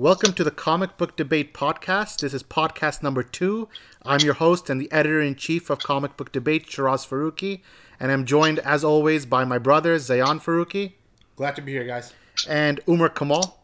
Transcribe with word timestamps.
Welcome 0.00 0.32
to 0.34 0.44
the 0.44 0.52
Comic 0.52 0.96
Book 0.96 1.16
Debate 1.16 1.52
Podcast. 1.52 2.20
This 2.20 2.32
is 2.32 2.44
podcast 2.44 3.02
number 3.02 3.24
two. 3.24 3.68
I'm 4.04 4.20
your 4.20 4.34
host 4.34 4.70
and 4.70 4.80
the 4.80 4.90
editor 4.92 5.20
in 5.20 5.34
chief 5.34 5.70
of 5.70 5.80
Comic 5.80 6.16
Book 6.16 6.30
Debate, 6.30 6.68
Sheraz 6.68 7.04
Farooqi, 7.04 7.62
and 7.98 8.12
I'm 8.12 8.24
joined, 8.24 8.60
as 8.60 8.84
always, 8.84 9.26
by 9.26 9.44
my 9.44 9.58
brother, 9.58 9.96
Zayyan 9.96 10.40
Farooqi. 10.40 10.92
Glad 11.34 11.56
to 11.56 11.62
be 11.62 11.72
here, 11.72 11.82
guys. 11.82 12.14
And 12.48 12.78
Omer 12.86 13.08
Kamal. 13.08 13.58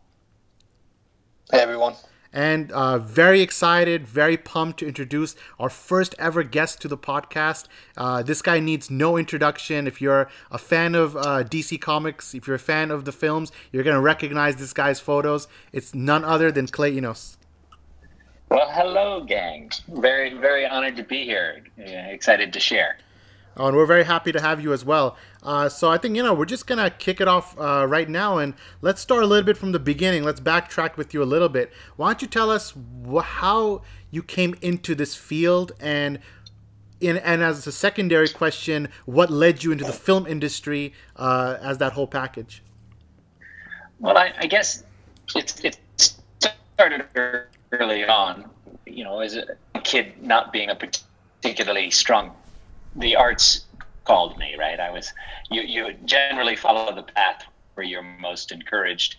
Hey, 1.53 1.61
everyone 1.61 1.95
and 2.35 2.73
uh, 2.73 2.99
very 2.99 3.41
excited, 3.41 4.09
very 4.09 4.37
pumped 4.37 4.81
to 4.81 4.89
introduce 4.89 5.37
our 5.61 5.71
first 5.71 6.17
ever 6.19 6.43
guest 6.43 6.83
to 6.83 6.89
the 6.89 6.99
podcast. 6.99 7.69
Uh, 7.97 8.25
this 8.25 8.43
guy 8.43 8.59
needs 8.59 8.91
no 8.91 9.17
introduction. 9.17 9.87
If 9.87 10.03
you're 10.03 10.29
a 10.51 10.59
fan 10.59 10.97
of 10.97 11.17
uh, 11.17 11.45
DC 11.45 11.81
Comics, 11.81 12.35
if 12.35 12.49
you're 12.49 12.57
a 12.57 12.59
fan 12.59 12.91
of 12.91 13.05
the 13.05 13.13
films, 13.13 13.53
you're 13.71 13.85
going 13.85 13.95
to 13.95 14.01
recognize 14.01 14.57
this 14.57 14.73
guy's 14.73 14.99
photos. 14.99 15.47
It's 15.73 15.95
none 15.95 16.25
other 16.25 16.51
than 16.51 16.67
Clay 16.67 16.97
Enos. 16.97 17.39
Well, 18.51 18.69
hello, 18.69 19.23
gang. 19.25 19.71
Very, 19.89 20.35
very 20.35 20.67
honored 20.67 20.97
to 20.97 21.05
be 21.05 21.25
here. 21.25 21.63
excited 21.79 22.53
to 22.53 22.61
share. 22.61 22.99
Oh, 23.57 23.69
and 23.69 23.77
we're 23.77 23.87
very 23.87 24.05
happy 24.05 24.33
to 24.33 24.41
have 24.41 24.61
you 24.61 24.73
as 24.73 24.85
well. 24.85 25.17
Uh, 25.43 25.69
so 25.69 25.91
I 25.91 25.99
think 25.99 26.17
you 26.17 26.23
know 26.23 26.35
we're 26.35 26.45
just 26.45 26.67
gonna 26.67 26.91
kick 26.91 27.21
it 27.21 27.29
off 27.29 27.59
uh, 27.59 27.87
right 27.89 28.09
now, 28.09 28.39
and 28.39 28.55
let's 28.83 29.01
start 29.01 29.23
a 29.23 29.27
little 29.27 29.45
bit 29.45 29.57
from 29.57 29.73
the 29.73 29.79
beginning. 29.79 30.25
Let's 30.25 30.41
backtrack 30.41 30.97
with 30.97 31.15
you 31.15 31.23
a 31.23 31.25
little 31.25 31.49
bit. 31.49 31.73
Why 31.97 32.09
don't 32.09 32.23
you 32.23 32.29
tell 32.29 32.51
us 32.51 32.75
wh- 33.09 33.23
how 33.23 33.83
you 34.11 34.23
came 34.23 34.55
into 34.61 34.95
this 34.95 35.15
field, 35.15 35.73
and 35.79 36.19
in, 37.01 37.19
and 37.19 37.43
as 37.43 37.67
a 37.67 37.73
secondary 37.73 38.29
question, 38.29 38.89
what 39.05 39.31
led 39.31 39.63
you 39.63 39.71
into 39.71 39.85
the 39.85 39.93
film 39.93 40.27
industry 40.27 40.93
uh, 41.17 41.57
as 41.61 41.79
that 41.79 41.93
whole 41.93 42.09
package? 42.09 42.63
Well, 44.01 44.19
I, 44.19 44.33
I 44.39 44.47
guess 44.47 44.83
it's 45.37 45.61
it 45.61 45.79
started 46.75 47.05
early 47.73 48.05
on. 48.05 48.51
You 48.87 49.05
know, 49.05 49.21
as 49.21 49.37
a 49.37 49.81
kid, 49.81 50.21
not 50.21 50.53
being 50.53 50.71
a 50.71 50.77
particularly 50.77 51.91
strong 51.91 52.35
the 52.97 53.17
arts 53.17 53.67
called 54.05 54.39
me, 54.39 54.55
right? 54.59 54.79
I 54.81 54.91
was 54.91 55.13
you 55.51 55.63
you 55.63 55.95
generally 56.05 56.57
follow 56.57 56.95
the 56.95 57.03
path 57.03 57.43
where 57.75 57.87
you're 57.87 58.03
most 58.03 58.53
encouraged 58.53 59.17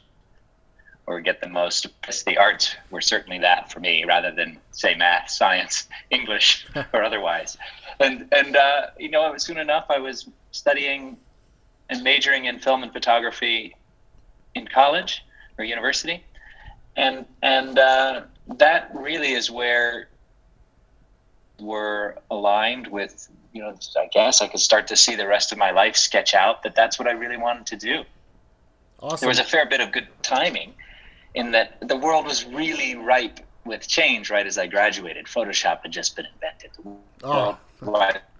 or 1.07 1.21
get 1.21 1.39
the 1.41 1.49
most 1.49 1.87
the 2.25 2.37
arts 2.37 2.75
were 2.89 3.01
certainly 3.01 3.39
that 3.39 3.71
for 3.71 3.79
me 3.79 4.05
rather 4.05 4.31
than 4.31 4.59
say 4.71 4.95
math 4.95 5.29
science 5.41 5.87
english 6.09 6.65
or 6.93 7.03
otherwise 7.03 7.57
and 7.99 8.27
and 8.31 8.55
uh, 8.55 8.87
you 8.97 9.09
know 9.09 9.37
soon 9.37 9.57
enough 9.57 9.85
i 9.89 9.99
was 9.99 10.29
studying 10.51 11.17
and 11.89 12.03
majoring 12.03 12.45
in 12.45 12.59
film 12.59 12.83
and 12.83 12.91
photography 12.91 13.75
in 14.55 14.67
college 14.67 15.21
or 15.57 15.65
university 15.65 16.23
and 16.95 17.25
and 17.41 17.77
uh, 17.77 18.21
that 18.57 18.89
really 18.93 19.33
is 19.33 19.51
where 19.51 20.09
we're 21.59 22.15
aligned 22.31 22.87
with 22.87 23.29
you 23.55 23.61
know, 23.61 23.73
I 23.97 24.07
guess 24.11 24.41
I 24.41 24.47
could 24.49 24.59
start 24.59 24.85
to 24.87 24.97
see 24.97 25.15
the 25.15 25.25
rest 25.25 25.53
of 25.53 25.57
my 25.57 25.71
life 25.71 25.95
sketch 25.95 26.33
out 26.33 26.61
that 26.63 26.75
that's 26.75 26.99
what 26.99 27.07
I 27.07 27.13
really 27.13 27.37
wanted 27.37 27.65
to 27.67 27.77
do. 27.77 28.03
Awesome. 28.99 29.17
There 29.21 29.29
was 29.29 29.39
a 29.39 29.45
fair 29.45 29.65
bit 29.65 29.79
of 29.79 29.93
good 29.93 30.09
timing 30.21 30.73
in 31.35 31.51
that 31.51 31.87
the 31.87 31.95
world 31.95 32.25
was 32.25 32.45
really 32.45 32.95
ripe 32.95 33.39
with 33.63 33.87
change 33.87 34.29
right 34.29 34.45
as 34.45 34.57
I 34.57 34.67
graduated. 34.67 35.25
Photoshop 35.27 35.83
had 35.83 35.91
just 35.91 36.17
been 36.17 36.25
invented. 36.33 36.71
Oh. 37.23 37.57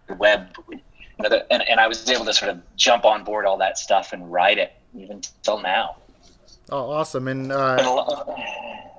The 0.07 0.13
web, 0.16 0.49
you 0.69 0.81
know, 1.19 1.29
the, 1.29 1.52
and, 1.52 1.63
and 1.67 1.79
I 1.79 1.88
was 1.88 2.07
able 2.09 2.25
to 2.25 2.33
sort 2.33 2.52
of 2.52 2.61
jump 2.75 3.05
on 3.05 3.23
board 3.23 3.45
all 3.45 3.57
that 3.59 3.77
stuff 3.77 4.11
and 4.11 4.29
ride 4.29 4.57
it 4.57 4.73
even 4.94 5.22
till 5.44 5.61
now. 5.61 5.95
Oh, 6.69 6.91
awesome! 6.91 7.27
And 7.27 7.52
uh, 7.52 8.25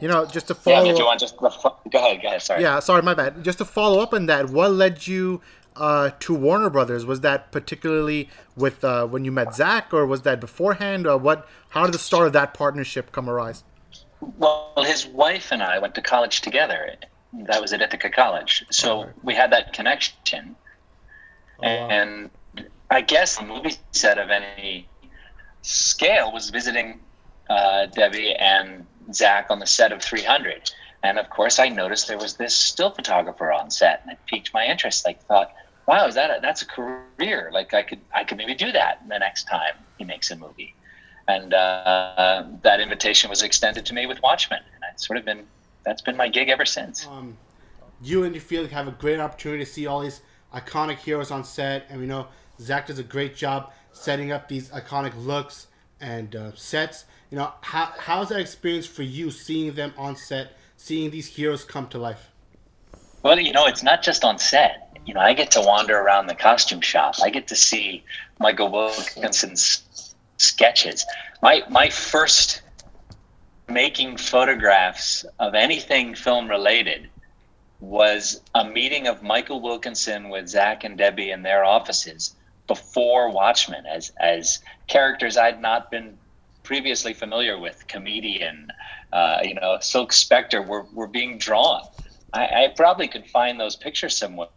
you 0.01 0.09
know, 0.09 0.25
just 0.25 0.49
to 0.49 0.55
follow. 0.55 0.85
Yeah, 0.85 0.97
you 0.97 1.05
want 1.05 1.21
just 1.21 1.37
go 1.37 1.47
ahead? 1.47 2.23
Go 2.23 2.29
ahead. 2.29 2.43
Sorry. 2.43 2.63
Yeah, 2.63 2.79
sorry, 2.81 3.03
my 3.03 3.15
bad. 3.15 3.45
Just 3.45 3.59
to 3.59 3.65
follow 3.65 4.01
up 4.01 4.15
on 4.15 4.27
that, 4.27 4.51
what 4.51 4.73
led 4.73 5.07
you 5.07 5.41
uh, 5.77 6.11
to 6.21 6.35
Warner 6.35 6.71
Brothers? 6.71 7.05
Was 7.07 7.21
that 7.21 7.53
particularly 7.53 8.29
with 8.57 8.85
uh, 8.85 9.07
when 9.07 9.25
you 9.25 9.33
met 9.33 9.55
Zack, 9.55 9.93
or 9.93 10.07
was 10.07 10.23
that 10.23 10.41
beforehand? 10.41 11.07
Or 11.07 11.17
what? 11.17 11.49
How 11.71 11.85
did 11.85 11.95
the 11.95 11.99
start 11.99 12.27
of 12.27 12.33
that 12.33 12.55
partnership 12.55 13.13
come 13.13 13.29
arise? 13.29 13.65
Well, 14.39 14.73
his 14.79 15.07
wife 15.07 15.53
and 15.53 15.63
I 15.63 15.79
went 15.79 15.95
to 15.97 16.03
college 16.03 16.41
together. 16.41 16.95
That 17.33 17.61
was 17.61 17.73
at 17.73 17.83
Ithaca 17.83 18.11
College, 18.11 18.65
so 18.71 19.05
right. 19.05 19.13
we 19.23 19.35
had 19.35 19.53
that 19.53 19.73
connection. 19.73 20.57
Oh, 21.59 21.67
wow. 21.67 21.89
And 21.89 22.31
I 22.91 23.01
guess 23.01 23.37
the 23.37 23.45
movie 23.45 23.75
set 23.93 24.19
of 24.19 24.31
any 24.31 24.89
scale 25.63 26.33
was 26.33 26.51
visiting 26.51 27.01
uh, 27.51 27.87
Debbie 27.87 28.35
and 28.35 28.87
Zack 29.13 29.47
on 29.51 29.59
the 29.59 29.67
set 29.67 29.93
of 29.93 30.03
300. 30.03 30.71
And 31.03 31.19
of 31.19 31.31
course, 31.31 31.59
I 31.59 31.69
noticed 31.69 32.09
there 32.09 32.19
was 32.19 32.35
this 32.35 32.55
still 32.55 32.91
photographer 32.91 33.53
on 33.53 33.71
set, 33.71 34.03
and 34.03 34.13
it 34.13 34.19
piqued 34.27 34.53
my 34.55 34.65
interest. 34.67 35.07
I 35.07 35.15
thought, 35.15 35.53
wow, 35.87 36.07
is 36.07 36.15
that 36.15 36.31
a, 36.31 36.41
that's 36.41 36.63
a 36.63 36.67
career? 36.67 37.51
Like 37.53 37.73
I 37.75 37.83
could 37.83 38.01
I 38.15 38.25
could 38.25 38.39
maybe 38.39 38.55
do 38.55 38.73
that 38.73 39.07
the 39.09 39.19
next 39.19 39.45
time 39.45 39.75
he 39.99 40.05
makes 40.05 40.31
a 40.31 40.37
movie. 40.37 40.75
And 41.29 41.55
uh, 41.55 42.45
that 42.63 42.81
invitation 42.81 43.31
was 43.31 43.43
extended 43.43 43.85
to 43.87 43.95
me 43.95 44.07
with 44.07 44.23
Watchmen, 44.23 44.61
and 44.61 44.85
it's 44.93 45.07
sort 45.07 45.19
of 45.19 45.25
been 45.25 45.47
that's 45.85 46.03
been 46.03 46.17
my 46.17 46.29
gig 46.29 46.49
ever 46.49 46.65
since. 46.65 47.07
Um, 47.07 47.37
you 48.03 48.25
and 48.25 48.35
your 48.35 48.43
field 48.43 48.71
have 48.71 48.89
a 48.89 48.93
great 48.93 49.19
opportunity 49.19 49.65
to 49.65 49.71
see 49.71 49.87
all 49.87 50.01
these 50.01 50.21
iconic 50.55 50.99
heroes 50.99 51.31
on 51.31 51.45
set, 51.45 51.87
and 51.89 52.01
we 52.01 52.07
know 52.07 52.29
Zack 52.61 52.87
does 52.87 52.99
a 52.99 53.03
great 53.05 53.35
job 53.35 53.73
setting 53.93 54.31
up 54.31 54.49
these 54.49 54.69
iconic 54.71 55.13
looks 55.17 55.67
and 56.01 56.37
uh, 56.37 56.55
sets. 56.55 57.07
You 57.31 57.39
know, 57.39 57.53
how 57.63 57.93
how's 57.99 58.29
that 58.29 58.41
experience 58.41 58.87
for 58.87 59.03
you 59.03 59.31
seeing 59.31 59.75
them 59.75 59.95
on 59.97 60.17
set, 60.17 60.53
seeing 60.77 61.11
these 61.11 61.27
heroes 61.27 61.65
come 61.65 61.89
to 61.89 61.99
life? 61.99 62.31
Well, 63.23 63.41
you 63.41 63.53
know, 63.53 63.67
it's 63.67 63.83
not 63.83 64.03
just 64.03 64.25
on 64.25 64.39
set 64.39 64.86
you 65.07 65.15
know, 65.15 65.21
I 65.21 65.33
get 65.33 65.53
to 65.53 65.61
wander 65.61 65.97
around 65.97 66.27
the 66.27 66.35
costume 66.35 66.81
shop. 66.81 67.15
I 67.23 67.31
get 67.31 67.47
to 67.49 67.57
see 67.57 68.05
Michael 68.41 68.71
Wilkinson's 68.71 70.15
sketches. 70.37 71.07
My 71.43 71.63
my 71.71 71.89
first 71.89 72.63
making 73.69 74.17
photographs 74.17 75.25
of 75.39 75.55
anything 75.55 76.15
film 76.15 76.49
related 76.49 77.09
was 77.81 78.41
a 78.55 78.65
meeting 78.65 79.07
of 79.07 79.23
Michael 79.23 79.61
Wilkinson 79.61 80.29
with 80.29 80.49
Zack 80.49 80.83
and 80.85 80.99
Debbie 80.99 81.31
in 81.31 81.43
their 81.43 81.65
offices 81.65 82.35
before 82.67 83.31
Watchmen 83.31 83.87
as 83.87 84.13
as 84.19 84.61
characters 84.89 85.37
I'd 85.37 85.63
not 85.63 85.91
been 85.91 86.19
previously 86.65 87.15
familiar 87.15 87.57
with, 87.57 87.87
comedian, 87.87 88.69
uh, 89.13 89.39
you 89.45 89.55
know, 89.55 89.79
Silk 89.81 90.13
Spectre 90.13 90.61
were, 90.61 90.85
were 90.93 91.07
being 91.07 91.39
drawn. 91.39 91.81
I, 92.33 92.65
I 92.65 92.73
probably 92.75 93.07
could 93.07 93.25
find 93.31 93.61
those 93.61 93.77
pictures 93.77 94.17
somewhere 94.17 94.49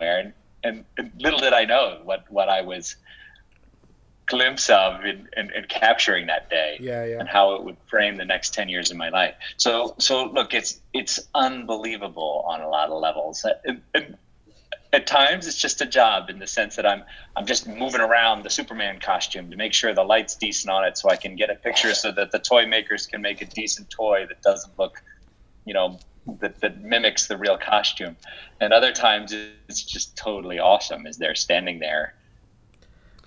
and, 0.00 0.32
and, 0.62 0.84
and, 0.96 1.12
little 1.18 1.38
did 1.38 1.52
I 1.52 1.64
know 1.64 2.00
what, 2.04 2.24
what 2.30 2.48
I 2.48 2.62
was 2.62 2.96
glimpse 4.30 4.70
of 4.70 5.04
in, 5.04 5.28
in, 5.36 5.50
in, 5.52 5.64
capturing 5.68 6.28
that 6.28 6.48
day 6.48 6.76
yeah, 6.80 7.04
yeah. 7.04 7.18
and 7.18 7.28
how 7.28 7.54
it 7.54 7.64
would 7.64 7.76
frame 7.86 8.16
the 8.16 8.24
next 8.24 8.54
10 8.54 8.68
years 8.68 8.90
of 8.90 8.96
my 8.96 9.08
life. 9.08 9.34
So, 9.56 9.94
so 9.98 10.26
look, 10.26 10.54
it's, 10.54 10.80
it's 10.94 11.18
unbelievable 11.34 12.44
on 12.46 12.60
a 12.60 12.68
lot 12.68 12.90
of 12.90 13.00
levels. 13.00 13.44
At 14.92 15.06
times 15.06 15.48
it's 15.48 15.56
just 15.56 15.80
a 15.80 15.86
job 15.86 16.30
in 16.30 16.38
the 16.38 16.46
sense 16.46 16.76
that 16.76 16.86
I'm, 16.86 17.02
I'm 17.36 17.44
just 17.44 17.66
moving 17.66 18.00
around 18.00 18.44
the 18.44 18.50
Superman 18.50 19.00
costume 19.00 19.50
to 19.50 19.56
make 19.56 19.72
sure 19.72 19.92
the 19.92 20.04
light's 20.04 20.36
decent 20.36 20.70
on 20.70 20.84
it 20.84 20.96
so 20.96 21.10
I 21.10 21.16
can 21.16 21.34
get 21.34 21.50
a 21.50 21.56
picture 21.56 21.92
so 21.94 22.12
that 22.12 22.30
the 22.30 22.38
toy 22.38 22.66
makers 22.66 23.06
can 23.06 23.20
make 23.20 23.42
a 23.42 23.46
decent 23.46 23.90
toy 23.90 24.26
that 24.28 24.42
doesn't 24.42 24.78
look, 24.78 25.02
you 25.64 25.74
know, 25.74 25.98
that, 26.40 26.60
that 26.60 26.82
mimics 26.82 27.26
the 27.26 27.36
real 27.36 27.58
costume. 27.58 28.16
And 28.60 28.72
other 28.72 28.92
times 28.92 29.34
it's 29.68 29.82
just 29.82 30.16
totally 30.16 30.58
awesome 30.58 31.06
as 31.06 31.16
they're 31.16 31.34
standing 31.34 31.78
there. 31.78 32.14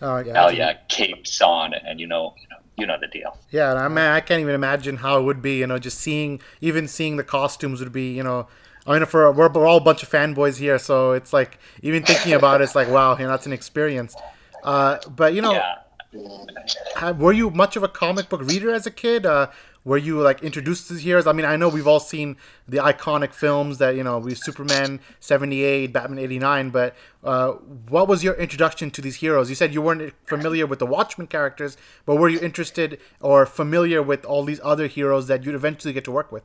Oh 0.02 0.18
yeah, 0.18 0.50
yeah, 0.50 0.74
capes 0.90 1.42
on, 1.42 1.74
and 1.74 1.98
you 2.00 2.08
know, 2.08 2.36
you 2.38 2.48
know, 2.50 2.58
you 2.78 2.86
know 2.86 2.98
the 3.00 3.08
deal. 3.08 3.38
Yeah, 3.52 3.74
I 3.74 3.88
mean, 3.88 4.00
I 4.00 4.20
can't 4.20 4.42
even 4.42 4.54
imagine 4.54 4.98
how 4.98 5.18
it 5.18 5.24
would 5.24 5.42
be. 5.42 5.60
You 5.60 5.68
know, 5.68 5.80
just 5.80 6.00
seeing, 6.00 6.42
even 6.60 6.90
seeing 6.90 7.16
the 7.16 7.24
costumes 7.24 7.80
would 7.80 7.94
be, 7.94 8.12
you 8.12 8.24
know, 8.24 8.48
I 8.86 8.98
mean, 8.98 9.06
for 9.06 9.32
we're, 9.32 9.50
we're 9.50 9.66
all 9.66 9.78
a 9.78 9.82
bunch 9.82 10.04
of 10.04 10.10
fanboys 10.10 10.58
here, 10.58 10.78
so 10.78 11.14
it's 11.14 11.32
like 11.32 11.58
even 11.82 12.04
thinking 12.04 12.34
about 12.34 12.60
it, 12.60 12.66
it's 12.66 12.76
like 12.76 12.90
wow, 12.90 13.16
you 13.18 13.24
know, 13.24 13.30
that's 13.30 13.46
an 13.46 13.54
experience. 13.54 14.16
Uh, 14.64 14.98
but 15.16 15.34
you 15.34 15.42
know, 15.42 15.54
yeah. 15.54 17.12
were 17.12 17.32
you 17.32 17.50
much 17.50 17.78
of 17.78 17.84
a 17.84 17.88
comic 17.88 18.28
book 18.28 18.42
reader 18.42 18.74
as 18.74 18.86
a 18.86 18.92
kid? 18.92 19.26
Uh, 19.26 19.48
were 19.86 19.98
you 19.98 20.22
like 20.22 20.42
introduced 20.44 20.88
to 20.88 20.94
these 20.94 21.04
heroes? 21.04 21.28
I 21.28 21.34
mean, 21.34 21.46
I 21.46 21.56
know 21.56 21.70
we've 21.70 21.88
all 21.88 22.00
seen 22.00 22.38
the 22.68 22.78
iconic 22.78 23.34
films 23.34 23.78
that 23.80 23.96
you 23.96 24.04
know 24.04 24.20
we 24.20 24.36
Superman 24.36 25.00
seventy 25.20 25.64
eight, 25.64 25.88
Batman 25.88 26.20
eighty 26.20 26.40
nine, 26.40 26.70
but 26.70 26.96
uh, 27.24 27.52
what 27.90 28.08
was 28.08 28.24
your 28.24 28.36
introduction 28.36 28.92
to 28.92 29.02
these 29.02 29.18
heroes? 29.18 29.50
You 29.50 29.56
said 29.56 29.74
you 29.74 29.82
weren't 29.82 30.14
familiar 30.26 30.66
with 30.66 30.80
the 30.80 30.86
Watchmen 30.86 31.28
characters, 31.28 31.78
but 32.06 32.16
were 32.16 32.30
you 32.30 32.40
interested 32.40 33.00
or 33.20 33.46
familiar 33.46 34.02
with 34.02 34.26
all 34.26 34.44
these 34.44 34.62
other 34.64 34.88
heroes 34.88 35.28
that 35.28 35.44
you'd 35.44 35.56
eventually 35.56 35.94
get 35.94 36.06
to 36.06 36.12
work 36.12 36.32
with? 36.32 36.44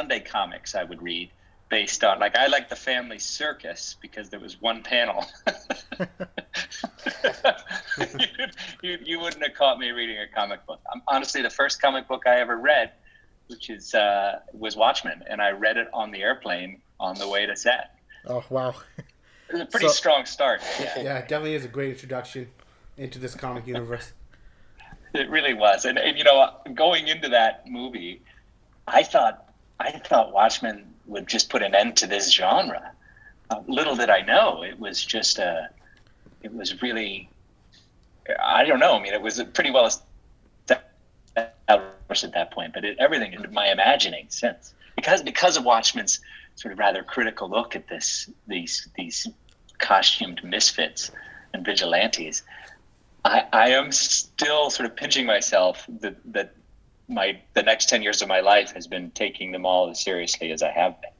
Sunday 0.00 0.20
comics 0.20 0.74
I 0.74 0.84
would 0.84 1.02
read 1.02 1.30
based 1.68 2.04
on 2.04 2.18
like 2.18 2.36
I 2.36 2.46
like 2.46 2.68
the 2.68 2.76
Family 2.76 3.18
Circus 3.18 3.96
because 4.00 4.30
there 4.30 4.40
was 4.40 4.60
one 4.60 4.82
panel. 4.82 5.24
you, 5.98 6.06
you, 8.82 8.98
you, 9.04 9.20
wouldn't 9.20 9.42
have 9.42 9.54
caught 9.54 9.78
me 9.78 9.90
reading 9.90 10.18
a 10.18 10.26
comic 10.34 10.64
book. 10.66 10.80
I'm, 10.92 11.02
honestly, 11.08 11.42
the 11.42 11.50
first 11.50 11.80
comic 11.80 12.08
book 12.08 12.24
I 12.26 12.40
ever 12.40 12.56
read 12.56 12.92
which 13.48 13.70
is 13.70 13.94
uh, 13.94 14.40
was 14.52 14.76
Watchmen, 14.76 15.24
and 15.28 15.42
I 15.42 15.50
read 15.50 15.76
it 15.76 15.88
on 15.92 16.10
the 16.10 16.22
airplane 16.22 16.80
on 17.00 17.16
the 17.16 17.28
way 17.28 17.46
to 17.46 17.56
set. 17.56 17.96
Oh 18.26 18.44
wow. 18.50 18.74
It 19.48 19.52
was 19.52 19.60
a 19.62 19.66
pretty 19.66 19.86
So- 19.86 19.92
strong 19.92 20.26
start. 20.26 20.62
Yeah. 20.78 21.00
Yeah, 21.00 21.20
definitely 21.22 21.54
is 21.54 21.64
a 21.64 21.68
great 21.68 21.90
introduction 21.90 22.48
into 22.96 23.18
this 23.18 23.34
comic 23.34 23.66
universe. 23.66 24.12
It 25.14 25.30
really 25.30 25.54
was, 25.54 25.86
and, 25.86 25.96
and 25.98 26.18
you 26.18 26.24
know, 26.24 26.50
going 26.74 27.08
into 27.08 27.30
that 27.30 27.66
movie, 27.66 28.20
I 28.86 29.02
thought 29.02 29.50
I 29.80 29.90
thought 29.90 30.34
Watchmen 30.34 30.84
would 31.08 31.26
just 31.26 31.50
put 31.50 31.62
an 31.62 31.74
end 31.74 31.96
to 31.96 32.06
this 32.06 32.30
genre. 32.30 32.92
Uh, 33.50 33.62
little 33.66 33.96
did 33.96 34.10
I 34.10 34.22
know, 34.22 34.62
it 34.62 34.78
was 34.78 35.04
just 35.04 35.38
a. 35.38 35.70
It 36.42 36.54
was 36.54 36.80
really, 36.82 37.28
I 38.40 38.64
don't 38.64 38.78
know. 38.78 38.94
I 38.94 39.02
mean, 39.02 39.12
it 39.12 39.20
was 39.20 39.42
pretty 39.54 39.72
well 39.72 39.86
established 39.86 40.04
at 42.24 42.32
that 42.32 42.52
point, 42.52 42.74
but 42.74 42.84
it, 42.84 42.96
everything 42.98 43.32
in 43.32 43.52
my 43.52 43.72
imagining 43.72 44.26
since 44.28 44.74
because 44.96 45.22
because 45.22 45.56
of 45.56 45.64
Watchmen's 45.64 46.20
sort 46.54 46.72
of 46.72 46.78
rather 46.78 47.02
critical 47.02 47.48
look 47.48 47.74
at 47.74 47.88
this 47.88 48.30
these 48.46 48.88
these 48.96 49.26
costumed 49.78 50.42
misfits 50.44 51.10
and 51.54 51.64
vigilantes. 51.64 52.42
I, 53.24 53.44
I 53.52 53.70
am 53.70 53.92
still 53.92 54.70
sort 54.70 54.88
of 54.88 54.96
pinching 54.96 55.26
myself 55.26 55.84
that, 56.00 56.16
that 56.32 56.54
my 57.08 57.40
the 57.54 57.62
next 57.62 57.88
ten 57.88 58.02
years 58.02 58.22
of 58.22 58.28
my 58.28 58.40
life 58.40 58.72
has 58.72 58.86
been 58.86 59.10
taking 59.12 59.52
them 59.52 59.64
all 59.64 59.90
as 59.90 60.00
seriously 60.00 60.52
as 60.52 60.62
I 60.62 60.70
have 60.70 61.00
been. 61.00 61.10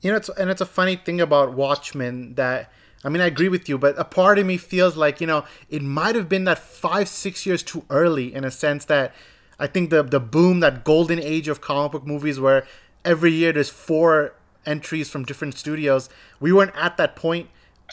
You 0.00 0.10
know, 0.10 0.16
it's 0.16 0.28
and 0.30 0.50
it's 0.50 0.60
a 0.60 0.66
funny 0.66 0.96
thing 0.96 1.20
about 1.20 1.54
Watchmen 1.54 2.34
that 2.34 2.72
I 3.04 3.08
mean, 3.08 3.22
I 3.22 3.26
agree 3.26 3.48
with 3.48 3.68
you, 3.68 3.78
but 3.78 3.98
a 3.98 4.04
part 4.04 4.38
of 4.38 4.46
me 4.46 4.56
feels 4.56 4.96
like 4.96 5.20
you 5.20 5.26
know 5.26 5.44
it 5.68 5.82
might 5.82 6.14
have 6.14 6.28
been 6.28 6.44
that 6.44 6.58
five, 6.58 7.08
six 7.08 7.46
years 7.46 7.62
too 7.62 7.84
early 7.90 8.34
in 8.34 8.44
a 8.44 8.50
sense 8.50 8.84
that 8.86 9.14
I 9.58 9.66
think 9.66 9.90
the 9.90 10.02
the 10.02 10.20
boom, 10.20 10.60
that 10.60 10.84
golden 10.84 11.18
age 11.18 11.48
of 11.48 11.60
comic 11.60 11.92
book 11.92 12.06
movies, 12.06 12.40
where 12.40 12.66
every 13.04 13.32
year 13.32 13.52
there's 13.52 13.70
four 13.70 14.34
entries 14.66 15.08
from 15.08 15.24
different 15.24 15.56
studios. 15.56 16.10
We 16.38 16.52
weren't 16.52 16.72
at 16.74 16.96
that 16.98 17.16
point 17.16 17.48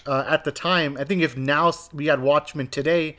uh, 0.06 0.26
at 0.28 0.44
the 0.44 0.52
time. 0.52 0.98
I 0.98 1.04
think 1.04 1.22
if 1.22 1.38
now 1.38 1.72
we 1.94 2.08
had 2.08 2.22
Watchmen 2.22 2.68
today, 2.68 3.18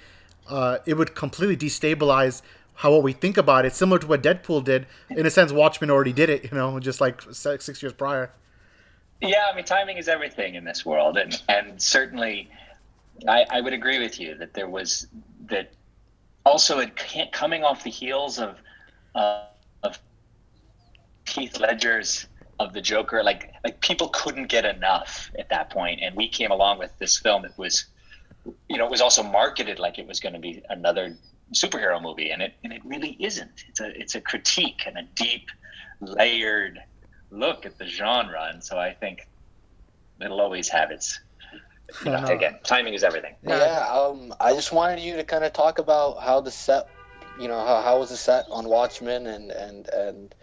uh, 0.48 0.78
it 0.86 0.94
would 0.94 1.14
completely 1.14 1.56
destabilize 1.56 2.42
how 2.78 2.92
what 2.92 3.02
we 3.02 3.12
think 3.12 3.36
about 3.36 3.64
it. 3.64 3.74
Similar 3.74 3.98
to 3.98 4.06
what 4.06 4.22
Deadpool 4.22 4.62
did, 4.62 4.86
in 5.10 5.26
a 5.26 5.30
sense, 5.30 5.50
Watchmen 5.50 5.90
already 5.90 6.12
did 6.12 6.30
it. 6.30 6.44
You 6.44 6.56
know, 6.56 6.78
just 6.78 7.00
like 7.00 7.20
six, 7.32 7.82
years 7.82 7.92
prior. 7.92 8.30
Yeah, 9.20 9.46
I 9.52 9.56
mean, 9.56 9.64
timing 9.64 9.96
is 9.96 10.06
everything 10.06 10.54
in 10.54 10.62
this 10.62 10.86
world, 10.86 11.18
and 11.18 11.42
and 11.48 11.82
certainly, 11.82 12.48
I, 13.26 13.44
I 13.50 13.60
would 13.60 13.72
agree 13.72 13.98
with 13.98 14.20
you 14.20 14.36
that 14.36 14.54
there 14.54 14.68
was 14.68 15.08
that. 15.46 15.72
Also, 16.46 16.78
it 16.78 16.92
coming 17.32 17.64
off 17.64 17.82
the 17.82 17.90
heels 17.90 18.38
of 18.38 18.58
uh, 19.16 19.46
of 19.82 19.98
Heath 21.26 21.58
Ledger's 21.58 22.28
of 22.60 22.72
the 22.72 22.80
Joker, 22.80 23.24
like 23.24 23.52
like 23.64 23.80
people 23.80 24.08
couldn't 24.10 24.46
get 24.46 24.64
enough 24.64 25.32
at 25.36 25.48
that 25.48 25.70
point, 25.70 25.98
and 26.00 26.14
we 26.14 26.28
came 26.28 26.52
along 26.52 26.78
with 26.78 26.96
this 26.98 27.18
film 27.18 27.42
that 27.42 27.58
was, 27.58 27.86
you 28.68 28.78
know, 28.78 28.86
it 28.86 28.90
was 28.90 29.00
also 29.00 29.24
marketed 29.24 29.80
like 29.80 29.98
it 29.98 30.06
was 30.06 30.20
going 30.20 30.34
to 30.34 30.40
be 30.40 30.62
another 30.70 31.16
superhero 31.54 32.00
movie, 32.00 32.30
and 32.30 32.42
it 32.42 32.54
and 32.64 32.72
it 32.72 32.82
really 32.84 33.16
isn't. 33.20 33.64
It's 33.68 33.80
a 33.80 34.00
it's 34.00 34.14
a 34.14 34.20
critique 34.20 34.82
and 34.86 34.98
a 34.98 35.02
deep, 35.14 35.48
layered 36.00 36.80
look 37.30 37.66
at 37.66 37.78
the 37.78 37.86
genre, 37.86 38.48
and 38.52 38.62
so 38.62 38.78
I 38.78 38.92
think 38.94 39.28
it'll 40.20 40.40
always 40.40 40.68
have 40.68 40.90
its. 40.90 41.20
You 42.04 42.10
know, 42.10 42.24
again, 42.26 42.58
timing 42.64 42.92
is 42.92 43.02
everything. 43.02 43.34
Yeah. 43.42 43.86
um, 43.90 44.34
I 44.40 44.52
just 44.52 44.72
wanted 44.72 45.00
you 45.00 45.16
to 45.16 45.24
kind 45.24 45.42
of 45.42 45.54
talk 45.54 45.78
about 45.78 46.22
how 46.22 46.38
the 46.38 46.50
set, 46.50 46.86
you 47.40 47.48
know, 47.48 47.58
how, 47.64 47.80
how 47.80 47.98
was 47.98 48.10
the 48.10 48.16
set 48.16 48.44
on 48.50 48.68
Watchmen, 48.68 49.26
and 49.26 49.50
and 49.50 49.88
and 49.88 50.34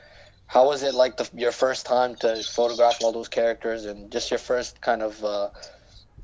how 0.47 0.65
was 0.65 0.81
it 0.81 0.95
like 0.95 1.17
the, 1.17 1.29
your 1.35 1.51
first 1.51 1.85
time 1.85 2.15
to 2.15 2.41
photograph 2.43 2.97
all 3.03 3.11
those 3.11 3.27
characters, 3.27 3.85
and 3.85 4.11
just 4.11 4.31
your 4.31 4.39
first 4.39 4.81
kind 4.81 5.03
of, 5.03 5.23
uh, 5.23 5.49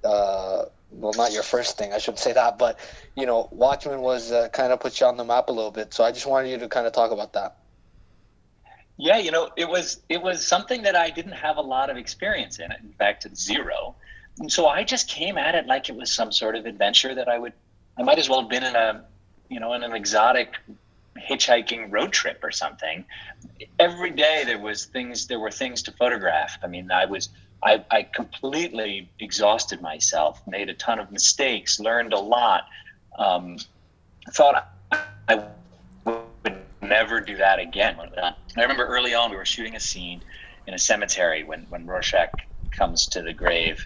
uh, 0.03 0.50
well, 1.01 1.13
not 1.15 1.33
your 1.33 1.43
first 1.43 1.77
thing, 1.77 1.93
I 1.93 1.97
should 1.97 2.19
say 2.19 2.33
that, 2.33 2.57
but 2.57 2.79
you 3.15 3.25
know, 3.25 3.49
Watchmen 3.51 4.01
was 4.01 4.31
uh, 4.31 4.49
kind 4.49 4.71
of 4.71 4.79
put 4.79 4.99
you 4.99 5.07
on 5.07 5.17
the 5.17 5.25
map 5.25 5.49
a 5.49 5.51
little 5.51 5.71
bit, 5.71 5.93
so 5.93 6.03
I 6.03 6.11
just 6.11 6.25
wanted 6.25 6.49
you 6.49 6.57
to 6.59 6.69
kind 6.69 6.87
of 6.87 6.93
talk 6.93 7.11
about 7.11 7.33
that. 7.33 7.57
Yeah, 8.97 9.17
you 9.17 9.31
know, 9.31 9.49
it 9.55 9.67
was 9.67 9.99
it 10.09 10.21
was 10.21 10.45
something 10.45 10.83
that 10.83 10.95
I 10.95 11.09
didn't 11.09 11.31
have 11.31 11.57
a 11.57 11.61
lot 11.61 11.89
of 11.89 11.97
experience 11.97 12.59
in. 12.59 12.71
In 12.71 12.93
fact, 12.93 13.27
zero. 13.35 13.95
And 14.39 14.51
so 14.51 14.67
I 14.67 14.83
just 14.83 15.07
came 15.07 15.39
at 15.39 15.55
it 15.55 15.65
like 15.65 15.89
it 15.89 15.95
was 15.95 16.11
some 16.11 16.31
sort 16.31 16.55
of 16.55 16.67
adventure 16.67 17.15
that 17.15 17.27
I 17.27 17.39
would. 17.39 17.53
I 17.97 18.03
might 18.03 18.19
as 18.19 18.29
well 18.29 18.41
have 18.41 18.49
been 18.49 18.63
in 18.63 18.75
a, 18.75 19.03
you 19.49 19.59
know, 19.59 19.73
in 19.73 19.83
an 19.83 19.93
exotic 19.93 20.55
hitchhiking 21.17 21.91
road 21.91 22.11
trip 22.11 22.43
or 22.43 22.51
something. 22.51 23.03
Every 23.79 24.11
day 24.11 24.43
there 24.45 24.59
was 24.59 24.85
things. 24.85 25.25
There 25.25 25.39
were 25.39 25.51
things 25.51 25.81
to 25.83 25.91
photograph. 25.91 26.59
I 26.63 26.67
mean, 26.67 26.91
I 26.91 27.05
was. 27.05 27.29
I, 27.63 27.85
I 27.91 28.03
completely 28.03 29.11
exhausted 29.19 29.81
myself, 29.81 30.41
made 30.47 30.69
a 30.69 30.73
ton 30.73 30.99
of 30.99 31.11
mistakes, 31.11 31.79
learned 31.79 32.13
a 32.13 32.19
lot. 32.19 32.63
Um, 33.19 33.57
thought 34.31 34.71
I 35.27 35.45
would 36.05 36.57
never 36.81 37.21
do 37.21 37.37
that 37.37 37.59
again. 37.59 37.97
I 38.21 38.33
remember 38.61 38.85
early 38.85 39.13
on 39.13 39.29
we 39.29 39.37
were 39.37 39.45
shooting 39.45 39.75
a 39.75 39.79
scene 39.79 40.23
in 40.67 40.73
a 40.73 40.79
cemetery 40.79 41.43
when 41.43 41.65
when 41.69 41.85
Rorschach 41.85 42.31
comes 42.71 43.07
to 43.07 43.21
the 43.21 43.33
grave 43.33 43.85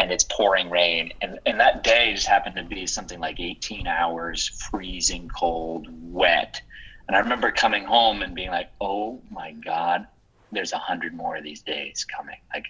and 0.00 0.10
it's 0.10 0.24
pouring 0.24 0.70
rain 0.70 1.12
and, 1.20 1.38
and 1.44 1.60
that 1.60 1.84
day 1.84 2.12
just 2.14 2.26
happened 2.26 2.56
to 2.56 2.64
be 2.64 2.86
something 2.86 3.20
like 3.20 3.38
18 3.38 3.86
hours 3.86 4.48
freezing 4.70 5.28
cold 5.28 5.86
wet 5.90 6.60
and 7.06 7.16
i 7.16 7.20
remember 7.20 7.50
coming 7.50 7.84
home 7.84 8.22
and 8.22 8.34
being 8.34 8.50
like 8.50 8.70
oh 8.80 9.20
my 9.30 9.52
god 9.52 10.06
there's 10.52 10.72
a 10.72 10.78
hundred 10.78 11.14
more 11.14 11.36
of 11.36 11.44
these 11.44 11.62
days 11.62 12.04
coming 12.04 12.36
like 12.52 12.64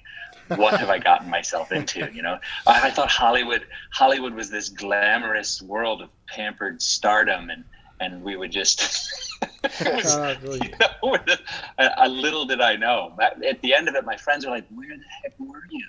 what 0.56 0.78
have 0.78 0.90
i 0.90 0.98
gotten 0.98 1.28
myself 1.28 1.72
into 1.72 2.08
you 2.12 2.22
know 2.22 2.38
I, 2.66 2.88
I 2.88 2.90
thought 2.90 3.10
hollywood 3.10 3.64
hollywood 3.92 4.34
was 4.34 4.50
this 4.50 4.68
glamorous 4.68 5.62
world 5.62 6.02
of 6.02 6.10
pampered 6.28 6.80
stardom 6.82 7.50
and 7.50 7.64
and 8.00 8.22
we 8.22 8.36
would 8.36 8.50
just 8.50 9.10
was, 10.42 10.60
you 10.62 10.70
know, 10.80 11.16
a, 11.78 11.90
a 11.98 12.08
little 12.08 12.44
did 12.44 12.60
I 12.60 12.76
know. 12.76 13.16
At 13.20 13.60
the 13.62 13.74
end 13.74 13.88
of 13.88 13.94
it, 13.94 14.04
my 14.04 14.16
friends 14.16 14.44
were 14.44 14.52
like, 14.52 14.66
"Where 14.74 14.88
the 14.88 15.04
heck 15.22 15.38
were 15.38 15.62
you? 15.70 15.86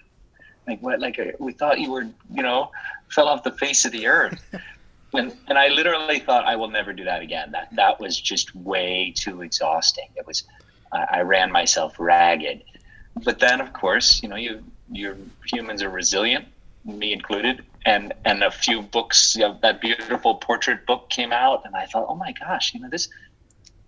Like 0.68 0.81
what? 0.81 1.00
Like 1.00 1.19
uh, 1.19 1.25
we 1.40 1.54
thought 1.54 1.80
you 1.80 1.92
were, 1.92 2.08
you 2.34 2.44
know, 2.44 2.72
fell 3.10 3.28
off 3.28 3.44
the 3.44 3.52
face 3.52 3.86
of 3.86 3.92
the 3.92 4.08
earth." 4.08 4.42
and 5.13 5.36
and 5.48 5.58
I 5.58 5.70
literally 5.70 6.20
thought 6.20 6.46
I 6.46 6.56
will 6.56 6.70
never 6.70 6.94
do 6.94 7.03
that 7.06 7.22
again. 7.22 7.51
That 7.51 7.70
that 7.75 8.00
was 8.00 8.20
just 8.20 8.56
way 8.56 9.13
too 9.15 9.41
exhausting. 9.41 10.10
It 10.15 10.27
was, 10.27 10.44
I, 10.91 11.08
I 11.12 11.22
ran 11.22 11.51
myself 11.51 12.00
ragged. 12.00 12.63
But 13.24 13.39
then, 13.39 13.62
of 13.62 13.74
course, 13.74 14.22
you 14.24 14.30
know, 14.30 14.36
you 14.36 14.63
you 14.91 15.30
humans 15.46 15.84
are 15.84 15.89
resilient, 15.89 16.48
me 16.86 17.13
included. 17.13 17.63
And 17.86 18.13
and 18.25 18.44
a 18.44 18.51
few 18.51 18.82
books, 18.82 19.36
you 19.36 19.41
know, 19.41 19.58
that 19.62 19.82
beautiful 19.82 20.36
portrait 20.36 20.86
book 20.86 21.10
came 21.10 21.32
out, 21.32 21.63
and 21.65 21.75
I 21.75 21.86
thought, 21.86 22.06
oh 22.08 22.15
my 22.15 22.32
gosh, 22.34 22.74
you 22.74 22.80
know, 22.80 22.89
this 22.89 23.10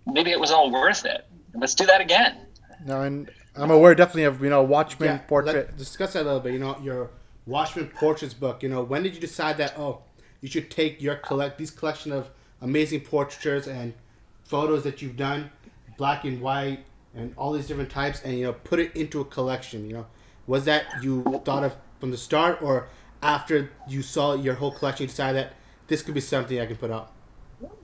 maybe 0.06 0.30
it 0.30 0.40
was 0.40 0.50
all 0.50 0.70
worth 0.70 1.04
it. 1.04 1.26
Let's 1.54 1.74
do 1.74 1.86
that 1.86 2.00
again. 2.00 2.36
No, 2.84 3.02
and 3.02 3.30
I'm 3.54 3.70
aware 3.70 3.94
definitely 3.94 4.24
of 4.24 4.42
you 4.42 4.50
know 4.50 4.62
Watchmen 4.62 5.08
Yeah, 5.08 5.18
portrait. 5.18 5.54
Let, 5.54 5.76
discuss 5.76 6.14
that 6.14 6.22
a 6.22 6.24
little 6.24 6.40
bit. 6.40 6.52
You 6.52 6.58
know, 6.58 6.76
your 6.82 7.10
Watchmen 7.46 7.88
portraits 7.88 8.34
book. 8.34 8.62
You 8.62 8.68
know, 8.68 8.82
when 8.82 9.02
did 9.02 9.14
you 9.14 9.20
decide 9.20 9.58
that? 9.58 9.78
Oh, 9.78 10.02
you 10.40 10.48
should 10.48 10.70
take 10.70 11.00
your 11.00 11.16
collect 11.16 11.58
these 11.58 11.70
collection 11.70 12.12
of 12.12 12.30
amazing 12.60 13.00
portraitures 13.00 13.66
and 13.68 13.94
photos 14.42 14.82
that 14.84 15.00
you've 15.02 15.16
done, 15.16 15.50
black 15.96 16.24
and 16.24 16.40
white, 16.40 16.84
and 17.16 17.34
all 17.36 17.52
these 17.52 17.66
different 17.66 17.90
types, 17.90 18.22
and 18.22 18.38
you 18.38 18.44
know, 18.44 18.52
put 18.52 18.78
it 18.78 18.94
into 18.96 19.20
a 19.20 19.24
collection. 19.24 19.86
You 19.88 19.94
know, 19.94 20.06
was 20.46 20.64
that 20.64 20.84
you 21.02 21.22
thought 21.44 21.64
of 21.64 21.76
from 22.00 22.10
the 22.10 22.16
start, 22.16 22.62
or 22.62 22.88
after 23.22 23.70
you 23.88 24.02
saw 24.02 24.34
your 24.34 24.54
whole 24.54 24.72
collection, 24.72 25.04
you 25.04 25.08
decided 25.08 25.44
that 25.44 25.52
this 25.86 26.02
could 26.02 26.14
be 26.14 26.20
something 26.20 26.60
I 26.60 26.66
can 26.66 26.76
put 26.76 26.90
out? 26.90 27.12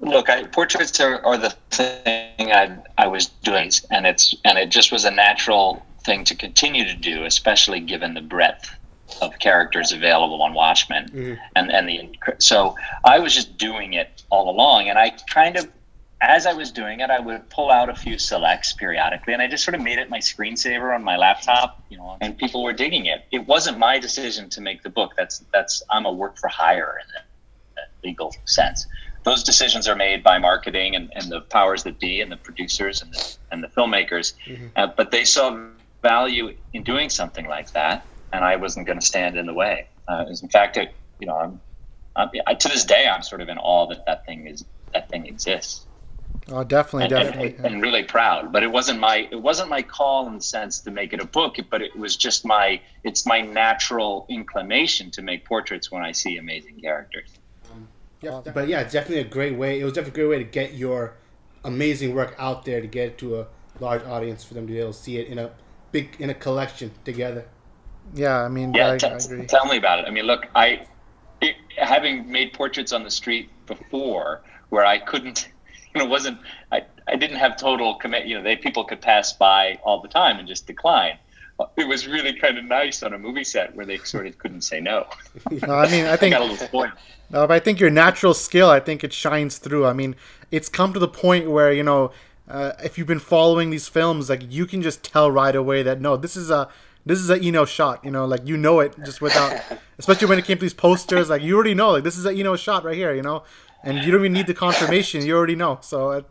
Look, 0.00 0.28
I, 0.28 0.44
portraits 0.44 1.00
are, 1.00 1.24
are 1.24 1.38
the 1.38 1.50
thing 1.70 2.52
I, 2.52 2.76
I 2.98 3.06
was 3.06 3.26
doing, 3.26 3.70
and 3.90 4.06
it's 4.06 4.34
and 4.44 4.58
it 4.58 4.68
just 4.68 4.92
was 4.92 5.04
a 5.04 5.10
natural 5.10 5.84
thing 6.04 6.24
to 6.24 6.34
continue 6.34 6.84
to 6.84 6.94
do, 6.94 7.24
especially 7.24 7.80
given 7.80 8.14
the 8.14 8.20
breadth 8.20 8.74
of 9.20 9.38
characters 9.38 9.92
available 9.92 10.42
on 10.42 10.54
Watchmen, 10.54 11.08
mm-hmm. 11.08 11.34
and 11.56 11.70
and 11.70 11.88
the 11.88 12.10
so 12.38 12.74
I 13.04 13.18
was 13.18 13.34
just 13.34 13.56
doing 13.58 13.94
it 13.94 14.22
all 14.30 14.50
along, 14.50 14.88
and 14.88 14.98
I 14.98 15.10
kind 15.30 15.56
of 15.56 15.68
as 16.20 16.46
I 16.46 16.52
was 16.52 16.70
doing 16.70 17.00
it, 17.00 17.10
I 17.10 17.18
would 17.18 17.48
pull 17.48 17.70
out 17.70 17.88
a 17.88 17.94
few 17.94 18.18
selects 18.18 18.72
periodically, 18.72 19.32
and 19.32 19.42
I 19.42 19.46
just 19.46 19.64
sort 19.64 19.74
of 19.74 19.80
made 19.80 19.98
it 19.98 20.10
my 20.10 20.18
screensaver 20.18 20.94
on 20.94 21.02
my 21.02 21.16
laptop, 21.16 21.82
you 21.88 21.96
know. 21.96 22.16
And 22.20 22.36
people 22.36 22.62
were 22.62 22.74
digging 22.74 23.06
it. 23.06 23.24
It 23.32 23.46
wasn't 23.46 23.78
my 23.78 23.98
decision 23.98 24.50
to 24.50 24.60
make 24.60 24.82
the 24.82 24.90
book. 24.90 25.12
That's 25.16 25.44
that's 25.52 25.82
I'm 25.90 26.04
a 26.04 26.12
work 26.12 26.38
for 26.38 26.48
hire 26.48 26.98
in 27.00 27.06
the 27.14 28.06
legal 28.06 28.34
sense. 28.44 28.86
Those 29.24 29.42
decisions 29.42 29.86
are 29.88 29.96
made 29.96 30.22
by 30.22 30.38
marketing 30.38 30.96
and, 30.96 31.10
and 31.14 31.30
the 31.30 31.42
powers 31.42 31.82
that 31.84 31.98
be, 32.00 32.20
and 32.20 32.30
the 32.30 32.36
producers 32.36 33.02
and 33.02 33.12
the 33.14 33.36
and 33.50 33.62
the 33.64 33.68
filmmakers. 33.68 34.34
Uh, 34.76 34.88
but 34.96 35.10
they 35.10 35.24
saw 35.24 35.68
value 36.02 36.54
in 36.74 36.82
doing 36.82 37.08
something 37.08 37.46
like 37.46 37.72
that, 37.72 38.06
and 38.32 38.44
I 38.44 38.56
wasn't 38.56 38.86
going 38.86 38.98
to 38.98 39.06
stand 39.06 39.36
in 39.36 39.46
the 39.46 39.54
way. 39.54 39.86
Uh, 40.08 40.26
as 40.28 40.42
in 40.42 40.48
fact, 40.48 40.76
it, 40.76 40.94
you 41.18 41.26
know, 41.26 41.36
I'm, 41.36 41.60
I'm 42.16 42.28
I, 42.46 42.54
to 42.54 42.68
this 42.68 42.84
day 42.84 43.06
I'm 43.06 43.22
sort 43.22 43.40
of 43.40 43.48
in 43.48 43.56
awe 43.58 43.86
that 43.86 44.04
that 44.06 44.26
thing 44.26 44.46
is 44.46 44.64
that 44.92 45.08
thing 45.08 45.26
exists. 45.26 45.86
Oh, 46.50 46.64
definitely, 46.64 47.04
and, 47.04 47.10
definitely. 47.10 47.54
and, 47.56 47.66
and, 47.66 47.82
really 47.82 48.02
proud. 48.02 48.52
But 48.52 48.62
it 48.62 48.70
wasn't 48.70 48.98
my 48.98 49.28
it 49.30 49.40
wasn't 49.40 49.68
my 49.68 49.82
call 49.82 50.26
in 50.26 50.34
the 50.34 50.40
sense 50.40 50.80
to 50.80 50.90
make 50.90 51.12
it 51.12 51.20
a 51.20 51.26
book, 51.26 51.56
but 51.70 51.80
it 51.80 51.96
was 51.96 52.16
just 52.16 52.44
my 52.44 52.80
it's 53.04 53.24
my 53.26 53.40
natural 53.40 54.26
inclination 54.28 55.10
to 55.12 55.22
make 55.22 55.44
portraits 55.44 55.90
when 55.90 56.02
I 56.02 56.12
see 56.12 56.38
amazing 56.38 56.80
characters. 56.80 57.30
Um, 57.72 57.88
yeah, 58.20 58.40
but 58.52 58.68
yeah, 58.68 58.80
it's 58.80 58.92
definitely 58.92 59.20
a 59.20 59.28
great 59.28 59.56
way. 59.56 59.80
It 59.80 59.84
was 59.84 59.92
definitely 59.92 60.22
a 60.22 60.26
great 60.26 60.38
way 60.38 60.44
to 60.44 60.50
get 60.50 60.74
your 60.74 61.14
amazing 61.64 62.14
work 62.14 62.34
out 62.38 62.64
there 62.64 62.80
to 62.80 62.86
get 62.86 63.08
it 63.08 63.18
to 63.18 63.40
a 63.40 63.46
large 63.78 64.02
audience 64.04 64.44
for 64.44 64.54
them 64.54 64.66
to 64.66 64.72
be 64.72 64.80
able 64.80 64.92
to 64.92 64.98
see 64.98 65.18
it 65.18 65.28
in 65.28 65.38
a 65.38 65.50
big 65.92 66.16
in 66.18 66.30
a 66.30 66.34
collection 66.34 66.90
together. 67.04 67.46
Yeah, 68.14 68.42
I 68.42 68.48
mean, 68.48 68.74
yeah, 68.74 68.92
I, 68.92 68.98
t- 68.98 69.06
I 69.06 69.16
agree. 69.16 69.46
Tell 69.46 69.66
me 69.66 69.76
about 69.76 70.00
it. 70.00 70.06
I 70.06 70.10
mean, 70.10 70.24
look, 70.24 70.46
I 70.54 70.86
it, 71.40 71.56
having 71.76 72.30
made 72.30 72.52
portraits 72.52 72.92
on 72.92 73.04
the 73.04 73.10
street 73.10 73.50
before, 73.66 74.42
where 74.68 74.84
I 74.84 74.98
couldn't, 74.98 75.48
know, 75.98 76.06
wasn't 76.06 76.38
I, 76.70 76.84
I 77.08 77.16
didn't 77.16 77.36
have 77.36 77.56
total 77.56 77.94
commit. 77.94 78.26
You 78.26 78.36
know, 78.36 78.42
they 78.42 78.56
people 78.56 78.84
could 78.84 79.00
pass 79.00 79.32
by 79.32 79.78
all 79.82 80.00
the 80.00 80.08
time 80.08 80.38
and 80.38 80.46
just 80.46 80.66
decline. 80.66 81.18
It 81.76 81.86
was 81.86 82.06
really 82.06 82.32
kind 82.32 82.56
of 82.56 82.64
nice 82.64 83.02
on 83.02 83.12
a 83.12 83.18
movie 83.18 83.44
set 83.44 83.74
where 83.74 83.84
they 83.84 83.98
sort 83.98 84.26
of 84.26 84.38
couldn't 84.38 84.62
say 84.62 84.80
no. 84.80 85.06
no 85.50 85.74
I 85.74 85.90
mean, 85.90 86.06
I 86.06 86.16
think. 86.16 86.34
I 86.34 86.38
got 86.38 86.48
a 86.48 86.50
little 86.50 86.66
spoiled. 86.66 86.92
No, 87.30 87.46
but 87.46 87.54
I 87.54 87.60
think 87.60 87.78
your 87.78 87.90
natural 87.90 88.34
skill, 88.34 88.70
I 88.70 88.80
think 88.80 89.04
it 89.04 89.12
shines 89.12 89.58
through. 89.58 89.86
I 89.86 89.92
mean, 89.92 90.16
it's 90.50 90.68
come 90.68 90.92
to 90.92 90.98
the 90.98 91.08
point 91.08 91.50
where 91.50 91.72
you 91.72 91.82
know, 91.82 92.12
uh, 92.48 92.72
if 92.82 92.98
you've 92.98 93.06
been 93.06 93.20
following 93.20 93.70
these 93.70 93.88
films, 93.88 94.30
like 94.30 94.42
you 94.50 94.66
can 94.66 94.82
just 94.82 95.04
tell 95.04 95.30
right 95.30 95.54
away 95.54 95.82
that 95.82 96.00
no, 96.00 96.16
this 96.16 96.36
is 96.36 96.50
a 96.50 96.68
this 97.06 97.18
is 97.18 97.30
a 97.30 97.38
Eno 97.38 97.64
shot. 97.64 98.04
You 98.04 98.10
know, 98.10 98.24
like 98.24 98.46
you 98.46 98.56
know 98.56 98.80
it 98.80 98.94
just 99.04 99.20
without, 99.20 99.60
especially 99.98 100.28
when 100.28 100.38
it 100.38 100.44
came 100.44 100.56
to 100.56 100.62
these 100.62 100.74
posters. 100.74 101.30
Like 101.30 101.42
you 101.42 101.54
already 101.54 101.74
know, 101.74 101.90
like 101.90 102.04
this 102.04 102.16
is 102.16 102.26
a 102.26 102.32
Eno 102.32 102.56
shot 102.56 102.84
right 102.84 102.96
here. 102.96 103.14
You 103.14 103.22
know, 103.22 103.44
and 103.82 103.98
you 104.04 104.12
don't 104.12 104.20
even 104.20 104.32
need 104.32 104.46
the 104.46 104.54
confirmation. 104.54 105.24
You 105.24 105.36
already 105.36 105.56
know. 105.56 105.78
So 105.82 106.24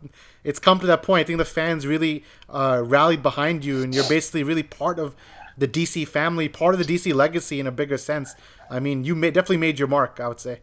it's 0.44 0.58
come 0.58 0.80
to 0.80 0.86
that 0.86 1.02
point. 1.02 1.20
I 1.20 1.24
think 1.24 1.38
the 1.38 1.44
fans 1.44 1.86
really 1.86 2.24
uh, 2.48 2.82
rallied 2.84 3.22
behind 3.22 3.64
you, 3.64 3.82
and 3.82 3.94
you're 3.94 4.08
basically 4.08 4.42
really 4.42 4.62
part 4.62 4.98
of 4.98 5.16
the 5.58 5.68
DC 5.68 6.06
family, 6.08 6.48
part 6.48 6.74
of 6.74 6.84
the 6.84 6.96
DC 6.96 7.12
legacy 7.14 7.60
in 7.60 7.66
a 7.66 7.72
bigger 7.72 7.98
sense. 7.98 8.34
I 8.70 8.80
mean, 8.80 9.04
you 9.04 9.14
made, 9.14 9.34
definitely 9.34 9.58
made 9.58 9.78
your 9.78 9.88
mark. 9.88 10.20
I 10.20 10.28
would 10.28 10.40
say. 10.40 10.60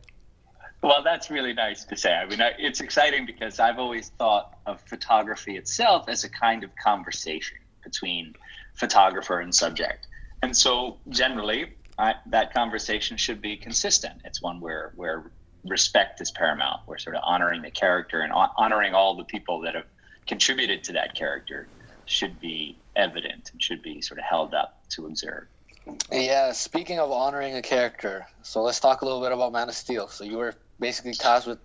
Well, 0.83 1.03
that's 1.03 1.31
really 1.31 1.53
nice 1.53 1.85
to 1.85 1.97
say. 1.97 2.13
I 2.13 2.25
mean, 2.25 2.39
it's 2.59 2.81
exciting 2.81 3.25
because 3.25 3.59
I've 3.59 3.79
always 3.79 4.09
thought 4.09 4.57
of 4.65 4.79
photography 4.81 5.57
itself 5.57 6.07
as 6.07 6.23
a 6.23 6.29
kind 6.29 6.63
of 6.63 6.69
conversation 6.75 7.57
between 7.83 8.35
photographer 8.75 9.39
and 9.39 9.53
subject. 9.53 10.07
And 10.43 10.55
so, 10.55 10.99
generally, 11.09 11.73
I, 11.97 12.15
that 12.27 12.53
conversation 12.53 13.17
should 13.17 13.41
be 13.41 13.57
consistent. 13.57 14.21
It's 14.23 14.41
one 14.41 14.59
where 14.59 14.93
where 14.95 15.31
respect 15.69 16.21
is 16.21 16.31
paramount. 16.31 16.81
We're 16.87 16.97
sort 16.97 17.15
of 17.15 17.23
honoring 17.25 17.61
the 17.61 17.71
character 17.71 18.21
and 18.21 18.31
honoring 18.33 18.93
all 18.93 19.15
the 19.15 19.23
people 19.23 19.61
that 19.61 19.75
have 19.75 19.85
contributed 20.27 20.83
to 20.85 20.93
that 20.93 21.15
character 21.15 21.67
should 22.05 22.39
be 22.39 22.77
evident 22.95 23.49
and 23.51 23.61
should 23.61 23.81
be 23.81 24.01
sort 24.01 24.19
of 24.19 24.25
held 24.25 24.53
up 24.53 24.81
to 24.89 25.05
observe. 25.05 25.47
Yeah, 26.11 26.51
speaking 26.51 26.99
of 26.99 27.11
honoring 27.11 27.55
a 27.55 27.61
character, 27.61 28.25
so 28.41 28.61
let's 28.61 28.79
talk 28.79 29.01
a 29.01 29.05
little 29.05 29.21
bit 29.21 29.31
about 29.31 29.53
Man 29.53 29.69
of 29.69 29.75
Steel. 29.75 30.07
So 30.07 30.23
you 30.23 30.37
were 30.37 30.53
basically 30.79 31.13
tasked 31.13 31.47
with 31.47 31.59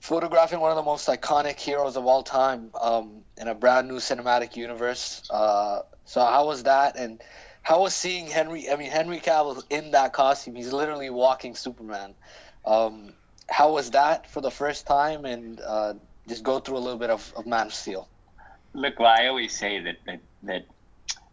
photographing 0.00 0.60
one 0.60 0.70
of 0.70 0.76
the 0.76 0.82
most 0.82 1.08
iconic 1.08 1.58
heroes 1.58 1.96
of 1.96 2.06
all 2.06 2.22
time 2.22 2.70
um, 2.80 3.22
in 3.38 3.48
a 3.48 3.54
brand 3.54 3.88
new 3.88 3.96
cinematic 3.96 4.56
universe. 4.56 5.22
Uh, 5.30 5.80
so 6.04 6.20
how 6.20 6.46
was 6.46 6.64
that, 6.64 6.96
and 6.96 7.22
how 7.62 7.82
was 7.82 7.94
seeing 7.94 8.26
Henry? 8.26 8.70
I 8.70 8.76
mean, 8.76 8.90
Henry 8.90 9.18
Cavill 9.18 9.62
in 9.70 9.92
that 9.92 10.12
costume. 10.12 10.54
He's 10.54 10.72
literally 10.72 11.10
walking 11.10 11.54
Superman. 11.54 12.14
Um, 12.64 13.14
how 13.48 13.72
was 13.72 13.92
that 13.92 14.30
for 14.30 14.40
the 14.40 14.50
first 14.50 14.86
time, 14.86 15.24
and 15.24 15.60
uh, 15.60 15.94
just 16.28 16.42
go 16.42 16.58
through 16.58 16.76
a 16.76 16.80
little 16.80 16.98
bit 16.98 17.10
of, 17.10 17.32
of 17.36 17.46
Man 17.46 17.66
of 17.66 17.74
Steel. 17.74 18.08
Look, 18.74 18.98
well, 18.98 19.14
I 19.16 19.26
always 19.26 19.56
say 19.56 19.80
that, 19.80 19.96
that 20.06 20.20
that 20.44 20.66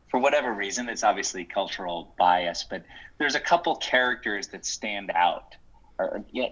for 0.09 0.19
whatever 0.19 0.53
reason, 0.53 0.87
it's 0.89 1.03
obviously 1.03 1.43
cultural 1.43 2.13
bias, 2.17 2.65
but 2.69 2.83
there's 3.17 3.35
a 3.35 3.39
couple 3.39 3.75
characters 3.75 4.47
that 4.47 4.65
stand 4.65 5.11
out 5.11 5.55
or 5.97 6.23
yeah, 6.31 6.49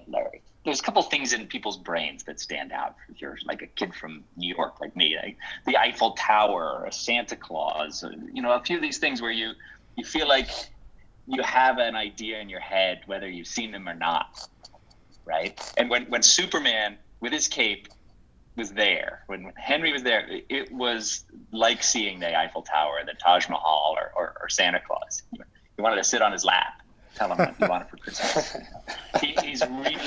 there's 0.65 0.79
a 0.79 0.83
couple 0.83 1.01
things 1.01 1.33
in 1.33 1.47
people's 1.47 1.77
brains 1.77 2.23
that 2.23 2.39
stand 2.39 2.71
out. 2.71 2.95
If 3.09 3.21
you're 3.21 3.37
like 3.45 3.61
a 3.61 3.67
kid 3.67 3.93
from 3.93 4.23
New 4.37 4.53
York, 4.55 4.79
like 4.79 4.95
me, 4.95 5.17
like 5.21 5.37
the 5.65 5.77
Eiffel 5.77 6.11
Tower, 6.11 6.85
a 6.87 6.91
Santa 6.91 7.35
Claus, 7.35 8.05
you 8.31 8.41
know, 8.41 8.51
a 8.51 8.61
few 8.61 8.77
of 8.77 8.81
these 8.81 8.97
things 8.97 9.21
where 9.21 9.31
you 9.31 9.51
you 9.95 10.05
feel 10.05 10.27
like 10.27 10.49
you 11.27 11.41
have 11.43 11.77
an 11.77 11.95
idea 11.95 12.39
in 12.39 12.49
your 12.49 12.59
head 12.59 13.01
whether 13.05 13.29
you've 13.29 13.47
seen 13.47 13.71
them 13.71 13.87
or 13.87 13.93
not, 13.93 14.47
right? 15.25 15.59
And 15.77 15.89
when 15.89 16.05
when 16.05 16.21
Superman 16.21 16.97
with 17.19 17.33
his 17.33 17.47
cape 17.47 17.87
was 18.55 18.71
there, 18.71 19.23
when 19.27 19.51
Henry 19.55 19.91
was 19.91 20.03
there, 20.03 20.27
it 20.49 20.71
was 20.71 21.25
like 21.51 21.81
seeing 21.81 22.19
the 22.19 22.37
Eiffel 22.37 22.61
Tower, 22.61 22.99
the 23.05 23.13
Taj 23.13 23.49
Mahal, 23.49 23.95
or, 23.97 24.11
or, 24.15 24.35
or 24.41 24.49
Santa 24.49 24.79
Claus. 24.79 25.23
He 25.75 25.81
wanted 25.81 25.95
to 25.95 26.03
sit 26.03 26.21
on 26.21 26.31
his 26.31 26.45
lap 26.45 26.83
tell 27.15 27.31
him 27.31 27.37
what 27.37 27.59
you 27.59 27.67
want 27.67 27.89
for 27.89 27.97
Christmas. 27.97 28.57
he, 29.21 29.35
he's 29.43 29.61
really 29.61 29.97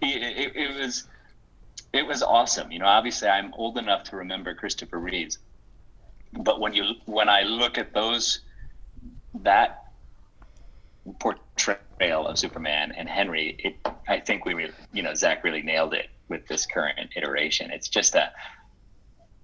he, 0.00 0.12
it, 0.12 0.56
it, 0.56 0.78
was 0.78 1.04
it 1.92 2.06
was 2.06 2.22
awesome. 2.22 2.70
You 2.70 2.78
know, 2.80 2.86
obviously 2.86 3.28
I'm 3.28 3.52
old 3.54 3.78
enough 3.78 4.04
to 4.04 4.16
remember 4.16 4.54
Christopher 4.54 4.98
Reeves, 4.98 5.38
but 6.32 6.60
when 6.60 6.74
you 6.74 6.94
when 7.06 7.28
I 7.28 7.42
look 7.42 7.78
at 7.78 7.92
those 7.92 8.40
that 9.42 9.84
portrayal 11.18 12.26
of 12.26 12.38
Superman 12.38 12.92
and 12.96 13.08
Henry, 13.08 13.56
it 13.58 13.76
I 14.08 14.20
think 14.20 14.44
we 14.44 14.54
really, 14.54 14.72
you 14.92 15.02
know 15.02 15.14
Zack 15.14 15.44
really 15.44 15.62
nailed 15.62 15.94
it 15.94 16.08
with 16.28 16.46
this 16.46 16.66
current 16.66 16.98
iteration. 17.16 17.70
It's 17.70 17.88
just 17.88 18.14
a 18.14 18.30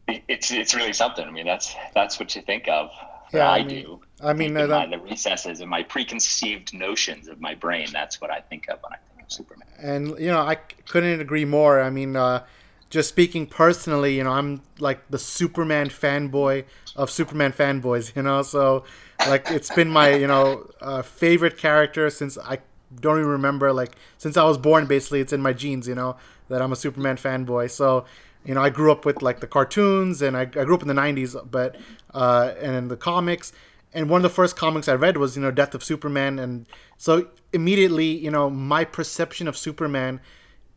it's 0.06 0.50
it's 0.50 0.74
really 0.74 0.92
something. 0.92 1.26
I 1.26 1.30
mean, 1.30 1.46
that's 1.46 1.74
that's 1.94 2.18
what 2.18 2.34
you 2.36 2.42
think 2.42 2.68
of 2.68 2.90
yeah, 3.32 3.50
I, 3.50 3.58
I 3.58 3.64
mean, 3.64 3.84
do. 3.84 4.00
I 4.20 4.32
mean, 4.32 4.56
uh, 4.56 4.66
my, 4.66 4.86
the 4.86 4.98
recesses 4.98 5.60
and 5.60 5.68
my 5.68 5.82
preconceived 5.82 6.74
notions 6.74 7.28
of 7.28 7.40
my 7.40 7.54
brain. 7.54 7.88
That's 7.92 8.20
what 8.20 8.30
I 8.30 8.40
think 8.40 8.68
of 8.68 8.78
when 8.82 8.92
I 8.92 8.96
think 9.08 9.26
of 9.26 9.32
Superman. 9.32 9.68
And 9.78 10.18
you 10.18 10.30
know, 10.30 10.40
I 10.40 10.54
couldn't 10.54 11.20
agree 11.20 11.44
more. 11.44 11.80
I 11.80 11.90
mean, 11.90 12.16
uh, 12.16 12.44
just 12.90 13.08
speaking 13.08 13.46
personally, 13.46 14.16
you 14.16 14.24
know, 14.24 14.32
I'm 14.32 14.62
like 14.78 15.08
the 15.10 15.18
Superman 15.18 15.88
fanboy 15.88 16.64
of 16.94 17.10
Superman 17.10 17.52
fanboys. 17.52 18.14
You 18.14 18.22
know, 18.22 18.42
so 18.42 18.84
like 19.28 19.50
it's 19.50 19.74
been 19.74 19.88
my 19.88 20.14
you 20.14 20.26
know 20.26 20.70
uh, 20.80 21.02
favorite 21.02 21.56
character 21.56 22.10
since 22.10 22.38
I 22.38 22.58
don't 23.00 23.18
even 23.18 23.30
remember 23.30 23.72
like 23.72 23.96
since 24.18 24.36
I 24.36 24.44
was 24.44 24.58
born. 24.58 24.86
Basically, 24.86 25.20
it's 25.20 25.32
in 25.32 25.42
my 25.42 25.52
genes. 25.52 25.88
You 25.88 25.94
know 25.94 26.16
that 26.48 26.62
I'm 26.62 26.72
a 26.72 26.76
Superman 26.76 27.16
fanboy. 27.16 27.70
So 27.70 28.04
you 28.46 28.54
know, 28.54 28.62
I 28.62 28.70
grew 28.70 28.92
up 28.92 29.04
with 29.04 29.22
like 29.22 29.40
the 29.40 29.46
cartoons, 29.46 30.22
and 30.22 30.36
I, 30.36 30.42
I 30.42 30.44
grew 30.64 30.74
up 30.74 30.82
in 30.82 30.88
the 30.88 30.94
'90s, 30.94 31.50
but 31.50 31.76
uh, 32.14 32.54
and 32.60 32.90
the 32.90 32.96
comics. 32.96 33.52
And 33.92 34.10
one 34.10 34.18
of 34.18 34.22
the 34.22 34.34
first 34.34 34.56
comics 34.56 34.88
I 34.88 34.94
read 34.94 35.16
was 35.16 35.36
you 35.36 35.42
know 35.42 35.50
Death 35.50 35.74
of 35.74 35.82
Superman, 35.82 36.38
and 36.38 36.66
so 36.96 37.28
immediately 37.52 38.06
you 38.06 38.30
know 38.30 38.48
my 38.48 38.84
perception 38.84 39.48
of 39.48 39.56
Superman, 39.56 40.20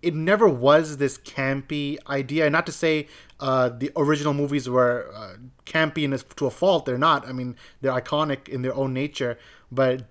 it 0.01 0.15
never 0.15 0.47
was 0.47 0.97
this 0.97 1.17
campy 1.17 1.97
idea. 2.07 2.49
Not 2.49 2.65
to 2.65 2.71
say 2.71 3.07
uh, 3.39 3.69
the 3.69 3.91
original 3.95 4.33
movies 4.33 4.69
were 4.69 5.11
uh, 5.15 5.33
campy 5.65 6.03
in 6.03 6.13
a, 6.13 6.17
to 6.17 6.45
a 6.45 6.51
fault; 6.51 6.85
they're 6.85 6.97
not. 6.97 7.27
I 7.27 7.31
mean, 7.31 7.55
they're 7.81 7.91
iconic 7.91 8.47
in 8.47 8.61
their 8.61 8.75
own 8.75 8.93
nature. 8.93 9.37
But 9.71 10.05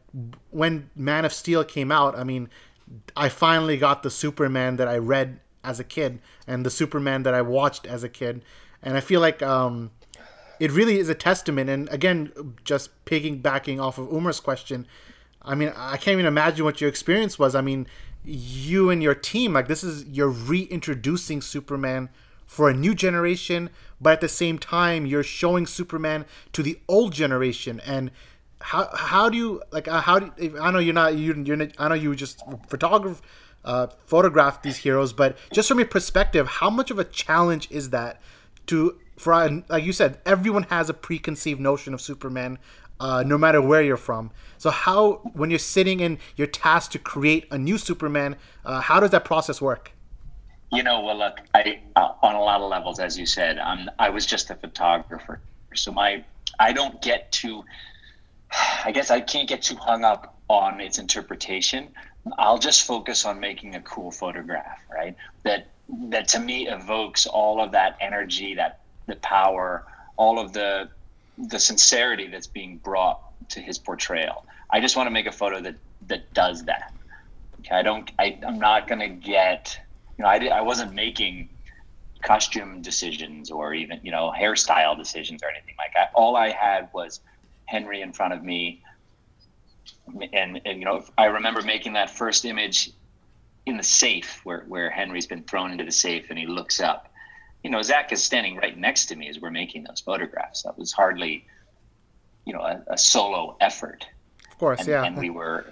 when 0.50 0.90
Man 0.94 1.24
of 1.24 1.32
Steel 1.32 1.64
came 1.64 1.90
out, 1.90 2.16
I 2.18 2.24
mean, 2.24 2.48
I 3.16 3.28
finally 3.28 3.76
got 3.76 4.02
the 4.02 4.10
Superman 4.10 4.76
that 4.76 4.88
I 4.88 4.98
read 4.98 5.40
as 5.64 5.80
a 5.80 5.84
kid 5.84 6.20
and 6.46 6.64
the 6.64 6.70
Superman 6.70 7.24
that 7.24 7.34
I 7.34 7.42
watched 7.42 7.86
as 7.86 8.04
a 8.04 8.08
kid. 8.08 8.42
And 8.82 8.96
I 8.96 9.00
feel 9.00 9.20
like 9.20 9.42
um, 9.42 9.90
it 10.60 10.70
really 10.70 10.98
is 10.98 11.08
a 11.08 11.14
testament. 11.14 11.68
And 11.68 11.88
again, 11.88 12.54
just 12.64 13.04
piggybacking 13.04 13.82
off 13.82 13.98
of 13.98 14.12
Omer's 14.12 14.40
question, 14.40 14.86
I 15.42 15.54
mean, 15.54 15.72
I 15.76 15.96
can't 15.96 16.14
even 16.14 16.26
imagine 16.26 16.64
what 16.64 16.80
your 16.80 16.88
experience 16.88 17.38
was. 17.38 17.54
I 17.54 17.60
mean, 17.60 17.86
you 18.24 18.90
and 18.90 19.02
your 19.02 19.14
team, 19.14 19.52
like 19.52 19.68
this 19.68 19.84
is 19.84 20.04
you're 20.06 20.28
reintroducing 20.28 21.40
Superman 21.40 22.08
for 22.46 22.68
a 22.68 22.74
new 22.74 22.94
generation, 22.94 23.70
but 24.00 24.14
at 24.14 24.20
the 24.20 24.28
same 24.28 24.58
time, 24.58 25.06
you're 25.06 25.22
showing 25.22 25.66
Superman 25.66 26.24
to 26.52 26.62
the 26.62 26.80
old 26.88 27.12
generation. 27.12 27.80
And 27.84 28.10
how 28.60 28.88
how 28.94 29.28
do 29.28 29.36
you 29.36 29.62
like 29.70 29.88
uh, 29.88 30.00
how 30.00 30.18
do 30.18 30.32
you, 30.38 30.58
I 30.58 30.70
know 30.70 30.78
you're 30.78 30.94
not 30.94 31.16
you 31.16 31.34
you're 31.34 31.68
I 31.78 31.88
know 31.88 31.94
you 31.94 32.14
just 32.14 32.42
photograph 32.68 33.22
uh, 33.64 33.88
photograph 34.06 34.62
these 34.62 34.78
heroes. 34.78 35.12
But 35.12 35.36
just 35.52 35.68
from 35.68 35.78
your 35.78 35.88
perspective, 35.88 36.46
how 36.46 36.70
much 36.70 36.90
of 36.90 36.98
a 36.98 37.04
challenge 37.04 37.70
is 37.70 37.90
that 37.90 38.20
to 38.66 38.98
for 39.16 39.62
like 39.68 39.84
you 39.84 39.92
said, 39.92 40.20
everyone 40.24 40.64
has 40.64 40.88
a 40.88 40.94
preconceived 40.94 41.60
notion 41.60 41.92
of 41.92 42.00
Superman, 42.00 42.58
uh, 43.00 43.22
no 43.26 43.38
matter 43.38 43.60
where 43.60 43.82
you're 43.82 43.96
from. 43.96 44.30
So 44.56 44.70
how 44.70 45.20
when 45.34 45.50
you're 45.50 45.58
sitting 45.58 46.00
and 46.00 46.18
you're 46.36 46.46
tasked 46.46 46.92
to 46.92 46.98
create 46.98 47.46
a 47.50 47.58
new 47.58 47.78
Superman, 47.78 48.36
uh, 48.64 48.80
how 48.80 49.00
does 49.00 49.10
that 49.10 49.24
process 49.24 49.60
work? 49.60 49.92
You 50.70 50.82
know, 50.82 51.00
well, 51.00 51.16
look, 51.16 51.38
I 51.54 51.80
uh, 51.96 52.12
on 52.22 52.34
a 52.34 52.40
lot 52.40 52.60
of 52.60 52.68
levels, 52.70 52.98
as 52.98 53.18
you 53.18 53.24
said, 53.24 53.58
I'm, 53.58 53.88
I 53.98 54.10
was 54.10 54.26
just 54.26 54.50
a 54.50 54.54
photographer, 54.54 55.40
so 55.74 55.92
my 55.92 56.24
I 56.58 56.72
don't 56.72 57.00
get 57.00 57.32
to. 57.32 57.64
I 58.84 58.92
guess 58.92 59.10
I 59.10 59.20
can't 59.20 59.48
get 59.48 59.62
too 59.62 59.76
hung 59.76 60.04
up 60.04 60.38
on 60.48 60.80
its 60.80 60.98
interpretation. 60.98 61.88
I'll 62.38 62.58
just 62.58 62.86
focus 62.86 63.24
on 63.24 63.40
making 63.40 63.74
a 63.76 63.80
cool 63.80 64.10
photograph, 64.10 64.80
right? 64.90 65.16
That 65.44 65.68
that 66.10 66.28
to 66.28 66.40
me 66.40 66.68
evokes 66.68 67.26
all 67.26 67.62
of 67.62 67.72
that 67.72 67.96
energy, 68.00 68.54
that 68.54 68.80
the 69.06 69.16
power, 69.16 69.86
all 70.16 70.38
of 70.38 70.52
the 70.52 70.90
the 71.46 71.58
sincerity 71.58 72.26
that's 72.26 72.46
being 72.46 72.78
brought 72.78 73.20
to 73.50 73.60
his 73.60 73.78
portrayal. 73.78 74.44
I 74.70 74.80
just 74.80 74.96
want 74.96 75.06
to 75.06 75.10
make 75.10 75.26
a 75.26 75.32
photo 75.32 75.60
that 75.60 75.76
that 76.08 76.32
does 76.34 76.64
that. 76.64 76.92
Okay, 77.60 77.74
I 77.74 77.82
don't. 77.82 78.10
I, 78.18 78.38
I'm 78.46 78.58
not 78.58 78.88
gonna 78.88 79.08
get. 79.08 79.78
You 80.18 80.24
know, 80.24 80.28
I 80.28 80.46
I 80.46 80.60
wasn't 80.62 80.94
making 80.94 81.48
costume 82.22 82.82
decisions 82.82 83.50
or 83.50 83.72
even 83.74 84.00
you 84.02 84.10
know 84.10 84.32
hairstyle 84.36 84.96
decisions 84.96 85.42
or 85.42 85.50
anything 85.50 85.74
like 85.78 85.92
that. 85.94 86.10
All 86.14 86.36
I 86.36 86.50
had 86.50 86.88
was 86.92 87.20
Henry 87.66 88.02
in 88.02 88.12
front 88.12 88.34
of 88.34 88.42
me, 88.42 88.82
and, 90.32 90.60
and 90.64 90.78
you 90.78 90.84
know 90.84 91.04
I 91.16 91.26
remember 91.26 91.62
making 91.62 91.94
that 91.94 92.10
first 92.10 92.44
image 92.44 92.90
in 93.66 93.76
the 93.76 93.82
safe 93.82 94.40
where 94.44 94.64
where 94.66 94.90
Henry's 94.90 95.26
been 95.26 95.44
thrown 95.44 95.70
into 95.70 95.84
the 95.84 95.92
safe 95.92 96.26
and 96.30 96.38
he 96.38 96.46
looks 96.46 96.80
up. 96.80 97.12
You 97.62 97.70
know, 97.70 97.82
Zack 97.82 98.12
is 98.12 98.22
standing 98.22 98.56
right 98.56 98.76
next 98.76 99.06
to 99.06 99.16
me 99.16 99.28
as 99.28 99.40
we're 99.40 99.50
making 99.50 99.84
those 99.84 100.00
photographs. 100.00 100.62
That 100.62 100.78
was 100.78 100.92
hardly, 100.92 101.44
you 102.44 102.52
know, 102.52 102.60
a, 102.60 102.82
a 102.88 102.98
solo 102.98 103.56
effort. 103.60 104.06
Of 104.50 104.58
course, 104.58 104.80
and, 104.80 104.88
yeah. 104.88 105.04
And 105.04 105.16
we 105.16 105.30
were, 105.30 105.66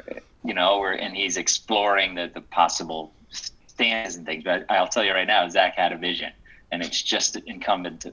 you 0.45 0.55
know, 0.55 0.81
we're, 0.81 0.93
and 0.93 1.17
he's 1.17 1.37
exploring 1.37 2.15
the, 2.15 2.31
the 2.33 2.41
possible 2.41 3.13
stands 3.31 4.17
and 4.17 4.27
things. 4.27 4.45
But 4.45 4.67
I'll 4.69 4.89
tell 4.89 5.05
you 5.05 5.13
right 5.13 5.27
now, 5.27 5.49
Zack 5.49 5.77
had 5.77 5.93
a 5.93 5.97
vision, 5.97 6.33
and 6.73 6.83
it's 6.83 7.01
just 7.03 7.37
incumbent 7.37 8.01
to, 8.03 8.13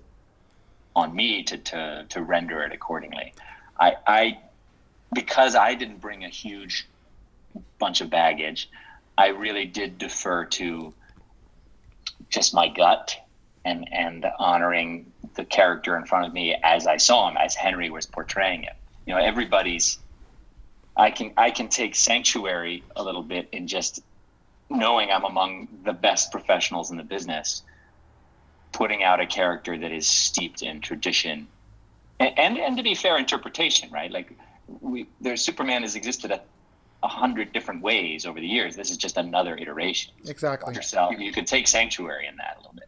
on 0.96 1.16
me 1.16 1.44
to, 1.44 1.58
to 1.58 2.06
to 2.10 2.22
render 2.22 2.62
it 2.62 2.72
accordingly. 2.72 3.34
I, 3.80 3.96
I 4.06 4.40
because 5.12 5.56
I 5.56 5.74
didn't 5.74 6.00
bring 6.02 6.24
a 6.24 6.30
huge 6.30 6.88
bunch 7.80 8.02
of 8.02 8.10
baggage, 8.10 8.70
I 9.18 9.30
really 9.30 9.66
did 9.66 9.98
defer 9.98 10.46
to 10.46 10.94
just 12.30 12.54
my 12.54 12.68
gut 12.68 13.20
and 13.66 13.88
and 13.92 14.26
honoring 14.40 15.12
the 15.36 15.46
character 15.46 15.98
in 15.98 16.06
front 16.06 16.28
of 16.28 16.34
me 16.34 16.56
as 16.64 16.88
I 16.88 16.98
saw 16.98 17.30
him, 17.30 17.38
as 17.38 17.56
Henry 17.56 17.90
was 17.90 18.06
portraying 18.06 18.64
it. 18.64 18.76
You 19.06 19.16
know, 19.16 19.22
everybody's. 19.22 20.00
I 20.96 21.10
can 21.12 21.34
I 21.38 21.50
can 21.52 21.70
take 21.70 21.96
sanctuary 21.96 22.84
a 22.96 23.04
little 23.04 23.24
bit 23.24 23.50
in 23.52 23.68
just 23.68 24.02
knowing 24.70 25.12
I'm 25.12 25.24
among 25.24 25.68
the 25.84 25.94
best 25.94 26.32
professionals 26.32 26.92
in 26.92 26.98
the 26.98 27.04
business, 27.04 27.64
putting 28.72 29.04
out 29.04 29.20
a 29.20 29.26
character 29.26 29.78
that 29.78 29.92
is 29.92 30.08
steeped 30.08 30.62
in 30.62 30.82
tradition, 30.82 31.48
and 32.20 32.38
and, 32.38 32.58
and 32.58 32.78
to 32.78 32.84
be 32.84 32.96
fair, 32.96 33.18
interpretation, 33.18 33.90
right? 33.92 34.12
Like 34.12 34.38
we, 34.82 35.08
there's 35.20 35.42
Superman 35.42 35.82
has 35.82 35.96
existed 35.96 36.32
a, 36.32 36.42
a 37.02 37.08
hundred 37.08 37.54
different 37.54 37.82
ways 37.82 38.26
over 38.26 38.40
the 38.40 38.48
years. 38.48 38.76
This 38.76 38.92
is 38.92 38.98
just 38.98 39.18
another 39.18 39.58
iteration. 39.58 40.14
Exactly. 40.26 40.76
Yourself, 40.76 41.16
you 41.18 41.32
could 41.32 41.48
take 41.48 41.68
sanctuary 41.68 42.28
in 42.28 42.36
that 42.38 42.58
a 42.58 42.60
little 42.60 42.74
bit. 42.74 42.88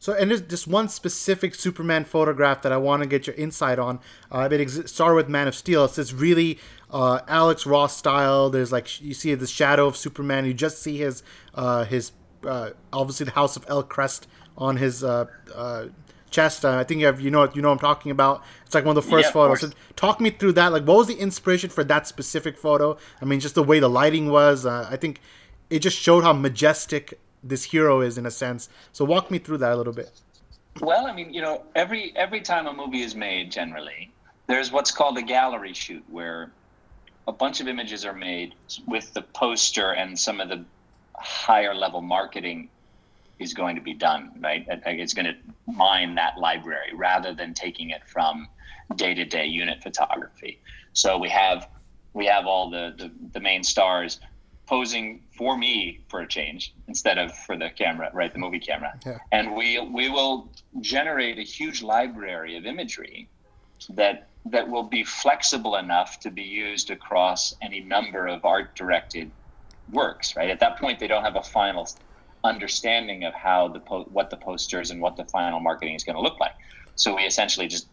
So, 0.00 0.14
and 0.14 0.30
there's 0.30 0.40
just 0.40 0.66
one 0.66 0.88
specific 0.88 1.54
Superman 1.54 2.06
photograph 2.06 2.62
that 2.62 2.72
I 2.72 2.78
want 2.78 3.02
to 3.02 3.08
get 3.08 3.26
your 3.26 3.36
insight 3.36 3.78
on. 3.78 4.00
Uh, 4.32 4.48
it 4.50 4.58
ex- 4.58 4.90
started 4.90 5.14
with 5.14 5.28
Man 5.28 5.46
of 5.46 5.54
Steel. 5.54 5.84
It's 5.84 5.96
this 5.96 6.14
really 6.14 6.58
uh, 6.90 7.20
Alex 7.28 7.66
Ross 7.66 7.98
style. 7.98 8.48
There's 8.48 8.72
like 8.72 9.02
you 9.02 9.12
see 9.12 9.34
the 9.34 9.46
shadow 9.46 9.86
of 9.86 9.98
Superman. 9.98 10.46
You 10.46 10.54
just 10.54 10.82
see 10.82 10.96
his 10.96 11.22
uh, 11.54 11.84
his 11.84 12.12
uh, 12.46 12.70
obviously 12.94 13.26
the 13.26 13.32
House 13.32 13.56
of 13.56 13.66
El 13.68 13.82
Crest 13.82 14.26
on 14.56 14.78
his 14.78 15.04
uh, 15.04 15.26
uh, 15.54 15.88
chest. 16.30 16.64
I 16.64 16.82
think 16.82 17.00
you 17.00 17.06
have 17.06 17.20
you 17.20 17.30
know 17.30 17.50
you 17.52 17.60
know 17.60 17.68
what 17.68 17.74
I'm 17.74 17.80
talking 17.80 18.10
about. 18.10 18.42
It's 18.64 18.74
like 18.74 18.86
one 18.86 18.96
of 18.96 19.04
the 19.04 19.10
first 19.10 19.26
Yeah, 19.26 19.32
photos. 19.32 19.60
So 19.60 19.70
talk 19.96 20.18
me 20.18 20.30
through 20.30 20.52
that. 20.52 20.72
Like, 20.72 20.84
what 20.84 20.96
was 20.96 21.08
the 21.08 21.18
inspiration 21.18 21.68
for 21.68 21.84
that 21.84 22.06
specific 22.06 22.56
photo? 22.56 22.96
I 23.20 23.26
mean, 23.26 23.38
just 23.38 23.54
the 23.54 23.62
way 23.62 23.80
the 23.80 23.90
lighting 23.90 24.30
was. 24.30 24.64
I 24.64 24.96
think 24.96 25.20
it 25.68 25.80
just 25.80 25.98
showed 25.98 26.24
how 26.24 26.32
majestic 26.32 27.20
this 27.42 27.64
hero 27.64 28.00
is 28.00 28.18
in 28.18 28.26
a 28.26 28.30
sense. 28.30 28.68
So 28.92 29.04
walk 29.04 29.30
me 29.30 29.38
through 29.38 29.58
that 29.58 29.72
a 29.72 29.76
little 29.76 29.92
bit. 29.92 30.10
Well, 30.80 31.06
I 31.06 31.12
mean, 31.12 31.32
you 31.32 31.40
know, 31.40 31.62
every 31.74 32.12
every 32.16 32.40
time 32.40 32.66
a 32.66 32.72
movie 32.72 33.02
is 33.02 33.14
made, 33.14 33.50
generally, 33.50 34.10
there's 34.46 34.70
what's 34.70 34.90
called 34.90 35.18
a 35.18 35.22
gallery 35.22 35.74
shoot, 35.74 36.04
where 36.08 36.50
a 37.26 37.32
bunch 37.32 37.60
of 37.60 37.68
images 37.68 38.04
are 38.04 38.14
made 38.14 38.54
with 38.86 39.12
the 39.12 39.22
poster 39.22 39.92
and 39.92 40.18
some 40.18 40.40
of 40.40 40.48
the 40.48 40.64
higher 41.14 41.74
level 41.74 42.00
marketing 42.00 42.68
is 43.38 43.52
going 43.52 43.76
to 43.76 43.82
be 43.82 43.94
done. 43.94 44.30
Right, 44.40 44.66
it's 44.86 45.14
going 45.14 45.26
to 45.26 45.36
mine 45.66 46.14
that 46.14 46.38
library 46.38 46.94
rather 46.94 47.34
than 47.34 47.52
taking 47.52 47.90
it 47.90 48.02
from 48.06 48.48
day 48.96 49.14
to 49.14 49.24
day 49.24 49.46
unit 49.46 49.82
photography. 49.82 50.60
So 50.92 51.18
we 51.18 51.28
have 51.30 51.68
we 52.12 52.26
have 52.26 52.46
all 52.46 52.70
the, 52.70 52.94
the 52.96 53.10
the 53.32 53.40
main 53.40 53.64
stars 53.64 54.20
posing 54.70 55.20
for 55.36 55.58
me 55.58 55.98
for 56.08 56.20
a 56.20 56.28
change 56.28 56.72
instead 56.86 57.18
of 57.18 57.36
for 57.36 57.56
the 57.56 57.68
camera, 57.70 58.08
right? 58.14 58.32
The 58.32 58.38
movie 58.38 58.60
camera. 58.60 58.92
Yeah. 59.04 59.18
And 59.32 59.56
we 59.56 59.80
we 59.80 60.08
will 60.08 60.48
generate 60.80 61.38
a 61.38 61.42
huge 61.42 61.82
library 61.82 62.56
of 62.56 62.64
imagery 62.64 63.28
that 63.90 64.28
that 64.46 64.68
will 64.68 64.84
be 64.84 65.02
flexible 65.02 65.74
enough 65.74 66.20
to 66.20 66.30
be 66.30 66.42
used 66.42 66.90
across 66.90 67.56
any 67.60 67.80
number 67.80 68.28
of 68.28 68.44
art 68.44 68.76
directed 68.76 69.32
works, 69.90 70.36
right? 70.36 70.50
At 70.50 70.60
that 70.60 70.78
point 70.78 71.00
they 71.00 71.08
don't 71.08 71.24
have 71.24 71.36
a 71.36 71.42
final 71.42 71.88
understanding 72.44 73.24
of 73.24 73.34
how 73.34 73.68
the 73.68 73.80
po- 73.80 74.08
what 74.16 74.30
the 74.30 74.36
posters 74.36 74.92
and 74.92 75.00
what 75.00 75.16
the 75.16 75.24
final 75.24 75.58
marketing 75.58 75.96
is 75.96 76.04
going 76.04 76.16
to 76.16 76.22
look 76.22 76.38
like. 76.38 76.54
So 76.94 77.16
we 77.16 77.22
essentially 77.22 77.66
just 77.66 77.88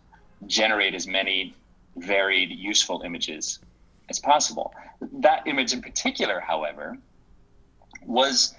generate 0.46 0.94
as 0.94 1.08
many 1.08 1.56
varied 1.96 2.52
useful 2.52 3.02
images 3.04 3.60
as 4.10 4.20
possible. 4.20 4.74
That 5.20 5.46
image 5.48 5.74
in 5.74 5.82
particular, 5.82 6.40
however, 6.40 6.98
was 8.06 8.54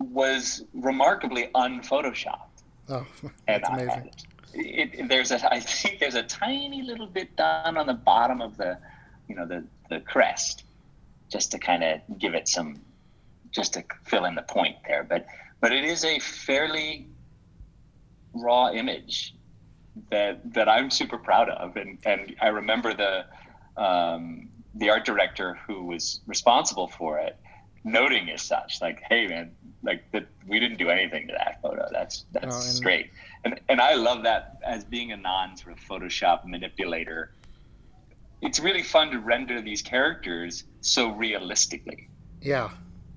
was 0.00 0.64
remarkably 0.74 1.48
unphotoshopped. 1.54 2.62
Oh, 2.88 3.06
And 3.22 3.32
that's 3.62 3.68
I- 3.70 3.74
amazing. 3.74 4.10
It, 4.54 4.90
it, 4.98 5.08
there's 5.08 5.30
a, 5.30 5.50
I 5.50 5.60
think 5.60 5.98
there's 5.98 6.14
a 6.14 6.22
tiny 6.22 6.82
little 6.82 7.06
bit 7.06 7.36
done 7.36 7.78
on 7.78 7.86
the 7.86 7.94
bottom 7.94 8.42
of 8.42 8.58
the, 8.58 8.76
you 9.26 9.34
know, 9.34 9.46
the 9.46 9.64
the 9.88 10.00
crest, 10.00 10.64
just 11.30 11.50
to 11.52 11.58
kind 11.58 11.82
of 11.82 12.00
give 12.18 12.34
it 12.34 12.46
some, 12.48 12.78
just 13.50 13.72
to 13.74 13.84
fill 14.04 14.26
in 14.26 14.34
the 14.34 14.42
point 14.42 14.76
there. 14.86 15.04
But 15.04 15.24
but 15.62 15.72
it 15.72 15.84
is 15.84 16.04
a 16.04 16.18
fairly 16.18 17.06
raw 18.34 18.70
image 18.72 19.34
that 20.10 20.52
that 20.52 20.68
I'm 20.68 20.90
super 20.90 21.16
proud 21.16 21.48
of, 21.48 21.76
and 21.76 21.98
and 22.04 22.36
I 22.42 22.48
remember 22.48 22.92
the 22.92 23.24
um, 23.82 24.48
the 24.74 24.90
art 24.90 25.04
director 25.04 25.58
who 25.66 25.84
was 25.84 26.20
responsible 26.26 26.88
for 26.88 27.18
it 27.18 27.36
noting 27.84 28.30
as 28.30 28.40
such, 28.42 28.80
like, 28.80 29.02
"Hey, 29.08 29.26
man, 29.26 29.50
like 29.82 30.10
that 30.12 30.26
we 30.46 30.60
didn't 30.60 30.78
do 30.78 30.88
anything 30.88 31.26
to 31.26 31.34
that 31.34 31.60
photo. 31.62 31.88
That's 31.92 32.24
that's 32.32 32.54
Oh, 32.54 32.70
and- 32.70 32.82
great." 32.82 33.10
And 33.44 33.60
and 33.68 33.80
I 33.80 33.94
love 33.94 34.22
that 34.22 34.58
as 34.64 34.84
being 34.84 35.10
a 35.12 35.16
non 35.16 35.56
sort 35.56 35.72
of 35.76 35.80
Photoshop 35.80 36.44
manipulator. 36.44 37.32
It's 38.40 38.58
really 38.60 38.82
fun 38.82 39.10
to 39.12 39.18
render 39.20 39.60
these 39.60 39.82
characters 39.82 40.64
so 40.80 41.10
realistically. 41.12 42.08
Yeah, 42.40 42.70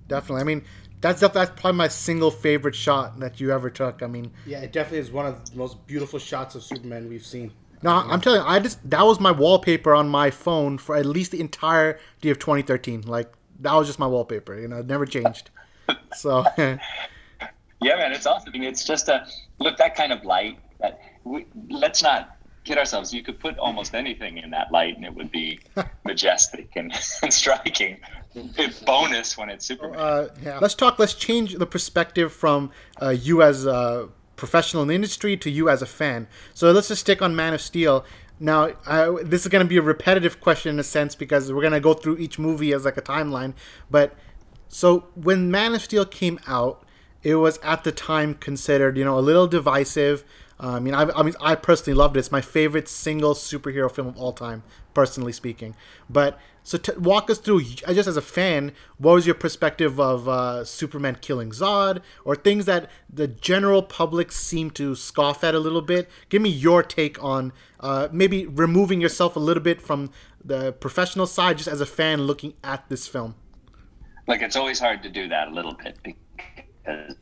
definitely. 0.08 0.42
I 0.42 0.46
mean, 0.46 0.64
that's 1.02 1.20
that's 1.22 1.34
probably 1.60 1.74
my 1.78 1.88
single 1.88 2.32
favorite 2.32 2.76
shot 2.76 3.20
that 3.20 3.40
you 3.40 3.52
ever 3.52 3.70
took. 3.70 4.04
I 4.04 4.08
mean, 4.08 4.32
Yeah, 4.46 4.60
it 4.62 4.72
definitely 4.72 5.00
is 5.00 5.12
one 5.12 5.26
of 5.26 5.50
the 5.52 5.58
most 5.58 5.86
beautiful 5.88 6.20
shots 6.20 6.56
of 6.56 6.64
Superman 6.64 7.10
we've 7.10 7.26
seen. 7.26 7.52
No, 7.86 7.92
I'm 7.92 8.20
telling 8.20 8.42
you, 8.42 8.48
I 8.48 8.60
just 8.60 8.90
that 8.90 9.06
was 9.06 9.20
my 9.20 9.32
wallpaper 9.32 9.94
on 9.94 10.10
my 10.10 10.32
phone 10.32 10.78
for 10.78 10.96
at 10.96 11.06
least 11.06 11.32
the 11.32 11.40
entire 11.40 11.92
entirety 11.92 12.30
of 12.30 12.40
2013. 12.40 13.02
Like 13.02 13.32
that 13.62 13.74
was 13.74 13.88
just 13.88 14.00
my 14.00 14.08
wallpaper. 14.08 14.60
You 14.60 14.68
know, 14.68 14.78
it 14.78 14.88
never 14.88 15.06
changed. 15.06 15.52
So 16.18 16.44
Yeah, 16.58 16.80
man, 17.98 18.12
it's 18.12 18.26
awesome. 18.26 18.50
I 18.50 18.58
mean, 18.58 18.64
it's 18.64 18.84
just 18.84 19.08
a 19.08 19.28
look 19.60 19.78
that 19.78 19.96
kind 19.96 20.12
of 20.12 20.26
light. 20.26 20.58
That 20.80 21.00
we, 21.24 21.46
let's 21.70 22.02
not 22.02 22.38
kid 22.64 22.80
ourselves. 22.80 23.14
You 23.14 23.22
could 23.22 23.40
put 23.40 23.60
almost 23.60 23.94
anything 23.94 24.40
in 24.40 24.50
that 24.50 24.72
light, 24.72 24.96
and 24.96 25.06
it 25.06 25.14
would 25.14 25.32
be 25.32 25.60
majestic 26.06 26.72
and, 26.76 26.92
and 27.22 27.32
striking. 27.32 28.00
It's 28.34 28.80
bonus 28.80 29.38
when 29.38 29.50
it's 29.50 29.66
Superman. 29.66 30.00
uh, 30.00 30.28
yeah. 30.42 30.58
let's 30.60 30.74
talk. 30.74 30.98
Let's 30.98 31.14
change 31.14 31.54
the 31.54 31.68
perspective 31.68 32.34
from 32.34 32.72
uh, 33.00 33.10
you 33.10 33.44
as 33.44 33.68
a 33.68 34.10
professional 34.36 34.84
in 34.84 34.90
the 34.90 34.96
industry 34.96 35.38
to 35.38 35.50
you 35.50 35.70
as 35.70 35.82
a 35.82 35.86
fan. 35.86 36.28
So 36.54 36.72
let's 36.72 36.90
just 36.90 37.02
stick 37.02 37.22
on 37.22 37.36
Man 37.36 37.54
of 37.54 37.62
Steel. 37.62 38.06
Now, 38.40 38.72
I, 38.86 39.16
this 39.24 39.44
is 39.44 39.48
going 39.48 39.66
to 39.66 39.70
be 39.70 39.78
a 39.78 39.82
repetitive 39.82 40.42
question 40.42 40.72
in 40.76 40.80
a 40.80 40.84
sense 40.84 41.16
because 41.16 41.52
we're 41.52 41.62
going 41.62 41.74
to 41.74 41.80
go 41.80 41.94
through 41.94 42.18
each 42.18 42.38
movie 42.38 42.74
as 42.74 42.86
like 42.86 42.98
a 42.98 43.02
timeline. 43.02 43.54
But 43.90 44.14
so 44.68 45.08
when 45.16 45.50
Man 45.50 45.74
of 45.74 45.82
Steel 45.82 46.06
came 46.06 46.40
out, 46.48 46.86
it 47.24 47.36
was 47.36 47.58
at 47.64 47.84
the 47.84 47.92
time 47.92 48.36
considered, 48.36 48.98
you 48.98 49.06
know, 49.06 49.18
a 49.18 49.22
little 49.22 49.48
divisive. 49.48 50.24
Uh, 50.60 50.74
I 50.74 50.80
mean, 50.80 50.94
I, 50.94 51.04
I 51.16 51.24
mean, 51.24 51.34
I 51.42 51.56
personally 51.56 51.98
loved 51.98 52.16
it. 52.18 52.20
It's 52.20 52.32
my 52.32 52.42
favorite 52.42 52.88
single 52.88 53.34
superhero 53.34 53.92
film 53.92 54.08
of 54.08 54.18
all 54.18 54.34
time, 54.34 54.64
personally 54.96 55.32
speaking. 55.32 55.76
But 56.10 56.40
so 56.64 56.80
to 56.80 57.00
walk 57.00 57.30
us 57.30 57.38
through, 57.38 57.62
just 57.62 58.08
as 58.08 58.18
a 58.18 58.22
fan, 58.24 58.72
what 58.98 59.14
was 59.14 59.28
your 59.28 59.36
perspective 59.36 60.00
of 60.00 60.28
uh, 60.28 60.66
Superman 60.66 61.20
killing 61.22 61.52
Zod, 61.52 62.02
or 62.24 62.36
things 62.36 62.66
that 62.66 62.90
the 63.08 63.28
general 63.28 63.84
public 63.84 64.32
seem 64.32 64.72
to 64.72 64.96
scoff 64.96 65.44
at 65.44 65.54
a 65.54 65.60
little 65.60 65.84
bit? 65.84 66.10
Give 66.30 66.42
me 66.42 66.50
your 66.50 66.82
take 66.82 67.24
on 67.24 67.54
uh, 67.80 68.08
maybe 68.12 68.48
removing 68.48 69.00
yourself 69.00 69.36
a 69.36 69.40
little 69.40 69.62
bit 69.62 69.80
from 69.80 70.10
the 70.44 70.72
professional 70.72 71.28
side, 71.28 71.58
just 71.58 71.70
as 71.70 71.82
a 71.82 71.86
fan 71.86 72.24
looking 72.24 72.56
at 72.64 72.90
this 72.90 73.08
film. 73.08 73.36
like 74.28 74.42
it's 74.42 74.56
always 74.56 74.80
hard 74.80 75.04
to 75.04 75.10
do 75.10 75.28
that 75.28 75.50
a 75.50 75.52
little 75.52 75.74
bit 75.74 76.00
because 76.02 77.16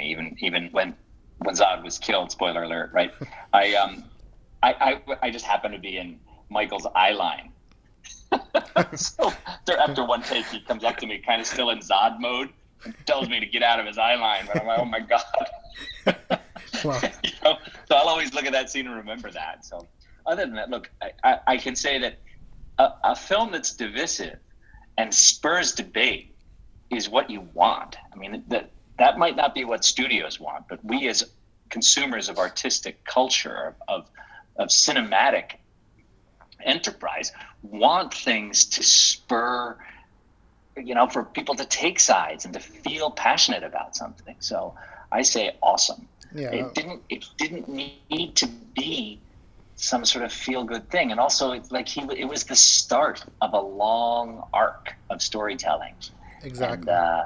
even 0.00 0.36
even 0.40 0.68
when 0.72 0.94
when 1.38 1.54
Zod 1.54 1.82
was 1.82 1.98
killed. 1.98 2.30
Spoiler 2.30 2.62
alert, 2.62 2.90
right? 2.92 3.12
I 3.52 3.74
um, 3.74 4.04
I, 4.64 5.00
I 5.08 5.16
I 5.22 5.30
just 5.30 5.44
happened 5.44 5.74
to 5.74 5.80
be 5.80 5.98
in 5.98 6.18
Michael's 6.48 6.86
eye 6.94 7.12
line. 7.12 7.50
so 8.94 9.32
after 9.78 10.04
one 10.04 10.22
take, 10.22 10.46
he 10.46 10.60
comes 10.60 10.84
up 10.84 10.96
to 10.98 11.06
me, 11.06 11.18
kind 11.18 11.40
of 11.40 11.46
still 11.46 11.70
in 11.70 11.78
Zod 11.78 12.18
mode, 12.18 12.50
and 12.84 12.94
tells 13.06 13.28
me 13.28 13.40
to 13.40 13.46
get 13.46 13.62
out 13.62 13.78
of 13.78 13.86
his 13.86 13.98
eye 13.98 14.16
line. 14.16 14.46
But 14.46 14.62
I'm 14.62 14.66
like, 14.66 14.78
oh 14.78 14.84
my 14.84 15.00
god. 15.00 16.40
Wow. 16.84 17.00
you 17.22 17.30
know? 17.42 17.56
So 17.88 17.96
I'll 17.96 18.08
always 18.08 18.34
look 18.34 18.44
at 18.44 18.52
that 18.52 18.68
scene 18.68 18.86
and 18.86 18.96
remember 18.96 19.30
that. 19.30 19.64
So 19.64 19.86
other 20.26 20.44
than 20.44 20.54
that, 20.56 20.70
look, 20.70 20.90
I, 21.00 21.10
I, 21.22 21.38
I 21.46 21.56
can 21.56 21.74
say 21.76 21.98
that 21.98 22.18
a, 22.78 22.90
a 23.04 23.16
film 23.16 23.52
that's 23.52 23.74
divisive 23.74 24.38
and 24.98 25.14
spurs 25.14 25.72
debate 25.72 26.34
is 26.90 27.08
what 27.08 27.30
you 27.30 27.48
want. 27.54 27.96
I 28.12 28.16
mean, 28.16 28.44
that 28.48 28.70
that 28.98 29.18
might 29.18 29.36
not 29.36 29.54
be 29.54 29.64
what 29.64 29.84
studios 29.84 30.38
want, 30.38 30.68
but 30.68 30.84
we 30.84 31.08
as 31.08 31.24
consumers 31.70 32.28
of 32.28 32.38
artistic 32.38 33.04
culture, 33.04 33.56
of 33.68 33.74
of 33.88 34.10
cinematic 34.62 35.52
enterprise, 36.64 37.32
want 37.62 38.14
things 38.14 38.64
to 38.64 38.82
spur, 38.82 39.76
you 40.76 40.94
know, 40.94 41.06
for 41.08 41.24
people 41.24 41.54
to 41.56 41.64
take 41.64 42.00
sides 42.00 42.44
and 42.44 42.54
to 42.54 42.60
feel 42.60 43.10
passionate 43.10 43.62
about 43.62 43.94
something. 43.96 44.36
So 44.38 44.74
I 45.12 45.22
say 45.22 45.56
awesome. 45.62 46.08
Yeah. 46.34 46.50
It 46.50 46.74
didn't. 46.74 47.02
It 47.08 47.24
didn't 47.38 47.68
need 47.68 48.34
to 48.36 48.48
be 48.74 49.20
some 49.76 50.04
sort 50.04 50.24
of 50.24 50.32
feel 50.32 50.64
good 50.64 50.88
thing, 50.90 51.10
and 51.12 51.20
also 51.20 51.52
it's 51.52 51.70
like 51.70 51.88
he. 51.88 52.02
It 52.16 52.24
was 52.24 52.44
the 52.44 52.56
start 52.56 53.24
of 53.40 53.52
a 53.52 53.60
long 53.60 54.42
arc 54.52 54.94
of 55.10 55.22
storytelling. 55.22 55.94
Exactly. 56.42 56.78
And, 56.78 56.88
uh, 56.88 57.24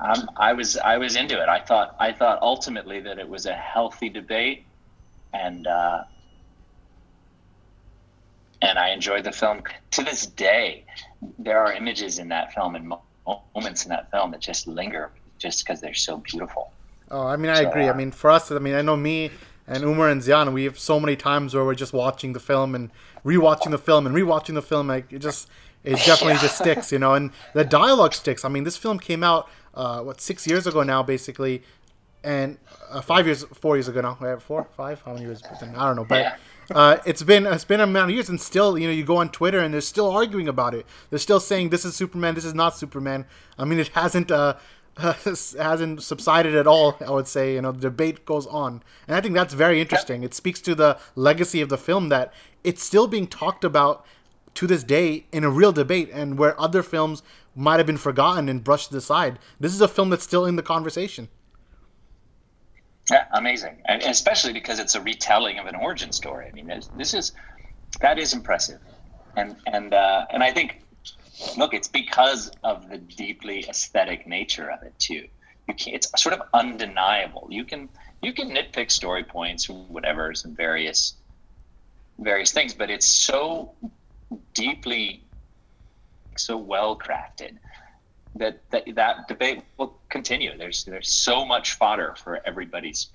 I'm, 0.00 0.28
I 0.36 0.52
was 0.54 0.78
I 0.78 0.96
was 0.98 1.16
into 1.16 1.40
it. 1.42 1.48
I 1.48 1.60
thought 1.60 1.96
I 1.98 2.12
thought 2.12 2.40
ultimately 2.40 3.00
that 3.00 3.18
it 3.18 3.28
was 3.28 3.44
a 3.44 3.54
healthy 3.54 4.08
debate, 4.08 4.64
and 5.34 5.66
uh, 5.66 6.04
and 8.62 8.78
I 8.78 8.90
enjoyed 8.90 9.24
the 9.24 9.32
film. 9.32 9.62
To 9.92 10.02
this 10.02 10.26
day, 10.26 10.84
there 11.38 11.58
are 11.58 11.72
images 11.72 12.18
in 12.18 12.28
that 12.28 12.52
film 12.52 12.74
and 12.74 12.92
moments 13.54 13.84
in 13.84 13.90
that 13.90 14.10
film 14.10 14.30
that 14.32 14.40
just 14.40 14.66
linger, 14.66 15.10
just 15.38 15.64
because 15.64 15.80
they're 15.80 15.94
so 15.94 16.18
beautiful. 16.18 16.72
Oh, 17.10 17.26
I 17.26 17.36
mean, 17.36 17.50
I 17.50 17.62
So, 17.62 17.70
agree. 17.70 17.84
I 17.86 17.90
uh, 17.90 17.94
mean, 17.94 18.10
for 18.10 18.30
us, 18.30 18.50
I 18.50 18.58
mean, 18.58 18.74
I 18.74 18.82
know 18.82 18.96
me 18.96 19.30
and 19.66 19.84
Omer 19.84 20.08
and 20.08 20.20
Zayyan, 20.20 20.52
we 20.52 20.64
have 20.64 20.78
so 20.78 21.00
many 21.00 21.16
times 21.16 21.54
where 21.54 21.64
we're 21.64 21.74
just 21.74 21.92
watching 21.92 22.32
the 22.32 22.40
film 22.40 22.74
and 22.74 22.90
rewatching 23.24 23.70
the 23.70 23.78
film 23.78 24.06
and 24.06 24.14
rewatching 24.14 24.54
the 24.54 24.62
film. 24.62 24.88
Like, 24.88 25.12
it 25.12 25.20
just, 25.20 25.48
it 25.84 25.96
definitely 26.06 26.38
just 26.38 26.58
sticks, 26.58 26.92
you 26.92 26.98
know. 26.98 27.14
And 27.14 27.30
the 27.54 27.64
dialogue 27.64 28.14
sticks. 28.14 28.44
I 28.44 28.48
mean, 28.48 28.64
this 28.64 28.76
film 28.76 28.98
came 28.98 29.24
out, 29.24 29.48
uh, 29.74 30.02
what, 30.02 30.20
six 30.20 30.46
years 30.46 30.66
ago 30.66 30.82
now, 30.82 31.02
basically, 31.02 31.62
and 32.22 32.58
uh, 32.90 33.00
five 33.00 33.26
years, 33.26 33.44
four 33.54 33.76
years 33.76 33.88
ago 33.88 34.00
now. 34.00 34.38
Four, 34.38 34.64
five, 34.76 35.00
how 35.02 35.12
many 35.14 35.24
years? 35.24 35.42
I 35.44 35.86
don't 35.86 35.96
know, 35.96 36.04
but. 36.04 36.20
Yeah. 36.20 36.36
Uh, 36.70 36.98
it's 37.04 37.22
been 37.22 37.46
it's 37.46 37.64
been 37.64 37.80
a 37.80 37.84
amount 37.84 38.10
of 38.10 38.14
years, 38.14 38.28
and 38.28 38.40
still, 38.40 38.78
you 38.78 38.86
know, 38.86 38.92
you 38.92 39.04
go 39.04 39.16
on 39.16 39.30
Twitter 39.30 39.58
and 39.58 39.74
they're 39.74 39.80
still 39.80 40.10
arguing 40.10 40.48
about 40.48 40.74
it. 40.74 40.86
They're 41.10 41.18
still 41.18 41.40
saying 41.40 41.70
this 41.70 41.84
is 41.84 41.96
Superman, 41.96 42.34
this 42.34 42.44
is 42.44 42.54
not 42.54 42.76
Superman. 42.76 43.26
I 43.58 43.64
mean, 43.64 43.78
it 43.80 43.88
hasn't 43.88 44.30
uh, 44.30 44.54
hasn't 44.96 46.02
subsided 46.02 46.54
at 46.54 46.66
all. 46.68 46.96
I 47.04 47.10
would 47.10 47.26
say, 47.26 47.54
you 47.54 47.62
know, 47.62 47.72
the 47.72 47.80
debate 47.80 48.24
goes 48.24 48.46
on, 48.46 48.82
and 49.08 49.16
I 49.16 49.20
think 49.20 49.34
that's 49.34 49.54
very 49.54 49.80
interesting. 49.80 50.22
It 50.22 50.32
speaks 50.32 50.60
to 50.62 50.74
the 50.74 50.98
legacy 51.16 51.60
of 51.60 51.70
the 51.70 51.78
film 51.78 52.08
that 52.10 52.32
it's 52.62 52.82
still 52.82 53.08
being 53.08 53.26
talked 53.26 53.64
about 53.64 54.06
to 54.54 54.66
this 54.66 54.84
day 54.84 55.26
in 55.32 55.42
a 55.42 55.50
real 55.50 55.72
debate, 55.72 56.10
and 56.12 56.38
where 56.38 56.60
other 56.60 56.82
films 56.82 57.22
might 57.56 57.78
have 57.78 57.86
been 57.86 57.96
forgotten 57.96 58.48
and 58.48 58.62
brushed 58.62 58.92
aside. 58.92 59.38
This 59.58 59.74
is 59.74 59.80
a 59.80 59.88
film 59.88 60.10
that's 60.10 60.24
still 60.24 60.46
in 60.46 60.54
the 60.54 60.62
conversation. 60.62 61.28
Yeah, 63.10 63.24
amazing, 63.32 63.82
and 63.86 64.02
especially 64.02 64.52
because 64.52 64.78
it's 64.78 64.94
a 64.94 65.00
retelling 65.00 65.58
of 65.58 65.66
an 65.66 65.74
origin 65.74 66.12
story. 66.12 66.46
I 66.48 66.52
mean, 66.52 66.70
this, 66.94 67.14
is 67.14 67.32
that 68.00 68.18
is 68.18 68.32
impressive, 68.34 68.80
and 69.36 69.56
and 69.66 69.92
uh, 69.92 70.26
and 70.30 70.42
I 70.44 70.52
think, 70.52 70.82
look, 71.56 71.74
it's 71.74 71.88
because 71.88 72.52
of 72.62 72.88
the 72.88 72.98
deeply 72.98 73.66
aesthetic 73.68 74.26
nature 74.28 74.70
of 74.70 74.82
it 74.84 74.94
too. 74.98 75.26
You 75.68 75.74
can 75.74 75.94
it's 75.94 76.08
sort 76.22 76.34
of 76.34 76.42
undeniable. 76.54 77.48
You 77.50 77.64
can 77.64 77.88
you 78.22 78.32
can 78.32 78.50
nitpick 78.50 78.92
story 78.92 79.24
points, 79.24 79.68
or 79.68 79.86
whatever, 79.88 80.32
and 80.44 80.56
various 80.56 81.16
various 82.18 82.52
things, 82.52 82.74
but 82.74 82.90
it's 82.90 83.06
so 83.06 83.74
deeply, 84.54 85.26
so 86.36 86.56
well 86.56 86.98
crafted 86.98 87.58
that, 88.36 88.62
that 88.70 88.84
that 88.94 89.28
debate 89.28 89.62
will 89.78 89.98
continue. 90.08 90.56
There's 90.56 90.84
there's 90.84 91.08
so 91.08 91.44
much 91.44 91.74
fodder 91.74 92.14
for 92.16 92.40
everybody's. 92.46 93.08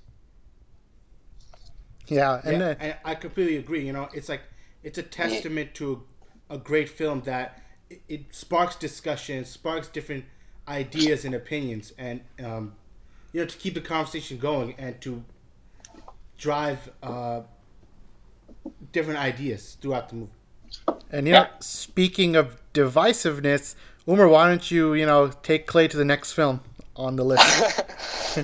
Yeah, 2.08 2.40
and 2.44 2.60
yeah, 2.60 2.66
uh, 2.68 2.74
and 2.80 2.96
I 3.04 3.14
completely 3.14 3.56
agree. 3.56 3.84
You 3.86 3.92
know, 3.92 4.08
it's 4.12 4.28
like 4.28 4.42
it's 4.82 4.98
a 4.98 5.02
testament 5.02 5.74
to 5.74 6.04
a, 6.50 6.54
a 6.54 6.58
great 6.58 6.88
film 6.88 7.22
that 7.22 7.60
it, 7.90 8.02
it 8.08 8.34
sparks 8.34 8.76
discussion, 8.76 9.44
sparks 9.44 9.88
different 9.88 10.24
ideas 10.68 11.24
and 11.24 11.34
opinions, 11.34 11.92
and 11.98 12.20
um, 12.44 12.74
you 13.32 13.40
know 13.40 13.46
to 13.46 13.56
keep 13.56 13.74
the 13.74 13.80
conversation 13.80 14.38
going 14.38 14.74
and 14.78 15.00
to 15.00 15.24
drive 16.38 16.90
uh, 17.02 17.40
different 18.92 19.18
ideas 19.18 19.76
throughout 19.80 20.08
the 20.10 20.16
movie. 20.16 20.30
And 21.10 21.26
you 21.26 21.32
know, 21.32 21.40
Yeah. 21.40 21.48
speaking 21.60 22.36
of 22.36 22.60
divisiveness, 22.74 23.74
Omer, 24.08 24.28
why 24.28 24.48
don't 24.48 24.70
you, 24.70 24.94
you 24.94 25.04
know, 25.04 25.32
take 25.42 25.66
Clay 25.66 25.88
to 25.88 25.96
the 25.96 26.04
next 26.04 26.32
film 26.32 26.60
on 26.94 27.16
the 27.16 27.24
list? 27.24 27.82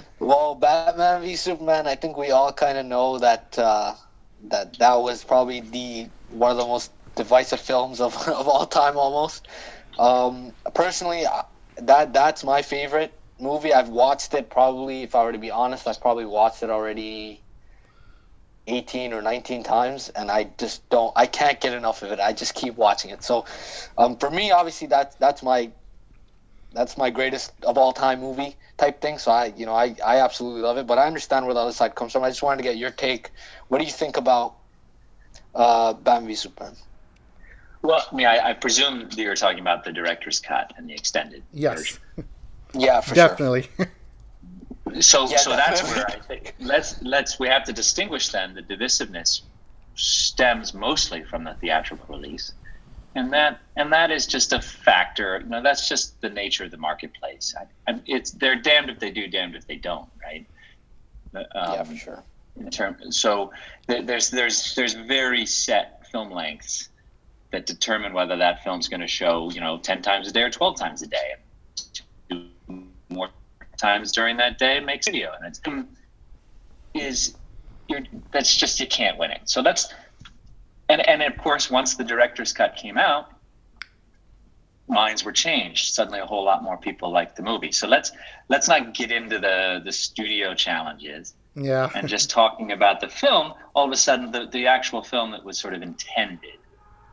Well, 0.18 0.54
Batman 0.54 1.20
v 1.20 1.36
Superman. 1.36 1.86
I 1.86 1.96
think 1.96 2.16
we 2.16 2.30
all 2.30 2.52
kind 2.52 2.78
of 2.78 2.86
know 2.86 3.18
that 3.18 3.58
uh, 3.58 3.94
that 4.44 4.78
that 4.78 4.94
was 4.94 5.22
probably 5.22 5.60
the 5.60 6.08
one 6.30 6.50
of 6.50 6.56
the 6.56 6.64
most 6.64 6.90
divisive 7.14 7.60
films 7.60 8.00
of, 8.00 8.16
of 8.28 8.48
all 8.48 8.66
time, 8.66 8.96
almost. 8.96 9.48
Um, 9.98 10.52
personally, 10.74 11.24
that 11.76 12.12
that's 12.12 12.44
my 12.44 12.62
favorite 12.62 13.12
movie. 13.38 13.74
I've 13.74 13.90
watched 13.90 14.32
it 14.34 14.48
probably, 14.48 15.02
if 15.02 15.14
I 15.14 15.24
were 15.24 15.32
to 15.32 15.38
be 15.38 15.50
honest, 15.50 15.86
I've 15.86 16.00
probably 16.00 16.24
watched 16.24 16.62
it 16.62 16.70
already 16.70 17.42
eighteen 18.66 19.12
or 19.12 19.22
nineteen 19.22 19.62
times, 19.62 20.08
and 20.10 20.30
I 20.30 20.44
just 20.58 20.88
don't. 20.88 21.12
I 21.16 21.26
can't 21.26 21.60
get 21.60 21.72
enough 21.72 22.02
of 22.02 22.12
it. 22.12 22.20
I 22.20 22.32
just 22.32 22.54
keep 22.54 22.76
watching 22.76 23.10
it. 23.10 23.22
So, 23.22 23.44
um, 23.98 24.16
for 24.16 24.30
me, 24.30 24.50
obviously, 24.50 24.86
that's 24.86 25.16
that's 25.16 25.42
my 25.42 25.70
that's 26.74 26.96
my 26.96 27.10
greatest 27.10 27.52
of 27.64 27.78
all 27.78 27.92
time 27.92 28.20
movie 28.20 28.56
type 28.78 29.00
thing. 29.00 29.18
So 29.18 29.30
I, 29.30 29.46
you 29.56 29.66
know, 29.66 29.74
I, 29.74 29.94
I 30.04 30.20
absolutely 30.20 30.62
love 30.62 30.78
it. 30.78 30.86
But 30.86 30.98
I 30.98 31.06
understand 31.06 31.44
where 31.46 31.54
the 31.54 31.60
other 31.60 31.72
side 31.72 31.94
comes 31.94 32.12
from. 32.12 32.24
I 32.24 32.30
just 32.30 32.42
wanted 32.42 32.58
to 32.58 32.62
get 32.62 32.76
your 32.76 32.90
take. 32.90 33.30
What 33.68 33.78
do 33.78 33.84
you 33.84 33.90
think 33.90 34.16
about 34.16 34.56
uh, 35.54 35.92
Batman 35.94 36.28
v 36.28 36.34
Superman? 36.34 36.74
Well, 37.82 38.04
I 38.10 38.14
mean, 38.14 38.26
I, 38.26 38.50
I 38.50 38.52
presume 38.52 39.00
that 39.00 39.18
you're 39.18 39.34
talking 39.34 39.58
about 39.58 39.84
the 39.84 39.92
director's 39.92 40.38
cut 40.38 40.72
and 40.76 40.88
the 40.88 40.94
extended 40.94 41.42
yes, 41.52 41.78
version. 41.78 41.98
Yeah, 42.74 43.00
for 43.00 43.14
sure. 43.14 43.62
So, 45.00 45.28
Yeah, 45.28 45.36
so 45.36 45.50
that's 45.50 45.82
where 45.82 46.06
I 46.10 46.18
think 46.18 46.54
let's 46.58 47.00
let's 47.02 47.38
we 47.38 47.48
have 47.48 47.64
to 47.64 47.72
distinguish 47.72 48.28
then 48.30 48.54
the 48.54 48.62
divisiveness 48.62 49.42
stems 49.94 50.74
mostly 50.74 51.22
from 51.24 51.44
the 51.44 51.54
theatrical 51.60 52.16
release, 52.16 52.52
and 53.14 53.32
that 53.32 53.60
and 53.76 53.92
that 53.92 54.10
is 54.10 54.26
just 54.26 54.52
a 54.52 54.60
factor. 54.60 55.40
You 55.42 55.48
know, 55.50 55.62
that's 55.62 55.88
just 55.88 56.20
the 56.20 56.28
nature 56.30 56.64
of 56.64 56.70
the 56.72 56.78
marketplace. 56.78 57.54
I, 57.58 57.92
I, 57.92 58.00
it's 58.06 58.32
they're 58.32 58.60
damned 58.60 58.90
if 58.90 58.98
they 58.98 59.10
do, 59.12 59.28
damned 59.28 59.54
if 59.54 59.66
they 59.66 59.76
don't, 59.76 60.08
right? 60.24 60.46
Um, 61.34 61.44
yeah, 61.54 61.84
for 61.84 61.96
sure. 61.96 62.24
in 62.56 62.70
term 62.70 62.96
so 63.10 63.52
there- 63.86 64.02
there's 64.02 64.30
there's 64.30 64.74
there's 64.74 64.94
very 64.94 65.46
set 65.46 66.06
film 66.10 66.30
lengths 66.30 66.88
that 67.52 67.66
determine 67.66 68.12
whether 68.14 68.36
that 68.36 68.62
film's 68.64 68.88
going 68.88 69.00
to 69.00 69.06
show 69.06 69.50
you 69.52 69.60
know 69.60 69.78
10 69.78 70.02
times 70.02 70.28
a 70.28 70.32
day 70.32 70.42
or 70.42 70.50
12 70.50 70.76
times 70.76 71.02
a 71.02 71.06
day 71.06 71.34
times 73.82 74.12
during 74.12 74.36
that 74.38 74.58
day 74.58 74.78
it 74.78 74.84
makes 74.86 75.06
video. 75.06 75.32
And 75.36 75.46
it's 75.46 75.60
is 76.94 77.36
you're 77.88 78.02
that's 78.32 78.56
just 78.56 78.80
you 78.80 78.86
can't 78.86 79.18
win 79.18 79.30
it. 79.30 79.42
So 79.44 79.62
that's 79.62 79.92
and 80.88 81.06
and 81.06 81.22
of 81.22 81.36
course 81.36 81.70
once 81.70 81.96
the 81.96 82.04
director's 82.04 82.52
cut 82.52 82.76
came 82.76 82.96
out 82.96 83.28
minds 84.88 85.24
were 85.24 85.32
changed. 85.32 85.94
Suddenly 85.94 86.20
a 86.20 86.26
whole 86.26 86.44
lot 86.44 86.62
more 86.62 86.76
people 86.76 87.10
liked 87.10 87.36
the 87.36 87.42
movie. 87.42 87.72
So 87.72 87.88
let's 87.88 88.12
let's 88.48 88.68
not 88.68 88.94
get 88.94 89.10
into 89.10 89.38
the 89.38 89.82
the 89.84 89.92
studio 89.92 90.54
challenges 90.54 91.34
yeah, 91.54 91.90
and 91.94 92.08
just 92.08 92.30
talking 92.30 92.72
about 92.72 93.00
the 93.00 93.08
film, 93.08 93.52
all 93.74 93.84
of 93.84 93.92
a 93.92 93.96
sudden 93.96 94.30
the, 94.32 94.46
the 94.46 94.66
actual 94.66 95.02
film 95.02 95.32
that 95.32 95.44
was 95.44 95.58
sort 95.58 95.74
of 95.74 95.82
intended, 95.82 96.58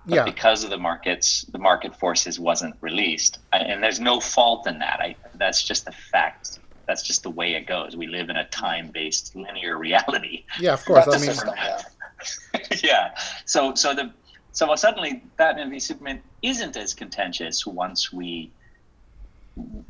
but 0.06 0.16
yeah, 0.16 0.24
because 0.24 0.64
of 0.64 0.70
the 0.70 0.78
markets, 0.78 1.46
the 1.52 1.60
market 1.60 1.96
forces 1.96 2.40
wasn't 2.40 2.76
released, 2.82 3.40
and 3.54 3.84
there's 3.84 4.00
no 4.00 4.20
fault 4.20 4.68
in 4.68 4.80
that. 4.80 5.00
I 5.00 5.16
that's 5.36 5.64
just 5.64 5.86
the 5.86 5.92
fact. 5.92 6.60
That's 6.88 7.04
just 7.04 7.22
the 7.22 7.30
way 7.30 7.54
it 7.54 7.68
goes. 7.68 7.96
We 7.96 8.08
live 8.08 8.30
in 8.32 8.38
a 8.38 8.46
time-based 8.46 9.36
linear 9.36 9.78
reality. 9.78 10.46
yeah. 10.60 10.74
Of 10.74 10.84
course. 10.86 11.06
That's 11.06 11.30
I 11.30 11.34
the 11.34 11.46
mean, 11.46 11.56
yeah. 11.58 12.78
yeah. 12.84 13.18
So 13.46 13.76
so 13.76 13.94
the 13.94 14.12
so 14.52 14.74
suddenly 14.76 15.24
Batman 15.38 15.70
v 15.70 15.80
Superman 15.80 16.22
isn't 16.42 16.76
as 16.76 16.94
contentious 16.94 17.68
once 17.68 18.12
we 18.12 18.52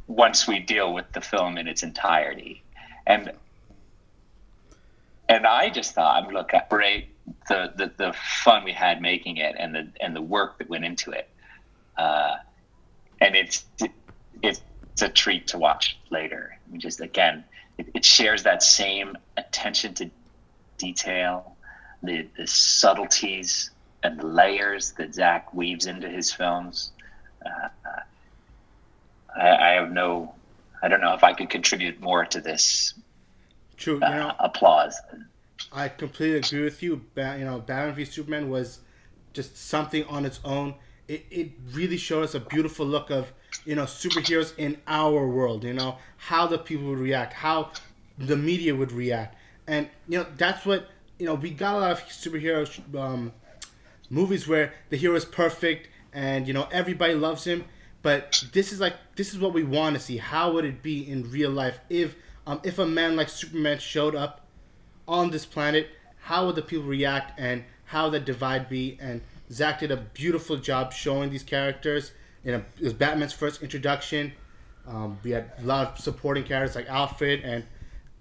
once 0.07 0.47
we 0.47 0.59
deal 0.59 0.93
with 0.93 1.05
the 1.13 1.21
film 1.21 1.57
in 1.57 1.67
its 1.67 1.83
entirety. 1.83 2.63
and 3.07 3.31
and 5.29 5.45
I 5.45 5.69
just 5.69 5.93
thought, 5.93 6.21
I 6.21 6.25
mean, 6.25 6.33
look, 6.33 6.51
great 6.69 7.09
the, 7.47 7.73
the 7.75 7.91
the 7.97 8.13
fun 8.13 8.63
we 8.63 8.73
had 8.73 9.01
making 9.01 9.37
it 9.37 9.55
and 9.57 9.73
the 9.73 9.91
and 9.99 10.15
the 10.15 10.21
work 10.21 10.57
that 10.59 10.69
went 10.69 10.85
into 10.85 11.11
it, 11.11 11.29
uh, 11.97 12.35
and 13.21 13.35
it's 13.35 13.65
it's 14.41 14.61
a 15.01 15.09
treat 15.09 15.47
to 15.47 15.57
watch 15.57 15.97
later. 16.09 16.57
I 16.65 16.71
mean, 16.71 16.79
just 16.79 17.01
again, 17.01 17.43
it, 17.77 17.87
it 17.93 18.05
shares 18.05 18.43
that 18.43 18.63
same 18.63 19.17
attention 19.37 19.93
to 19.95 20.11
detail, 20.77 21.55
the 22.03 22.27
the 22.37 22.47
subtleties 22.47 23.71
and 24.03 24.19
the 24.19 24.27
layers 24.27 24.93
that 24.93 25.13
Zack 25.13 25.53
weaves 25.53 25.85
into 25.85 26.07
his 26.07 26.31
films. 26.31 26.91
Uh, 27.45 27.69
I, 29.35 29.49
I 29.49 29.69
have 29.71 29.91
no, 29.91 30.35
I 30.81 30.87
don't 30.87 31.01
know 31.01 31.13
if 31.13 31.23
I 31.23 31.33
could 31.33 31.49
contribute 31.49 31.99
more 31.99 32.25
to 32.25 32.39
this 32.39 32.93
True. 33.79 33.95
You 33.95 34.03
uh, 34.03 34.09
know, 34.09 34.33
applause. 34.39 34.99
I 35.71 35.89
completely 35.89 36.37
agree 36.37 36.63
with 36.63 36.81
you. 36.81 37.05
Ba- 37.15 37.37
you 37.39 37.45
know, 37.45 37.59
Batman 37.59 37.95
v 37.95 38.05
Superman 38.05 38.49
was 38.49 38.79
just 39.33 39.57
something 39.57 40.03
on 40.05 40.25
its 40.25 40.39
own. 40.43 40.75
It, 41.07 41.25
it 41.29 41.51
really 41.71 41.97
showed 41.97 42.23
us 42.23 42.35
a 42.35 42.39
beautiful 42.39 42.85
look 42.85 43.09
of 43.09 43.31
you 43.65 43.75
know 43.75 43.83
superheroes 43.83 44.53
in 44.57 44.77
our 44.87 45.27
world. 45.27 45.63
You 45.63 45.73
know 45.73 45.97
how 46.17 46.47
the 46.47 46.57
people 46.57 46.87
would 46.87 46.99
react, 46.99 47.33
how 47.33 47.71
the 48.17 48.35
media 48.35 48.75
would 48.75 48.91
react, 48.91 49.35
and 49.67 49.89
you 50.07 50.19
know 50.19 50.25
that's 50.37 50.65
what 50.65 50.87
you 51.17 51.25
know. 51.25 51.35
We 51.35 51.51
got 51.51 51.75
a 51.75 51.79
lot 51.79 51.91
of 51.91 51.99
superhero 52.03 52.95
um, 52.97 53.33
movies 54.09 54.47
where 54.47 54.73
the 54.89 54.97
hero 54.97 55.15
is 55.15 55.25
perfect 55.25 55.87
and 56.13 56.47
you 56.47 56.53
know 56.53 56.67
everybody 56.71 57.13
loves 57.13 57.45
him. 57.45 57.65
But 58.01 58.43
this 58.53 58.71
is 58.71 58.79
like 58.79 58.95
this 59.15 59.33
is 59.33 59.39
what 59.39 59.53
we 59.53 59.63
want 59.63 59.95
to 59.95 60.01
see. 60.01 60.17
How 60.17 60.51
would 60.53 60.65
it 60.65 60.81
be 60.81 61.09
in 61.09 61.29
real 61.29 61.51
life 61.51 61.79
if 61.89 62.15
um, 62.47 62.61
if 62.63 62.79
a 62.79 62.85
man 62.85 63.15
like 63.15 63.29
Superman 63.29 63.79
showed 63.79 64.15
up 64.15 64.45
on 65.09 65.31
this 65.31 65.45
planet, 65.45 65.89
how 66.21 66.45
would 66.45 66.55
the 66.55 66.61
people 66.61 66.85
react 66.85 67.37
and 67.39 67.65
how 67.85 68.09
that 68.11 68.23
divide 68.23 68.69
be? 68.69 68.97
And 69.01 69.21
Zack 69.51 69.79
did 69.79 69.91
a 69.91 69.97
beautiful 69.97 70.55
job 70.55 70.93
showing 70.93 71.31
these 71.31 71.43
characters. 71.43 72.11
In 72.45 72.51
know, 72.53 72.63
it 72.77 72.83
was 72.83 72.93
Batman's 72.93 73.33
first 73.33 73.61
introduction. 73.61 74.31
Um, 74.87 75.19
we 75.23 75.31
had 75.31 75.51
a 75.59 75.63
lot 75.63 75.87
of 75.93 75.99
supporting 75.99 76.43
characters 76.43 76.75
like 76.75 76.87
Alfred 76.87 77.41
and 77.43 77.65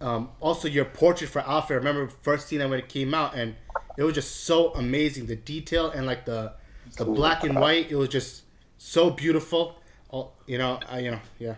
um, 0.01 0.31
also 0.40 0.66
your 0.68 0.85
portrait 0.87 1.29
for 1.31 1.40
Alfred. 1.40 1.77
I 1.77 1.79
remember 1.79 2.09
first 2.22 2.48
seeing 2.48 2.61
that 2.61 2.68
when 2.70 2.79
it 2.79 2.88
came 2.88 3.14
out, 3.14 3.35
and 3.35 3.55
it 3.96 4.03
was 4.03 4.14
just 4.14 4.44
so 4.44 4.72
amazing. 4.74 5.27
The 5.27 5.37
detail 5.37 5.90
and 5.90 6.07
like 6.07 6.24
the 6.24 6.53
the 6.96 7.05
black 7.05 7.44
and 7.44 7.59
white, 7.61 7.90
it 7.90 7.96
was 7.96 8.09
just 8.09 8.42
so 8.79 9.11
beautiful. 9.11 9.77
Oh, 10.12 10.31
you 10.46 10.57
know, 10.57 10.81
I, 10.88 11.01
you 11.01 11.11
know, 11.11 11.20
yeah. 11.38 11.57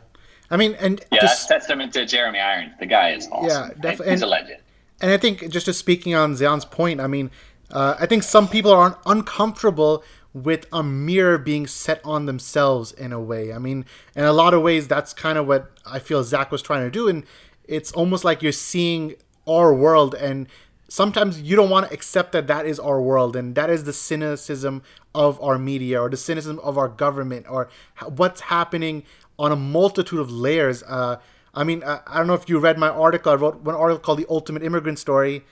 I 0.50 0.56
mean, 0.56 0.74
and 0.80 1.04
Yeah, 1.12 1.20
just- 1.20 1.48
that's 1.48 1.64
testament 1.66 1.92
to 1.94 2.04
Jeremy 2.04 2.40
Irons. 2.40 2.72
The 2.80 2.86
guy 2.86 3.10
is 3.12 3.28
awesome. 3.30 3.48
Yeah, 3.48 3.68
definitely. 3.80 4.12
He's 4.12 4.22
a 4.22 4.26
legend. 4.26 4.60
And 5.00 5.10
I 5.10 5.16
think 5.16 5.48
just 5.48 5.66
to 5.66 5.72
speaking 5.72 6.14
on 6.14 6.34
Zayyan's 6.34 6.64
point, 6.64 7.00
I 7.00 7.06
mean, 7.06 7.30
uh, 7.70 7.96
I 7.98 8.06
think 8.06 8.22
some 8.22 8.48
people 8.48 8.70
are 8.70 8.86
un- 8.86 8.96
uncomfortable 9.06 10.02
with 10.32 10.66
a 10.72 10.82
mirror 10.82 11.38
being 11.38 11.66
set 11.66 12.00
on 12.04 12.26
themselves 12.26 12.92
in 12.92 13.12
a 13.12 13.20
way. 13.20 13.52
I 13.52 13.58
mean, 13.58 13.84
in 14.14 14.24
a 14.24 14.32
lot 14.32 14.54
of 14.54 14.62
ways, 14.62 14.86
that's 14.86 15.12
kind 15.12 15.38
of 15.38 15.46
what 15.46 15.70
I 15.84 15.98
feel 15.98 16.22
Zack 16.22 16.52
was 16.52 16.62
trying 16.62 16.84
to 16.84 16.90
do, 16.90 17.08
and 17.08 17.24
it's 17.64 17.92
almost 17.92 18.24
like 18.24 18.42
you're 18.42 18.52
seeing 18.52 19.14
our 19.48 19.74
world, 19.74 20.14
and 20.14 20.46
sometimes 20.88 21.40
you 21.42 21.56
don't 21.56 21.70
want 21.70 21.88
to 21.88 21.92
accept 21.92 22.32
that 22.32 22.46
that 22.46 22.66
is 22.66 22.78
our 22.78 23.00
world, 23.00 23.34
and 23.34 23.54
that 23.56 23.70
is 23.70 23.84
the 23.84 23.92
cynicism 23.92 24.82
of 25.14 25.40
our 25.42 25.58
media 25.58 26.00
or 26.00 26.08
the 26.08 26.16
cynicism 26.16 26.60
of 26.60 26.78
our 26.78 26.88
government 26.88 27.46
or 27.48 27.68
what's 28.16 28.42
happening 28.42 29.02
on 29.38 29.50
a 29.50 29.56
multitude 29.56 30.20
of 30.20 30.30
layers. 30.30 30.82
Uh, 30.84 31.16
I 31.54 31.64
mean, 31.64 31.82
I, 31.84 32.00
I 32.06 32.18
don't 32.18 32.26
know 32.26 32.34
if 32.34 32.48
you 32.48 32.58
read 32.58 32.78
my 32.78 32.88
article. 32.88 33.32
I 33.32 33.34
wrote 33.36 33.60
one 33.60 33.74
article 33.74 34.00
called 34.00 34.18
"The 34.18 34.26
Ultimate 34.28 34.62
Immigrant 34.62 34.98
Story," 34.98 35.44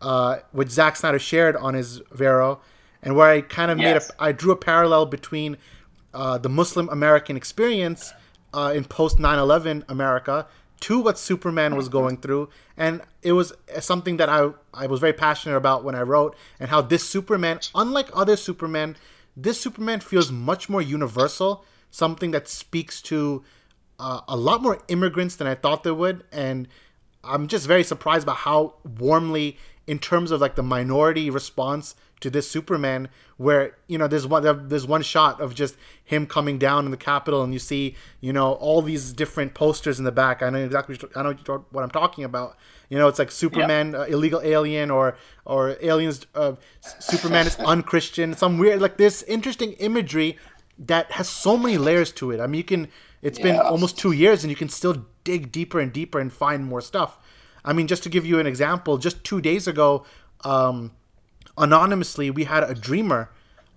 uh, 0.00 0.38
which 0.52 0.70
Zack 0.70 0.96
Snyder 0.96 1.18
shared 1.18 1.56
on 1.56 1.74
his 1.74 2.00
Vero, 2.12 2.60
and 3.02 3.16
where 3.16 3.28
I 3.30 3.40
kind 3.40 3.70
of 3.70 3.78
Yes. 3.78 4.08
made 4.10 4.16
a, 4.18 4.22
I 4.28 4.32
drew 4.32 4.52
a 4.52 4.56
parallel 4.56 5.06
between 5.06 5.56
uh, 6.14 6.38
the 6.38 6.48
Muslim 6.48 6.88
American 6.88 7.36
experience 7.36 8.12
uh, 8.54 8.72
in 8.74 8.84
post 8.84 9.18
9/11 9.18 9.84
America 9.88 10.46
to 10.80 10.98
what 10.98 11.18
Superman 11.18 11.76
was 11.76 11.88
going 11.90 12.16
through, 12.16 12.48
and 12.76 13.02
it 13.22 13.32
was 13.32 13.52
something 13.80 14.16
that 14.16 14.28
I 14.28 14.50
I 14.72 14.86
was 14.86 15.00
very 15.00 15.12
passionate 15.12 15.56
about 15.56 15.84
when 15.84 15.94
I 15.94 16.02
wrote, 16.02 16.36
and 16.58 16.70
how 16.70 16.80
this 16.80 17.06
Superman, 17.08 17.60
unlike 17.74 18.08
other 18.14 18.36
Superman, 18.36 18.96
this 19.36 19.60
Superman 19.60 20.00
feels 20.00 20.30
much 20.32 20.68
more 20.68 20.80
universal, 20.82 21.64
something 21.90 22.30
that 22.30 22.48
speaks 22.48 23.02
to 23.02 23.44
uh, 24.00 24.20
a 24.26 24.36
lot 24.36 24.62
more 24.62 24.80
immigrants 24.88 25.36
than 25.36 25.46
I 25.46 25.54
thought 25.54 25.84
they 25.84 25.90
would, 25.90 26.24
and 26.32 26.66
I'm 27.22 27.46
just 27.46 27.66
very 27.66 27.84
surprised 27.84 28.26
by 28.26 28.34
how 28.34 28.74
warmly, 28.98 29.58
in 29.86 29.98
terms 29.98 30.30
of 30.30 30.40
like 30.40 30.54
the 30.54 30.62
minority 30.62 31.28
response 31.28 31.94
to 32.20 32.30
this 32.30 32.50
Superman, 32.50 33.08
where 33.36 33.76
you 33.88 33.98
know 33.98 34.08
there's 34.08 34.26
one 34.26 34.68
there's 34.68 34.86
one 34.86 35.02
shot 35.02 35.40
of 35.40 35.54
just 35.54 35.76
him 36.02 36.26
coming 36.26 36.58
down 36.58 36.86
in 36.86 36.90
the 36.90 36.96
Capitol, 36.96 37.42
and 37.42 37.52
you 37.52 37.58
see 37.58 37.94
you 38.20 38.32
know 38.32 38.52
all 38.54 38.80
these 38.80 39.12
different 39.12 39.52
posters 39.52 39.98
in 39.98 40.04
the 40.04 40.12
back. 40.12 40.42
I 40.42 40.48
know 40.48 40.58
exactly 40.58 40.98
I 41.14 41.22
know 41.22 41.64
what 41.70 41.82
I'm 41.82 41.90
talking 41.90 42.24
about. 42.24 42.56
You 42.88 42.98
know, 42.98 43.06
it's 43.06 43.18
like 43.18 43.30
Superman, 43.30 43.94
uh, 43.94 44.02
illegal 44.04 44.40
alien, 44.42 44.90
or 44.90 45.16
or 45.44 45.76
aliens. 45.82 46.26
Uh, 46.34 46.54
Superman 46.80 47.46
is 47.46 47.56
unchristian. 47.58 48.34
Some 48.34 48.58
weird 48.58 48.80
like 48.80 48.96
this 48.96 49.22
interesting 49.24 49.72
imagery 49.74 50.38
that 50.78 51.12
has 51.12 51.28
so 51.28 51.58
many 51.58 51.76
layers 51.76 52.10
to 52.12 52.30
it. 52.30 52.40
I 52.40 52.46
mean, 52.46 52.58
you 52.58 52.64
can. 52.64 52.88
It's 53.22 53.38
been 53.38 53.56
almost 53.56 53.98
two 53.98 54.12
years, 54.12 54.44
and 54.44 54.50
you 54.50 54.56
can 54.56 54.68
still 54.68 55.04
dig 55.24 55.52
deeper 55.52 55.78
and 55.78 55.92
deeper 55.92 56.18
and 56.18 56.32
find 56.32 56.64
more 56.64 56.80
stuff. 56.80 57.18
I 57.64 57.72
mean, 57.72 57.86
just 57.86 58.02
to 58.04 58.08
give 58.08 58.24
you 58.24 58.38
an 58.38 58.46
example, 58.46 58.96
just 58.96 59.22
two 59.24 59.40
days 59.40 59.66
ago, 59.68 60.04
um, 60.44 60.92
anonymously, 61.58 62.30
we 62.30 62.44
had 62.44 62.62
a 62.62 62.74
dreamer 62.74 63.30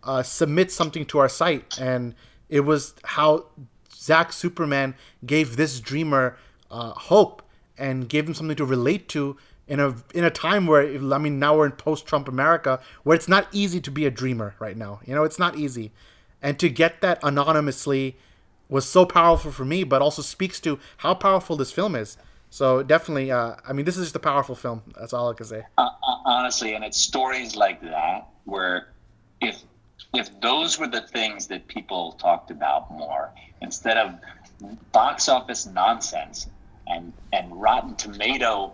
uh, 0.03 0.23
submit 0.23 0.71
something 0.71 1.05
to 1.07 1.19
our 1.19 1.29
site, 1.29 1.77
and 1.79 2.15
it 2.49 2.61
was 2.61 2.93
how 3.03 3.45
Zack 3.93 4.31
Superman 4.33 4.95
gave 5.25 5.55
this 5.55 5.79
dreamer 5.79 6.37
uh, 6.71 6.91
hope 6.91 7.41
and 7.77 8.07
gave 8.07 8.27
him 8.27 8.33
something 8.33 8.55
to 8.57 8.65
relate 8.65 9.09
to 9.09 9.37
in 9.67 9.79
a 9.79 9.95
in 10.13 10.23
a 10.23 10.29
time 10.29 10.67
where 10.67 10.83
I 11.13 11.17
mean 11.17 11.39
now 11.39 11.57
we're 11.57 11.65
in 11.65 11.71
post 11.71 12.05
Trump 12.05 12.27
America 12.27 12.81
where 13.03 13.15
it's 13.15 13.29
not 13.29 13.47
easy 13.53 13.79
to 13.81 13.91
be 13.91 14.05
a 14.05 14.11
dreamer 14.11 14.55
right 14.59 14.75
now. 14.75 14.99
You 15.05 15.15
know, 15.15 15.23
it's 15.23 15.39
not 15.39 15.57
easy, 15.57 15.91
and 16.41 16.59
to 16.59 16.69
get 16.69 17.01
that 17.01 17.19
anonymously 17.23 18.17
was 18.73 18.89
so 18.89 19.05
powerful 19.05 19.51
for 19.51 19.63
me, 19.63 19.83
but 19.83 20.01
also 20.01 20.23
speaks 20.23 20.59
to 20.59 20.79
how 20.97 21.13
powerful 21.13 21.55
this 21.55 21.71
film 21.71 21.95
is. 21.95 22.17
So 22.49 22.81
definitely, 22.81 23.31
uh, 23.31 23.55
I 23.67 23.71
mean, 23.71 23.85
this 23.85 23.97
is 23.97 24.05
just 24.05 24.15
a 24.15 24.19
powerful 24.19 24.55
film. 24.55 24.81
That's 24.99 25.13
all 25.13 25.29
I 25.29 25.35
can 25.35 25.45
say. 25.45 25.63
Uh, 25.77 25.81
uh, 25.81 26.15
honestly, 26.25 26.73
and 26.73 26.83
it's 26.83 26.99
stories 26.99 27.55
like 27.55 27.81
that 27.81 28.27
where 28.45 28.87
if 29.41 29.61
if 30.15 30.41
those 30.41 30.79
were 30.79 30.87
the 30.87 31.01
things 31.01 31.45
that 31.47 31.67
people 31.67 32.13
talked 32.13 32.49
about 32.49 32.89
more 32.91 33.29
instead 33.61 33.97
of 33.97 34.15
box 34.91 35.29
office 35.29 35.67
nonsense 35.67 36.47
and 36.87 37.13
and 37.31 37.61
Rotten 37.61 37.95
Tomato 37.95 38.73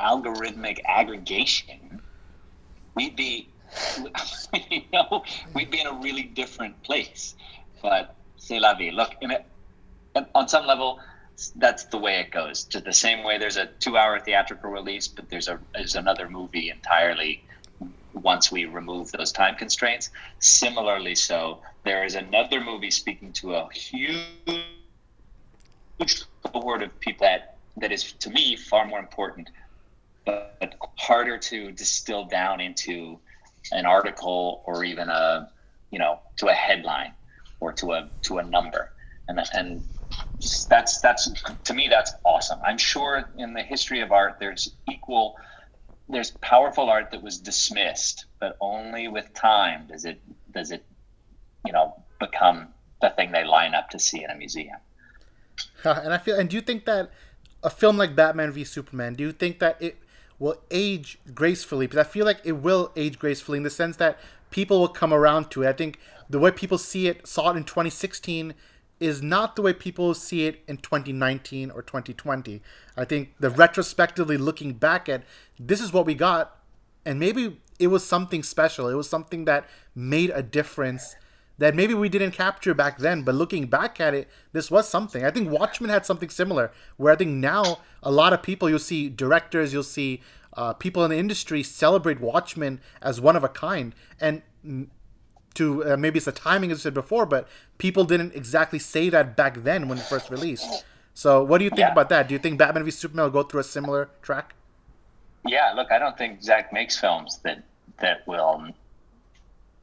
algorithmic 0.00 0.80
aggregation, 0.84 2.02
we'd 2.96 3.14
be 3.14 3.48
you 4.70 4.82
know 4.92 5.22
we'd 5.54 5.70
be 5.70 5.80
in 5.80 5.86
a 5.86 5.94
really 5.94 6.24
different 6.24 6.82
place. 6.82 7.36
But 7.80 8.16
c'est 8.42 8.58
la 8.58 8.74
vie. 8.74 8.90
Look, 8.90 9.14
it, 9.20 9.46
on 10.34 10.48
some 10.48 10.66
level, 10.66 10.98
that's 11.56 11.84
the 11.84 11.98
way 11.98 12.20
it 12.20 12.30
goes. 12.30 12.64
Just 12.64 12.84
the 12.84 12.92
same 12.92 13.24
way 13.24 13.38
there's 13.38 13.56
a 13.56 13.66
two-hour 13.66 14.20
theatrical 14.20 14.70
release, 14.70 15.08
but 15.08 15.30
there's 15.30 15.48
a 15.48 15.58
there's 15.74 15.94
another 15.94 16.28
movie 16.28 16.70
entirely 16.70 17.44
once 18.12 18.52
we 18.52 18.64
remove 18.66 19.10
those 19.12 19.32
time 19.32 19.54
constraints. 19.54 20.10
Similarly, 20.40 21.14
so 21.14 21.60
there 21.84 22.04
is 22.04 22.14
another 22.14 22.60
movie 22.60 22.90
speaking 22.90 23.32
to 23.34 23.54
a 23.54 23.68
huge 23.72 24.26
cohort 26.44 26.82
of 26.82 26.98
people 27.00 27.26
that 27.26 27.56
that 27.76 27.92
is 27.92 28.12
to 28.12 28.30
me 28.30 28.56
far 28.56 28.86
more 28.86 28.98
important, 28.98 29.48
but, 30.26 30.56
but 30.60 30.74
harder 30.96 31.38
to 31.38 31.70
distill 31.72 32.24
down 32.24 32.60
into 32.60 33.18
an 33.70 33.86
article 33.86 34.62
or 34.66 34.84
even 34.84 35.08
a 35.08 35.48
you 35.90 35.98
know 35.98 36.18
to 36.36 36.48
a 36.48 36.52
headline 36.52 37.12
or 37.62 37.72
to 37.72 37.92
a 37.92 38.10
to 38.22 38.38
a 38.38 38.42
number 38.42 38.92
and 39.28 39.38
and 39.54 39.82
that's 40.68 41.00
that's 41.00 41.30
to 41.64 41.72
me 41.72 41.86
that's 41.88 42.12
awesome 42.24 42.58
i'm 42.66 42.76
sure 42.76 43.24
in 43.38 43.54
the 43.54 43.62
history 43.62 44.00
of 44.00 44.10
art 44.10 44.36
there's 44.40 44.74
equal 44.90 45.36
there's 46.08 46.32
powerful 46.42 46.90
art 46.90 47.10
that 47.12 47.22
was 47.22 47.38
dismissed 47.38 48.26
but 48.40 48.56
only 48.60 49.06
with 49.06 49.32
time 49.32 49.86
does 49.86 50.04
it 50.04 50.20
does 50.52 50.72
it 50.72 50.84
you 51.64 51.72
know 51.72 51.94
become 52.18 52.66
the 53.00 53.10
thing 53.10 53.30
they 53.30 53.44
line 53.44 53.74
up 53.74 53.88
to 53.88 53.98
see 53.98 54.22
in 54.24 54.30
a 54.30 54.34
museum 54.34 54.78
and 55.84 56.12
I 56.12 56.18
feel, 56.18 56.38
and 56.38 56.48
do 56.48 56.56
you 56.56 56.62
think 56.62 56.84
that 56.86 57.10
a 57.62 57.70
film 57.70 57.96
like 57.96 58.14
Batman 58.16 58.52
v 58.52 58.64
Superman, 58.64 59.14
do 59.14 59.24
you 59.24 59.32
think 59.32 59.58
that 59.58 59.80
it 59.80 59.98
will 60.38 60.60
age 60.70 61.18
gracefully? 61.34 61.86
Because 61.86 62.06
I 62.06 62.08
feel 62.08 62.26
like 62.26 62.40
it 62.44 62.52
will 62.52 62.92
age 62.96 63.18
gracefully 63.18 63.58
in 63.58 63.62
the 63.62 63.70
sense 63.70 63.96
that 63.96 64.18
people 64.50 64.80
will 64.80 64.88
come 64.88 65.12
around 65.12 65.50
to 65.52 65.62
it. 65.62 65.68
I 65.68 65.72
think 65.72 65.98
the 66.32 66.38
way 66.38 66.50
people 66.50 66.78
see 66.78 67.08
it, 67.08 67.26
saw 67.26 67.50
it 67.50 67.56
in 67.56 67.64
2016, 67.64 68.54
is 68.98 69.20
not 69.20 69.54
the 69.54 69.62
way 69.62 69.72
people 69.72 70.14
see 70.14 70.46
it 70.46 70.60
in 70.66 70.78
2019 70.78 71.70
or 71.70 71.82
2020. 71.82 72.62
I 72.96 73.04
think 73.04 73.34
the 73.38 73.50
retrospectively 73.50 74.38
looking 74.38 74.72
back 74.72 75.08
at 75.08 75.24
this 75.58 75.80
is 75.80 75.92
what 75.92 76.06
we 76.06 76.14
got, 76.14 76.58
and 77.04 77.20
maybe 77.20 77.60
it 77.78 77.88
was 77.88 78.04
something 78.04 78.42
special. 78.42 78.88
It 78.88 78.94
was 78.94 79.10
something 79.10 79.44
that 79.44 79.68
made 79.94 80.30
a 80.30 80.42
difference 80.42 81.16
that 81.58 81.74
maybe 81.74 81.92
we 81.92 82.08
didn't 82.08 82.30
capture 82.30 82.72
back 82.72 82.98
then, 82.98 83.22
but 83.22 83.34
looking 83.34 83.66
back 83.66 84.00
at 84.00 84.14
it, 84.14 84.26
this 84.52 84.70
was 84.70 84.88
something. 84.88 85.24
I 85.24 85.30
think 85.30 85.50
Watchmen 85.50 85.90
had 85.90 86.06
something 86.06 86.30
similar, 86.30 86.72
where 86.96 87.12
I 87.12 87.16
think 87.16 87.32
now 87.32 87.80
a 88.02 88.10
lot 88.10 88.32
of 88.32 88.42
people, 88.42 88.70
you'll 88.70 88.78
see 88.78 89.10
directors, 89.10 89.72
you'll 89.72 89.82
see 89.82 90.22
uh, 90.54 90.72
people 90.72 91.04
in 91.04 91.10
the 91.10 91.18
industry 91.18 91.62
celebrate 91.62 92.20
Watchmen 92.20 92.80
as 93.02 93.20
one 93.20 93.36
of 93.36 93.44
a 93.44 93.48
kind. 93.48 93.94
And 94.18 94.42
to 95.54 95.92
uh, 95.92 95.96
maybe 95.96 96.18
it's 96.18 96.26
the 96.26 96.32
timing 96.32 96.70
as 96.70 96.80
I 96.80 96.82
said 96.82 96.94
before, 96.94 97.26
but 97.26 97.48
people 97.78 98.04
didn't 98.04 98.34
exactly 98.34 98.78
say 98.78 99.08
that 99.10 99.36
back 99.36 99.62
then 99.62 99.88
when 99.88 99.98
it 99.98 100.04
first 100.04 100.30
released. 100.30 100.84
So, 101.14 101.44
what 101.44 101.58
do 101.58 101.64
you 101.64 101.70
think 101.70 101.80
yeah. 101.80 101.92
about 101.92 102.08
that? 102.08 102.28
Do 102.28 102.34
you 102.34 102.38
think 102.38 102.58
Batman 102.58 102.84
v 102.84 102.90
Superman 102.90 103.24
will 103.24 103.30
go 103.30 103.42
through 103.42 103.60
a 103.60 103.64
similar 103.64 104.10
track? 104.22 104.54
Yeah, 105.46 105.72
look, 105.74 105.90
I 105.90 105.98
don't 105.98 106.16
think 106.16 106.42
Zack 106.42 106.72
makes 106.72 106.98
films 106.98 107.38
that 107.44 107.62
that 107.98 108.26
will, 108.26 108.66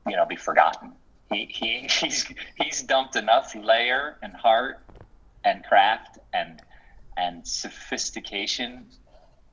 you 0.08 0.15
know, 0.15 0.25
be 0.25 0.36
forgotten. 0.36 0.93
He, 1.32 1.45
he 1.45 1.88
he's 1.89 2.25
he's 2.55 2.82
dumped 2.82 3.15
enough 3.15 3.55
layer 3.55 4.17
and 4.23 4.34
heart 4.34 4.79
and 5.43 5.63
craft 5.63 6.17
and 6.34 6.62
and 7.17 7.45
sophistication 7.45 8.86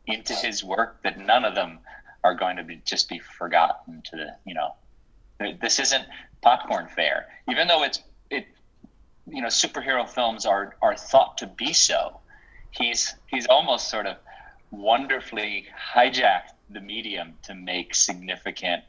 into 0.07 0.35
his 0.35 0.63
work 0.63 1.03
that 1.03 1.19
none 1.19 1.45
of 1.45 1.55
them 1.55 1.81
are 2.23 2.35
going 2.35 2.57
to 2.57 2.63
be 2.63 2.81
just 2.85 3.09
be 3.09 3.19
forgotten 3.19 4.03
to 4.03 4.17
the 4.17 4.37
you 4.47 4.55
know 4.55 4.75
this 5.39 5.79
isn't 5.79 6.05
popcorn 6.43 6.89
fare, 6.89 7.27
even 7.51 7.69
though 7.69 7.83
it's 7.83 8.01
it. 8.31 8.47
You 9.29 9.43
know, 9.43 9.49
superhero 9.49 10.09
films 10.09 10.47
are 10.47 10.77
are 10.83 10.97
thought 10.97 11.39
to 11.39 11.47
be 11.47 11.73
so. 11.73 12.21
He's 12.71 13.15
he's 13.27 13.47
almost 13.47 13.91
sort 13.91 14.07
of 14.07 14.17
wonderfully 14.71 15.67
hijacked 15.95 16.53
the 16.71 16.81
medium 16.81 17.35
to 17.43 17.55
make 17.55 17.95
significant, 17.95 18.83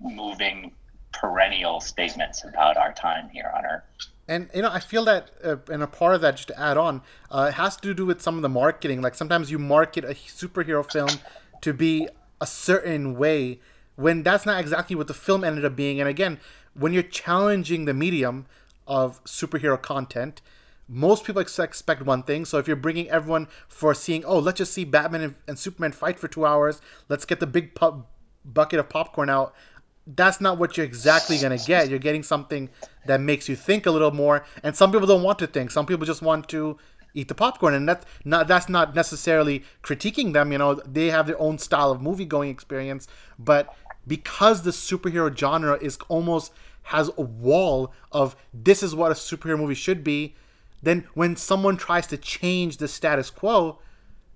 moving, 0.00 0.72
perennial 1.12 1.80
statements 1.80 2.44
about 2.44 2.76
our 2.76 2.92
time 2.92 3.28
here 3.30 3.50
on 3.56 3.64
Earth. 3.64 3.82
And 4.26 4.48
you 4.54 4.62
know, 4.62 4.70
I 4.70 4.80
feel 4.80 5.04
that, 5.04 5.30
uh, 5.44 5.56
and 5.70 5.82
a 5.82 5.86
part 5.86 6.14
of 6.14 6.20
that, 6.22 6.36
just 6.36 6.48
to 6.48 6.58
add 6.58 6.76
on, 6.76 7.02
uh, 7.30 7.50
has 7.50 7.76
to 7.78 7.92
do 7.94 8.06
with 8.06 8.22
some 8.22 8.36
of 8.36 8.42
the 8.42 8.48
marketing. 8.48 9.02
Like 9.02 9.14
sometimes 9.14 9.50
you 9.50 9.58
market 9.58 10.04
a 10.04 10.14
superhero 10.14 10.90
film 10.90 11.20
to 11.60 11.72
be 11.72 12.08
a 12.40 12.46
certain 12.46 13.16
way 13.16 13.60
when 13.96 14.22
that's 14.22 14.46
not 14.46 14.60
exactly 14.60 14.96
what 14.96 15.06
the 15.06 15.14
film 15.14 15.44
ended 15.44 15.64
up 15.64 15.76
being. 15.76 16.00
And 16.00 16.08
again, 16.08 16.40
when 16.74 16.92
you're 16.92 17.02
challenging 17.02 17.84
the 17.84 17.94
medium 17.94 18.46
of 18.86 19.22
superhero 19.24 19.80
content, 19.80 20.40
most 20.88 21.24
people 21.24 21.40
expect 21.40 22.02
one 22.02 22.22
thing. 22.22 22.44
So 22.44 22.58
if 22.58 22.66
you're 22.66 22.76
bringing 22.76 23.08
everyone 23.08 23.48
for 23.68 23.94
seeing, 23.94 24.24
oh, 24.24 24.38
let's 24.38 24.58
just 24.58 24.72
see 24.72 24.84
Batman 24.84 25.34
and, 25.48 25.58
Superman 25.58 25.92
fight 25.92 26.18
for 26.18 26.28
two 26.28 26.44
hours, 26.44 26.80
let's 27.08 27.24
get 27.24 27.40
the 27.40 27.46
big 27.46 27.74
pu- 27.74 28.04
bucket 28.44 28.78
of 28.78 28.88
popcorn 28.88 29.30
out. 29.30 29.54
That's 30.06 30.40
not 30.40 30.58
what 30.58 30.76
you're 30.76 30.84
exactly 30.84 31.38
gonna 31.38 31.56
get. 31.56 31.88
You're 31.88 31.98
getting 31.98 32.22
something 32.22 32.68
that 33.06 33.20
makes 33.20 33.48
you 33.48 33.56
think 33.56 33.86
a 33.86 33.90
little 33.90 34.10
more. 34.10 34.44
And 34.62 34.76
some 34.76 34.92
people 34.92 35.06
don't 35.06 35.22
want 35.22 35.38
to 35.38 35.46
think. 35.46 35.70
Some 35.70 35.86
people 35.86 36.04
just 36.04 36.20
want 36.20 36.48
to 36.50 36.76
eat 37.14 37.28
the 37.28 37.34
popcorn, 37.34 37.72
and 37.72 37.88
that's 37.88 38.04
not 38.24 38.48
that's 38.48 38.68
not 38.68 38.94
necessarily 38.94 39.64
critiquing 39.82 40.32
them. 40.32 40.52
You 40.52 40.58
know, 40.58 40.74
they 40.74 41.10
have 41.10 41.26
their 41.26 41.40
own 41.40 41.58
style 41.58 41.90
of 41.90 42.02
movie 42.02 42.26
going 42.26 42.50
experience, 42.50 43.08
but 43.38 43.74
because 44.06 44.62
the 44.62 44.70
superhero 44.70 45.36
genre 45.36 45.78
is 45.80 45.98
almost 46.08 46.52
has 46.84 47.10
a 47.16 47.22
wall 47.22 47.92
of 48.12 48.36
this 48.52 48.82
is 48.82 48.94
what 48.94 49.10
a 49.10 49.14
superhero 49.14 49.58
movie 49.58 49.74
should 49.74 50.04
be, 50.04 50.34
then 50.82 51.06
when 51.14 51.34
someone 51.36 51.76
tries 51.76 52.06
to 52.08 52.16
change 52.16 52.76
the 52.76 52.88
status 52.88 53.30
quo, 53.30 53.78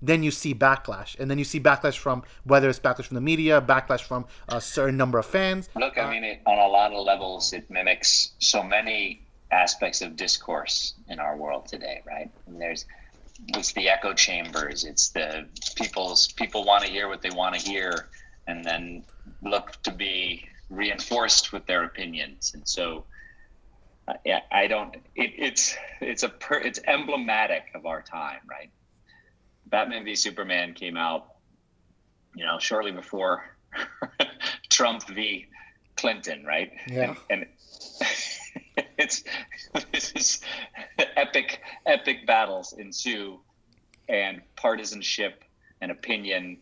then 0.01 0.23
you 0.23 0.31
see 0.31 0.55
backlash, 0.55 1.19
and 1.19 1.29
then 1.29 1.37
you 1.37 1.43
see 1.43 1.59
backlash 1.59 1.97
from 1.97 2.23
whether 2.43 2.69
it's 2.69 2.79
backlash 2.79 3.05
from 3.05 3.15
the 3.15 3.21
media, 3.21 3.61
backlash 3.61 4.01
from 4.01 4.25
a 4.47 4.61
certain 4.61 4.97
number 4.97 5.19
of 5.19 5.25
fans. 5.25 5.69
Look, 5.75 5.97
I 5.97 6.03
uh, 6.03 6.11
mean, 6.11 6.23
it, 6.23 6.41
on 6.45 6.57
a 6.57 6.67
lot 6.67 6.93
of 6.93 7.05
levels, 7.05 7.53
it 7.53 7.69
mimics 7.69 8.31
so 8.39 8.63
many 8.63 9.21
aspects 9.51 10.01
of 10.01 10.15
discourse 10.15 10.93
in 11.09 11.19
our 11.19 11.35
world 11.35 11.67
today, 11.67 12.01
right? 12.05 12.31
And 12.47 12.61
there's 12.61 12.85
it's 13.47 13.71
the 13.73 13.89
echo 13.89 14.13
chambers, 14.13 14.83
it's 14.83 15.09
the 15.09 15.47
people's 15.75 16.31
people 16.33 16.65
want 16.65 16.83
to 16.83 16.89
hear 16.89 17.07
what 17.07 17.21
they 17.21 17.29
want 17.29 17.55
to 17.55 17.61
hear, 17.61 18.09
and 18.49 18.63
then 18.65 19.03
look 19.41 19.81
to 19.83 19.91
be 19.91 20.45
reinforced 20.69 21.53
with 21.53 21.65
their 21.65 21.83
opinions, 21.83 22.53
and 22.53 22.67
so. 22.67 23.05
Uh, 24.07 24.13
yeah, 24.25 24.39
I 24.51 24.65
don't. 24.65 24.95
It, 25.13 25.33
it's 25.37 25.77
it's 26.01 26.23
a 26.23 26.29
per, 26.29 26.57
it's 26.57 26.79
emblematic 26.87 27.65
of 27.75 27.85
our 27.85 28.01
time, 28.01 28.39
right? 28.49 28.71
Batman 29.67 30.03
v 30.03 30.15
Superman 30.15 30.73
came 30.73 30.97
out, 30.97 31.35
you 32.35 32.43
know, 32.43 32.57
shortly 32.59 32.91
before 32.91 33.55
Trump 34.69 35.07
v 35.07 35.45
Clinton, 35.95 36.43
right? 36.45 36.71
Yeah. 36.87 37.15
And, 37.29 37.41
and 37.41 37.45
it's 38.97 39.23
this 39.91 40.11
is 40.13 40.41
epic 40.97 41.61
epic 41.85 42.25
battles 42.25 42.73
ensue 42.73 43.39
and 44.07 44.41
partisanship 44.55 45.43
and 45.81 45.91
opinion 45.91 46.57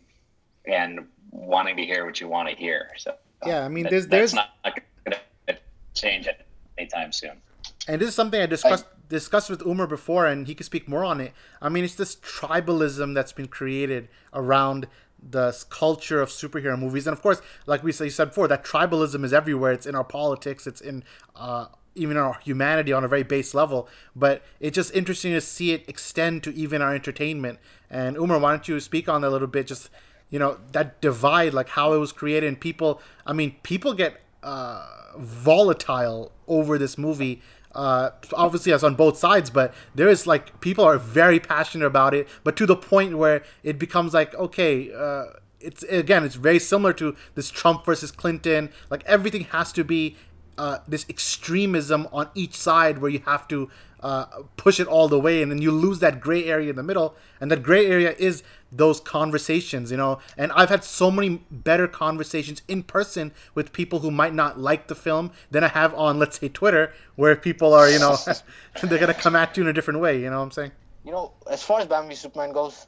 and 0.67 1.08
wanting 1.32 1.77
to 1.77 1.84
hear 1.84 2.06
what 2.06 2.19
you 2.19 2.27
want 2.27 2.49
to 2.49 2.56
hear. 2.56 2.89
So 2.97 3.15
yeah, 3.45 3.63
I 3.63 3.69
mean, 3.69 3.84
that, 3.84 3.91
there's 3.91 4.08
there's 4.08 4.34
not 4.34 4.49
going 4.63 5.17
to 5.47 5.58
change 5.93 6.27
it 6.27 6.45
anytime 6.77 7.12
soon. 7.12 7.41
And 7.88 8.01
this 8.01 8.10
is 8.10 8.15
something 8.15 8.41
I 8.41 8.45
discussed 8.45 8.86
I, 8.86 8.97
discussed 9.10 9.49
with 9.49 9.65
Omer 9.65 9.88
before, 9.88 10.25
and 10.25 10.47
he 10.47 10.56
could 10.56 10.65
speak 10.65 10.88
more 10.88 11.03
on 11.03 11.21
it. 11.21 11.34
I 11.62 11.69
mean, 11.69 11.84
it's 11.84 11.95
this 11.95 12.15
tribalism 12.15 13.13
that's 13.13 13.32
been 13.32 13.47
created 13.47 14.10
around 14.34 14.88
the 15.21 15.65
culture 15.69 16.21
of 16.21 16.30
superhero 16.30 16.77
movies, 16.77 17.08
and 17.08 17.13
of 17.15 17.21
course, 17.21 17.41
like 17.65 17.84
we 17.84 17.91
said 17.91 18.30
before, 18.30 18.47
that 18.47 18.63
tribalism 18.63 19.23
is 19.23 19.34
everywhere. 19.34 19.71
It's 19.71 19.86
in 19.86 19.95
our 19.95 20.03
politics. 20.03 20.67
It's 20.67 20.82
in 20.82 21.03
uh, 21.36 21.67
even 21.95 22.15
our 22.17 22.39
humanity 22.43 22.93
on 22.93 23.03
a 23.03 23.08
very 23.08 23.23
base 23.23 23.53
level. 23.53 23.89
But 24.15 24.43
it's 24.60 24.75
just 24.75 24.93
interesting 24.93 25.34
to 25.34 25.41
see 25.41 25.71
it 25.71 25.84
extend 25.88 26.43
to 26.43 26.53
even 26.53 26.82
our 26.82 26.93
entertainment. 26.93 27.60
And 27.89 28.17
Omer, 28.17 28.38
why 28.38 28.51
don't 28.51 28.67
you 28.67 28.80
speak 28.80 29.10
on 29.10 29.21
that 29.21 29.30
a 29.30 29.32
little 29.32 29.47
bit? 29.47 29.67
Just 29.67 29.89
you 30.29 30.39
know 30.39 30.57
that 30.71 31.01
divide, 31.01 31.53
like 31.53 31.69
how 31.69 31.93
it 31.93 31.97
was 31.97 32.11
created, 32.11 32.47
and 32.47 32.59
people. 32.59 33.01
I 33.25 33.33
mean, 33.33 33.55
people 33.63 33.93
get 33.93 34.21
uh, 34.43 34.85
volatile 35.17 36.31
over 36.47 36.77
this 36.77 36.97
movie. 36.97 37.41
Uh, 37.73 38.11
obviously, 38.33 38.71
that's 38.71 38.83
on 38.83 38.95
both 38.95 39.17
sides, 39.17 39.49
but 39.49 39.73
there 39.95 40.09
is 40.09 40.25
like 40.25 40.59
people 40.61 40.83
are 40.83 40.97
very 40.97 41.39
passionate 41.39 41.85
about 41.85 42.13
it, 42.13 42.27
but 42.43 42.55
to 42.57 42.65
the 42.65 42.75
point 42.75 43.17
where 43.17 43.43
it 43.63 43.79
becomes 43.79 44.13
like 44.13 44.33
okay. 44.35 44.91
Uh, 44.93 45.25
it's 45.59 45.81
again, 45.83 46.23
it's 46.23 46.35
very 46.35 46.59
similar 46.59 46.93
to 46.93 47.15
this 47.33 47.49
Trump 47.49 47.83
versus 47.83 48.11
Clinton. 48.11 48.69
Like 48.91 49.03
everything 49.05 49.45
has 49.45 49.71
to 49.73 49.83
be 49.83 50.15
uh, 50.57 50.79
this 50.87 51.05
extremism 51.09 52.07
on 52.11 52.29
each 52.35 52.55
side 52.55 52.99
where 52.99 53.11
you 53.11 53.21
have 53.25 53.47
to 53.47 53.69
uh, 54.01 54.25
push 54.57 54.79
it 54.79 54.88
all 54.88 55.07
the 55.07 55.19
way 55.19 55.41
and 55.41 55.51
then 55.51 55.62
you 55.62 55.71
lose 55.71 55.99
that 55.99 56.19
gray 56.19 56.45
area 56.45 56.69
in 56.69 56.75
the 56.75 56.83
middle 56.83 57.15
and 57.41 57.49
that 57.49 57.63
gray 57.63 57.86
area 57.88 58.15
is 58.17 58.43
those 58.71 58.99
conversations 58.99 59.91
you 59.91 59.97
know? 59.97 60.19
And 60.38 60.51
i've 60.51 60.69
had 60.69 60.83
so 60.83 61.10
many 61.10 61.41
better 61.49 61.88
conversations 61.88 62.62
in 62.67 62.83
person 62.83 63.31
with 63.55 63.73
people 63.73 63.99
who 63.99 64.12
might 64.12 64.33
not 64.33 64.60
like 64.60 64.88
the 64.88 64.95
film 64.95 65.31
than 65.49 65.63
i 65.63 65.67
have 65.67 65.93
on 65.95 66.19
let's 66.19 66.39
say 66.39 66.49
twitter 66.49 66.93
where 67.15 67.36
people 67.36 67.73
are 67.73 67.89
you 67.89 67.99
know 67.99 68.17
they're 68.83 68.99
gonna 68.99 69.13
come 69.13 69.36
at 69.36 69.57
you 69.57 69.63
in 69.63 69.69
a 69.69 69.73
different 69.73 69.99
way 69.99 70.19
you 70.21 70.29
know 70.29 70.38
what 70.38 70.43
i'm 70.43 70.51
saying? 70.51 70.71
You 71.03 71.12
know 71.12 71.33
as 71.49 71.63
far 71.63 71.79
as 71.79 71.88
batman 71.88 72.10
v 72.10 72.15
superman 72.15 72.51
goes 72.51 72.88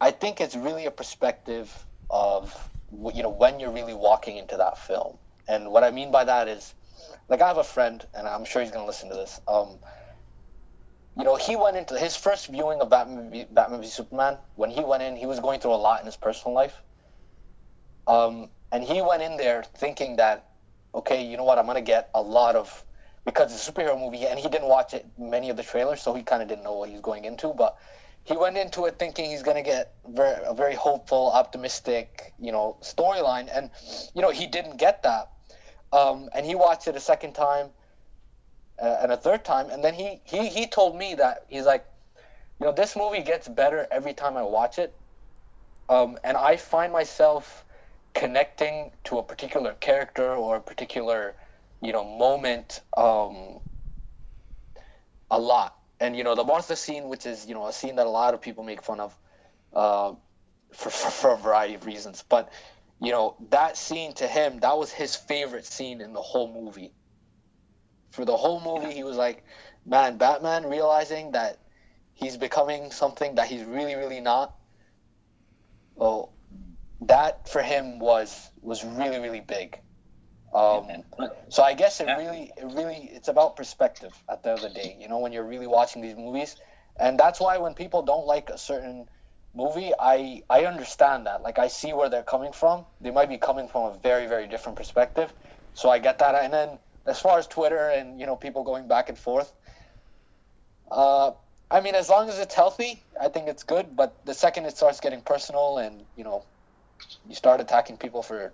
i 0.00 0.10
think 0.10 0.40
it's 0.40 0.56
really 0.56 0.86
a 0.86 0.90
perspective 0.90 1.86
of 2.10 2.70
you 3.14 3.22
know 3.22 3.30
when 3.30 3.58
you're 3.58 3.72
really 3.72 3.94
walking 3.94 4.36
into 4.36 4.56
that 4.56 4.78
film. 4.78 5.16
And 5.48 5.70
what 5.70 5.82
i 5.84 5.90
mean 5.90 6.10
by 6.10 6.24
that 6.24 6.48
is 6.48 6.74
like 7.32 7.40
I 7.40 7.48
have 7.48 7.56
a 7.56 7.64
friend, 7.64 8.06
and 8.12 8.28
I'm 8.28 8.44
sure 8.44 8.60
he's 8.60 8.70
gonna 8.70 8.86
listen 8.86 9.08
to 9.08 9.14
this. 9.14 9.40
Um, 9.48 9.78
you 11.16 11.24
know, 11.24 11.36
he 11.36 11.56
went 11.56 11.78
into 11.78 11.98
his 11.98 12.14
first 12.14 12.46
viewing 12.48 12.82
of 12.82 12.90
Batman 12.90 13.46
Batman 13.50 13.80
v 13.80 13.86
Superman. 13.86 14.36
When 14.54 14.70
he 14.70 14.84
went 14.84 15.02
in, 15.02 15.16
he 15.16 15.24
was 15.24 15.40
going 15.40 15.58
through 15.58 15.72
a 15.72 15.82
lot 15.88 16.00
in 16.00 16.06
his 16.06 16.16
personal 16.16 16.54
life. 16.54 16.82
Um, 18.06 18.50
and 18.70 18.84
he 18.84 19.00
went 19.00 19.22
in 19.22 19.38
there 19.38 19.62
thinking 19.62 20.16
that, 20.16 20.50
okay, 20.94 21.24
you 21.24 21.38
know 21.38 21.44
what, 21.44 21.58
I'm 21.58 21.64
gonna 21.64 21.80
get 21.80 22.10
a 22.14 22.20
lot 22.20 22.54
of 22.54 22.84
because 23.24 23.50
it's 23.54 23.66
a 23.66 23.72
superhero 23.72 23.98
movie, 23.98 24.26
and 24.26 24.38
he 24.38 24.48
didn't 24.50 24.68
watch 24.68 24.92
it 24.92 25.06
many 25.18 25.48
of 25.48 25.56
the 25.56 25.62
trailers, 25.62 26.02
so 26.02 26.12
he 26.12 26.22
kind 26.22 26.42
of 26.42 26.48
didn't 26.48 26.64
know 26.64 26.74
what 26.74 26.90
he 26.90 26.94
was 26.96 27.02
going 27.02 27.24
into. 27.24 27.54
But 27.54 27.78
he 28.24 28.36
went 28.36 28.58
into 28.58 28.84
it 28.84 28.98
thinking 28.98 29.30
he's 29.30 29.42
gonna 29.42 29.62
get 29.62 29.94
very, 30.06 30.36
a 30.44 30.52
very 30.52 30.74
hopeful, 30.74 31.30
optimistic, 31.32 32.34
you 32.38 32.52
know, 32.52 32.76
storyline, 32.82 33.48
and 33.56 33.70
you 34.14 34.20
know 34.20 34.30
he 34.30 34.46
didn't 34.46 34.76
get 34.76 35.02
that. 35.04 35.30
Um, 35.92 36.30
and 36.34 36.46
he 36.46 36.54
watched 36.54 36.88
it 36.88 36.96
a 36.96 37.00
second 37.00 37.34
time 37.34 37.70
uh, 38.80 38.98
and 39.02 39.12
a 39.12 39.16
third 39.16 39.44
time, 39.44 39.70
and 39.70 39.84
then 39.84 39.94
he, 39.94 40.20
he 40.24 40.48
he 40.48 40.66
told 40.66 40.96
me 40.96 41.14
that 41.14 41.44
he's 41.48 41.66
like, 41.66 41.84
you 42.60 42.66
know, 42.66 42.72
this 42.72 42.96
movie 42.96 43.22
gets 43.22 43.48
better 43.48 43.86
every 43.90 44.14
time 44.14 44.36
I 44.36 44.42
watch 44.42 44.78
it, 44.78 44.94
um, 45.88 46.18
and 46.24 46.36
I 46.36 46.56
find 46.56 46.92
myself 46.92 47.64
connecting 48.14 48.90
to 49.04 49.18
a 49.18 49.22
particular 49.22 49.74
character 49.74 50.34
or 50.34 50.56
a 50.56 50.60
particular, 50.60 51.34
you 51.80 51.92
know, 51.92 52.04
moment 52.04 52.80
um, 52.96 53.60
a 55.30 55.38
lot. 55.38 55.76
And 56.00 56.16
you 56.16 56.24
know 56.24 56.34
the 56.34 56.44
monster 56.44 56.74
scene, 56.74 57.08
which 57.08 57.26
is 57.26 57.46
you 57.46 57.54
know 57.54 57.66
a 57.66 57.72
scene 57.72 57.96
that 57.96 58.06
a 58.06 58.10
lot 58.10 58.34
of 58.34 58.40
people 58.40 58.64
make 58.64 58.82
fun 58.82 58.98
of, 58.98 59.16
uh, 59.72 60.12
for, 60.72 60.90
for 60.90 61.10
for 61.10 61.34
a 61.34 61.36
variety 61.36 61.74
of 61.74 61.86
reasons. 61.86 62.24
But 62.28 62.52
you 63.02 63.10
know 63.10 63.36
that 63.50 63.76
scene 63.76 64.12
to 64.14 64.28
him, 64.28 64.60
that 64.60 64.78
was 64.78 64.92
his 64.92 65.16
favorite 65.16 65.66
scene 65.66 66.00
in 66.00 66.12
the 66.12 66.22
whole 66.22 66.52
movie. 66.52 66.92
For 68.12 68.24
the 68.24 68.36
whole 68.36 68.60
movie, 68.60 68.94
he 68.94 69.02
was 69.02 69.16
like, 69.16 69.44
"Man, 69.84 70.18
Batman 70.18 70.66
realizing 70.66 71.32
that 71.32 71.58
he's 72.14 72.36
becoming 72.36 72.92
something 72.92 73.34
that 73.34 73.48
he's 73.48 73.64
really, 73.64 73.96
really 73.96 74.20
not." 74.20 74.54
Well, 75.96 76.32
that 77.02 77.48
for 77.48 77.60
him 77.60 77.98
was 77.98 78.50
was 78.60 78.84
really, 78.84 79.18
really 79.18 79.40
big. 79.40 79.80
Um, 80.54 81.02
so 81.48 81.62
I 81.62 81.72
guess 81.72 82.00
it 82.00 82.04
really, 82.04 82.52
it 82.56 82.64
really, 82.66 83.10
it's 83.12 83.28
about 83.28 83.56
perspective 83.56 84.12
at 84.28 84.42
the 84.42 84.50
end 84.50 84.58
of 84.62 84.72
the 84.72 84.80
day. 84.80 84.96
You 85.00 85.08
know, 85.08 85.18
when 85.18 85.32
you're 85.32 85.46
really 85.46 85.66
watching 85.66 86.02
these 86.02 86.14
movies, 86.14 86.56
and 86.96 87.18
that's 87.18 87.40
why 87.40 87.58
when 87.58 87.74
people 87.74 88.02
don't 88.02 88.26
like 88.26 88.50
a 88.50 88.58
certain 88.58 89.08
movie, 89.54 89.92
I 89.98 90.42
I 90.48 90.64
understand 90.64 91.26
that. 91.26 91.42
Like 91.42 91.58
I 91.58 91.68
see 91.68 91.92
where 91.92 92.08
they're 92.08 92.22
coming 92.22 92.52
from. 92.52 92.84
They 93.00 93.10
might 93.10 93.28
be 93.28 93.38
coming 93.38 93.68
from 93.68 93.92
a 93.92 93.98
very, 93.98 94.26
very 94.26 94.46
different 94.46 94.76
perspective. 94.76 95.32
So 95.74 95.90
I 95.90 95.98
get 95.98 96.18
that. 96.18 96.34
And 96.34 96.52
then 96.52 96.78
as 97.06 97.20
far 97.20 97.38
as 97.38 97.46
Twitter 97.46 97.88
and 97.88 98.20
you 98.20 98.26
know 98.26 98.36
people 98.36 98.64
going 98.64 98.88
back 98.88 99.08
and 99.08 99.18
forth, 99.18 99.52
uh, 100.90 101.32
I 101.70 101.80
mean, 101.80 101.94
as 101.94 102.08
long 102.08 102.28
as 102.28 102.38
it's 102.38 102.54
healthy, 102.54 103.02
I 103.20 103.28
think 103.28 103.48
it's 103.48 103.62
good. 103.62 103.96
But 103.96 104.14
the 104.24 104.34
second 104.34 104.66
it 104.66 104.76
starts 104.76 105.00
getting 105.00 105.20
personal 105.20 105.78
and 105.78 106.02
you 106.16 106.24
know, 106.24 106.44
you 107.28 107.34
start 107.34 107.60
attacking 107.60 107.96
people 107.96 108.22
for 108.22 108.52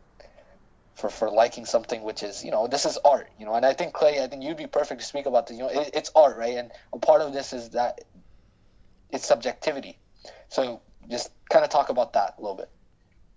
for, 0.99 1.09
for 1.09 1.30
liking 1.30 1.64
something 1.64 2.03
which 2.03 2.24
is 2.24 2.44
you 2.44 2.51
know 2.51 2.66
this 2.66 2.84
is 2.84 2.99
art 3.05 3.28
you 3.38 3.46
know 3.46 3.55
and 3.55 3.64
i 3.64 3.72
think 3.72 3.92
clay 3.92 4.20
i 4.20 4.26
think 4.26 4.42
you'd 4.42 4.57
be 4.57 4.66
perfect 4.66 5.01
to 5.01 5.07
speak 5.07 5.26
about 5.26 5.46
this 5.46 5.57
you 5.57 5.62
know 5.62 5.68
it, 5.68 5.90
it's 5.94 6.11
art 6.16 6.36
right 6.36 6.57
and 6.57 6.72
a 6.92 6.99
part 6.99 7.22
of 7.22 7.32
this 7.32 7.53
is 7.53 7.70
that 7.70 8.01
it's 9.12 9.24
subjectivity 9.24 9.96
so 10.49 10.80
just 11.11 11.30
kind 11.50 11.64
of 11.64 11.70
talk 11.70 11.90
about 11.90 12.14
that 12.14 12.34
a 12.38 12.42
little 12.42 12.56
bit 12.56 12.70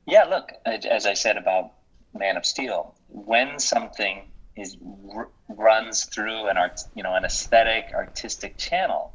Yeah, 0.07 0.25
look, 0.25 0.51
as 0.65 1.07
I 1.07 1.13
said 1.15 1.37
about 1.37 1.71
Man 2.13 2.37
of 2.37 2.45
Steel, 2.45 2.95
when 3.07 3.59
something 3.59 4.31
is 4.57 4.77
r- 5.15 5.29
runs 5.49 6.05
through 6.05 6.49
an 6.49 6.57
art, 6.57 6.79
you 6.95 7.03
know, 7.03 7.15
an 7.15 7.25
aesthetic, 7.25 7.85
artistic 7.95 8.57
channel, 8.59 9.13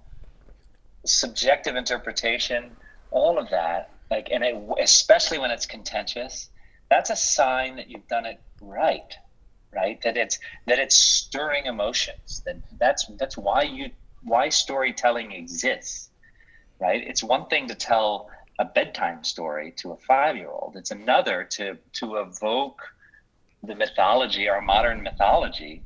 subjective 1.06 1.76
interpretation, 1.76 2.76
all 3.10 3.38
of 3.38 3.50
that, 3.50 3.90
like, 4.10 4.28
and 4.32 4.44
it, 4.44 4.56
especially 4.82 5.38
when 5.38 5.50
it's 5.52 5.66
contentious, 5.66 6.50
that's 6.90 7.10
a 7.10 7.16
sign 7.16 7.76
that 7.76 7.90
you've 7.90 8.08
done 8.08 8.26
it 8.26 8.40
right, 8.60 9.14
right? 9.74 10.00
That 10.04 10.16
it's 10.16 10.38
that 10.66 10.78
it's 10.78 10.96
stirring 10.96 11.66
emotions. 11.66 12.42
That 12.46 12.56
that's 12.80 13.06
that's 13.18 13.38
why 13.38 13.64
you 13.64 13.90
why 14.22 14.50
storytelling 14.50 15.32
exists, 15.32 16.10
right? 16.80 17.02
It's 17.06 17.24
one 17.24 17.46
thing 17.48 17.68
to 17.68 17.76
tell 17.76 18.28
a 18.58 18.64
bedtime 18.64 19.22
story 19.22 19.72
to 19.78 19.92
a 19.92 19.96
five 19.96 20.36
year 20.36 20.48
old. 20.48 20.74
It's 20.76 20.90
another 20.90 21.44
to 21.52 21.76
to 21.94 22.16
evoke 22.16 22.80
the 23.62 23.74
mythology, 23.74 24.48
our 24.48 24.60
modern 24.60 25.02
mythology, 25.02 25.84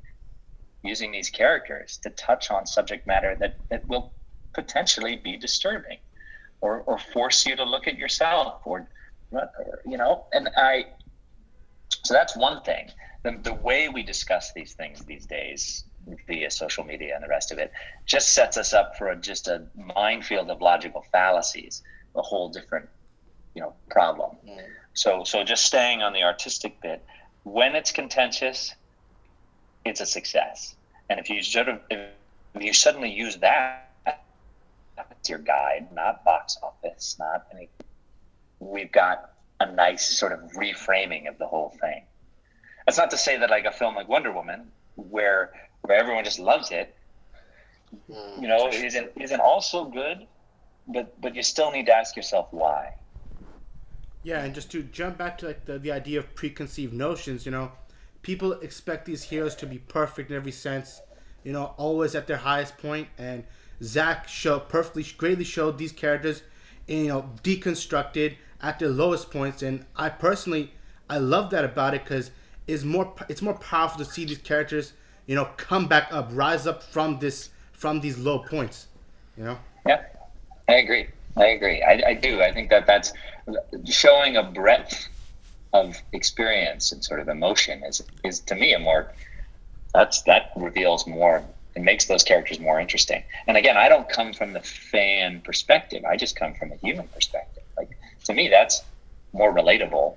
using 0.83 1.13
these 1.13 1.31
characters 1.31 1.99
to 2.03 2.11
touch 2.11 2.51
on 2.51 2.67
subject 2.67 3.07
matter 3.07 3.37
that, 3.39 3.57
that 3.71 3.87
will 3.87 4.15
potentially 4.55 5.17
be 5.17 5.37
disturbing 5.37 5.99
or, 6.61 6.81
or 6.83 6.99
force 6.99 7.47
you 7.47 7.57
to 7.57 7.65
look 7.65 7.87
at 7.87 7.97
yourself 7.97 8.61
or 8.65 8.89
you 9.87 9.97
know 9.97 10.25
and 10.33 10.49
i 10.57 10.85
so 12.05 12.13
that's 12.13 12.37
one 12.37 12.61
thing 12.63 12.89
the, 13.23 13.39
the 13.45 13.55
way 13.55 13.89
we 13.89 14.03
discuss 14.03 14.53
these 14.55 14.73
things 14.73 15.05
these 15.07 15.27
days 15.27 15.85
via 16.27 16.51
social 16.51 16.83
media 16.83 17.15
and 17.15 17.23
the 17.23 17.29
rest 17.29 17.53
of 17.53 17.59
it 17.59 17.71
just 18.07 18.31
sets 18.31 18.57
us 18.57 18.73
up 18.73 18.97
for 18.99 19.11
a, 19.11 19.17
just 19.17 19.47
a 19.47 19.67
minefield 19.95 20.51
of 20.51 20.61
logical 20.61 21.05
fallacies 21.13 21.83
a 22.17 22.23
whole 22.23 22.49
different 22.49 22.89
you 23.55 23.63
know 23.63 23.75
problem 23.91 24.37
Mm. 24.47 24.61
so 24.95 25.25
so 25.25 25.43
just 25.45 25.65
staying 25.65 26.03
on 26.03 26.13
the 26.13 26.23
artistic 26.23 26.81
bit 26.81 27.05
when 27.45 27.75
it's 27.75 27.93
contentious 27.93 28.75
it's 29.85 30.01
a 30.01 30.07
success 30.07 30.75
and 31.09 31.19
if 31.21 31.29
you 31.31 31.43
sort 31.43 31.69
of 31.69 31.81
if 31.91 32.01
you 32.61 32.73
suddenly 32.73 33.11
use 33.11 33.37
that 33.39 33.87
as 34.07 35.29
your 35.29 35.39
guide 35.39 35.87
not 35.93 36.25
box 36.25 36.57
office 36.63 37.17
not 37.19 37.47
any 37.53 37.69
we've 38.61 38.93
got 38.93 39.33
a 39.61 39.71
nice 39.73 40.05
sort 40.19 40.33
of 40.33 40.41
reframing 40.53 41.29
of 41.29 41.39
the 41.39 41.47
whole 41.47 41.71
thing 41.81 42.03
that's 42.87 42.99
not 42.99 43.11
to 43.11 43.17
say 43.19 43.37
that 43.39 43.51
like 43.51 43.65
a 43.65 43.73
film 43.73 43.95
like 43.95 44.09
wonder 44.09 44.33
woman 44.33 44.71
where 44.97 45.51
where 45.83 45.99
everyone 45.99 46.25
just 46.25 46.39
loves 46.39 46.71
it 46.71 46.95
Mm. 48.09 48.43
you 48.43 48.47
know 48.47 48.69
isn't 48.69 49.11
isn't 49.17 49.41
also 49.41 49.85
good 49.85 50.25
but 50.93 51.21
but 51.21 51.35
you 51.35 51.43
still 51.43 51.71
need 51.71 51.87
to 51.87 51.95
ask 51.95 52.17
yourself 52.17 52.49
why 52.51 52.95
Yeah, 54.23 54.43
and 54.43 54.55
just 54.55 54.71
to 54.73 54.83
jump 54.83 55.19
back 55.19 55.39
to 55.39 55.47
like 55.47 55.65
the, 55.65 55.79
the 55.79 55.93
idea 55.93 56.19
of 56.19 56.35
preconceived 56.35 56.93
notions, 56.93 57.47
you 57.47 57.53
know, 57.53 57.73
people 58.23 58.53
expect 58.53 59.07
these 59.07 59.25
heroes 59.25 59.55
to 59.57 59.67
be 59.67 59.79
perfect 59.79 60.31
in 60.31 60.37
every 60.37 60.53
sense, 60.53 61.01
you 61.43 61.53
know, 61.53 61.75
always 61.77 62.15
at 62.15 62.27
their 62.27 62.39
highest 62.39 62.77
point, 62.79 63.09
and 63.17 63.45
Zack 63.83 64.29
showed 64.29 64.69
perfectly, 64.69 65.05
greatly 65.17 65.45
showed 65.45 65.79
these 65.79 65.93
characters, 65.93 66.43
you 66.87 67.09
know, 67.09 67.31
deconstructed 67.43 68.37
at 68.61 68.79
their 68.79 68.91
lowest 68.91 69.31
points, 69.31 69.63
and 69.63 69.87
I 69.97 70.11
personally, 70.11 70.75
I 71.09 71.19
love 71.19 71.51
that 71.51 71.65
about 71.65 71.95
it 71.95 72.05
because 72.05 72.31
it's 72.67 72.85
more, 72.85 73.15
it's 73.29 73.43
more 73.43 73.55
powerful 73.55 74.05
to 74.05 74.11
see 74.11 74.27
these 74.27 74.39
characters, 74.39 74.93
you 75.27 75.35
know, 75.35 75.47
come 75.57 75.89
back 75.89 76.09
up, 76.13 76.29
rise 76.33 76.67
up 76.67 76.83
from 76.83 77.21
this, 77.21 77.49
from 77.73 78.01
these 78.01 78.19
low 78.19 78.41
points, 78.41 78.89
you 79.37 79.45
know. 79.45 79.59
Yeah, 79.87 80.03
I 80.71 80.75
agree. 80.75 81.09
I 81.37 81.47
agree. 81.47 81.83
I, 81.83 82.03
I 82.11 82.15
do. 82.15 82.43
I 82.43 82.53
think 82.53 82.71
that 82.71 82.87
that's 82.87 83.13
showing 83.87 84.37
a 84.37 84.45
breadth 84.45 85.09
of 85.73 86.01
experience 86.13 86.93
and 86.93 87.05
sort 87.05 87.21
of 87.21 87.29
emotion 87.29 87.83
is 87.85 88.03
is 88.25 88.41
to 88.41 88.55
me 88.55 88.73
a 88.75 88.79
more 88.79 89.13
that's 89.95 90.23
that 90.23 90.51
reveals 90.57 91.07
more 91.07 91.45
and 91.75 91.85
makes 91.85 92.07
those 92.07 92.23
characters 92.23 92.61
more 92.61 92.81
interesting. 92.81 93.25
And 93.49 93.57
again, 93.57 93.77
I 93.77 93.89
don't 93.89 94.09
come 94.09 94.33
from 94.33 94.53
the 94.53 94.61
fan 94.61 95.41
perspective. 95.43 96.05
I 96.05 96.17
just 96.17 96.37
come 96.37 96.55
from 96.55 96.73
a 96.73 96.77
human 96.77 97.09
perspective. 97.09 97.65
Like 97.77 97.91
to 98.25 98.35
me, 98.35 98.49
that's 98.49 98.83
more 99.33 99.53
relatable 99.53 100.17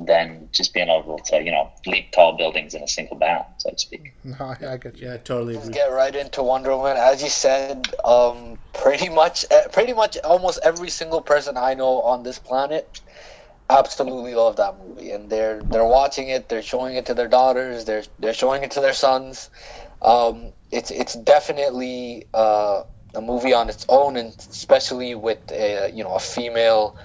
than 0.00 0.48
just 0.52 0.72
being 0.74 0.88
able 0.88 1.18
to 1.18 1.42
you 1.42 1.50
know 1.50 1.70
leap 1.86 2.12
tall 2.12 2.36
buildings 2.36 2.74
in 2.74 2.82
a 2.82 2.88
single 2.88 3.16
bound, 3.16 3.44
so 3.58 3.70
to 3.70 3.78
speak. 3.78 4.14
No, 4.24 4.36
I, 4.40 4.72
I 4.72 4.76
get 4.76 4.96
you. 4.98 5.08
Yeah, 5.08 5.16
totally 5.18 5.54
Let's 5.54 5.68
get 5.70 5.86
right 5.86 6.14
into 6.14 6.42
Wonder 6.42 6.76
Woman. 6.76 6.96
As 6.96 7.22
you 7.22 7.30
said, 7.30 7.94
um, 8.04 8.58
pretty 8.74 9.08
much, 9.08 9.44
eh, 9.50 9.68
pretty 9.72 9.94
much, 9.94 10.18
almost 10.24 10.60
every 10.62 10.90
single 10.90 11.22
person 11.22 11.56
I 11.56 11.74
know 11.74 12.02
on 12.02 12.22
this 12.22 12.38
planet 12.38 13.00
absolutely 13.70 14.34
love 14.34 14.56
that 14.56 14.78
movie, 14.78 15.10
and 15.10 15.30
they're 15.30 15.62
they're 15.62 15.84
watching 15.86 16.28
it. 16.28 16.48
They're 16.48 16.62
showing 16.62 16.96
it 16.96 17.06
to 17.06 17.14
their 17.14 17.28
daughters. 17.28 17.84
They're 17.84 18.04
they're 18.18 18.34
showing 18.34 18.62
it 18.62 18.70
to 18.72 18.80
their 18.80 18.92
sons. 18.94 19.50
Um, 20.02 20.52
it's 20.70 20.90
it's 20.90 21.14
definitely 21.14 22.26
uh, 22.34 22.82
a 23.14 23.20
movie 23.20 23.52
on 23.54 23.68
its 23.68 23.84
own, 23.88 24.16
and 24.16 24.34
especially 24.38 25.14
with 25.14 25.38
a, 25.50 25.90
you 25.92 26.02
know 26.04 26.14
a 26.14 26.20
female 26.20 26.96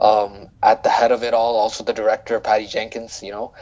um, 0.00 0.48
at 0.62 0.82
the 0.82 0.90
head 0.90 1.12
of 1.12 1.22
it 1.22 1.34
all. 1.34 1.56
Also, 1.56 1.84
the 1.84 1.92
director 1.92 2.40
Patty 2.40 2.66
Jenkins. 2.66 3.22
You 3.22 3.32
know. 3.32 3.52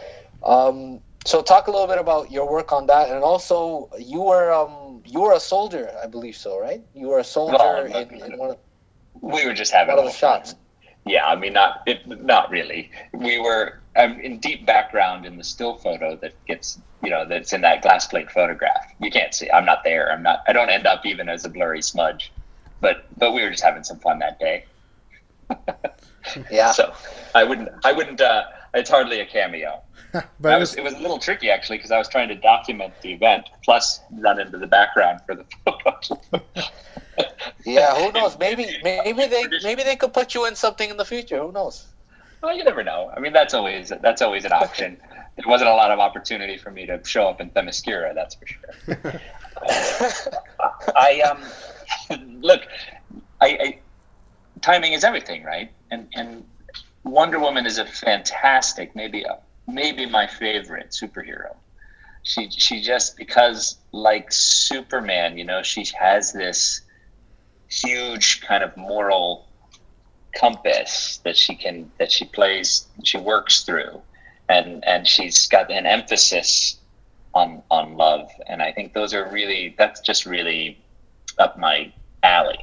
Um, 0.43 1.01
so 1.27 1.43
talk 1.43 1.67
a 1.69 1.71
little 1.71 1.87
bit 1.87 1.99
about 1.99 2.31
your 2.31 2.51
work 2.51 2.73
on 2.73 2.87
that, 2.87 3.11
and 3.11 3.23
also 3.23 3.91
you 3.99 4.23
were 4.23 4.53
um 4.53 5.03
you 5.05 5.21
were 5.21 5.33
a 5.35 5.41
soldier, 5.41 5.91
I 6.03 6.07
believe 6.07 6.37
so, 6.37 6.59
right? 6.59 6.83
You 6.95 7.09
were 7.09 7.19
a 7.19 7.25
soldier 7.25 7.57
Well, 7.59 7.85
in, 7.85 8.11
in 8.23 8.39
one 8.39 8.51
of, 8.51 8.59
We 9.21 9.45
were 9.47 9.53
just 9.55 9.73
having 9.73 9.97
one 9.97 10.07
of 10.07 10.13
the 10.13 10.19
fun. 10.19 10.45
shots. 10.45 10.55
Yeah, 11.07 11.27
I 11.27 11.37
mean, 11.37 11.53
not 11.53 11.83
it, 11.87 12.07
not 12.07 12.51
really. 12.51 12.91
We 13.13 13.39
were 13.39 13.81
um, 13.97 14.21
in 14.21 14.39
deep 14.39 14.67
background 14.67 15.27
in 15.27 15.37
the 15.37 15.45
still 15.45 15.77
photo 15.77 16.17
that 16.17 16.35
gets, 16.47 16.79
you 17.03 17.11
know, 17.11 17.27
that's 17.27 17.53
in 17.53 17.63
that 17.63 17.83
glass 17.83 18.07
plate 18.07 18.31
photograph. 18.31 18.87
You 19.01 19.11
can't 19.11 19.35
see. 19.35 19.51
I'm 19.51 19.65
not 19.65 19.83
there. 19.85 20.11
I'm 20.13 20.23
not. 20.23 20.41
I 20.47 20.53
don't 20.53 20.71
end 20.71 20.87
up 20.87 21.05
even 21.05 21.29
as 21.29 21.45
a 21.45 21.49
blurry 21.49 21.83
smudge. 21.83 22.33
But 22.81 23.07
but 23.19 23.33
we 23.33 23.43
were 23.43 23.51
just 23.51 23.63
having 23.63 23.83
some 23.85 23.99
fun 24.01 24.19
that 24.21 24.39
day. 24.39 24.65
Yeah, 26.51 26.73
So 26.73 26.93
I 27.35 27.45
wouldn't. 27.45 27.69
I 27.85 27.93
wouldn't. 27.93 28.21
Uh, 28.21 28.45
it's 28.75 28.91
hardly 28.91 29.21
a 29.21 29.27
cameo. 29.27 29.83
but 30.13 30.25
I 30.45 30.57
it 30.57 30.59
was, 30.59 30.71
was, 30.71 30.79
it 30.79 30.85
was 30.85 30.95
a 30.95 30.99
little 30.99 31.19
tricky 31.19 31.51
actually 31.51 31.79
because 31.79 31.93
I 31.93 31.99
was 31.99 32.09
trying 32.09 32.29
to 32.29 32.35
document 32.35 32.95
the 33.01 33.13
event 33.13 33.49
plus 33.63 34.01
run 34.13 34.41
into 34.41 34.59
the 34.59 34.67
background 34.67 35.21
for 35.25 35.37
the 35.37 35.45
photo. 35.65 36.21
yeah. 37.65 37.95
Who 37.95 38.13
knows? 38.13 38.39
Maybe 38.39 38.67
maybe 38.83 39.27
they 39.27 39.45
maybe 39.63 39.83
they 39.83 39.97
could 39.97 40.13
put 40.13 40.35
you 40.35 40.47
in 40.47 40.57
something 40.57 40.91
in 40.91 40.97
the 40.97 41.05
future. 41.05 41.39
Who 41.39 41.53
knows? 41.53 41.87
Well, 42.43 42.57
you 42.57 42.65
never 42.65 42.83
know. 42.83 43.13
I 43.15 43.21
mean, 43.21 43.33
that's 43.33 43.55
always 43.55 43.93
that's 44.03 44.23
always 44.23 44.45
an 44.45 44.53
option. 44.53 44.97
There 45.37 45.45
wasn't 45.47 45.71
a 45.71 45.75
lot 45.75 45.91
of 45.91 45.99
opportunity 46.01 46.57
for 46.57 46.71
me 46.71 46.87
to 46.87 47.01
show 47.05 47.29
up 47.29 47.41
in 47.41 47.51
Themyscira, 47.51 48.15
that's 48.15 48.35
for 48.35 48.47
sure. 48.47 49.21
I 50.97 51.21
um, 51.21 51.43
look, 52.41 52.63
I, 53.41 53.47
I 53.47 53.79
timing 54.61 54.93
is 54.93 55.05
everything, 55.05 55.45
right? 55.45 55.71
And 55.91 56.09
and 56.15 56.45
Wonder 57.05 57.39
Woman 57.39 57.67
is 57.67 57.79
a 57.79 57.85
fantastic, 57.85 58.95
maybe 58.95 59.25
maybe 59.67 60.07
my 60.07 60.27
favorite 60.27 60.91
superhero. 60.91 61.57
She 62.23 62.51
she 62.51 62.83
just 62.83 63.17
because 63.17 63.79
like 63.93 64.31
Superman, 64.33 65.39
you 65.39 65.45
know, 65.45 65.63
she 65.63 65.85
has 65.99 66.33
this 66.33 66.83
huge 67.69 68.41
kind 68.43 68.63
of 68.65 68.77
moral 68.77 69.47
compass 70.35 71.21
that 71.25 71.37
she 71.37 71.55
can 71.55 71.91
that 71.99 72.13
she 72.13 72.25
plays 72.25 72.87
she 73.05 73.19
works 73.19 73.63
through. 73.63 74.03
And 74.49 74.85
and 74.85 75.07
she's 75.07 75.47
got 75.47 75.71
an 75.71 75.87
emphasis 75.87 76.79
on 77.35 77.63
on 77.71 77.97
love. 77.97 78.31
And 78.47 78.63
i 78.63 78.73
think 78.73 78.93
those 78.93 79.15
are 79.15 79.31
really 79.31 79.75
that's 79.79 80.01
just 80.01 80.27
really 80.27 80.79
up 81.39 81.57
my 81.59 81.93
alley 82.23 82.59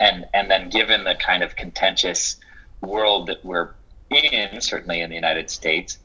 and 0.00 0.26
and 0.34 0.50
then 0.50 0.68
given 0.68 1.04
the 1.04 1.14
kind 1.14 1.42
of 1.42 1.56
contentious 1.56 2.36
world 2.80 3.26
that 3.26 3.44
we're 3.44 3.70
in 4.10 4.60
certainly 4.60 5.00
in 5.00 5.10
the 5.10 5.16
united 5.16 5.50
states 5.50 5.98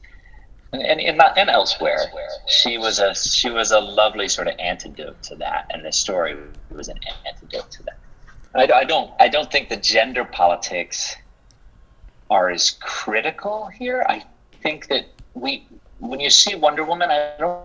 and 0.72 0.82
and, 0.82 1.00
and, 1.00 1.16
not, 1.16 1.36
and 1.36 1.50
elsewhere 1.50 1.98
she 2.46 2.78
was 2.78 2.98
a 2.98 3.14
she 3.14 3.50
was 3.50 3.70
a 3.70 3.80
lovely 3.80 4.28
sort 4.28 4.48
of 4.48 4.54
antidote 4.58 5.22
to 5.22 5.34
that 5.36 5.66
and 5.70 5.84
the 5.84 5.92
story 5.92 6.36
was 6.70 6.88
an 6.88 6.98
antidote 7.26 7.70
to 7.70 7.82
that 7.82 7.98
I, 8.54 8.80
I 8.80 8.84
don't 8.84 9.10
I 9.20 9.28
don't 9.28 9.50
think 9.50 9.68
the 9.68 9.76
gender 9.76 10.24
politics 10.24 11.16
are 12.30 12.50
as 12.50 12.76
critical 12.80 13.66
here. 13.66 14.04
I 14.08 14.24
think 14.62 14.88
that 14.88 15.06
we 15.34 15.66
when 15.98 16.20
you 16.20 16.30
see 16.30 16.54
Wonder 16.54 16.84
Woman, 16.84 17.10
I 17.10 17.34
don't, 17.38 17.64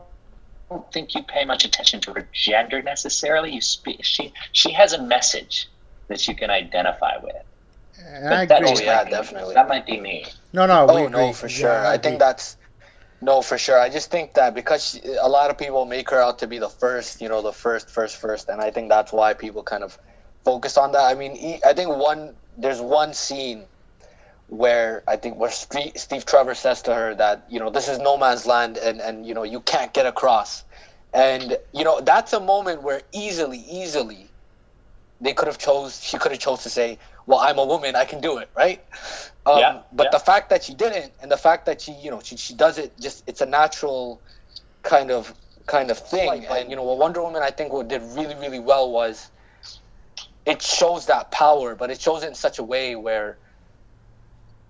don't 0.70 0.92
think 0.92 1.14
you 1.14 1.24
pay 1.24 1.46
much 1.46 1.66
attention 1.66 2.02
to 2.02 2.14
her 2.14 2.28
gender 2.32 2.82
necessarily. 2.82 3.52
You 3.52 3.62
speak, 3.62 4.04
she 4.04 4.34
she 4.52 4.72
has 4.72 4.94
a 4.94 5.02
message 5.02 5.70
that 6.10 6.28
you 6.28 6.36
can 6.36 6.50
identify 6.52 7.18
with. 7.22 7.36
I 8.00 8.08
But 8.30 8.44
agree. 8.44 8.66
Oh, 8.66 8.80
yeah, 8.80 9.06
definitely. 9.06 9.56
That 9.56 9.68
might 9.68 9.86
be 9.86 10.00
me. 10.00 10.26
No, 10.54 10.66
no. 10.66 10.86
Oh, 10.86 10.88
we 10.90 11.02
Oh 11.02 11.08
no, 11.08 11.32
agree. 11.32 11.34
for 11.34 11.48
Yeah, 11.48 11.50
sure. 11.50 11.86
I 11.86 11.98
think 11.98 12.20
that's 12.20 12.58
no, 13.22 13.42
for 13.42 13.58
sure. 13.58 13.80
I 13.80 13.90
just 13.90 14.12
think 14.12 14.34
that 14.36 14.54
because 14.56 14.90
she, 14.90 15.02
a 15.22 15.28
lot 15.30 15.50
of 15.50 15.58
people 15.58 15.86
make 15.86 16.10
her 16.12 16.22
out 16.22 16.40
to 16.40 16.48
be 16.48 16.60
the 16.60 16.70
first, 16.70 17.22
you 17.22 17.30
know, 17.30 17.42
the 17.42 17.54
first, 17.54 17.90
first, 17.90 18.18
first, 18.18 18.50
and 18.50 18.62
I 18.62 18.72
think 18.72 18.90
that's 18.90 19.14
why 19.14 19.34
people 19.34 19.64
kind 19.64 19.84
of 19.84 19.98
focus 20.46 20.78
on 20.78 20.92
that. 20.94 21.04
I 21.06 21.16
mean, 21.16 21.60
I 21.66 21.74
think 21.74 21.96
one 21.96 22.36
there's 22.58 22.82
one 22.82 23.14
scene 23.14 23.68
where 24.48 25.04
I 25.08 25.18
think 25.18 25.38
where 25.38 25.52
Steve, 25.52 25.94
Steve 25.96 26.26
Trevor 26.26 26.56
says 26.56 26.82
to 26.84 26.94
her 26.96 27.16
that 27.16 27.46
you 27.50 27.60
know 27.60 27.70
this 27.72 27.88
is 27.90 28.00
no 28.00 28.18
man's 28.18 28.46
land 28.46 28.78
and 28.78 29.02
and 29.02 29.26
you 29.26 29.34
know 29.34 29.44
you 29.44 29.62
can't 29.62 29.94
get 29.94 30.06
across, 30.06 30.64
and 31.14 31.58
you 31.74 31.84
know 31.86 32.02
that's 32.02 32.34
a 32.34 32.42
moment 32.42 32.84
where 32.84 33.02
easily, 33.14 33.60
easily 33.60 34.33
they 35.24 35.34
could 35.38 35.48
have 35.52 35.58
chose 35.68 35.90
she 36.10 36.18
could 36.22 36.32
have 36.36 36.40
chose 36.48 36.62
to 36.64 36.70
say 36.70 36.88
well 37.30 37.40
i'm 37.48 37.58
a 37.66 37.66
woman 37.74 37.96
i 37.96 38.06
can 38.12 38.20
do 38.22 38.38
it 38.42 38.50
right 38.64 38.80
um, 39.46 39.60
Yeah, 39.60 39.82
but 40.00 40.06
yeah. 40.06 40.10
the 40.18 40.24
fact 40.32 40.46
that 40.52 40.62
she 40.66 40.74
didn't 40.84 41.12
and 41.22 41.30
the 41.36 41.42
fact 41.48 41.66
that 41.68 41.78
she 41.84 41.92
you 42.06 42.12
know 42.12 42.22
she, 42.28 42.36
she 42.46 42.54
does 42.66 42.78
it 42.78 42.90
just 43.06 43.24
it's 43.30 43.42
a 43.42 43.46
natural 43.46 44.22
kind 44.94 45.10
of 45.12 45.34
kind 45.66 45.90
of 45.94 45.98
thing 45.98 46.46
and 46.46 46.70
you 46.70 46.76
know 46.76 46.84
what 46.84 46.98
wonder 46.98 47.22
woman 47.22 47.42
i 47.42 47.52
think 47.58 47.72
what 47.74 47.88
did 47.88 48.02
really 48.20 48.36
really 48.36 48.60
well 48.72 48.92
was 48.92 49.16
it 50.46 50.62
shows 50.62 51.06
that 51.06 51.32
power 51.32 51.74
but 51.76 51.90
it 51.90 52.00
shows 52.02 52.22
it 52.24 52.28
in 52.28 52.36
such 52.36 52.60
a 52.60 52.64
way 52.64 52.96
where 53.08 53.38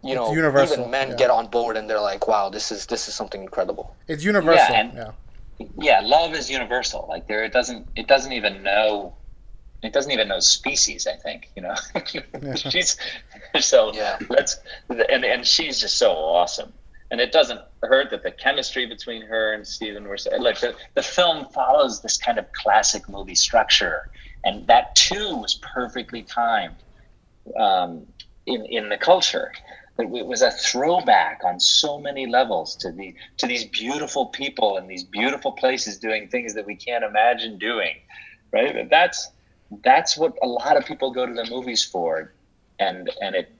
you 0.03 0.11
It's 0.11 0.15
know 0.19 0.31
universal, 0.33 0.77
even 0.79 0.91
men 0.91 1.09
yeah. 1.09 1.15
get 1.15 1.29
on 1.31 1.47
board 1.47 1.77
and 1.77 1.89
they're 1.89 1.99
like 2.13 2.27
wow 2.27 2.49
this 2.49 2.71
is 2.71 2.85
this 2.85 3.07
is 3.07 3.15
something 3.15 3.41
incredible 3.41 3.95
It's 4.07 4.23
universal. 4.23 4.75
and- 4.75 4.93
yeah. 4.93 5.11
yeah 5.89 5.99
love 6.03 6.35
is 6.35 6.49
universal 6.59 7.05
like 7.09 7.25
there 7.27 7.43
it 7.43 7.53
doesn't 7.53 7.87
it 7.95 8.07
doesn't 8.07 8.33
even 8.33 8.61
know 8.61 9.15
it 9.84 9.93
doesn't 9.93 10.11
even 10.11 10.27
know 10.27 10.39
species 10.39 11.07
i 11.07 11.15
think 11.15 11.49
you 11.55 11.61
know? 11.63 11.75
She's 12.55 12.97
so 13.59 13.93
Yeah. 13.93 14.17
let's 14.29 14.59
and 14.89 15.23
and 15.25 15.45
she's 15.45 15.79
just 15.79 15.97
so 15.97 16.11
awesome. 16.11 16.73
And 17.11 17.21
it 17.21 17.31
doesn't 17.31 17.61
hurt 17.84 18.09
that 18.09 18.23
the 18.23 18.31
chemistry 18.31 18.88
between 18.88 19.21
her 19.23 19.53
and 19.53 19.67
Steven 19.67 20.07
were 20.07 20.17
like 20.39 20.59
the, 20.59 20.75
the 20.95 21.03
film 21.03 21.45
follows 21.53 22.01
this 22.01 22.17
kind 22.17 22.39
of 22.39 22.51
classic 22.53 23.07
movie 23.07 23.36
structure. 23.36 24.01
And 24.43 24.65
that 24.67 24.95
too 24.95 25.36
was 25.38 25.59
perfectly 25.75 26.23
timed 26.23 26.77
um, 27.59 28.07
in 28.47 28.65
in 28.65 28.89
the 28.89 28.97
culture. 28.97 29.51
It 29.99 30.03
w- 30.05 30.25
was 30.25 30.41
a 30.41 30.49
throwback 30.51 31.41
on 31.45 31.59
so 31.59 31.99
many 31.99 32.25
levels 32.25 32.75
to 32.77 32.91
the 32.91 33.13
to 33.38 33.47
these 33.47 33.65
beautiful 33.65 34.27
people 34.27 34.77
and 34.77 34.89
these 34.89 35.03
beautiful 35.03 35.51
places 35.51 35.99
doing 35.99 36.29
things 36.29 36.55
that 36.55 36.65
we 36.65 36.75
can't 36.75 37.03
imagine 37.03 37.59
doing 37.59 37.93
right? 38.53 38.75
And 38.75 38.89
that's 38.89 39.29
that's 39.84 40.18
what 40.18 40.38
a 40.41 40.47
lot 40.47 40.78
of 40.78 40.86
people 40.86 41.11
go 41.11 41.26
to 41.26 41.34
the 41.34 41.47
movies 41.49 41.84
for 41.84 42.34
and 42.80 43.09
and 43.22 43.36
it 43.36 43.51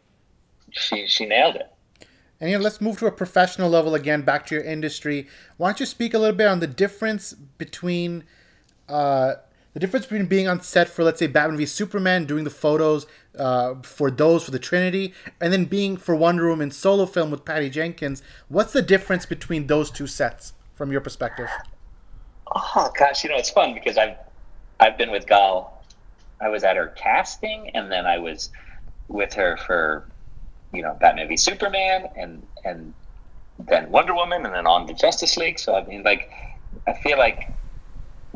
she 0.72 1.08
she 1.08 1.26
nailed 1.26 1.56
it 1.56 1.70
And 2.40 2.50
you 2.52 2.58
know, 2.58 2.64
let's 2.64 2.82
move 2.82 3.00
to 3.00 3.06
a 3.06 3.12
professional 3.12 3.70
level 3.70 3.96
again, 3.96 4.24
back 4.24 4.46
to 4.48 4.56
your 4.56 4.64
industry. 4.64 5.28
Why 5.58 5.70
don't 5.70 5.80
you 5.80 5.86
speak 5.86 6.14
a 6.14 6.20
little 6.20 6.36
bit 6.36 6.48
on 6.48 6.60
the 6.60 6.68
difference 6.68 7.34
between 7.34 8.26
uh, 8.90 9.36
the 9.74 9.80
difference 9.80 10.06
between 10.06 10.28
being 10.28 10.48
on 10.48 10.62
set 10.62 10.90
for, 10.90 11.04
let's 11.04 11.20
say, 11.20 11.28
Batman 11.28 11.58
v 11.58 11.66
Superman, 11.66 12.26
doing 12.26 12.44
the 12.44 12.50
photos 12.50 13.08
uh, 13.40 13.76
for 13.84 14.12
those 14.12 14.44
for 14.44 14.52
the 14.52 14.60
Trinity, 14.60 15.14
and 15.42 15.54
then 15.54 15.66
being 15.66 15.98
for 15.98 16.16
Wonder 16.16 16.48
Woman 16.50 16.70
solo 16.72 17.06
film 17.06 17.32
with 17.32 17.46
Patty 17.46 17.70
Jenkins. 17.70 18.22
What's 18.50 18.74
the 18.74 18.82
difference 18.82 19.26
between 19.26 19.68
those 19.68 19.90
two 19.90 20.08
sets 20.08 20.54
from 20.76 20.92
your 20.92 21.02
perspective? 21.02 21.50
oh 22.56 22.92
gosh 22.98 23.24
you 23.24 23.30
know 23.30 23.38
it's 23.38 23.50
fun 23.50 23.74
because 23.74 23.98
i've 23.98 24.16
i've 24.80 24.98
been 24.98 25.12
with 25.12 25.26
gal 25.28 25.73
i 26.44 26.50
was 26.50 26.64
at 26.64 26.76
her 26.76 26.88
casting 26.96 27.70
and 27.74 27.92
then 27.92 28.06
i 28.06 28.18
was 28.18 28.50
with 29.08 29.34
her 29.34 29.58
for 29.66 30.08
you 30.74 30.82
know 30.82 30.98
batman 31.00 31.28
v 31.28 31.38
superman 31.38 32.08
and 32.16 32.46
and 32.66 32.94
then 33.68 33.90
wonder 33.90 34.14
woman 34.14 34.46
and 34.46 34.54
then 34.54 34.66
on 34.66 34.88
to 34.88 34.94
justice 34.94 35.38
league. 35.38 35.60
So 35.60 35.76
i 35.76 35.86
mean 35.86 36.04
like 36.04 36.32
i 36.88 36.94
feel 36.94 37.18
like 37.18 37.54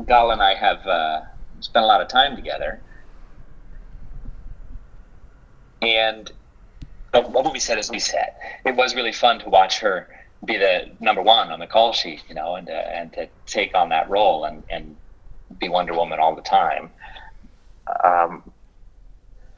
gal 0.06 0.30
and 0.30 0.40
i 0.40 0.54
have 0.54 0.86
uh, 0.86 1.20
spent 1.60 1.84
a 1.84 1.86
lot 1.86 2.00
of 2.00 2.08
time 2.08 2.36
together. 2.36 2.80
And 5.80 6.30
what 7.12 7.52
we 7.52 7.60
said 7.60 7.78
is 7.78 7.90
we 7.90 7.98
said. 7.98 8.34
It 8.64 8.76
was 8.76 8.94
really 8.94 9.12
fun 9.12 9.38
to 9.40 9.48
watch 9.48 9.78
her 9.80 10.08
be 10.44 10.56
the 10.56 10.90
number 11.00 11.22
one 11.22 11.50
on 11.50 11.58
the 11.58 11.66
call 11.66 11.92
sheet, 11.92 12.22
you 12.28 12.34
know, 12.34 12.54
and 12.54 12.66
to, 12.66 12.72
and 12.72 13.12
to 13.14 13.28
take 13.46 13.74
on 13.74 13.88
that 13.88 14.08
role 14.08 14.44
and, 14.44 14.62
and 14.70 14.96
be 15.58 15.68
Wonder 15.68 15.94
Woman 15.94 16.20
all 16.20 16.34
the 16.34 16.42
time. 16.42 16.90
Um, 18.04 18.50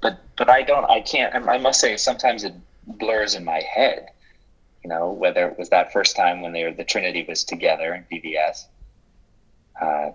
but 0.01 0.21
but 0.37 0.49
I 0.49 0.63
don't, 0.63 0.85
I 0.91 1.01
can't. 1.01 1.35
I 1.49 1.59
must 1.59 1.81
say, 1.81 1.97
sometimes 1.97 2.45
it 2.45 2.55
blurs 2.87 3.35
in 3.35 3.45
my 3.45 3.61
head, 3.61 4.09
you 4.83 4.89
know, 4.89 5.11
whether 5.11 5.47
it 5.49 5.59
was 5.59 5.69
that 5.71 5.93
first 5.93 6.17
time 6.17 6.41
when 6.41 6.53
they 6.53 6.65
were 6.65 6.73
the 6.73 6.85
Trinity 6.85 7.25
was 7.29 7.45
together 7.45 7.95
in 7.95 8.05
BVS, 8.11 8.67
uh, 9.81 10.11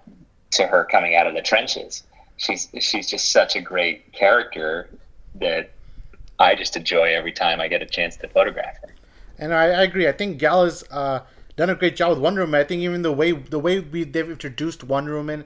to 0.52 0.68
her 0.68 0.86
coming 0.86 1.16
out 1.16 1.28
of 1.28 1.34
the 1.34 1.42
trenches. 1.42 2.04
She's 2.38 2.70
she's 2.80 3.10
just 3.10 3.32
such 3.32 3.56
a 3.56 3.62
great 3.62 4.12
character 4.12 4.90
that 5.36 5.72
I 6.40 6.56
just 6.56 6.76
enjoy 6.76 7.14
every 7.16 7.32
time 7.32 7.62
I 7.62 7.68
get 7.68 7.82
a 7.82 7.86
chance 7.86 8.18
to 8.18 8.28
photograph 8.28 8.78
her. 8.82 8.94
And 9.38 9.54
I, 9.54 9.66
I 9.66 9.84
agree. 9.84 10.08
I 10.08 10.12
think 10.12 10.38
Gal 10.38 10.64
has 10.64 10.84
uh, 10.92 11.22
done 11.56 11.70
a 11.70 11.76
great 11.76 11.96
job 11.96 12.10
with 12.12 12.20
Wonder 12.20 12.42
Woman. 12.42 12.60
I 12.60 12.64
think 12.64 12.82
even 12.82 13.02
the 13.02 13.12
way 13.12 13.32
the 13.32 13.60
way 13.60 13.80
we 13.80 14.04
they've 14.04 14.30
introduced 14.30 14.84
Wonder 14.84 15.16
Woman 15.16 15.46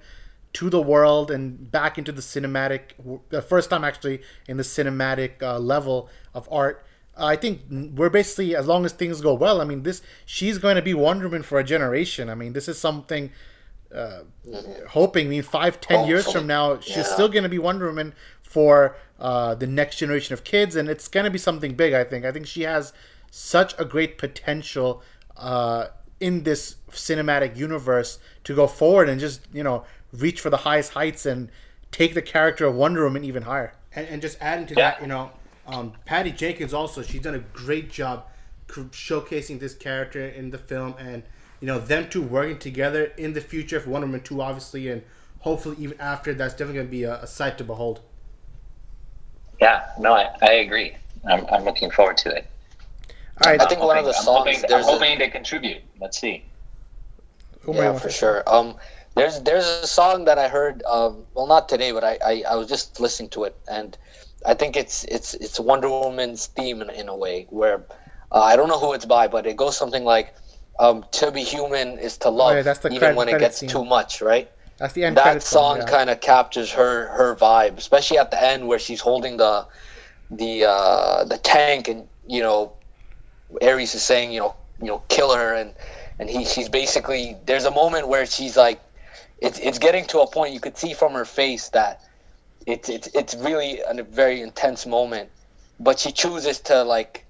to 0.53 0.69
the 0.69 0.81
world 0.81 1.29
and 1.31 1.71
back 1.71 1.97
into 1.97 2.11
the 2.11 2.21
cinematic, 2.21 2.91
the 3.29 3.41
first 3.41 3.69
time 3.69 3.83
actually 3.83 4.21
in 4.47 4.57
the 4.57 4.63
cinematic 4.63 5.41
uh, 5.43 5.59
level 5.59 6.09
of 6.33 6.47
art. 6.51 6.85
I 7.15 7.35
think 7.35 7.61
we're 7.69 8.09
basically 8.09 8.55
as 8.55 8.65
long 8.65 8.85
as 8.85 8.93
things 8.93 9.19
go 9.21 9.33
well. 9.33 9.59
I 9.61 9.65
mean, 9.65 9.83
this 9.83 10.01
she's 10.25 10.57
going 10.57 10.75
to 10.77 10.81
be 10.81 10.93
Wonder 10.93 11.25
Woman 11.25 11.43
for 11.43 11.59
a 11.59 11.63
generation. 11.63 12.29
I 12.29 12.35
mean, 12.35 12.53
this 12.53 12.67
is 12.67 12.77
something. 12.79 13.31
Uh, 13.93 14.19
hoping, 14.89 15.25
I 15.25 15.29
mean, 15.29 15.41
five, 15.41 15.81
ten 15.81 16.07
years 16.07 16.31
from 16.31 16.45
now, 16.45 16.79
she's 16.79 16.97
Yeah. 16.97 17.03
still 17.03 17.27
going 17.27 17.41
to 17.43 17.49
be 17.49 17.57
Wonder 17.57 17.87
Woman 17.87 18.13
for 18.41 18.95
uh, 19.19 19.55
the 19.55 19.65
next 19.67 19.97
generation 19.97 20.33
of 20.33 20.43
kids, 20.43 20.75
and 20.75 20.87
it's 20.87 21.07
going 21.07 21.23
to 21.23 21.31
be 21.31 21.39
something 21.39 21.73
big. 21.73 21.93
I 21.93 22.03
think. 22.03 22.23
I 22.23 22.31
think 22.31 22.47
she 22.47 22.61
has 22.63 22.93
such 23.31 23.73
a 23.79 23.85
great 23.85 24.17
potential 24.17 25.01
uh, 25.35 25.87
in 26.19 26.43
this 26.43 26.75
cinematic 26.91 27.57
universe 27.57 28.19
to 28.43 28.55
go 28.55 28.67
forward 28.67 29.09
and 29.09 29.19
just 29.19 29.41
you 29.53 29.63
know 29.63 29.83
reach 30.11 30.41
for 30.41 30.49
the 30.49 30.57
highest 30.57 30.93
heights 30.93 31.25
and 31.25 31.49
take 31.91 32.13
the 32.13 32.21
character 32.21 32.65
of 32.65 32.75
Wonder 32.75 33.03
Woman 33.03 33.23
even 33.23 33.43
higher. 33.43 33.73
and, 33.95 34.07
and 34.07 34.21
just 34.21 34.37
adding 34.41 34.65
to 34.67 34.75
Yeah. 34.75 34.91
that, 34.91 35.01
you 35.01 35.07
know, 35.07 35.31
um, 35.67 35.93
Patty 36.05 36.31
Jenkins 36.31 36.73
also 36.73 37.01
she's 37.01 37.21
done 37.21 37.35
a 37.35 37.39
great 37.39 37.91
job 37.91 38.25
showcasing 38.67 39.59
this 39.59 39.73
character 39.73 40.27
in 40.27 40.51
the 40.51 40.57
film, 40.59 40.93
and 40.99 41.23
you 41.59 41.65
know 41.67 41.79
them 41.79 42.07
two 42.09 42.21
working 42.21 42.57
together 42.59 43.05
in 43.17 43.33
the 43.33 43.41
future 43.41 43.79
for 43.79 43.89
Wonder 43.89 44.05
Woman 44.07 44.21
two, 44.21 44.41
obviously, 44.41 44.89
and 44.89 45.01
hopefully 45.39 45.75
even 45.79 45.99
after 45.99 46.33
that's 46.33 46.53
definitely 46.53 46.75
going 46.75 46.87
to 46.87 46.91
be 46.91 47.03
a, 47.03 47.15
a 47.21 47.27
sight 47.27 47.57
to 47.57 47.63
behold. 47.63 48.01
Yeah, 49.59 49.85
no, 49.99 50.13
I, 50.13 50.29
I 50.41 50.53
agree. 50.53 50.95
I'm, 51.27 51.45
I'm 51.51 51.63
looking 51.63 51.91
forward 51.91 52.17
to 52.17 52.29
it. 52.29 52.45
All 53.43 53.51
right, 53.51 53.61
I 53.61 53.65
think 53.67 53.81
one 53.81 53.97
of 53.97 54.05
the 54.05 54.15
I'm 54.15 54.23
songs 54.23 54.37
hoping, 54.45 54.55
I'm 54.57 54.69
there's 54.69 54.87
a- 54.87 54.91
hoping 54.91 55.19
to 55.19 55.29
contribute. 55.29 55.81
Let's 55.99 56.19
see. 56.19 56.45
Omer, 57.67 57.77
you 57.77 57.83
yeah, 57.83 57.89
want 57.91 58.01
for 58.03 58.09
sure. 58.09 58.43
Um, 58.47 58.75
there's 59.15 59.41
there's 59.41 59.65
a 59.65 59.87
song 59.87 60.25
that 60.25 60.37
I 60.37 60.47
heard. 60.47 60.83
Um, 60.83 61.25
well, 61.33 61.47
not 61.47 61.67
today, 61.69 61.91
but 61.91 62.03
I, 62.03 62.17
I, 62.25 62.43
I 62.51 62.55
was 62.55 62.67
just 62.67 62.99
listening 62.99 63.29
to 63.31 63.43
it, 63.45 63.55
and 63.69 63.97
I 64.45 64.53
think 64.53 64.75
it's 64.75 65.03
it's 65.05 65.33
it's 65.35 65.59
Wonder 65.59 65.89
Woman's 65.89 66.47
theme 66.47 66.81
in, 66.81 66.89
in 66.89 67.09
a 67.09 67.15
way 67.15 67.47
where 67.49 67.83
uh, 68.31 68.41
I 68.41 68.55
don't 68.55 68.69
know 68.69 68.79
who 68.79 68.93
it's 68.93 69.05
by, 69.05 69.27
but 69.27 69.45
it 69.45 69.57
goes 69.57 69.77
something 69.77 70.03
like, 70.03 70.33
um, 70.79 71.05
"To 71.11 71.31
be 71.31 71.43
human 71.43 71.97
is 71.99 72.17
to 72.19 72.29
love," 72.29 72.53
Oh, 72.53 72.55
yeah, 72.57 72.61
that's 72.61 72.79
the 72.79 72.89
even 72.89 72.99
credit- 72.99 73.17
when 73.17 73.29
it 73.29 73.39
gets 73.39 73.57
scene. 73.57 73.69
too 73.69 73.83
much, 73.83 74.21
right? 74.21 74.49
That's 74.77 74.93
the 74.93 75.03
end 75.03 75.17
that 75.17 75.23
credits 75.23 75.49
song 75.49 75.79
yeah. 75.79 75.85
kind 75.85 76.09
of 76.09 76.21
captures 76.21 76.71
her 76.71 77.07
her 77.09 77.35
vibe, 77.35 77.77
especially 77.77 78.17
at 78.17 78.31
the 78.31 78.41
end 78.41 78.67
where 78.67 78.79
she's 78.79 79.01
holding 79.01 79.35
the 79.37 79.67
the 80.31 80.65
uh, 80.65 81.23
the 81.25 81.37
tank, 81.39 81.87
and 81.89 82.07
you 82.27 82.41
know, 82.41 82.73
Ares 83.61 83.93
is 83.95 84.03
saying, 84.03 84.31
you 84.31 84.39
know, 84.39 84.55
you 84.79 84.87
know, 84.87 85.03
kill 85.09 85.35
her, 85.35 85.53
and 85.53 85.73
and 86.19 86.29
he 86.29 86.45
she's 86.45 86.69
basically 86.69 87.35
there's 87.45 87.65
a 87.65 87.71
moment 87.71 88.07
where 88.07 88.25
she's 88.25 88.55
like, 88.55 88.79
it's 89.41 89.59
it's 89.59 89.79
getting 89.79 90.05
to 90.05 90.19
a 90.19 90.27
point 90.27 90.53
you 90.53 90.59
could 90.59 90.77
see 90.77 90.93
from 90.93 91.13
her 91.13 91.25
face 91.25 91.69
that 91.69 92.01
it's 92.65 92.89
it's 92.89 93.07
it's 93.13 93.35
really 93.35 93.81
a 93.87 94.03
very 94.03 94.41
intense 94.41 94.85
moment, 94.85 95.29
but 95.79 95.99
she 95.99 96.11
chooses 96.11 96.59
to 96.61 96.83
like 96.83 97.25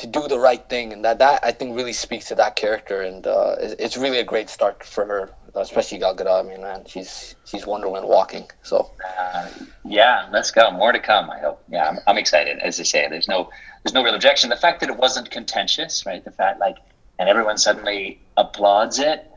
to 0.00 0.06
do 0.06 0.26
the 0.28 0.38
right 0.38 0.66
thing, 0.68 0.92
and 0.92 1.04
that 1.04 1.18
that 1.18 1.40
I 1.44 1.52
think 1.52 1.76
really 1.76 1.92
speaks 1.92 2.26
to 2.28 2.34
that 2.36 2.56
character, 2.56 3.02
and 3.02 3.26
uh, 3.26 3.56
it's, 3.60 3.96
really 3.98 4.18
a 4.18 4.24
great 4.24 4.48
start 4.48 4.82
for 4.82 5.04
her, 5.04 5.30
especially 5.54 5.98
Gal 5.98 6.16
Gadot. 6.16 6.44
I 6.44 6.48
mean, 6.48 6.62
man, 6.62 6.84
she's 6.86 7.36
she's 7.44 7.66
Wonder 7.66 7.88
Woman 7.88 8.08
walking. 8.08 8.48
So 8.62 8.90
Uh, 9.06 9.48
yeah, 9.84 10.26
let's 10.32 10.50
go. 10.50 10.70
More 10.70 10.92
to 10.92 11.00
come. 11.00 11.30
I 11.30 11.38
hope. 11.38 11.62
Yeah, 11.68 11.88
I'm, 11.88 11.98
I'm 12.06 12.18
excited. 12.18 12.58
As 12.60 12.80
I 12.80 12.84
say, 12.84 13.06
there's 13.08 13.28
no 13.28 13.50
there's 13.84 13.94
no 13.94 14.02
real 14.02 14.14
objection. 14.14 14.48
The 14.48 14.56
fact 14.56 14.80
that 14.80 14.88
it 14.88 14.96
wasn't 14.96 15.30
contentious, 15.30 16.06
right? 16.06 16.24
The 16.24 16.32
fact 16.32 16.60
like, 16.60 16.76
and 17.18 17.28
everyone 17.28 17.58
suddenly 17.58 18.20
applauds 18.38 18.98
it. 18.98 19.29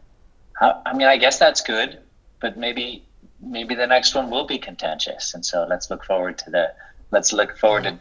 I, 0.62 0.94
mean, 0.94 1.08
I 1.08 1.18
guess 1.18 1.40
that's 1.40 1.62
good, 1.62 2.00
but 2.40 2.58
maybe 2.58 3.04
maybe 3.42 3.76
the 3.76 3.88
next 3.88 4.16
one 4.16 4.30
will 4.30 4.46
be 4.46 4.58
contentious, 4.58 5.34
and 5.34 5.46
so 5.46 5.66
let's 5.70 5.90
look 5.90 6.06
forward 6.06 6.38
to 6.40 6.50
the 6.50 6.74
let's 7.12 7.34
look 7.34 7.58
forward 7.58 7.84
to 7.84 8.00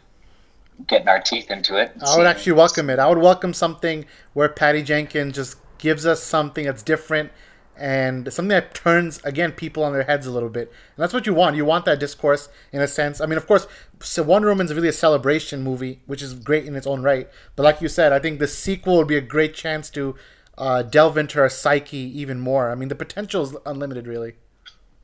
getting 0.87 1.07
our 1.07 1.19
teeth 1.19 1.51
into 1.51 1.77
it. 1.77 1.91
I 2.05 2.17
would 2.17 2.27
actually 2.27 2.53
welcome 2.53 2.89
it. 2.89 2.99
I 2.99 3.07
would 3.07 3.19
welcome 3.19 3.53
something 3.53 4.05
where 4.33 4.49
Patty 4.49 4.83
Jenkins 4.83 5.35
just 5.35 5.57
gives 5.77 6.05
us 6.05 6.23
something 6.23 6.65
that's 6.65 6.83
different 6.83 7.31
and 7.75 8.31
something 8.31 8.49
that 8.49 8.73
turns 8.73 9.19
again 9.23 9.51
people 9.51 9.83
on 9.83 9.93
their 9.93 10.03
heads 10.03 10.27
a 10.27 10.31
little 10.31 10.49
bit. 10.49 10.71
And 10.95 11.03
that's 11.03 11.13
what 11.13 11.25
you 11.25 11.33
want. 11.33 11.55
You 11.55 11.65
want 11.65 11.85
that 11.85 11.99
discourse 11.99 12.49
in 12.71 12.81
a 12.81 12.87
sense. 12.87 13.19
I 13.19 13.25
mean, 13.25 13.37
of 13.37 13.47
course, 13.47 13.67
so 13.99 14.23
Wonder 14.23 14.49
Woman's 14.49 14.73
really 14.73 14.89
a 14.89 14.93
celebration 14.93 15.63
movie, 15.63 16.01
which 16.05 16.21
is 16.21 16.33
great 16.33 16.65
in 16.65 16.75
its 16.75 16.87
own 16.87 17.01
right. 17.01 17.29
But 17.55 17.63
like 17.63 17.81
you 17.81 17.87
said, 17.87 18.13
I 18.13 18.19
think 18.19 18.39
the 18.39 18.47
sequel 18.47 18.97
would 18.97 19.07
be 19.07 19.17
a 19.17 19.21
great 19.21 19.53
chance 19.53 19.89
to 19.91 20.15
uh, 20.57 20.83
delve 20.83 21.17
into 21.17 21.39
her 21.39 21.49
psyche 21.49 21.97
even 22.19 22.39
more. 22.39 22.69
I 22.71 22.75
mean, 22.75 22.89
the 22.89 22.95
potential 22.95 23.43
is 23.43 23.55
unlimited, 23.65 24.07
really. 24.07 24.33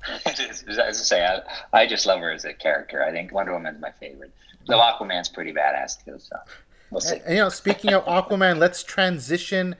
It 0.26 0.40
is, 0.40 0.64
as 0.64 0.80
I 0.80 0.92
say, 0.92 1.26
I, 1.26 1.42
I 1.82 1.86
just 1.86 2.06
love 2.06 2.22
her 2.22 2.32
as 2.32 2.46
a 2.46 2.54
character. 2.54 3.04
I 3.04 3.12
think 3.12 3.34
Wonder 3.34 3.52
Woman's 3.52 3.82
my 3.82 3.92
favorite. 4.00 4.32
Though 4.68 4.80
Aquaman's 4.80 5.28
pretty 5.28 5.52
badass 5.52 6.04
too, 6.06 6.18
so 6.20 6.38
we'll 6.90 7.02
see. 7.02 7.16
And, 7.18 7.26
and, 7.26 7.36
you 7.36 7.42
know, 7.42 7.50
speaking 7.50 7.94
of 7.94 8.06
Aquaman, 8.06 8.60
let's 8.60 8.82
transition 8.82 9.76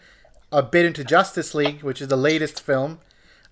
a 0.52 0.62
bit 0.62 0.86
into 0.86 1.04
Justice 1.04 1.54
League, 1.54 1.84
which 1.84 2.02
is 2.02 2.10
the 2.10 2.18
latest 2.18 2.60
film. 2.62 3.00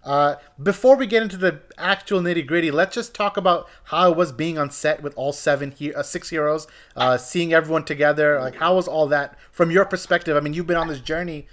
Uh, 0.03 0.35
before 0.61 0.95
we 0.95 1.05
get 1.05 1.21
into 1.21 1.37
the 1.37 1.59
actual 1.77 2.21
nitty 2.21 2.45
gritty, 2.45 2.71
let's 2.71 2.95
just 2.95 3.13
talk 3.13 3.37
about 3.37 3.67
how 3.85 4.09
it 4.11 4.17
was 4.17 4.31
being 4.31 4.57
on 4.57 4.71
set 4.71 5.03
with 5.03 5.13
all 5.15 5.33
seven, 5.33 5.71
he- 5.71 5.93
uh, 5.93 6.03
six 6.03 6.29
heroes, 6.29 6.65
uh, 6.95 7.17
seeing 7.17 7.53
everyone 7.53 7.83
together. 7.83 8.39
Like, 8.39 8.55
how 8.55 8.75
was 8.75 8.87
all 8.87 9.07
that 9.07 9.37
from 9.51 9.69
your 9.69 9.85
perspective? 9.85 10.35
I 10.35 10.39
mean, 10.39 10.53
you've 10.53 10.67
been 10.67 10.77
on 10.77 10.87
this 10.87 11.01
journey 11.01 11.47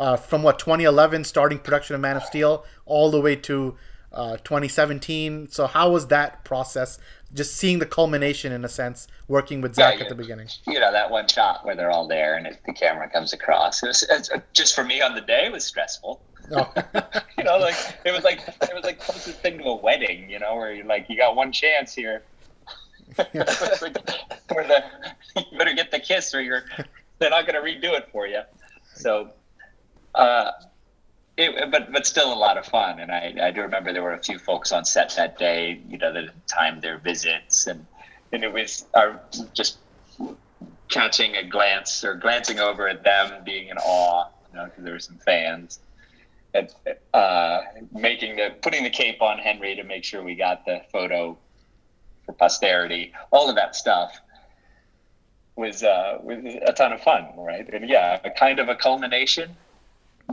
uh, 0.00 0.16
from 0.16 0.42
what 0.42 0.58
2011, 0.58 1.24
starting 1.24 1.58
production 1.58 1.94
of 1.94 2.00
Man 2.00 2.16
of 2.16 2.24
Steel, 2.24 2.64
all 2.86 3.10
the 3.10 3.20
way 3.20 3.36
to 3.36 3.76
uh, 4.12 4.38
2017. 4.38 5.48
So, 5.50 5.66
how 5.66 5.90
was 5.90 6.06
that 6.08 6.42
process? 6.42 6.98
Just 7.32 7.54
seeing 7.54 7.78
the 7.78 7.86
culmination, 7.86 8.50
in 8.50 8.64
a 8.64 8.68
sense, 8.68 9.06
working 9.28 9.60
with 9.60 9.74
Zack 9.74 9.98
Yeah, 9.98 10.04
at 10.04 10.08
the 10.08 10.14
beginning. 10.16 10.48
you 10.66 10.80
know 10.80 10.90
that 10.90 11.10
one 11.10 11.28
shot 11.28 11.64
where 11.64 11.76
they're 11.76 11.90
all 11.90 12.08
there 12.08 12.36
and 12.36 12.46
it, 12.46 12.58
the 12.66 12.72
camera 12.72 13.08
comes 13.08 13.32
across. 13.32 13.82
It 13.82 13.86
was 13.88 14.04
it's, 14.10 14.30
just 14.52 14.74
for 14.74 14.82
me 14.82 15.00
on 15.00 15.14
the 15.14 15.20
day 15.20 15.44
it 15.46 15.52
was 15.52 15.64
stressful. 15.64 16.20
Oh. 16.50 16.72
you 17.38 17.44
know, 17.44 17.58
like 17.58 17.76
it 18.04 18.10
was 18.10 18.24
like 18.24 18.40
it 18.48 18.74
was 18.74 18.82
like 18.82 18.98
closest 18.98 19.38
thing 19.40 19.58
to 19.58 19.64
a 19.64 19.76
wedding. 19.76 20.28
You 20.28 20.40
know, 20.40 20.56
where 20.56 20.72
you're 20.72 20.86
like 20.86 21.06
you 21.08 21.16
got 21.16 21.36
one 21.36 21.52
chance 21.52 21.94
here. 21.94 22.22
Like, 23.18 23.34
where 23.34 24.66
the 24.66 24.84
you 25.36 25.58
better 25.58 25.74
get 25.74 25.90
the 25.90 26.00
kiss 26.00 26.34
or 26.34 26.40
you're 26.40 26.64
they're 27.18 27.30
not 27.30 27.46
going 27.46 27.54
to 27.54 27.60
redo 27.60 27.96
it 27.96 28.08
for 28.10 28.26
you. 28.26 28.40
So, 28.94 29.30
uh, 30.14 30.52
it, 31.36 31.70
but 31.70 31.92
but 31.92 32.06
still 32.06 32.32
a 32.32 32.34
lot 32.34 32.58
of 32.58 32.66
fun. 32.66 33.00
And 33.00 33.10
I, 33.10 33.34
I 33.42 33.50
do 33.50 33.62
remember 33.62 33.92
there 33.92 34.02
were 34.02 34.14
a 34.14 34.22
few 34.22 34.38
folks 34.38 34.72
on 34.72 34.84
set 34.84 35.14
that 35.16 35.38
day. 35.38 35.80
You 35.88 35.98
know, 35.98 36.12
that 36.12 36.30
timed 36.46 36.82
their 36.82 36.98
visits, 36.98 37.66
and 37.66 37.86
and 38.32 38.44
it 38.44 38.52
was 38.52 38.84
our 38.94 39.20
just 39.54 39.78
catching 40.88 41.36
a 41.36 41.44
glance 41.44 42.04
or 42.04 42.14
glancing 42.14 42.58
over 42.58 42.88
at 42.88 43.02
them, 43.04 43.44
being 43.44 43.68
in 43.68 43.78
awe. 43.78 44.28
You 44.50 44.58
know, 44.58 44.64
because 44.64 44.84
there 44.84 44.92
were 44.92 45.00
some 45.00 45.18
fans. 45.18 45.80
And, 46.52 46.68
uh, 47.14 47.60
making 47.92 48.34
the 48.34 48.52
putting 48.60 48.82
the 48.82 48.90
cape 48.90 49.22
on 49.22 49.38
Henry 49.38 49.76
to 49.76 49.84
make 49.84 50.02
sure 50.02 50.20
we 50.20 50.34
got 50.34 50.64
the 50.64 50.82
photo 50.90 51.38
for 52.26 52.32
posterity. 52.32 53.12
All 53.30 53.48
of 53.48 53.54
that 53.54 53.76
stuff 53.76 54.20
was 55.56 55.84
uh, 55.84 56.18
was 56.22 56.38
a 56.66 56.72
ton 56.72 56.92
of 56.92 57.02
fun, 57.02 57.28
right? 57.36 57.68
And 57.72 57.88
yeah, 57.88 58.18
a 58.24 58.30
kind 58.30 58.58
of 58.58 58.68
a 58.68 58.74
culmination, 58.74 59.56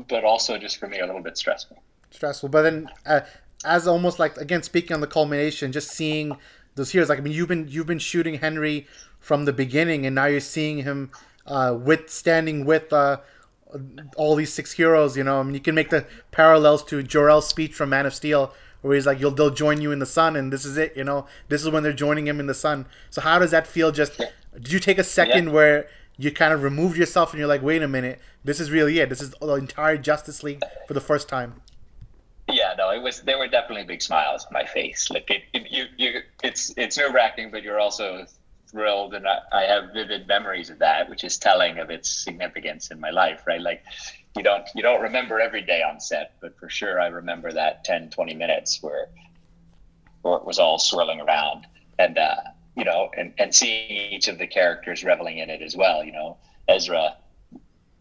but 0.07 0.23
also 0.23 0.57
just 0.57 0.77
for 0.77 0.87
me 0.87 0.99
a 0.99 1.05
little 1.05 1.21
bit 1.21 1.37
stressful. 1.37 1.81
stressful. 2.11 2.49
But 2.49 2.63
then, 2.63 2.89
uh, 3.05 3.21
as 3.65 3.87
almost 3.87 4.19
like 4.19 4.37
again 4.37 4.63
speaking 4.63 4.93
on 4.93 5.01
the 5.01 5.07
culmination, 5.07 5.71
just 5.71 5.89
seeing 5.91 6.37
those 6.75 6.91
heroes. 6.91 7.09
Like 7.09 7.19
I 7.19 7.21
mean, 7.21 7.33
you've 7.33 7.47
been 7.47 7.67
you've 7.67 7.87
been 7.87 7.99
shooting 7.99 8.35
Henry 8.35 8.87
from 9.19 9.45
the 9.45 9.53
beginning, 9.53 10.05
and 10.05 10.15
now 10.15 10.25
you're 10.25 10.39
seeing 10.39 10.83
him 10.83 11.11
uh, 11.45 11.75
with 11.77 12.09
standing 12.09 12.65
with 12.65 12.93
uh, 12.93 13.17
all 14.15 14.35
these 14.35 14.53
six 14.53 14.73
heroes. 14.73 15.17
You 15.17 15.23
know, 15.23 15.39
I 15.39 15.43
mean, 15.43 15.53
you 15.53 15.59
can 15.59 15.75
make 15.75 15.89
the 15.89 16.05
parallels 16.31 16.83
to 16.85 17.03
Jor-El's 17.03 17.47
speech 17.47 17.73
from 17.73 17.89
Man 17.89 18.05
of 18.05 18.13
Steel. 18.13 18.53
Where 18.81 18.93
he's 18.93 19.07
like, 19.07 19.19
"You'll 19.19 19.31
they'll 19.31 19.49
join 19.49 19.81
you 19.81 19.91
in 19.91 19.99
the 19.99 20.05
sun," 20.05 20.35
and 20.35 20.53
this 20.53 20.63
is 20.63 20.77
it. 20.77 20.95
You 20.95 21.03
know, 21.03 21.25
this 21.49 21.63
is 21.63 21.69
when 21.69 21.81
they're 21.81 21.93
joining 21.93 22.27
him 22.27 22.39
in 22.39 22.45
the 22.45 22.53
sun. 22.53 22.85
So 23.09 23.21
how 23.21 23.39
does 23.39 23.51
that 23.51 23.65
feel? 23.65 23.91
Just 23.91 24.21
did 24.53 24.71
you 24.71 24.79
take 24.79 24.99
a 24.99 25.03
second 25.03 25.47
Yeah. 25.47 25.51
where 25.51 25.87
you 26.17 26.31
kind 26.31 26.53
of 26.53 26.63
removed 26.63 26.97
yourself 26.97 27.31
and 27.31 27.39
you're 27.39 27.47
like, 27.47 27.61
"Wait 27.61 27.81
a 27.81 27.87
minute, 27.87 28.19
this 28.43 28.59
is 28.59 28.71
really 28.71 28.99
it. 28.99 29.09
This 29.09 29.21
is 29.21 29.31
the 29.31 29.53
entire 29.53 29.97
Justice 29.97 30.43
League 30.43 30.61
for 30.87 30.93
the 30.93 31.01
first 31.01 31.29
time." 31.29 31.61
Yeah, 32.49 32.73
no, 32.77 32.91
it 32.91 33.01
was. 33.01 33.21
There 33.21 33.37
were 33.37 33.47
definitely 33.47 33.83
big 33.83 34.01
smiles 34.01 34.45
on 34.45 34.53
my 34.53 34.65
face. 34.65 35.09
Like 35.09 35.29
it, 35.29 35.43
it 35.53 35.69
you, 35.69 35.85
you, 35.97 36.21
it's 36.43 36.73
it's 36.77 36.97
nerve 36.97 37.13
wracking, 37.13 37.51
but 37.51 37.61
you're 37.61 37.79
also 37.79 38.25
thrilled, 38.67 39.13
and 39.13 39.27
I, 39.27 39.39
I 39.51 39.63
have 39.63 39.93
vivid 39.93 40.27
memories 40.27 40.69
of 40.69 40.79
that, 40.79 41.09
which 41.09 41.23
is 41.23 41.37
telling 41.37 41.77
of 41.79 41.89
its 41.89 42.09
significance 42.09 42.89
in 42.89 42.99
my 42.99 43.09
life. 43.09 43.43
Right, 43.45 43.61
like 43.61 43.83
you 44.35 44.43
don't 44.43 44.63
you 44.75 44.81
don't 44.81 45.01
remember 45.01 45.39
every 45.39 45.61
day 45.61 45.81
on 45.83 45.99
set, 45.99 46.35
but 46.39 46.57
for 46.57 46.69
sure 46.69 47.01
I 47.01 47.07
remember 47.07 47.51
that 47.51 47.83
10, 47.83 48.11
20 48.11 48.35
minutes 48.35 48.81
where 48.81 49.09
where 50.21 50.37
it 50.37 50.45
was 50.45 50.57
all 50.57 50.79
swirling 50.79 51.19
around, 51.19 51.67
and 51.99 52.17
uh, 52.17 52.35
you 52.77 52.85
know, 52.85 53.09
and 53.17 53.33
and 53.39 53.53
seeing 53.53 54.13
each 54.13 54.27
of 54.27 54.37
the 54.37 54.45
characters 54.45 55.03
reveling 55.03 55.39
in 55.39 55.49
it 55.49 55.61
as 55.61 55.75
well. 55.75 56.03
You 56.03 56.11
know, 56.11 56.37
Ezra 56.69 57.17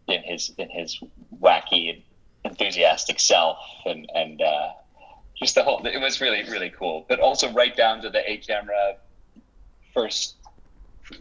in 0.07 0.21
his 0.23 0.53
in 0.57 0.69
his 0.69 0.99
wacky 1.41 2.03
enthusiastic 2.45 3.19
self 3.19 3.57
and 3.85 4.09
and 4.13 4.41
uh, 4.41 4.69
just 5.35 5.55
the 5.55 5.63
whole 5.63 5.85
it 5.85 5.99
was 5.99 6.21
really 6.21 6.43
really 6.43 6.69
cool. 6.69 7.05
But 7.09 7.19
also 7.19 7.51
right 7.53 7.75
down 7.75 8.01
to 8.03 8.09
the 8.11 8.29
a 8.29 8.37
camera 8.37 8.97
first 9.93 10.35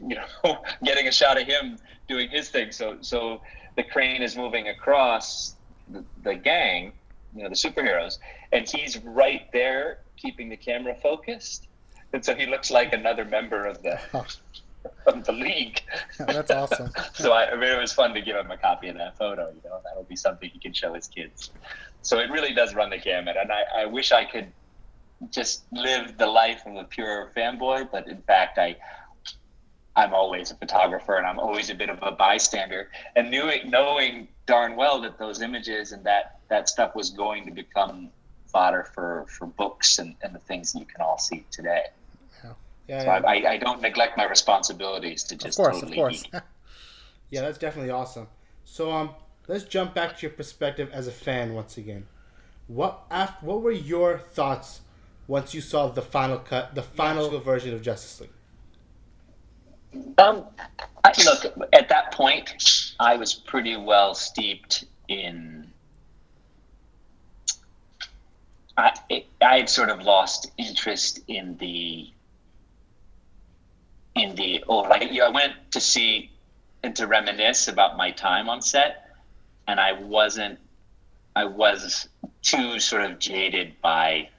you 0.06 0.16
know 0.16 0.58
getting 0.84 1.08
a 1.08 1.12
shot 1.12 1.40
of 1.40 1.46
him 1.46 1.78
doing 2.08 2.28
his 2.28 2.50
thing. 2.50 2.72
So 2.72 2.98
so 3.00 3.40
the 3.76 3.82
crane 3.82 4.22
is 4.22 4.36
moving 4.36 4.68
across 4.68 5.56
the, 5.88 6.04
the 6.22 6.34
gang 6.34 6.92
you 7.34 7.42
know 7.42 7.48
the 7.48 7.54
superheroes 7.54 8.18
and 8.52 8.68
he's 8.68 8.98
right 8.98 9.50
there 9.52 9.98
keeping 10.16 10.48
the 10.48 10.56
camera 10.56 10.94
focused 11.02 11.65
and 12.16 12.24
so 12.24 12.34
he 12.34 12.46
looks 12.46 12.70
like 12.70 12.94
another 12.94 13.26
member 13.26 13.66
of 13.66 13.82
the 13.82 14.00
oh. 14.14 14.24
of 15.06 15.22
the 15.26 15.32
league 15.32 15.82
oh, 16.20 16.24
That's 16.24 16.50
awesome. 16.50 16.90
so 17.14 17.32
I, 17.32 17.50
I 17.50 17.54
mean, 17.56 17.70
it 17.70 17.78
was 17.78 17.92
fun 17.92 18.14
to 18.14 18.22
give 18.22 18.36
him 18.36 18.50
a 18.50 18.56
copy 18.56 18.88
of 18.88 18.96
that 18.96 19.18
photo. 19.18 19.48
You 19.48 19.68
know, 19.68 19.80
that'll 19.84 20.04
be 20.04 20.16
something 20.16 20.48
he 20.48 20.58
can 20.58 20.72
show 20.72 20.94
his 20.94 21.08
kids. 21.08 21.50
So 22.00 22.18
it 22.18 22.30
really 22.30 22.54
does 22.54 22.74
run 22.74 22.88
the 22.88 22.96
gamut, 22.96 23.36
and 23.38 23.52
I, 23.52 23.82
I 23.82 23.84
wish 23.84 24.12
I 24.12 24.24
could 24.24 24.50
just 25.30 25.64
live 25.72 26.16
the 26.16 26.26
life 26.26 26.62
of 26.64 26.76
a 26.76 26.84
pure 26.84 27.32
fanboy, 27.36 27.90
but 27.92 28.08
in 28.08 28.22
fact, 28.22 28.56
I 28.56 28.76
I'm 29.94 30.14
always 30.14 30.50
a 30.50 30.54
photographer, 30.54 31.16
and 31.16 31.26
I'm 31.26 31.38
always 31.38 31.68
a 31.68 31.74
bit 31.74 31.90
of 31.90 31.98
a 32.00 32.12
bystander, 32.12 32.88
and 33.14 33.30
knowing 33.30 33.68
knowing 33.68 34.28
darn 34.46 34.74
well 34.74 35.02
that 35.02 35.18
those 35.18 35.42
images 35.42 35.92
and 35.92 36.02
that 36.04 36.40
that 36.48 36.70
stuff 36.70 36.94
was 36.94 37.10
going 37.10 37.44
to 37.44 37.52
become 37.52 38.08
fodder 38.46 38.84
for 38.94 39.26
for 39.28 39.46
books 39.46 39.98
and, 39.98 40.16
and 40.22 40.34
the 40.34 40.38
things 40.38 40.72
that 40.72 40.78
you 40.78 40.86
can 40.86 41.02
all 41.02 41.18
see 41.18 41.44
today. 41.50 41.84
Yeah, 42.88 43.00
So 43.00 43.06
yeah. 43.06 43.20
I, 43.26 43.34
I, 43.34 43.50
I 43.52 43.56
don't 43.58 43.80
neglect 43.82 44.16
my 44.16 44.24
responsibilities 44.24 45.24
to 45.24 45.36
just 45.36 45.58
of 45.58 45.66
just 45.66 45.70
course, 45.70 45.82
of 45.82 45.90
totally 45.90 45.96
course. 45.96 46.22
geek. 46.22 46.32
Yeah, 47.30 47.40
that's 47.42 47.58
definitely 47.58 47.90
awesome. 47.90 48.28
So 48.64 48.92
um, 48.92 49.10
let's 49.48 49.64
jump 49.64 49.94
back 49.94 50.16
to 50.16 50.22
your 50.22 50.30
perspective 50.30 50.88
as 50.92 51.08
a 51.08 51.12
fan 51.12 51.54
once 51.54 51.76
again. 51.76 52.06
What 52.68 53.02
af- 53.10 53.42
What 53.42 53.62
were 53.62 53.72
your 53.72 54.18
thoughts 54.18 54.82
once 55.26 55.52
you 55.52 55.60
saw 55.60 55.88
the 55.88 56.02
final 56.02 56.38
cut, 56.38 56.76
the 56.76 56.82
final 56.82 57.36
version 57.40 57.74
of 57.74 57.82
Justice 57.82 58.20
League? 58.20 58.30
Um, 60.18 60.44
I, 61.04 61.12
look, 61.24 61.44
at 61.72 61.88
that 61.88 62.12
point, 62.12 62.92
I 63.00 63.16
was 63.16 63.34
pretty 63.34 63.76
well 63.76 64.14
steeped 64.14 64.84
in. 65.08 65.72
I 68.76 68.92
I 69.40 69.56
had 69.58 69.68
sort 69.70 69.88
of 69.90 70.02
lost 70.02 70.50
interest 70.58 71.20
in 71.28 71.56
the. 71.58 72.12
In 74.16 74.34
the 74.34 74.64
oh 74.66 74.78
like 74.78 75.10
you 75.12 75.18
know, 75.18 75.26
I 75.26 75.30
went 75.30 75.52
to 75.72 75.80
see 75.80 76.30
and 76.82 76.96
to 76.96 77.06
reminisce 77.06 77.68
about 77.68 77.96
my 77.96 78.10
time 78.10 78.48
on 78.48 78.62
set, 78.62 79.10
and 79.68 79.78
I 79.78 79.92
wasn't. 79.92 80.58
I 81.34 81.44
was 81.44 82.08
too 82.42 82.80
sort 82.80 83.02
of 83.02 83.18
jaded 83.18 83.74
by 83.82 84.30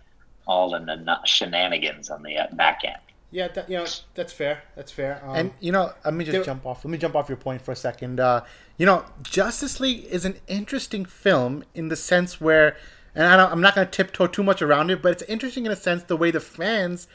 all 0.47 0.73
in 0.75 0.85
the 0.85 1.19
shenanigans 1.25 2.09
on 2.09 2.23
the 2.23 2.37
uh, 2.37 2.47
back 2.53 2.81
end. 2.83 2.97
Yeah, 3.29 3.49
that, 3.49 3.69
you 3.69 3.77
know 3.77 3.85
that's 4.15 4.31
fair. 4.31 4.63
That's 4.75 4.91
fair. 4.91 5.21
Um, 5.25 5.35
and 5.35 5.51
you 5.59 5.71
know, 5.71 5.91
let 6.05 6.13
me 6.13 6.23
just 6.23 6.33
there- 6.33 6.43
jump 6.43 6.65
off. 6.65 6.85
Let 6.85 6.91
me 6.91 6.97
jump 6.97 7.15
off 7.15 7.27
your 7.27 7.37
point 7.37 7.61
for 7.61 7.71
a 7.71 7.75
second. 7.75 8.19
Uh, 8.19 8.43
you 8.77 8.85
know, 8.85 9.05
Justice 9.21 9.79
League 9.79 10.05
is 10.05 10.23
an 10.23 10.37
interesting 10.47 11.03
film 11.03 11.63
in 11.75 11.89
the 11.89 11.95
sense 11.95 12.39
where, 12.39 12.77
and 13.13 13.25
I 13.25 13.35
don't, 13.35 13.51
I'm 13.51 13.61
not 13.61 13.75
going 13.75 13.85
to 13.85 13.91
tiptoe 13.91 14.27
too 14.27 14.43
much 14.43 14.61
around 14.61 14.89
it, 14.91 15.01
but 15.01 15.11
it's 15.11 15.23
interesting 15.23 15.65
in 15.65 15.71
a 15.71 15.75
sense 15.75 16.03
the 16.03 16.15
way 16.15 16.31
the 16.31 16.39
fans, 16.39 17.07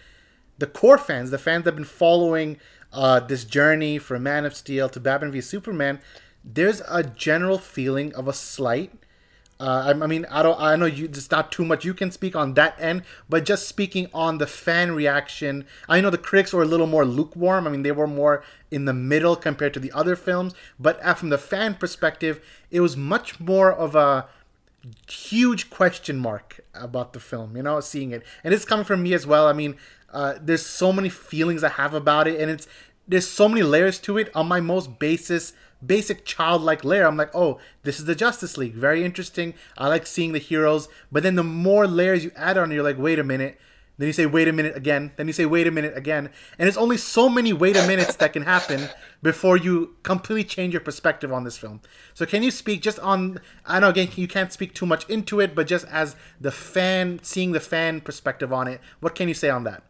the 0.59 0.67
core 0.67 0.99
fans, 0.99 1.31
the 1.31 1.39
fans 1.39 1.65
that 1.65 1.71
have 1.71 1.77
been 1.77 1.85
following 1.85 2.59
uh, 2.93 3.21
this 3.21 3.45
journey 3.45 3.99
from 3.99 4.23
Man 4.23 4.45
of 4.45 4.55
Steel 4.55 4.89
to 4.91 5.01
Batman 5.01 5.33
v 5.33 5.41
Superman, 5.41 6.01
there's 6.45 6.81
a 6.89 7.03
general 7.03 7.59
feeling 7.59 8.15
of 8.15 8.29
a 8.29 8.33
slight 8.33 8.93
uh, 9.63 9.95
I, 9.95 10.05
I 10.05 10.07
mean, 10.09 10.27
I 10.29 10.43
don't. 10.43 10.61
I 10.61 10.75
know 10.75 10.87
you. 10.87 11.05
It's 11.05 11.31
not 11.31 11.53
too 11.53 11.65
much 11.65 11.85
you 11.85 11.95
can 11.95 12.11
speak 12.11 12.35
on 12.35 12.55
that 12.55 12.75
end, 12.81 13.05
but 13.29 13.45
just 13.45 13.69
speaking 13.69 14.09
on 14.13 14.39
the 14.39 14.47
fan 14.49 14.91
reaction, 14.91 15.67
I 15.89 16.01
know 16.01 16.11
the 16.11 16.19
critics 16.19 16.53
were 16.53 16.65
a 16.65 16.67
little 16.67 16.89
more 16.89 17.05
lukewarm. 17.05 17.69
I 17.69 17.71
mean, 17.71 17.83
they 17.83 17.93
were 17.93 18.09
more 18.09 18.43
in 18.73 18.87
the 18.87 18.93
middle 18.93 19.37
compared 19.37 19.73
to 19.75 19.81
the 19.81 19.93
other 19.93 20.17
films. 20.17 20.53
But 20.81 20.99
uh, 21.05 21.15
from 21.15 21.29
the 21.29 21.39
fan 21.39 21.77
perspective, 21.77 22.45
it 22.73 22.81
was 22.81 22.97
much 22.97 23.39
more 23.39 23.73
of 23.73 23.95
a 23.95 24.27
huge 25.09 25.71
question 25.71 26.19
mark 26.19 26.59
about 26.75 27.13
the 27.13 27.21
film. 27.21 27.57
You 27.57 27.63
know, 27.63 27.79
seeing 27.79 28.11
it, 28.11 28.25
and 28.43 28.53
it's 28.53 28.65
coming 28.65 28.85
from 28.85 29.05
me 29.05 29.15
as 29.15 29.29
well. 29.29 29.47
I 29.47 29.53
mean, 29.53 29.77
uh, 30.13 30.35
there's 30.41 30.65
so 30.65 30.93
many 30.93 31.09
feelings 31.09 31.65
I 31.65 31.71
have 31.71 31.95
about 31.95 32.29
it, 32.29 32.41
and 32.41 32.51
it's 32.51 32.67
there's 33.09 33.29
so 33.29 33.49
many 33.49 33.63
layers 33.63 33.99
to 34.01 34.19
it. 34.19 34.31
On 34.35 34.47
my 34.47 34.61
most 34.61 34.99
basis 34.99 35.53
basic 35.85 36.25
childlike 36.25 36.85
layer, 36.85 37.07
I'm 37.07 37.17
like, 37.17 37.35
oh, 37.35 37.59
this 37.83 37.99
is 37.99 38.05
the 38.05 38.15
Justice 38.15 38.57
League. 38.57 38.75
Very 38.75 39.05
interesting. 39.05 39.55
I 39.77 39.89
like 39.89 40.07
seeing 40.07 40.33
the 40.33 40.39
heroes. 40.39 40.89
But 41.11 41.23
then 41.23 41.35
the 41.35 41.43
more 41.43 41.87
layers 41.87 42.25
you 42.25 42.31
add 42.37 42.57
on, 42.59 42.71
you're 42.71 42.83
like, 42.83 42.99
wait 42.99 43.19
a 43.19 43.25
minute. 43.25 43.59
Then 43.99 44.07
you 44.07 44.13
say, 44.13 44.27
wait 44.27 44.49
a 44.49 44.53
minute 44.53 44.77
again. 44.77 45.13
Then 45.17 45.27
you 45.27 45.33
say, 45.33 45.45
wait 45.45 45.67
a 45.67 45.71
minute 45.71 45.97
again. 45.97 46.31
And 46.59 46.67
it's 46.67 46.79
only 46.79 46.97
so 46.97 47.29
many 47.29 47.53
wait 47.53 47.77
a 47.77 47.87
minutes 47.87 48.17
that 48.17 48.33
can 48.33 48.43
happen 48.43 48.89
before 49.23 49.57
you 49.57 49.97
completely 50.03 50.45
change 50.45 50.73
your 50.73 50.81
perspective 50.81 51.33
on 51.33 51.45
this 51.45 51.59
film. 51.59 51.81
So 52.15 52.25
can 52.25 52.43
you 52.43 52.51
speak 52.51 52.81
just 52.81 52.99
on, 53.01 53.41
I 53.67 53.81
know 53.81 53.91
again, 53.91 54.09
you 54.17 54.27
can't 54.27 54.53
speak 54.53 54.75
too 54.75 54.87
much 54.87 55.09
into 55.11 55.41
it, 55.41 55.55
but 55.55 55.67
just 55.67 55.87
as 55.89 56.17
the 56.41 56.51
fan, 56.51 57.21
seeing 57.23 57.53
the 57.53 57.61
fan 57.61 58.01
perspective 58.01 58.53
on 58.53 58.67
it, 58.67 58.81
what 59.01 59.15
can 59.15 59.29
you 59.29 59.35
say 59.35 59.51
on 59.51 59.65
that? 59.65 59.85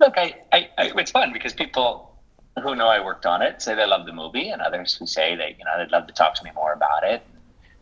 Look, 0.00 0.14
I, 0.16 0.34
I, 0.50 0.68
I 0.78 0.92
it's 0.96 1.10
fun 1.10 1.32
because 1.32 1.52
people 1.52 2.18
who 2.62 2.74
know 2.74 2.88
I 2.88 3.04
worked 3.04 3.26
on 3.26 3.42
it 3.42 3.60
say 3.60 3.74
they 3.74 3.86
love 3.86 4.06
the 4.06 4.14
movie, 4.14 4.48
and 4.48 4.62
others 4.62 4.94
who 4.94 5.06
say 5.06 5.36
they 5.36 5.56
you 5.58 5.64
know 5.64 5.78
they'd 5.78 5.92
love 5.92 6.06
to 6.06 6.14
talk 6.14 6.34
to 6.36 6.44
me 6.44 6.50
more 6.54 6.72
about 6.72 7.04
it. 7.04 7.22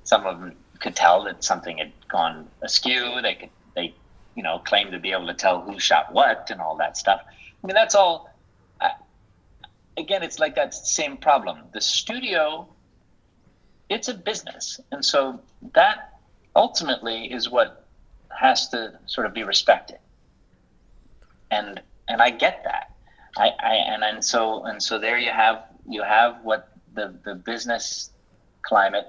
Some 0.02 0.26
of 0.26 0.40
them 0.40 0.56
could 0.80 0.96
tell 0.96 1.22
that 1.24 1.44
something 1.44 1.78
had 1.78 1.92
gone 2.08 2.48
askew. 2.62 3.20
They 3.22 3.34
could 3.34 3.50
they 3.76 3.94
you 4.34 4.42
know 4.42 4.58
claim 4.58 4.90
to 4.90 4.98
be 4.98 5.12
able 5.12 5.28
to 5.28 5.34
tell 5.34 5.62
who 5.62 5.78
shot 5.78 6.12
what 6.12 6.50
and 6.50 6.60
all 6.60 6.76
that 6.78 6.96
stuff. 6.96 7.20
I 7.24 7.66
mean 7.66 7.74
that's 7.74 7.94
all. 7.94 8.34
I, 8.80 8.90
again, 9.96 10.24
it's 10.24 10.40
like 10.40 10.56
that 10.56 10.74
same 10.74 11.16
problem. 11.18 11.58
The 11.72 11.80
studio, 11.80 12.68
it's 13.88 14.08
a 14.08 14.14
business, 14.14 14.80
and 14.90 15.04
so 15.04 15.40
that 15.74 16.18
ultimately 16.56 17.32
is 17.32 17.48
what 17.48 17.86
has 18.36 18.68
to 18.70 18.98
sort 19.06 19.26
of 19.28 19.34
be 19.34 19.44
respected. 19.44 19.98
And 21.50 21.80
and 22.08 22.20
I 22.22 22.30
get 22.30 22.64
that. 22.64 22.92
I, 23.36 23.50
I 23.60 23.74
and 23.74 24.02
and 24.02 24.24
so 24.24 24.64
and 24.64 24.82
so 24.82 24.98
there 24.98 25.18
you 25.18 25.30
have 25.30 25.64
you 25.88 26.02
have 26.02 26.42
what 26.42 26.72
the 26.94 27.14
the 27.24 27.34
business 27.34 28.10
climate 28.62 29.06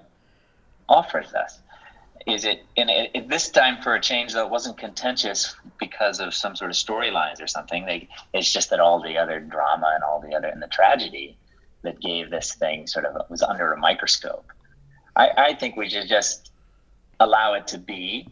offers 0.88 1.34
us. 1.34 1.60
Is 2.28 2.45
it 2.45 2.66
in 2.76 2.89
it, 2.89 3.12
it, 3.14 3.30
this 3.30 3.50
time 3.50 3.82
for 3.82 3.95
a 3.95 4.02
change 4.02 4.34
though 4.34 4.45
it 4.45 4.52
wasn't 4.52 4.78
contentious 4.78 5.56
because 5.80 6.20
of 6.20 6.34
some 6.34 6.56
sort 6.56 6.70
of 6.70 6.78
storylines 6.78 7.41
or 7.41 7.47
something. 7.47 7.86
They 7.86 8.08
it's 8.34 8.52
just 8.52 8.70
that 8.70 8.80
all 8.80 9.02
the 9.02 9.18
other 9.18 9.39
drama 9.39 9.91
and 9.95 10.04
all 10.04 10.20
the 10.20 10.36
other 10.36 10.47
and 10.47 10.62
the 10.62 10.68
tragedy 10.68 11.38
that 11.82 12.00
gave 12.02 12.30
this 12.30 12.56
thing 12.56 12.88
sort 12.88 13.06
of 13.06 13.30
was 13.30 13.41
under 13.41 13.72
a 13.72 13.78
microscope. 13.78 14.52
I, 15.16 15.30
I 15.38 15.54
think 15.54 15.76
we 15.76 15.89
should 15.89 16.08
just 16.08 16.52
allow 17.20 17.54
it 17.54 17.68
to 17.68 17.78
be 17.78 18.28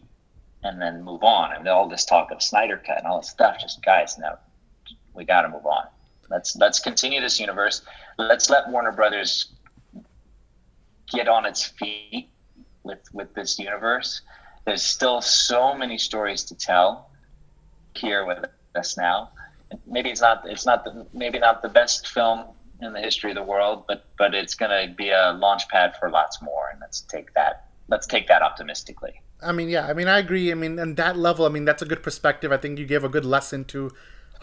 and 0.62 0.80
then 0.80 1.02
move 1.02 1.22
on. 1.22 1.54
And 1.54 1.68
all 1.68 1.88
this 1.88 2.04
talk 2.04 2.30
of 2.30 2.42
Snyder 2.42 2.82
cut 2.84 2.98
and 2.98 3.06
all 3.06 3.20
this 3.20 3.30
stuff, 3.30 3.58
just 3.60 3.82
guys, 3.82 4.18
no, 4.18 4.36
we 5.18 5.24
got 5.24 5.42
to 5.42 5.48
move 5.48 5.66
on. 5.66 5.84
Let's 6.30 6.56
let's 6.56 6.78
continue 6.78 7.20
this 7.20 7.38
universe. 7.40 7.82
Let's 8.18 8.48
let 8.48 8.70
Warner 8.70 8.92
Brothers 8.92 9.52
get 11.10 11.28
on 11.28 11.44
its 11.44 11.64
feet 11.64 12.30
with 12.84 13.00
with 13.12 13.34
this 13.34 13.58
universe. 13.58 14.22
There's 14.64 14.82
still 14.82 15.20
so 15.20 15.74
many 15.74 15.98
stories 15.98 16.44
to 16.44 16.54
tell 16.54 17.10
here 17.94 18.24
with 18.24 18.44
us 18.74 18.96
now. 18.96 19.30
Maybe 19.86 20.10
it's 20.10 20.20
not 20.20 20.42
it's 20.48 20.66
not 20.66 20.84
the 20.84 21.06
maybe 21.12 21.38
not 21.38 21.62
the 21.62 21.68
best 21.68 22.08
film 22.08 22.44
in 22.80 22.92
the 22.92 23.00
history 23.00 23.30
of 23.30 23.36
the 23.36 23.42
world, 23.42 23.84
but 23.88 24.04
but 24.18 24.34
it's 24.34 24.54
going 24.54 24.70
to 24.70 24.94
be 24.94 25.10
a 25.10 25.32
launch 25.32 25.68
pad 25.68 25.94
for 25.98 26.10
lots 26.10 26.40
more. 26.42 26.68
And 26.70 26.80
let's 26.80 27.00
take 27.00 27.34
that 27.34 27.68
let's 27.88 28.06
take 28.06 28.28
that 28.28 28.42
optimistically. 28.42 29.20
I 29.42 29.52
mean, 29.52 29.68
yeah, 29.68 29.86
I 29.86 29.94
mean, 29.94 30.08
I 30.08 30.18
agree. 30.18 30.50
I 30.50 30.54
mean, 30.54 30.78
on 30.80 30.96
that 30.96 31.16
level, 31.16 31.46
I 31.46 31.48
mean, 31.48 31.64
that's 31.64 31.80
a 31.80 31.86
good 31.86 32.02
perspective. 32.02 32.50
I 32.50 32.56
think 32.56 32.78
you 32.78 32.86
gave 32.86 33.04
a 33.04 33.08
good 33.08 33.24
lesson 33.24 33.64
to 33.66 33.92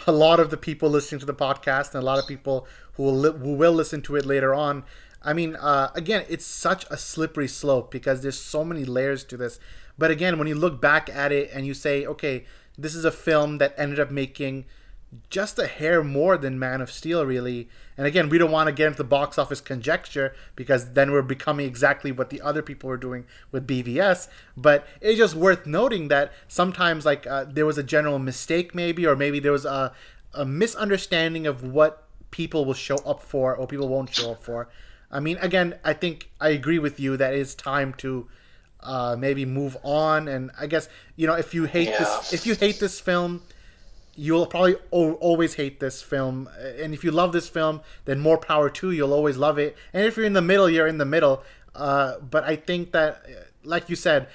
a 0.08 0.12
lot 0.12 0.40
of 0.40 0.50
the 0.50 0.58
people 0.58 0.90
listening 0.90 1.20
to 1.20 1.26
the 1.26 1.34
podcast 1.34 1.94
and 1.94 2.02
a 2.02 2.06
lot 2.06 2.20
of 2.20 2.28
people 2.28 2.68
who 2.94 3.04
will 3.04 3.18
li- 3.18 3.40
who 3.40 3.54
will 3.54 3.74
listen 3.74 4.02
to 4.04 4.16
it 4.16 4.26
later 4.26 4.54
on. 4.54 4.84
I 5.22 5.34
mean, 5.34 5.56
uh, 5.56 5.92
again, 5.96 6.26
it's 6.30 6.46
such 6.46 6.86
a 6.92 6.98
slippery 6.98 7.48
slope 7.48 7.90
because 7.92 8.22
there's 8.22 8.40
so 8.40 8.64
many 8.64 8.86
layers 8.86 9.24
to 9.26 9.38
this. 9.38 9.60
But 9.98 10.12
again, 10.12 10.38
when 10.38 10.48
you 10.48 10.56
look 10.56 10.80
back 10.80 11.10
at 11.10 11.32
it 11.32 11.50
and 11.54 11.66
you 11.66 11.74
say, 11.74 12.06
okay, 12.06 12.46
this 12.78 12.94
is 12.94 13.06
a 13.06 13.12
film 13.12 13.58
that 13.58 13.74
ended 13.78 14.00
up 14.00 14.12
making 14.12 14.66
just 15.30 15.58
a 15.60 15.68
hair 15.68 16.04
more 16.04 16.38
than 16.38 16.58
Man 16.60 16.82
of 16.82 16.92
Steel, 16.92 17.26
really. 17.26 17.68
And 17.98 18.06
again, 18.08 18.30
we 18.30 18.38
don't 18.38 18.52
want 18.52 18.68
to 18.68 18.74
get 18.74 18.88
into 18.88 18.98
the 18.98 19.04
box 19.04 19.38
office 19.38 19.62
conjecture 19.62 20.36
because 20.56 20.94
then 20.94 21.12
we're 21.12 21.22
becoming 21.22 21.66
exactly 21.66 22.12
what 22.12 22.30
the 22.30 22.42
other 22.42 22.62
people 22.62 22.90
were 22.90 22.98
doing 22.98 23.26
with 23.52 23.68
BVS. 23.68 24.28
But 24.58 24.88
it's 25.02 25.18
just 25.18 25.36
worth 25.36 25.66
noting 25.66 26.08
that 26.10 26.34
sometimes, 26.48 27.06
like, 27.06 27.26
uh, 27.28 27.46
there 27.48 27.66
was 27.66 27.78
a 27.78 27.84
general 27.84 28.20
mistake, 28.20 28.76
maybe, 28.76 29.06
or 29.06 29.16
maybe 29.16 29.40
there 29.40 29.52
was 29.52 29.66
a, 29.66 29.94
a 30.34 30.46
misunderstanding 30.46 31.48
of 31.48 31.64
what 31.64 32.04
people 32.32 32.66
will 32.66 32.74
show 32.74 32.98
up 32.98 33.22
for 33.22 33.56
or 33.56 33.66
people 33.68 33.88
won't 33.88 34.14
show 34.14 34.32
up 34.32 34.44
for. 34.44 34.68
I 35.12 35.20
mean, 35.22 35.38
again, 35.38 35.76
I 35.84 35.94
think 35.94 36.30
I 36.42 36.50
agree 36.50 36.80
with 36.80 37.00
you 37.00 37.16
that 37.18 37.34
it's 37.34 37.56
time 37.56 37.94
to 38.00 38.28
uh, 38.82 39.16
maybe 39.18 39.46
move 39.46 39.78
on. 39.84 40.28
And 40.28 40.52
I 40.60 40.68
guess 40.68 40.90
you 41.16 41.28
know, 41.28 41.36
if 41.36 41.54
you 41.54 41.64
hate 41.66 41.90
Yeah. 41.90 42.00
this, 42.00 42.34
if 42.34 42.46
you 42.46 42.56
hate 42.56 42.80
this 42.82 43.00
film, 43.00 43.44
you'll 44.16 44.48
probably 44.48 44.76
always 44.92 45.56
hate 45.56 45.80
this 45.80 46.02
film. 46.02 46.50
And 46.80 46.94
if 46.94 47.04
you 47.04 47.12
love 47.12 47.34
this 47.34 47.50
film, 47.50 47.82
then 48.06 48.20
more 48.20 48.38
power 48.38 48.70
to 48.70 48.92
you. 48.92 48.98
You'll 48.98 49.14
always 49.14 49.38
love 49.38 49.58
it. 49.58 49.76
And 49.94 50.06
if 50.06 50.18
you're 50.18 50.26
in 50.26 50.34
the 50.34 50.42
middle, 50.42 50.70
you're 50.70 50.88
in 50.88 50.98
the 50.98 51.06
middle. 51.06 51.44
Uh, 51.76 52.20
but 52.20 52.44
I 52.44 52.56
think 52.56 52.94
that, 52.94 53.26
like 53.64 53.90
you 53.90 53.96
said, 53.96 54.28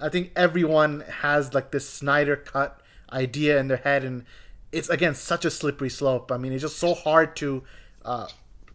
I 0.00 0.08
think 0.08 0.32
everyone 0.36 1.00
has 1.20 1.54
like 1.54 1.70
this 1.70 1.88
Snyder 1.88 2.36
cut 2.36 2.80
idea 3.12 3.58
in 3.58 3.68
their 3.68 3.78
head, 3.78 4.04
and 4.04 4.24
it's 4.72 4.88
again 4.88 5.14
such 5.14 5.44
a 5.44 5.50
slippery 5.50 5.90
slope. 5.90 6.30
I 6.30 6.36
mean, 6.36 6.52
it's 6.52 6.62
just 6.62 6.78
so 6.78 6.94
hard 6.94 7.34
to 7.36 7.64
uh, 8.04 8.28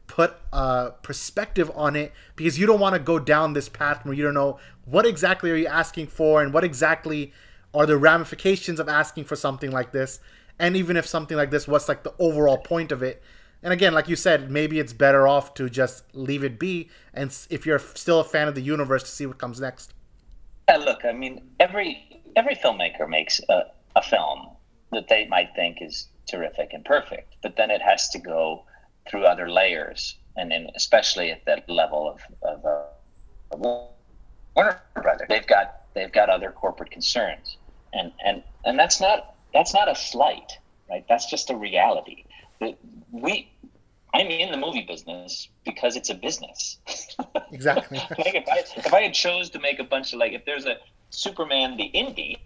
put 0.08 0.36
a 0.52 0.92
perspective 1.04 1.72
on 1.76 1.96
it 1.96 2.12
because 2.36 2.58
you 2.58 2.66
don't 2.66 2.80
want 2.80 2.96
to 2.96 3.00
go 3.00 3.20
down 3.20 3.54
this 3.54 3.70
path 3.70 4.04
where 4.04 4.14
you 4.14 4.24
don't 4.24 4.34
know 4.34 4.60
what 4.86 5.06
exactly 5.06 5.52
are 5.52 5.56
you 5.56 5.68
asking 5.68 6.08
for 6.08 6.42
and 6.42 6.54
what 6.54 6.64
exactly 6.64 7.32
are 7.74 7.86
the 7.86 7.97
ramifications 7.97 8.80
of 8.80 8.89
asking 8.89 9.26
for 9.26 9.36
something 9.36 9.72
like 9.72 9.91
this 9.91 10.19
and 10.59 10.76
even 10.76 10.97
if 10.97 11.05
something 11.05 11.38
like 11.38 11.51
this 11.51 11.67
what's 11.67 11.88
like 11.88 12.03
the 12.03 12.13
overall 12.19 12.57
point 12.57 12.91
of 12.91 13.01
it. 13.01 13.22
And 13.63 13.72
again 13.74 13.93
like 13.93 14.07
you 14.07 14.15
said 14.15 14.51
maybe 14.51 14.80
it's 14.80 14.93
better 14.93 15.28
off 15.28 15.53
to 15.55 15.69
just 15.69 16.03
leave 16.13 16.43
it 16.43 16.59
be 16.59 16.89
and 17.13 17.36
if 17.49 17.65
you're 17.65 17.80
still 17.80 18.19
a 18.19 18.24
fan 18.24 18.47
of 18.47 18.55
the 18.55 18.61
universe 18.61 19.03
to 19.03 19.09
see 19.09 19.26
what 19.26 19.38
comes 19.38 19.59
next. 19.59 19.93
Yeah, 20.72 20.78
look, 20.78 21.03
I 21.03 21.11
mean, 21.11 21.41
every 21.59 22.22
every 22.38 22.55
filmmaker 22.55 23.09
makes 23.09 23.41
a, 23.49 23.63
a 23.95 24.01
film 24.01 24.47
that 24.91 25.09
they 25.09 25.28
might 25.28 25.49
think 25.53 25.80
is 25.82 26.07
terrific 26.30 26.69
and 26.72 26.86
perfect, 26.86 27.36
but 27.43 27.57
then 27.57 27.69
it 27.72 27.82
has 27.82 28.09
to 28.09 28.19
go 28.19 28.63
through 29.09 29.26
other 29.26 29.49
layers, 29.49 30.15
and 30.38 30.51
then 30.51 30.67
especially 30.76 31.32
at 31.32 31.43
that 31.45 31.67
level 31.67 32.09
of, 32.09 32.22
of 32.43 32.65
uh, 32.65 33.57
Warner 34.55 34.82
Brothers, 34.95 35.28
they've 35.28 35.47
got 35.47 35.82
they've 35.93 36.11
got 36.11 36.30
other 36.30 36.51
corporate 36.51 36.91
concerns, 36.91 37.57
and 37.94 38.12
and 38.26 38.44
and 38.66 38.78
that's 38.80 39.00
not 39.02 39.36
that's 39.54 39.74
not 39.74 39.89
a 39.89 39.96
slight, 39.96 40.58
right? 40.89 41.06
That's 41.10 41.30
just 41.30 41.50
a 41.50 41.56
reality. 41.56 42.26
We 43.12 43.52
I'm 44.14 44.28
in 44.28 44.52
the 44.52 44.58
movie 44.58 44.82
business 44.82 45.50
because 45.66 45.96
it's 45.96 46.10
a 46.10 46.16
business. 46.16 46.78
Exactly. 47.54 47.98
like 47.98 48.34
if 48.34 48.48
I 48.48 48.64
if 48.78 48.94
I 48.94 49.02
had 49.02 49.14
chose 49.14 49.50
to 49.50 49.60
make 49.60 49.80
a 49.80 49.84
bunch 49.84 50.14
of 50.14 50.20
like 50.20 50.32
if 50.32 50.46
there's 50.46 50.66
a 50.66 50.78
Superman 51.10 51.76
the 51.76 51.92
indie, 51.94 52.38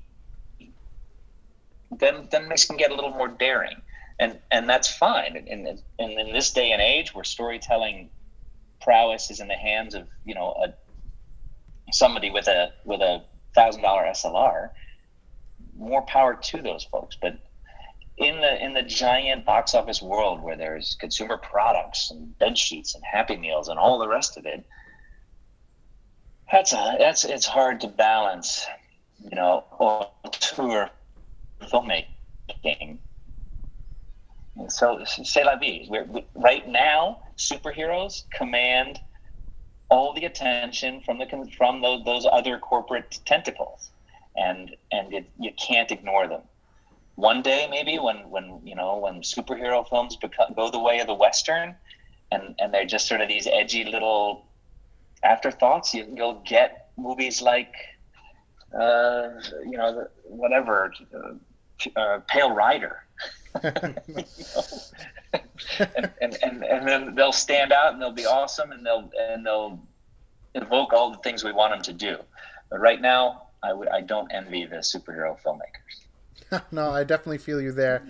then 1.99 2.27
then 2.31 2.49
this 2.49 2.65
can 2.65 2.75
get 2.75 2.89
a 2.91 2.95
little 2.95 3.11
more 3.11 3.27
daring, 3.27 3.81
and 4.19 4.39
and 4.51 4.67
that's 4.67 4.89
fine. 4.91 5.37
And, 5.37 5.47
and, 5.47 5.81
and 5.99 6.11
in 6.19 6.33
this 6.33 6.51
day 6.51 6.71
and 6.71 6.81
age 6.81 7.13
where 7.13 7.23
storytelling 7.23 8.09
prowess 8.81 9.29
is 9.29 9.39
in 9.39 9.47
the 9.47 9.55
hands 9.55 9.93
of 9.93 10.07
you 10.25 10.33
know 10.33 10.55
a 10.65 10.73
somebody 11.91 12.31
with 12.31 12.47
a 12.47 12.71
with 12.83 13.01
a 13.01 13.23
thousand 13.53 13.83
dollar 13.83 14.03
SLR, 14.05 14.71
more 15.77 16.01
power 16.03 16.35
to 16.35 16.61
those 16.61 16.83
folks. 16.83 17.17
But 17.21 17.39
in 18.17 18.39
the 18.39 18.63
in 18.63 18.73
the 18.73 18.83
giant 18.83 19.45
box 19.45 19.73
office 19.73 20.01
world 20.01 20.41
where 20.41 20.55
there's 20.55 20.95
consumer 20.99 21.37
products 21.37 22.11
and 22.11 22.37
bed 22.39 22.57
sheets 22.57 22.95
and 22.95 23.03
Happy 23.03 23.35
Meals 23.35 23.67
and 23.67 23.77
all 23.77 23.99
the 23.99 24.07
rest 24.07 24.37
of 24.37 24.45
it, 24.45 24.65
that's 26.51 26.73
a, 26.73 26.95
that's 26.97 27.25
it's 27.25 27.45
hard 27.45 27.81
to 27.81 27.87
balance, 27.87 28.65
you 29.23 29.35
know, 29.35 29.63
tour 30.39 30.89
filmmaking. 31.61 32.99
So 34.69 35.03
say 35.05 35.43
la 35.43 35.57
vie. 35.57 35.85
We're, 35.89 36.05
we, 36.05 36.25
right 36.35 36.67
now, 36.67 37.19
superheroes 37.37 38.23
command 38.31 38.99
all 39.89 40.13
the 40.13 40.25
attention 40.25 41.01
from 41.01 41.17
the 41.19 41.49
from 41.57 41.81
those, 41.81 42.03
those 42.05 42.25
other 42.31 42.57
corporate 42.57 43.19
tentacles, 43.25 43.91
and 44.35 44.75
and 44.91 45.13
it, 45.13 45.29
you 45.39 45.51
can't 45.53 45.91
ignore 45.91 46.27
them. 46.27 46.41
One 47.15 47.41
day, 47.41 47.67
maybe 47.69 47.97
when 47.99 48.29
when 48.29 48.61
you 48.63 48.75
know 48.75 48.97
when 48.97 49.21
superhero 49.21 49.87
films 49.87 50.15
become, 50.15 50.53
go 50.55 50.69
the 50.69 50.79
way 50.79 50.99
of 50.99 51.07
the 51.07 51.13
western, 51.13 51.75
and 52.31 52.55
and 52.59 52.73
they're 52.73 52.85
just 52.85 53.07
sort 53.07 53.21
of 53.21 53.27
these 53.27 53.47
edgy 53.47 53.85
little 53.85 54.45
afterthoughts, 55.25 55.93
you, 55.93 56.07
you'll 56.15 56.41
get 56.45 56.89
movies 56.97 57.41
like, 57.41 57.73
uh, 58.77 59.29
you 59.65 59.77
know, 59.77 60.07
whatever, 60.23 60.93
uh, 61.13 61.99
uh, 61.99 62.19
Pale 62.27 62.51
Rider. 62.51 63.03
and, 63.63 63.97
and, 66.21 66.37
and, 66.43 66.63
and 66.63 66.87
then 66.87 67.15
they'll 67.15 67.31
stand 67.31 67.71
out 67.71 67.93
and 67.93 68.01
they'll 68.01 68.11
be 68.11 68.25
awesome 68.25 68.71
and 68.71 68.85
they'll 68.85 69.09
and 69.17 69.45
they'll 69.45 69.79
evoke 70.55 70.91
all 70.91 71.11
the 71.11 71.17
things 71.19 71.43
we 71.43 71.53
want 71.53 71.73
them 71.73 71.81
to 71.81 71.93
do. 71.93 72.17
But 72.69 72.79
right 72.79 72.99
now, 72.99 73.44
I 73.65 73.73
would 73.73 73.87
I 73.89 74.01
don't 74.01 74.31
envy 74.31 74.65
the 74.65 74.77
superhero 74.77 75.37
filmmakers. 75.41 76.61
no, 76.71 76.91
I 76.91 77.03
definitely 77.03 77.39
feel 77.39 77.61
you 77.61 77.71
there, 77.71 78.03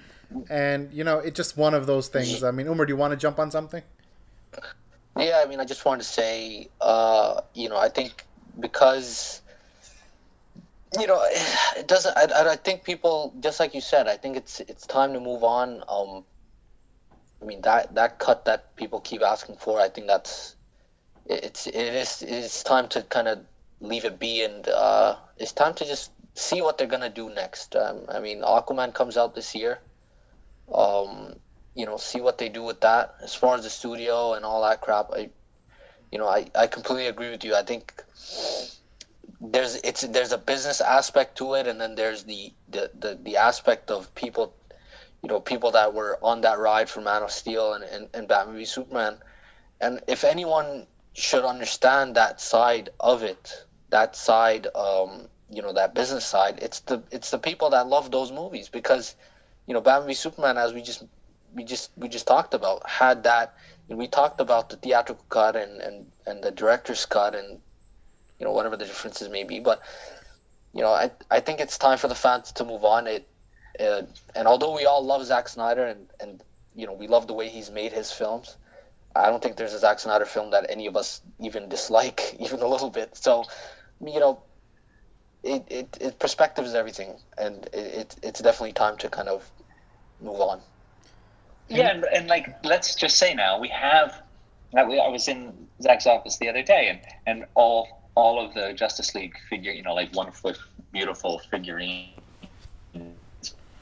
and 0.49 0.91
you 0.93 1.03
know 1.03 1.19
it's 1.19 1.35
just 1.35 1.57
one 1.57 1.73
of 1.73 1.85
those 1.85 2.07
things. 2.07 2.43
I 2.43 2.51
mean, 2.51 2.67
Omer, 2.67 2.85
do 2.85 2.93
you 2.93 2.97
want 2.97 3.11
to 3.11 3.17
jump 3.17 3.39
on 3.39 3.51
something? 3.51 3.83
Yeah, 5.17 5.41
I 5.43 5.47
mean, 5.47 5.61
I 5.61 5.65
just 5.65 5.85
wanted 5.85 6.03
to 6.03 6.09
say, 6.09 6.67
uh, 6.81 7.41
you 7.53 7.69
know, 7.69 7.77
I 7.77 7.87
think 7.87 8.25
because, 8.59 9.41
you 10.99 11.07
know, 11.07 11.21
it 11.77 11.87
doesn't. 11.87 12.17
I, 12.17 12.51
I 12.51 12.55
think 12.57 12.83
people, 12.83 13.33
just 13.39 13.59
like 13.59 13.73
you 13.73 13.81
said, 13.81 14.07
I 14.07 14.17
think 14.17 14.35
it's 14.35 14.59
it's 14.59 14.85
time 14.85 15.13
to 15.13 15.19
move 15.19 15.43
on. 15.43 15.83
Um, 15.87 16.25
I 17.41 17.45
mean 17.45 17.61
that 17.61 17.95
that 17.95 18.19
cut 18.19 18.45
that 18.45 18.75
people 18.75 18.99
keep 18.99 19.21
asking 19.21 19.57
for, 19.57 19.79
I 19.79 19.89
think 19.89 20.07
that's 20.07 20.55
it's 21.27 21.67
it 21.67 21.75
is 21.75 22.21
it's 22.21 22.63
time 22.63 22.87
to 22.89 23.01
kind 23.03 23.27
of 23.27 23.39
leave 23.79 24.05
it 24.05 24.19
be, 24.19 24.43
and 24.43 24.67
uh, 24.67 25.15
it's 25.37 25.51
time 25.51 25.73
to 25.75 25.85
just 25.85 26.11
see 26.33 26.61
what 26.61 26.77
they're 26.77 26.87
gonna 26.87 27.09
do 27.09 27.29
next. 27.29 27.75
Um, 27.75 28.01
I 28.09 28.19
mean, 28.19 28.41
Aquaman 28.41 28.93
comes 28.93 29.17
out 29.17 29.35
this 29.35 29.55
year. 29.55 29.79
Um, 30.73 31.35
you 31.75 31.85
know, 31.85 31.97
see 31.97 32.21
what 32.21 32.37
they 32.37 32.49
do 32.49 32.63
with 32.63 32.81
that. 32.81 33.15
As 33.21 33.35
far 33.35 33.55
as 33.55 33.63
the 33.63 33.69
studio 33.69 34.33
and 34.33 34.45
all 34.45 34.61
that 34.63 34.81
crap, 34.81 35.09
I, 35.13 35.29
you 36.11 36.17
know, 36.17 36.27
I, 36.27 36.47
I 36.55 36.67
completely 36.67 37.07
agree 37.07 37.29
with 37.29 37.43
you. 37.43 37.55
I 37.55 37.63
think 37.63 37.93
there's 39.41 39.75
it's 39.77 40.01
there's 40.01 40.31
a 40.31 40.37
business 40.37 40.81
aspect 40.81 41.37
to 41.37 41.53
it, 41.55 41.67
and 41.67 41.79
then 41.79 41.95
there's 41.95 42.23
the 42.23 42.53
the 42.69 42.89
the, 42.97 43.19
the 43.23 43.37
aspect 43.37 43.91
of 43.91 44.13
people, 44.15 44.53
you 45.21 45.29
know, 45.29 45.39
people 45.39 45.71
that 45.71 45.93
were 45.93 46.17
on 46.21 46.41
that 46.41 46.59
ride 46.59 46.89
for 46.89 47.01
Man 47.01 47.21
of 47.23 47.31
Steel 47.31 47.73
and 47.73 47.83
and, 47.83 48.07
and 48.13 48.27
Batman 48.27 48.55
v 48.55 48.65
Superman, 48.65 49.17
and 49.81 50.01
if 50.07 50.23
anyone 50.23 50.87
should 51.15 51.45
understand 51.45 52.15
that 52.15 52.41
side 52.41 52.89
of 52.99 53.23
it, 53.23 53.65
that 53.89 54.15
side, 54.15 54.67
um, 54.75 55.27
you 55.49 55.61
know, 55.61 55.71
that 55.73 55.95
business 55.95 56.25
side, 56.25 56.59
it's 56.61 56.81
the 56.81 57.01
it's 57.09 57.31
the 57.31 57.39
people 57.39 57.69
that 57.69 57.87
love 57.87 58.11
those 58.11 58.31
movies 58.31 58.67
because, 58.67 59.15
you 59.65 59.73
know, 59.73 59.79
Batman 59.81 60.07
v 60.07 60.13
Superman, 60.13 60.57
as 60.57 60.73
we 60.73 60.81
just 60.81 61.05
we 61.53 61.63
just 61.63 61.91
we 61.95 62.09
just 62.09 62.27
talked 62.27 62.53
about 62.53 62.87
had 62.87 63.23
that 63.23 63.55
and 63.89 63.97
we 63.97 64.07
talked 64.07 64.41
about 64.41 64.69
the 64.69 64.75
theatrical 64.75 65.23
cut 65.29 65.55
and, 65.55 65.81
and, 65.81 66.11
and 66.27 66.43
the 66.43 66.51
director's 66.51 67.05
cut 67.05 67.33
and 67.33 67.59
you 68.37 68.45
know 68.45 68.51
whatever 68.51 68.75
the 68.75 68.85
differences 68.85 69.29
may 69.29 69.45
be. 69.45 69.61
But 69.61 69.81
you 70.73 70.81
know 70.81 70.89
I, 70.91 71.11
I 71.31 71.39
think 71.39 71.61
it's 71.61 71.77
time 71.77 71.97
for 71.97 72.09
the 72.09 72.15
fans 72.15 72.51
to 72.53 72.65
move 72.65 72.83
on. 72.83 73.07
It 73.07 73.25
uh, 73.79 74.01
and 74.35 74.49
although 74.49 74.75
we 74.75 74.85
all 74.85 75.03
love 75.05 75.25
Zack 75.25 75.47
Snyder 75.47 75.85
and, 75.85 76.07
and 76.19 76.43
you 76.75 76.85
know 76.85 76.93
we 76.93 77.07
love 77.07 77.27
the 77.27 77.33
way 77.33 77.47
he's 77.47 77.71
made 77.71 77.93
his 77.93 78.11
films 78.11 78.57
I 79.15 79.29
don't 79.29 79.41
think 79.41 79.55
there's 79.55 79.73
a 79.73 79.79
Zack 79.79 79.99
Snyder 79.99 80.25
film 80.25 80.51
that 80.51 80.65
any 80.69 80.87
of 80.87 80.95
us 80.95 81.21
even 81.39 81.69
dislike 81.69 82.35
even 82.39 82.61
a 82.61 82.67
little 82.67 82.89
bit 82.89 83.15
so 83.17 83.45
you 84.05 84.19
know 84.19 84.41
it, 85.43 85.63
it, 85.69 85.97
it 86.01 86.19
perspective 86.19 86.65
is 86.65 86.73
everything 86.73 87.15
and 87.37 87.65
it, 87.71 87.93
it, 87.99 88.15
it's 88.23 88.41
definitely 88.41 88.73
time 88.73 88.97
to 88.97 89.09
kind 89.09 89.29
of 89.29 89.49
move 90.19 90.39
on 90.39 90.59
yeah, 91.67 91.91
and, 91.91 92.05
and 92.13 92.27
like 92.27 92.63
let's 92.63 92.95
just 92.95 93.17
say 93.17 93.33
now 93.33 93.59
we 93.59 93.69
have. 93.69 94.21
Uh, 94.75 94.81
I 94.81 95.07
was 95.07 95.27
in 95.27 95.67
Zack's 95.81 96.05
office 96.05 96.37
the 96.37 96.49
other 96.49 96.61
day, 96.61 96.89
and 96.89 96.99
and 97.25 97.45
all 97.55 97.87
all 98.15 98.43
of 98.43 98.53
the 98.53 98.73
Justice 98.73 99.15
League 99.15 99.35
figure, 99.49 99.71
you 99.71 99.81
know, 99.81 99.93
like 99.93 100.13
one 100.15 100.31
foot 100.31 100.57
beautiful 100.91 101.39
figurine 101.51 102.09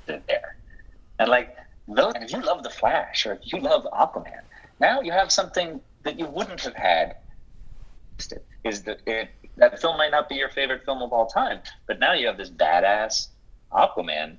there, 0.05 0.55
and 1.19 1.29
like 1.29 1.55
those. 1.87 2.13
If 2.15 2.31
you 2.31 2.41
love 2.41 2.63
the 2.63 2.69
Flash 2.69 3.25
or 3.25 3.33
if 3.33 3.51
you 3.51 3.59
love 3.59 3.85
Aquaman, 3.93 4.41
now 4.79 5.01
you 5.01 5.11
have 5.11 5.31
something 5.31 5.79
that 6.03 6.19
you 6.19 6.25
wouldn't 6.25 6.61
have 6.61 6.75
had. 6.75 7.17
Is 8.63 8.83
that 8.83 8.99
it? 9.07 9.29
That 9.57 9.79
film 9.79 9.97
might 9.97 10.11
not 10.11 10.29
be 10.29 10.35
your 10.35 10.49
favorite 10.49 10.83
film 10.83 11.01
of 11.01 11.13
all 11.13 11.27
time, 11.27 11.59
but 11.85 11.99
now 11.99 12.13
you 12.13 12.27
have 12.27 12.37
this 12.37 12.49
badass 12.49 13.27
Aquaman 13.71 14.37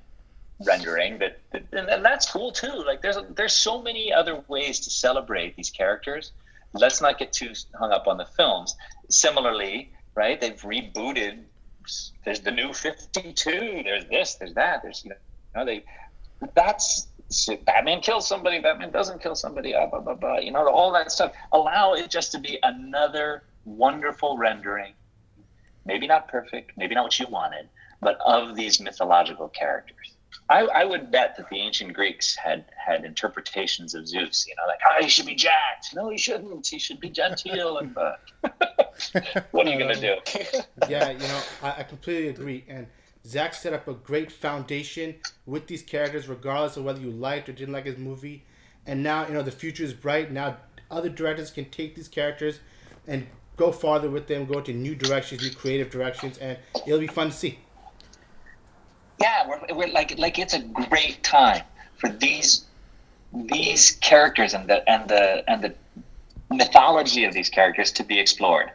rendering 0.65 1.17
that, 1.19 1.39
that 1.51 1.63
and, 1.73 2.05
that's 2.05 2.31
cool 2.31 2.51
too 2.51 2.83
like 2.85 3.01
there's 3.01 3.17
there's 3.31 3.53
so 3.53 3.81
many 3.81 4.13
other 4.13 4.41
ways 4.47 4.79
to 4.79 4.89
celebrate 4.89 5.55
these 5.57 5.69
characters 5.69 6.31
let's 6.73 7.01
not 7.01 7.17
get 7.17 7.33
too 7.33 7.51
hung 7.77 7.91
up 7.91 8.07
on 8.07 8.17
the 8.17 8.25
films 8.25 8.75
similarly 9.09 9.91
right 10.15 10.39
they've 10.39 10.61
rebooted 10.61 11.39
there's 12.23 12.39
the 12.39 12.51
new 12.51 12.71
52 12.71 13.83
there's 13.83 14.05
this 14.05 14.35
there's 14.35 14.53
that 14.53 14.81
there's 14.81 15.03
you 15.03 15.11
know 15.55 15.65
they 15.65 15.83
that's 16.53 17.07
batman 17.65 18.01
kills 18.01 18.27
somebody 18.27 18.59
batman 18.59 18.91
doesn't 18.91 19.21
kill 19.21 19.35
somebody 19.35 19.71
blah, 19.71 19.87
blah, 19.87 19.99
blah, 19.99 20.13
blah, 20.13 20.37
you 20.37 20.51
know 20.51 20.67
all 20.67 20.91
that 20.91 21.11
stuff 21.11 21.33
allow 21.51 21.93
it 21.93 22.09
just 22.09 22.31
to 22.31 22.39
be 22.39 22.57
another 22.63 23.43
wonderful 23.65 24.37
rendering 24.37 24.93
maybe 25.85 26.07
not 26.07 26.27
perfect 26.27 26.71
maybe 26.77 26.95
not 26.95 27.03
what 27.03 27.19
you 27.19 27.27
wanted 27.27 27.67
but 28.01 28.17
of 28.25 28.55
these 28.55 28.79
mythological 28.79 29.47
characters 29.49 30.15
I, 30.49 30.61
I, 30.65 30.85
would 30.85 31.11
bet 31.11 31.35
that 31.37 31.49
the 31.49 31.57
ancient 31.57 31.93
Greeks 31.93 32.35
had 32.35 32.65
had 32.75 33.03
interpretations 33.03 33.95
of 33.95 34.07
Zeus. 34.07 34.45
You 34.47 34.55
know, 34.55 34.63
like, 34.67 34.79
oh, 34.87 35.03
he 35.03 35.09
should 35.09 35.25
be 35.25 35.35
jacked. 35.35 35.95
No, 35.95 36.09
he 36.09 36.17
shouldn't. 36.17 36.67
He 36.67 36.77
should 36.77 36.99
be 36.99 37.09
genteel. 37.09 37.79
And 37.79 37.97
uh, 37.97 38.13
what 39.51 39.67
are 39.67 39.71
you 39.71 39.79
gonna 39.79 39.95
do? 39.95 40.15
yeah, 40.89 41.11
you 41.11 41.19
know, 41.19 41.41
I, 41.63 41.75
I, 41.79 41.83
completely 41.83 42.29
agree. 42.29 42.63
And 42.67 42.85
Zack 43.25 43.53
set 43.53 43.73
up 43.73 43.87
a 43.87 43.93
great 43.93 44.31
foundation 44.31 45.15
with 45.45 45.67
these 45.67 45.81
characters, 45.81 46.27
regardless 46.27 46.77
of 46.77 46.83
whether 46.83 46.99
you 46.99 47.11
liked 47.11 47.49
or 47.49 47.53
didn't 47.53 47.73
like 47.73 47.85
his 47.85 47.97
movie. 47.97 48.43
And 48.85 49.01
now, 49.01 49.27
you 49.27 49.33
know, 49.33 49.41
the 49.41 49.51
future 49.51 49.83
is 49.83 49.93
bright. 49.93 50.31
Now, 50.31 50.57
other 50.91 51.09
directors 51.09 51.49
can 51.49 51.65
take 51.65 51.95
these 51.95 52.07
characters 52.07 52.59
and 53.07 53.25
go 53.57 53.71
farther 53.71 54.09
with 54.09 54.27
them, 54.27 54.45
go 54.45 54.59
into 54.59 54.73
new 54.73 54.95
directions, 54.95 55.41
new 55.41 55.51
creative 55.51 55.89
directions, 55.89 56.37
and 56.37 56.57
it'll 56.85 56.99
be 56.99 57.07
fun 57.07 57.29
to 57.29 57.33
see 57.33 57.59
yeah, 59.19 59.47
we're, 59.47 59.75
we're 59.75 59.93
like 59.93 60.17
like 60.17 60.39
it's 60.39 60.53
a 60.53 60.59
great 60.59 61.23
time 61.23 61.63
for 61.97 62.09
these 62.09 62.65
these 63.33 63.91
characters 64.01 64.53
and 64.53 64.69
the 64.69 64.87
and 64.89 65.09
the 65.09 65.49
and 65.49 65.63
the 65.63 65.73
mythology 66.51 67.23
of 67.25 67.33
these 67.33 67.49
characters 67.49 67.91
to 67.93 68.03
be 68.03 68.19
explored. 68.19 68.71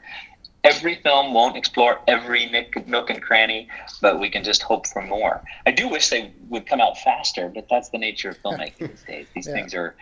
Every 0.62 0.96
film 0.96 1.32
won't 1.32 1.56
explore 1.56 2.00
every 2.06 2.46
nick, 2.46 2.86
nook 2.86 3.08
and 3.08 3.22
cranny, 3.22 3.68
but 4.02 4.20
we 4.20 4.28
can 4.28 4.44
just 4.44 4.62
hope 4.62 4.86
for 4.86 5.00
more. 5.02 5.42
I 5.64 5.70
do 5.70 5.88
wish 5.88 6.10
they 6.10 6.32
would 6.48 6.66
come 6.66 6.80
out 6.80 6.98
faster, 6.98 7.48
but 7.48 7.66
that's 7.70 7.88
the 7.88 7.98
nature 7.98 8.30
of 8.30 8.38
filmmaking 8.42 8.90
these 8.90 9.02
days. 9.02 9.26
These 9.34 9.46
yeah. 9.46 9.54
things 9.54 9.74
are, 9.74 9.94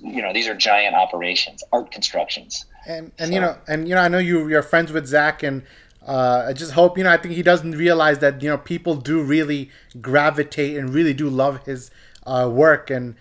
you 0.00 0.22
know, 0.22 0.32
these 0.32 0.48
are 0.48 0.54
giant 0.54 0.94
operations, 0.94 1.62
art 1.72 1.90
constructions. 1.90 2.64
And 2.86 3.12
and 3.18 3.28
so. 3.28 3.34
you 3.34 3.40
know, 3.40 3.56
and 3.68 3.88
you 3.88 3.94
know, 3.94 4.00
I 4.00 4.08
know 4.08 4.18
you 4.18 4.48
you're 4.48 4.62
friends 4.62 4.90
with 4.90 5.06
Zack, 5.06 5.42
and 5.42 5.62
uh, 6.06 6.46
I 6.48 6.54
just 6.54 6.72
hope 6.72 6.96
you 6.96 7.04
know. 7.04 7.10
I 7.10 7.18
think 7.18 7.34
he 7.34 7.42
doesn't 7.42 7.72
realize 7.72 8.20
that 8.20 8.42
you 8.42 8.48
know 8.48 8.56
people 8.56 8.94
do 8.94 9.22
really 9.22 9.70
gravitate 10.00 10.78
and 10.78 10.94
really 10.94 11.12
do 11.12 11.28
love 11.28 11.66
his 11.66 11.90
uh, 12.26 12.48
work, 12.50 12.88
and 12.88 13.14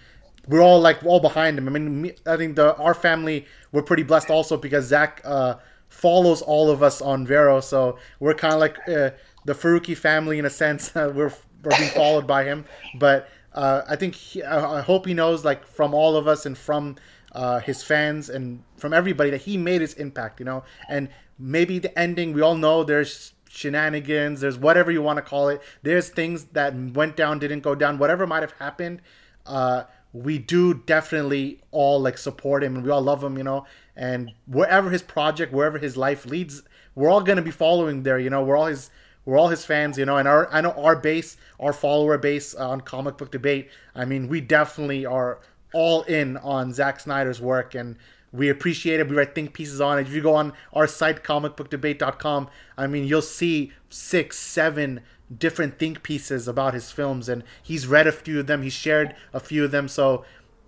we're 0.47 0.61
all 0.61 0.79
like 0.79 1.03
all 1.03 1.19
behind 1.19 1.57
him. 1.57 1.67
I 1.67 1.71
mean, 1.71 2.01
me, 2.01 2.13
I 2.25 2.37
think 2.37 2.55
the 2.55 2.75
our 2.77 2.93
family 2.93 3.45
we're 3.73 3.81
pretty 3.81 4.03
blessed 4.03 4.29
also 4.29 4.55
because 4.55 4.85
Zack 4.85 5.21
uh, 5.25 5.55
follows 5.89 6.41
all 6.41 6.69
of 6.69 6.83
us 6.83 7.01
on 7.01 7.25
Vero, 7.25 7.59
so 7.59 7.97
we're 8.19 8.33
kind 8.33 8.53
of 8.53 8.59
like 8.59 8.77
uh, 8.87 9.11
the 9.45 9.53
Farooqi 9.53 9.95
family 9.95 10.39
in 10.39 10.45
a 10.45 10.49
sense. 10.49 10.93
we're 10.95 11.31
we're 11.63 11.77
being 11.77 11.89
followed 11.91 12.27
by 12.27 12.43
him, 12.43 12.65
but 12.95 13.29
uh, 13.53 13.81
I 13.87 13.95
think 13.95 14.15
he, 14.15 14.43
I 14.43 14.81
hope 14.81 15.05
he 15.05 15.13
knows 15.13 15.43
like 15.43 15.65
from 15.65 15.93
all 15.93 16.15
of 16.15 16.27
us 16.27 16.45
and 16.45 16.57
from 16.57 16.95
uh, 17.31 17.59
his 17.59 17.83
fans 17.83 18.29
and 18.29 18.63
from 18.77 18.93
everybody 18.93 19.29
that 19.31 19.41
he 19.41 19.57
made 19.57 19.81
his 19.81 19.93
impact. 19.95 20.39
You 20.39 20.45
know, 20.45 20.63
and 20.87 21.09
maybe 21.39 21.79
the 21.79 21.97
ending 21.97 22.33
we 22.33 22.41
all 22.41 22.55
know 22.55 22.83
there's 22.83 23.33
shenanigans, 23.49 24.41
there's 24.41 24.57
whatever 24.57 24.91
you 24.91 25.01
want 25.01 25.17
to 25.17 25.23
call 25.23 25.49
it. 25.49 25.61
There's 25.81 26.09
things 26.09 26.45
that 26.53 26.75
went 26.75 27.15
down, 27.15 27.39
didn't 27.39 27.61
go 27.61 27.75
down, 27.75 27.97
whatever 27.97 28.27
might 28.27 28.43
have 28.43 28.53
happened. 28.53 29.01
Uh, 29.45 29.83
we 30.13 30.37
do 30.37 30.73
definitely 30.73 31.61
all 31.71 31.99
like 31.99 32.17
support 32.17 32.63
him 32.63 32.75
and 32.75 32.85
we 32.85 32.91
all 32.91 33.01
love 33.01 33.23
him, 33.23 33.37
you 33.37 33.43
know. 33.43 33.65
And 33.97 34.31
wherever 34.45 34.91
his 34.91 35.01
project, 35.01 35.51
wherever 35.51 35.79
his 35.79 35.97
life 35.97 36.25
leads, 36.25 36.61
we're 36.95 37.09
all 37.09 37.21
gonna 37.21 37.41
be 37.41 37.51
following 37.51 38.03
there, 38.03 38.19
you 38.19 38.29
know. 38.29 38.43
We're 38.43 38.55
all 38.55 38.67
his 38.67 38.89
we're 39.25 39.37
all 39.37 39.49
his 39.49 39.65
fans, 39.65 39.97
you 39.97 40.05
know. 40.05 40.15
And 40.15 40.27
our 40.27 40.47
I 40.53 40.61
know 40.61 40.71
our 40.71 40.95
base, 40.95 41.35
our 41.59 41.73
follower 41.73 42.17
base 42.17 42.53
on 42.53 42.81
comic 42.81 43.17
book 43.17 43.31
debate. 43.31 43.69
I 43.95 44.05
mean, 44.05 44.29
we 44.29 44.39
definitely 44.39 45.05
are 45.05 45.39
all 45.73 46.03
in 46.03 46.37
on 46.37 46.71
Zack 46.71 46.99
Snyder's 46.99 47.41
work 47.41 47.75
and 47.75 47.97
we 48.31 48.49
appreciate 48.49 48.99
it. 48.99 49.09
We 49.09 49.15
write 49.15 49.35
think 49.35 49.53
pieces 49.53 49.81
on 49.81 49.99
it. 49.99 50.07
If 50.07 50.13
you 50.13 50.21
go 50.21 50.35
on 50.35 50.53
our 50.73 50.87
site, 50.87 51.23
comicbookdebate.com, 51.23 52.49
I 52.77 52.87
mean, 52.87 53.05
you'll 53.05 53.21
see 53.21 53.71
six, 53.89 54.37
seven 54.37 55.01
different 55.35 55.77
think 55.77 56.03
pieces 56.03 56.47
about 56.47 56.73
his 56.73 56.91
films, 56.91 57.27
and 57.27 57.43
he's 57.61 57.87
read 57.87 58.07
a 58.07 58.11
few 58.11 58.39
of 58.39 58.47
them. 58.47 58.63
He's 58.63 58.73
shared 58.73 59.15
a 59.33 59.39
few 59.39 59.65
of 59.65 59.71
them. 59.71 59.87
So 59.87 60.23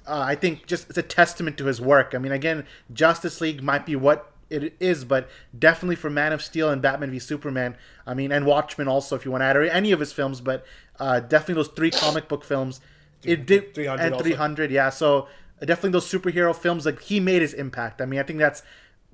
uh, 0.10 0.24
I 0.26 0.36
think 0.36 0.66
just 0.66 0.90
it's 0.90 0.98
a 0.98 1.04
testament 1.04 1.58
to 1.60 1.66
his 1.66 1.80
work. 1.80 2.14
I 2.16 2.18
mean, 2.18 2.32
again, 2.32 2.66
Justice 2.92 3.40
League 3.40 3.62
might 3.62 3.86
be 3.86 3.96
what 3.96 4.32
it 4.50 4.76
is, 4.80 5.06
but 5.06 5.30
definitely 5.58 5.96
for 5.96 6.10
Man 6.10 6.34
of 6.34 6.42
Steel 6.42 6.70
and 6.70 6.82
Batman 6.82 7.12
v 7.12 7.20
Superman. 7.20 7.78
I 8.08 8.16
mean, 8.16 8.32
and 8.32 8.46
Watchmen 8.46 8.88
also, 8.88 9.16
if 9.16 9.24
you 9.24 9.32
want 9.32 9.42
to 9.42 9.46
add 9.46 9.56
or 9.56 9.64
any 9.64 9.92
of 9.92 10.00
his 10.00 10.12
films, 10.12 10.42
but 10.42 10.66
uh, 11.00 11.20
definitely 11.20 11.56
those 11.56 11.68
three 11.70 11.92
comic 11.92 12.28
book 12.28 12.44
films. 12.44 12.82
It 13.24 13.46
did 13.46 13.76
300 13.76 14.14
and 14.14 14.22
300, 14.22 14.72
yeah. 14.72 14.90
So 14.90 15.28
definitely 15.60 15.92
those 15.92 16.12
superhero 16.12 16.56
films, 16.56 16.86
like 16.86 17.02
he 17.02 17.20
made 17.20 17.42
his 17.42 17.54
impact. 17.54 18.02
I 18.02 18.06
mean, 18.06 18.20
I 18.20 18.24
think 18.24 18.40
that's 18.40 18.64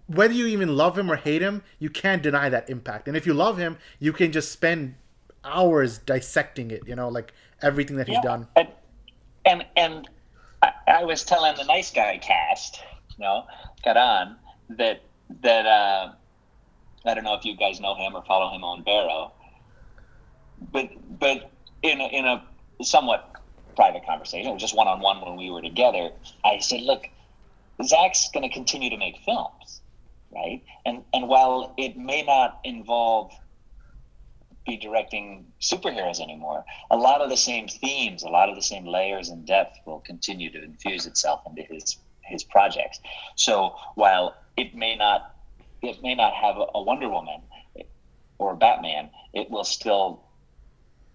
whether 0.07 0.33
you 0.33 0.45
even 0.45 0.77
love 0.77 0.97
him 0.97 1.11
or 1.11 1.15
hate 1.15 1.41
him, 1.41 1.63
you 1.79 1.89
can't 1.89 2.21
deny 2.21 2.47
that 2.49 2.69
impact. 2.69 3.07
And 3.07 3.17
if 3.17 3.25
you 3.25 3.33
love 3.33 3.57
him, 3.57 3.77
you 3.99 4.13
can 4.13 4.31
just 4.31 4.51
spend 4.51 4.95
hours 5.43 5.97
dissecting 5.97 6.71
it. 6.71 6.87
You 6.87 6.95
know, 6.95 7.09
like 7.09 7.33
everything 7.61 7.97
that 7.97 8.07
he's 8.07 8.15
yeah. 8.15 8.21
done. 8.21 8.47
And 8.55 8.67
and, 9.45 9.65
and 9.75 10.09
I, 10.87 10.99
I, 10.99 11.03
was 11.03 11.23
telling 11.23 11.55
the 11.55 11.63
nice 11.63 11.91
guy 11.91 12.17
cast, 12.17 12.81
you 13.17 13.23
know, 13.23 13.45
got 13.83 13.97
on 13.97 14.35
that 14.69 15.01
that 15.41 15.65
uh, 15.65 16.13
I 17.05 17.13
don't 17.13 17.23
know 17.23 17.35
if 17.35 17.45
you 17.45 17.55
guys 17.55 17.79
know 17.79 17.95
him 17.95 18.15
or 18.15 18.23
follow 18.23 18.53
him 18.53 18.63
on 18.63 18.83
Vero, 18.83 19.31
but 20.71 20.89
but 21.19 21.51
in 21.83 22.01
a, 22.01 22.07
in 22.07 22.25
a 22.25 22.43
somewhat 22.83 23.31
private 23.75 24.05
conversation, 24.05 24.57
just 24.57 24.75
one 24.75 24.87
on 24.87 25.01
one 25.01 25.21
when 25.21 25.35
we 25.35 25.51
were 25.51 25.61
together. 25.61 26.09
I 26.43 26.59
said, 26.59 26.81
look, 26.81 27.07
Zack's 27.83 28.29
going 28.31 28.47
to 28.47 28.53
continue 28.53 28.89
to 28.89 28.97
make 28.97 29.17
films, 29.25 29.81
right? 30.33 30.63
And 30.85 31.03
and 31.13 31.27
while 31.27 31.73
it 31.77 31.97
may 31.97 32.23
not 32.23 32.59
involve 32.63 33.31
be 34.65 34.77
directing 34.77 35.45
superheroes 35.61 36.19
anymore. 36.19 36.65
A 36.91 36.97
lot 36.97 37.21
of 37.21 37.29
the 37.29 37.37
same 37.37 37.67
themes, 37.67 38.23
a 38.23 38.29
lot 38.29 38.49
of 38.49 38.55
the 38.55 38.61
same 38.61 38.85
layers 38.85 39.29
and 39.29 39.45
depth 39.45 39.77
will 39.85 39.99
continue 39.99 40.51
to 40.51 40.63
infuse 40.63 41.05
itself 41.05 41.41
into 41.45 41.61
his 41.61 41.97
his 42.21 42.43
projects. 42.43 42.99
So 43.35 43.75
while 43.93 44.35
it 44.57 44.75
may 44.75 44.95
not 44.95 45.35
it 45.81 46.01
may 46.01 46.15
not 46.15 46.33
have 46.33 46.55
a 46.57 46.81
Wonder 46.81 47.09
Woman 47.09 47.41
or 48.39 48.53
a 48.53 48.55
Batman, 48.55 49.09
it 49.33 49.49
will 49.49 49.63
still 49.63 50.23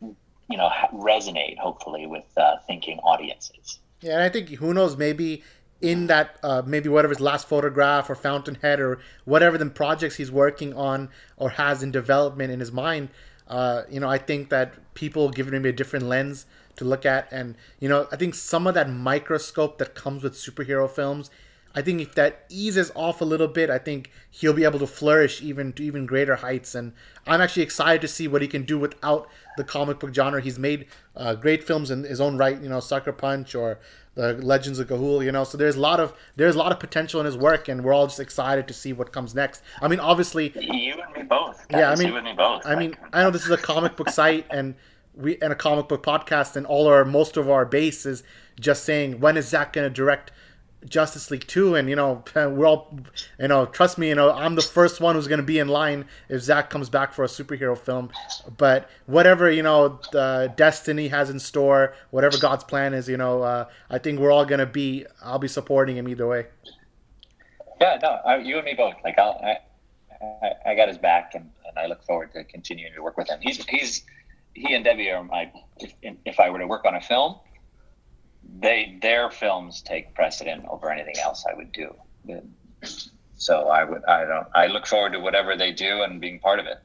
you 0.00 0.56
know 0.56 0.70
resonate 0.92 1.58
hopefully 1.58 2.06
with 2.06 2.24
uh, 2.36 2.56
thinking 2.66 2.98
audiences. 3.00 3.80
Yeah, 4.00 4.14
and 4.14 4.22
I 4.22 4.28
think 4.28 4.48
who 4.48 4.72
knows 4.72 4.96
maybe 4.96 5.42
in 5.80 6.06
that 6.08 6.38
uh, 6.42 6.62
maybe 6.64 6.88
whatever 6.88 7.12
his 7.12 7.20
last 7.20 7.48
photograph 7.48 8.10
or 8.10 8.14
fountainhead 8.14 8.80
or 8.80 9.00
whatever 9.24 9.58
the 9.58 9.66
projects 9.66 10.16
he's 10.16 10.30
working 10.30 10.74
on 10.74 11.08
or 11.36 11.50
has 11.50 11.82
in 11.82 11.90
development 11.90 12.52
in 12.52 12.60
his 12.60 12.70
mind 12.70 13.08
uh, 13.50 13.82
you 13.90 14.00
know, 14.00 14.08
I 14.08 14.16
think 14.16 14.48
that 14.48 14.94
people 14.94 15.28
give 15.28 15.52
him 15.52 15.66
a 15.66 15.72
different 15.72 16.06
lens 16.06 16.46
to 16.76 16.84
look 16.84 17.04
at, 17.04 17.30
and 17.30 17.56
you 17.80 17.88
know, 17.88 18.06
I 18.10 18.16
think 18.16 18.34
some 18.34 18.66
of 18.66 18.74
that 18.74 18.88
microscope 18.88 19.78
that 19.78 19.94
comes 19.94 20.22
with 20.22 20.34
superhero 20.34 20.88
films, 20.88 21.30
I 21.74 21.82
think 21.82 22.00
if 22.00 22.14
that 22.14 22.46
eases 22.48 22.90
off 22.94 23.20
a 23.20 23.24
little 23.24 23.48
bit, 23.48 23.68
I 23.68 23.78
think 23.78 24.10
he'll 24.30 24.52
be 24.52 24.64
able 24.64 24.78
to 24.78 24.86
flourish 24.86 25.42
even 25.42 25.72
to 25.74 25.84
even 25.84 26.06
greater 26.06 26.36
heights. 26.36 26.74
And 26.74 26.92
I'm 27.26 27.40
actually 27.40 27.62
excited 27.62 28.00
to 28.00 28.08
see 28.08 28.26
what 28.26 28.42
he 28.42 28.48
can 28.48 28.64
do 28.64 28.78
without 28.78 29.28
the 29.56 29.64
comic 29.64 30.00
book 30.00 30.14
genre. 30.14 30.40
He's 30.40 30.58
made 30.58 30.86
uh, 31.14 31.34
great 31.34 31.62
films 31.62 31.90
in 31.90 32.04
his 32.04 32.20
own 32.20 32.36
right, 32.36 32.60
you 32.60 32.68
know, 32.68 32.80
Sucker 32.80 33.12
Punch 33.12 33.54
or 33.54 33.78
the 34.20 34.34
Legends 34.34 34.78
of 34.78 34.88
Ga'Hoole, 34.88 35.24
you 35.24 35.32
know. 35.32 35.44
So 35.44 35.56
there's 35.56 35.76
a 35.76 35.80
lot 35.80 35.98
of 35.98 36.12
there's 36.36 36.54
a 36.54 36.58
lot 36.58 36.72
of 36.72 36.78
potential 36.78 37.20
in 37.20 37.26
his 37.26 37.38
work, 37.38 37.68
and 37.68 37.82
we're 37.82 37.94
all 37.94 38.06
just 38.06 38.20
excited 38.20 38.68
to 38.68 38.74
see 38.74 38.92
what 38.92 39.12
comes 39.12 39.34
next. 39.34 39.62
I 39.80 39.88
mean, 39.88 39.98
obviously, 39.98 40.52
you 40.60 40.94
and 41.00 41.12
me 41.16 41.22
both. 41.22 41.66
Guys. 41.68 41.80
Yeah, 41.80 41.90
I 41.90 41.96
mean, 41.96 42.08
you 42.08 42.16
and 42.16 42.24
me 42.26 42.34
both. 42.34 42.66
I 42.66 42.74
mean, 42.74 42.96
I 43.14 43.22
know 43.22 43.30
this 43.30 43.44
is 43.44 43.50
a 43.50 43.56
comic 43.56 43.96
book 43.96 44.10
site 44.10 44.46
and 44.50 44.74
we 45.16 45.38
and 45.40 45.52
a 45.52 45.56
comic 45.56 45.88
book 45.88 46.02
podcast, 46.02 46.54
and 46.54 46.66
all 46.66 46.86
our 46.86 47.04
most 47.04 47.38
of 47.38 47.48
our 47.48 47.64
base 47.64 48.04
is 48.04 48.22
just 48.58 48.84
saying 48.84 49.20
when 49.20 49.38
is 49.38 49.48
Zack 49.48 49.72
going 49.72 49.88
to 49.88 49.94
direct 49.94 50.32
Justice 50.88 51.30
League 51.30 51.46
2 51.46 51.74
and 51.74 51.88
you 51.88 51.96
know 51.96 52.24
we're 52.34 52.66
all 52.66 52.98
you 53.38 53.48
know 53.48 53.66
trust 53.66 53.98
me 53.98 54.08
you 54.08 54.14
know 54.14 54.32
I'm 54.32 54.54
the 54.54 54.62
first 54.62 55.00
one 55.00 55.14
who's 55.14 55.28
going 55.28 55.40
to 55.40 55.46
be 55.46 55.58
in 55.58 55.68
line 55.68 56.06
if 56.28 56.42
Zack 56.42 56.70
comes 56.70 56.88
back 56.88 57.12
for 57.12 57.24
a 57.24 57.28
superhero 57.28 57.76
film. 57.76 58.10
But 58.56 58.88
whatever 59.06 59.50
you 59.50 59.62
know 59.62 60.00
the 60.12 60.52
destiny 60.56 61.08
has 61.08 61.30
in 61.30 61.38
store 61.38 61.94
whatever 62.10 62.38
God's 62.38 62.64
plan 62.64 62.94
is 62.94 63.08
you 63.08 63.16
know 63.16 63.42
uh, 63.42 63.66
I 63.90 63.98
think 63.98 64.20
we're 64.20 64.32
all 64.32 64.46
going 64.46 64.60
to 64.60 64.66
be 64.66 65.06
I'll 65.22 65.38
be 65.38 65.48
supporting 65.48 65.96
him 65.96 66.08
either 66.08 66.26
way. 66.26 66.46
Yeah 67.80 67.98
no 68.02 68.08
I, 68.26 68.36
you 68.38 68.56
and 68.56 68.64
me 68.64 68.74
both. 68.74 68.94
Like 69.04 69.18
I'll, 69.18 69.40
I, 69.42 69.58
I, 70.42 70.70
I 70.70 70.74
got 70.74 70.88
his 70.88 70.98
back 70.98 71.32
and, 71.34 71.50
and 71.66 71.78
I 71.78 71.86
look 71.86 72.02
forward 72.04 72.32
to 72.32 72.44
continuing 72.44 72.92
to 72.94 73.02
work 73.02 73.16
with 73.16 73.28
him. 73.28 73.38
He's 73.42 73.64
he's 73.66 74.04
he 74.54 74.74
and 74.74 74.84
Debbie 74.84 75.10
are 75.10 75.22
my 75.24 75.50
if, 75.78 75.94
if 76.24 76.40
I 76.40 76.50
were 76.50 76.58
to 76.58 76.66
work 76.66 76.84
on 76.84 76.94
a 76.94 77.00
film 77.00 77.36
they 78.58 78.98
their 79.00 79.30
films 79.30 79.82
take 79.82 80.14
precedent 80.14 80.64
over 80.68 80.90
anything 80.90 81.18
else 81.22 81.44
I 81.50 81.54
would 81.54 81.72
do. 81.72 81.94
So 83.36 83.68
I 83.68 83.84
would 83.84 84.04
I 84.04 84.24
don't 84.24 84.46
I 84.54 84.66
look 84.66 84.86
forward 84.86 85.12
to 85.12 85.20
whatever 85.20 85.56
they 85.56 85.72
do 85.72 86.02
and 86.02 86.20
being 86.20 86.38
part 86.40 86.58
of 86.58 86.66
it. 86.66 86.78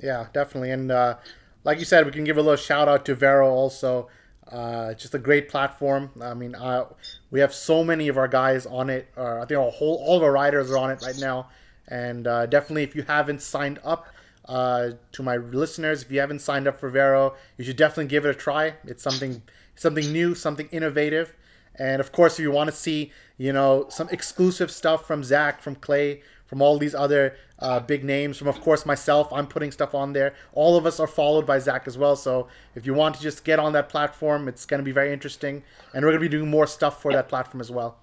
Yeah, 0.00 0.26
definitely. 0.32 0.70
And 0.70 0.90
uh, 0.92 1.16
like 1.64 1.78
you 1.78 1.84
said, 1.84 2.06
we 2.06 2.12
can 2.12 2.24
give 2.24 2.36
a 2.36 2.42
little 2.42 2.56
shout 2.56 2.88
out 2.88 3.04
to 3.06 3.14
Vero 3.14 3.48
also. 3.48 4.08
Uh, 4.50 4.94
just 4.94 5.14
a 5.14 5.18
great 5.18 5.48
platform. 5.48 6.10
I 6.22 6.32
mean, 6.34 6.54
uh, 6.54 6.86
we 7.30 7.40
have 7.40 7.52
so 7.52 7.84
many 7.84 8.08
of 8.08 8.16
our 8.16 8.28
guys 8.28 8.64
on 8.64 8.88
it. 8.88 9.08
Uh, 9.16 9.40
I 9.42 9.44
think 9.44 9.60
our 9.60 9.70
whole 9.70 9.96
all 9.96 10.16
of 10.16 10.22
our 10.22 10.32
writers 10.32 10.70
are 10.70 10.78
on 10.78 10.90
it 10.90 11.02
right 11.02 11.18
now. 11.18 11.48
And 11.88 12.26
uh, 12.26 12.46
definitely, 12.46 12.84
if 12.84 12.94
you 12.94 13.02
haven't 13.02 13.42
signed 13.42 13.80
up 13.84 14.06
uh, 14.46 14.90
to 15.12 15.22
my 15.22 15.36
listeners, 15.36 16.02
if 16.02 16.10
you 16.10 16.20
haven't 16.20 16.40
signed 16.40 16.66
up 16.66 16.78
for 16.80 16.88
Vero, 16.88 17.34
you 17.56 17.64
should 17.64 17.76
definitely 17.76 18.06
give 18.06 18.24
it 18.24 18.30
a 18.30 18.34
try. 18.34 18.74
It's 18.84 19.02
something 19.02 19.42
something 19.78 20.12
new, 20.12 20.34
something 20.34 20.68
innovative. 20.70 21.34
And 21.76 22.00
of 22.00 22.12
course, 22.12 22.34
if 22.38 22.42
you 22.42 22.50
want 22.50 22.68
to 22.68 22.76
see, 22.76 23.12
you 23.36 23.52
know, 23.52 23.86
some 23.88 24.08
exclusive 24.10 24.70
stuff 24.70 25.06
from 25.06 25.22
Zack, 25.22 25.62
from 25.62 25.76
Clay, 25.76 26.22
from 26.46 26.60
all 26.60 26.76
these 26.76 26.94
other 26.94 27.36
uh, 27.60 27.78
big 27.78 28.04
names, 28.04 28.36
from 28.36 28.48
of 28.48 28.60
course 28.60 28.84
myself, 28.84 29.32
I'm 29.32 29.46
putting 29.46 29.70
stuff 29.70 29.94
on 29.94 30.12
there. 30.12 30.34
All 30.52 30.76
of 30.76 30.86
us 30.86 30.98
are 30.98 31.06
followed 31.06 31.46
by 31.46 31.60
Zack 31.60 31.86
as 31.86 31.96
well. 31.96 32.16
So 32.16 32.48
if 32.74 32.84
you 32.84 32.94
want 32.94 33.14
to 33.16 33.22
just 33.22 33.44
get 33.44 33.58
on 33.60 33.72
that 33.74 33.88
platform, 33.88 34.48
it's 34.48 34.66
going 34.66 34.78
to 34.78 34.84
be 34.84 34.92
very 34.92 35.12
interesting. 35.12 35.62
And 35.94 36.04
we're 36.04 36.12
going 36.12 36.22
to 36.22 36.28
be 36.28 36.36
doing 36.36 36.50
more 36.50 36.66
stuff 36.66 37.00
for 37.00 37.12
that 37.12 37.28
platform 37.28 37.60
as 37.60 37.70
well. 37.70 37.98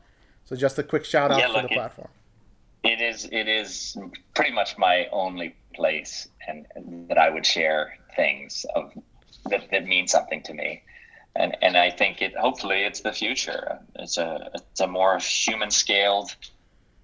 So 0.46 0.56
just 0.56 0.80
a 0.80 0.84
quick 0.84 1.04
shout 1.04 1.32
out 1.32 1.40
yeah, 1.40 1.48
for 1.48 1.62
the 1.62 1.74
it, 1.74 1.76
platform. 1.76 2.08
It 2.84 3.02
is 3.02 3.28
it 3.32 3.48
is 3.48 3.98
pretty 4.36 4.52
much 4.52 4.78
my 4.78 5.08
only 5.12 5.56
place 5.74 6.28
and, 6.48 6.68
and 6.76 7.10
that 7.10 7.18
I 7.18 7.30
would 7.30 7.46
share 7.46 7.98
things 8.16 8.66
of 8.76 8.94
that, 9.50 9.70
that 9.72 9.86
mean 9.86 10.08
something 10.08 10.42
to 10.44 10.54
me 10.54 10.84
and 11.36 11.58
and 11.62 11.78
I 11.78 11.92
think 11.92 12.22
it 12.22 12.36
hopefully 12.36 12.84
it's 12.84 13.02
the 13.02 13.12
future. 13.12 13.80
It's 13.96 14.18
a 14.18 14.50
it's 14.54 14.80
a 14.80 14.88
more 14.88 15.18
human 15.20 15.72
scaled, 15.72 16.36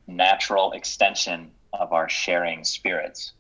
natural 0.08 0.72
extension 0.72 1.52
of 1.74 1.94
our 1.94 2.10
sharing 2.10 2.64
spirits. 2.64 3.34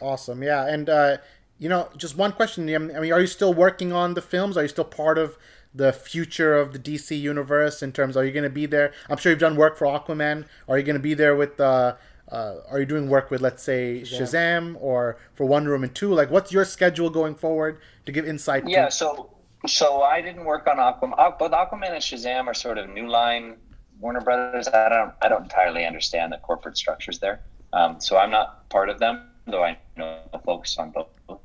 Awesome, 0.00 0.42
yeah, 0.42 0.66
and 0.66 0.88
uh, 0.88 1.16
you 1.58 1.68
know, 1.68 1.88
just 1.96 2.16
one 2.16 2.32
question. 2.32 2.72
I 2.74 2.78
mean, 2.78 3.12
are 3.12 3.20
you 3.20 3.26
still 3.26 3.54
working 3.54 3.92
on 3.92 4.14
the 4.14 4.22
films? 4.22 4.56
Are 4.56 4.62
you 4.62 4.68
still 4.68 4.84
part 4.84 5.18
of 5.18 5.36
the 5.74 5.92
future 5.92 6.54
of 6.54 6.72
the 6.72 6.78
DC 6.78 7.18
universe 7.18 7.82
in 7.82 7.92
terms? 7.92 8.16
Are 8.16 8.24
you 8.24 8.32
going 8.32 8.44
to 8.44 8.50
be 8.50 8.66
there? 8.66 8.92
I'm 9.08 9.16
sure 9.16 9.30
you've 9.30 9.40
done 9.40 9.56
work 9.56 9.76
for 9.76 9.86
Aquaman. 9.86 10.46
Are 10.68 10.78
you 10.78 10.84
going 10.84 10.96
to 10.96 11.02
be 11.02 11.14
there 11.14 11.36
with? 11.36 11.60
Uh, 11.60 11.96
uh, 12.30 12.56
are 12.70 12.78
you 12.78 12.84
doing 12.84 13.08
work 13.08 13.30
with, 13.30 13.40
let's 13.40 13.62
say, 13.62 14.02
Shazam 14.02 14.76
or 14.80 15.16
for 15.32 15.46
Wonder 15.46 15.72
Woman 15.72 15.88
2? 15.88 16.12
Like, 16.12 16.30
what's 16.30 16.52
your 16.52 16.66
schedule 16.66 17.08
going 17.08 17.34
forward 17.34 17.80
to 18.04 18.12
give 18.12 18.28
insight? 18.28 18.68
Yeah, 18.68 18.84
to- 18.84 18.90
so 18.90 19.30
So 19.66 20.02
I 20.02 20.20
didn't 20.20 20.44
work 20.44 20.66
on 20.66 20.76
Aquaman. 20.76 21.38
Both 21.38 21.52
Aquaman 21.52 21.90
and 21.90 22.02
Shazam 22.02 22.46
are 22.46 22.54
sort 22.54 22.78
of 22.78 22.88
new 22.90 23.08
line 23.08 23.56
Warner 24.00 24.20
Brothers. 24.20 24.68
I 24.68 24.88
don't. 24.88 25.12
I 25.20 25.28
don't 25.28 25.42
entirely 25.42 25.84
understand 25.84 26.32
the 26.32 26.38
corporate 26.38 26.76
structures 26.76 27.18
there. 27.18 27.40
Um, 27.72 28.00
so 28.00 28.16
I'm 28.16 28.30
not 28.30 28.68
part 28.68 28.88
of 28.88 28.98
them, 28.98 29.28
though 29.46 29.64
I 29.64 29.76
know 29.96 30.20
the 30.32 30.38
folks 30.38 30.78
on 30.78 30.90
both, 30.90 31.08
of 31.28 31.38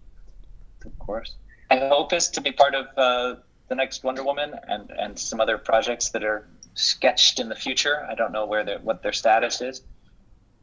course. 0.99 1.36
I 1.72 1.78
hope 1.78 2.14
is 2.14 2.30
to 2.30 2.41
be 2.41 2.51
part 2.51 2.76
of 2.76 2.86
uh, 2.97 3.39
the 3.68 3.76
next 3.76 4.03
Wonder 4.03 4.24
Woman 4.24 4.53
and 4.68 4.91
and 4.91 5.18
some 5.18 5.39
other 5.39 5.57
projects 5.57 6.09
that 6.09 6.24
are 6.24 6.47
sketched 6.76 7.39
in 7.39 7.49
the 7.49 7.55
future. 7.55 8.05
I 8.09 8.16
don't 8.16 8.32
know 8.32 8.45
where 8.45 8.64
their 8.64 8.80
what 8.80 9.01
their 9.01 9.14
status 9.14 9.61
is. 9.61 9.82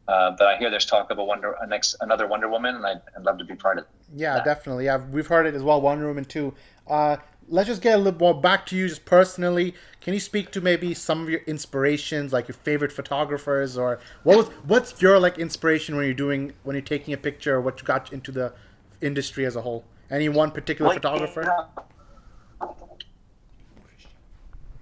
Uh, 0.09 0.35
but 0.37 0.49
I 0.49 0.57
hear 0.57 0.71
there's 0.71 0.87
talk 0.87 1.11
of 1.11 1.19
a 1.19 1.25
Wonder, 1.25 1.55
a 1.61 1.67
next 1.67 1.95
another 2.01 2.27
Wonder 2.27 2.49
Woman, 2.49 2.75
and 2.75 2.85
I'd, 2.85 3.01
I'd 3.17 3.23
love 3.23 3.39
to 3.39 3.45
be 3.45 3.55
part 3.55 3.79
of. 3.79 3.85
It. 3.85 3.91
Yeah, 4.15 4.43
definitely. 4.43 4.87
Yeah, 4.87 4.97
we've 4.97 5.27
heard 5.27 5.47
it 5.47 5.55
as 5.55 5.63
well. 5.63 5.81
Wonder 5.81 6.09
Woman 6.09 6.25
too. 6.25 6.53
Uh, 6.89 7.17
let's 7.51 7.69
just 7.69 7.83
get 7.83 7.97
a 7.97 7.99
little 7.99 8.19
more 8.19 8.41
back 8.41 8.65
to 8.67 8.77
you, 8.77 8.89
just 8.89 9.05
personally. 9.05 9.75
Can 10.01 10.15
you 10.15 10.21
speak 10.21 10.51
to 10.53 10.61
maybe 10.61 10.95
some 10.95 11.23
of 11.23 11.29
your 11.29 11.41
inspirations, 11.41 12.33
like 12.33 12.49
your 12.49 12.55
favorite 12.55 12.93
photographers, 12.93 13.77
or 13.77 14.01
what 14.23 14.37
was 14.37 14.47
what's 14.67 15.03
your 15.03 15.19
like 15.19 15.39
inspiration 15.39 15.97
when 15.97 16.05
you're 16.07 16.15
doing 16.15 16.53
when 16.63 16.75
you're 16.75 16.83
taking 16.83 17.13
a 17.13 17.19
picture, 17.19 17.57
or 17.57 17.61
what 17.61 17.81
you 17.81 17.87
got 17.87 18.13
into 18.13 18.33
the 18.33 18.53
industry 19.01 19.45
as 19.45 19.57
a 19.57 19.63
whole? 19.63 19.85
Any 20.11 20.29
one 20.29 20.51
particular 20.51 20.95
photographer? 20.95 21.69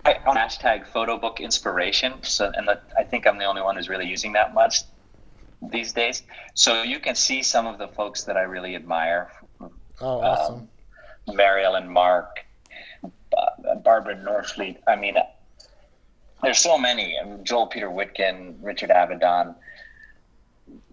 I, 0.05 0.15
on 0.27 0.37
hashtag 0.37 0.87
photo 0.87 1.19
book 1.19 1.41
inspiration. 1.41 2.15
So, 2.23 2.51
and 2.55 2.67
the, 2.67 2.81
I 2.97 3.05
think 3.05 3.27
I'm 3.27 3.37
the 3.37 3.45
only 3.45 3.61
one 3.63 3.77
who's 3.77 3.89
really 3.89 4.07
using 4.07 4.33
that 4.33 4.55
much 4.55 4.83
these 5.61 5.93
days. 5.93 6.23
So 6.55 6.83
you 6.83 6.99
can 6.99 7.15
see 7.15 7.43
some 7.43 7.67
of 7.67 7.79
the 7.79 7.89
folks 7.89 8.25
that 8.25 8.37
I 8.37 8.43
really 8.43 8.75
admire. 8.75 9.31
Oh, 9.61 9.71
awesome. 10.01 10.69
Um, 11.29 11.37
Mary 11.37 11.65
Ellen 11.65 11.89
Mark, 11.89 12.39
uh, 12.39 12.48
Barbara 13.85 14.17
Norfleet. 14.17 14.79
I 14.87 14.97
mean, 14.97 15.17
there's 16.43 16.59
so 16.59 16.79
many. 16.79 17.17
I 17.19 17.25
mean, 17.25 17.45
Joel 17.45 17.67
Peter 17.67 17.89
Witkin, 17.89 18.57
Richard 18.61 18.91
Avedon. 18.91 19.55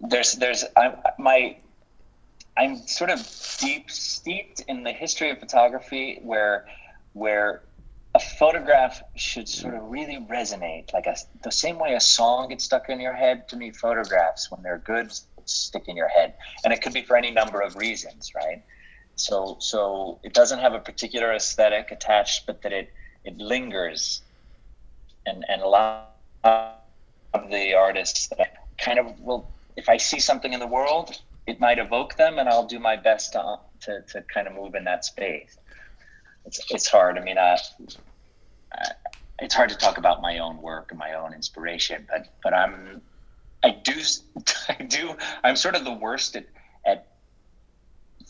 There's, 0.08 0.32
there's, 0.32 0.64
I, 0.76 0.94
my, 1.18 1.56
I'm 2.56 2.76
sort 2.86 3.10
of 3.10 3.20
deep 3.60 3.90
steeped 3.90 4.60
in 4.68 4.82
the 4.82 4.92
history 4.92 5.30
of 5.30 5.38
photography 5.38 6.18
where, 6.22 6.66
where 7.12 7.62
a 8.16 8.18
photograph 8.18 9.02
should 9.14 9.46
sort 9.46 9.74
of 9.74 9.82
really 9.90 10.16
resonate 10.16 10.90
like 10.94 11.06
a, 11.06 11.14
the 11.42 11.52
same 11.52 11.78
way 11.78 11.92
a 11.92 12.00
song 12.00 12.48
gets 12.48 12.64
stuck 12.64 12.88
in 12.88 12.98
your 12.98 13.12
head 13.12 13.46
to 13.48 13.56
me 13.56 13.70
photographs 13.70 14.50
when 14.50 14.62
they're 14.62 14.78
good 14.78 15.12
stick 15.44 15.84
in 15.86 15.96
your 15.96 16.08
head 16.08 16.32
and 16.64 16.72
it 16.72 16.80
could 16.80 16.94
be 16.94 17.02
for 17.02 17.14
any 17.14 17.30
number 17.30 17.60
of 17.60 17.76
reasons 17.76 18.32
right 18.34 18.62
so 19.16 19.56
so 19.60 20.20
it 20.22 20.32
doesn't 20.32 20.58
have 20.58 20.74
a 20.74 20.78
particular 20.78 21.32
aesthetic 21.32 21.90
attached 21.90 22.46
but 22.46 22.62
that 22.62 22.72
it 22.72 22.92
it 23.24 23.36
lingers 23.38 24.22
and 25.26 25.44
and 25.48 25.62
a 25.62 25.68
lot 25.68 26.12
of 26.44 27.50
the 27.50 27.74
artists 27.74 28.28
that 28.28 28.40
I 28.40 28.46
kind 28.78 28.98
of 28.98 29.18
will 29.20 29.50
if 29.76 29.88
i 29.88 29.96
see 29.96 30.20
something 30.20 30.52
in 30.52 30.60
the 30.60 30.66
world 30.66 31.18
it 31.46 31.60
might 31.60 31.78
evoke 31.78 32.16
them 32.16 32.38
and 32.38 32.48
i'll 32.48 32.66
do 32.66 32.78
my 32.78 32.96
best 32.96 33.32
to 33.32 33.58
to, 33.80 34.02
to 34.12 34.22
kind 34.32 34.46
of 34.46 34.54
move 34.54 34.74
in 34.74 34.84
that 34.84 35.04
space 35.04 35.56
it's, 36.46 36.60
it's 36.70 36.88
hard. 36.88 37.18
I 37.18 37.22
mean, 37.22 37.38
uh, 37.38 37.56
it's 39.40 39.54
hard 39.54 39.68
to 39.70 39.76
talk 39.76 39.98
about 39.98 40.22
my 40.22 40.38
own 40.38 40.62
work 40.62 40.90
and 40.90 40.98
my 40.98 41.14
own 41.14 41.34
inspiration, 41.34 42.06
but 42.08 42.28
but 42.42 42.54
I'm 42.54 43.02
I 43.62 43.70
do 43.70 43.94
I 44.68 44.82
do 44.84 45.14
I'm 45.44 45.56
sort 45.56 45.74
of 45.74 45.84
the 45.84 45.92
worst 45.92 46.36
at 46.36 46.46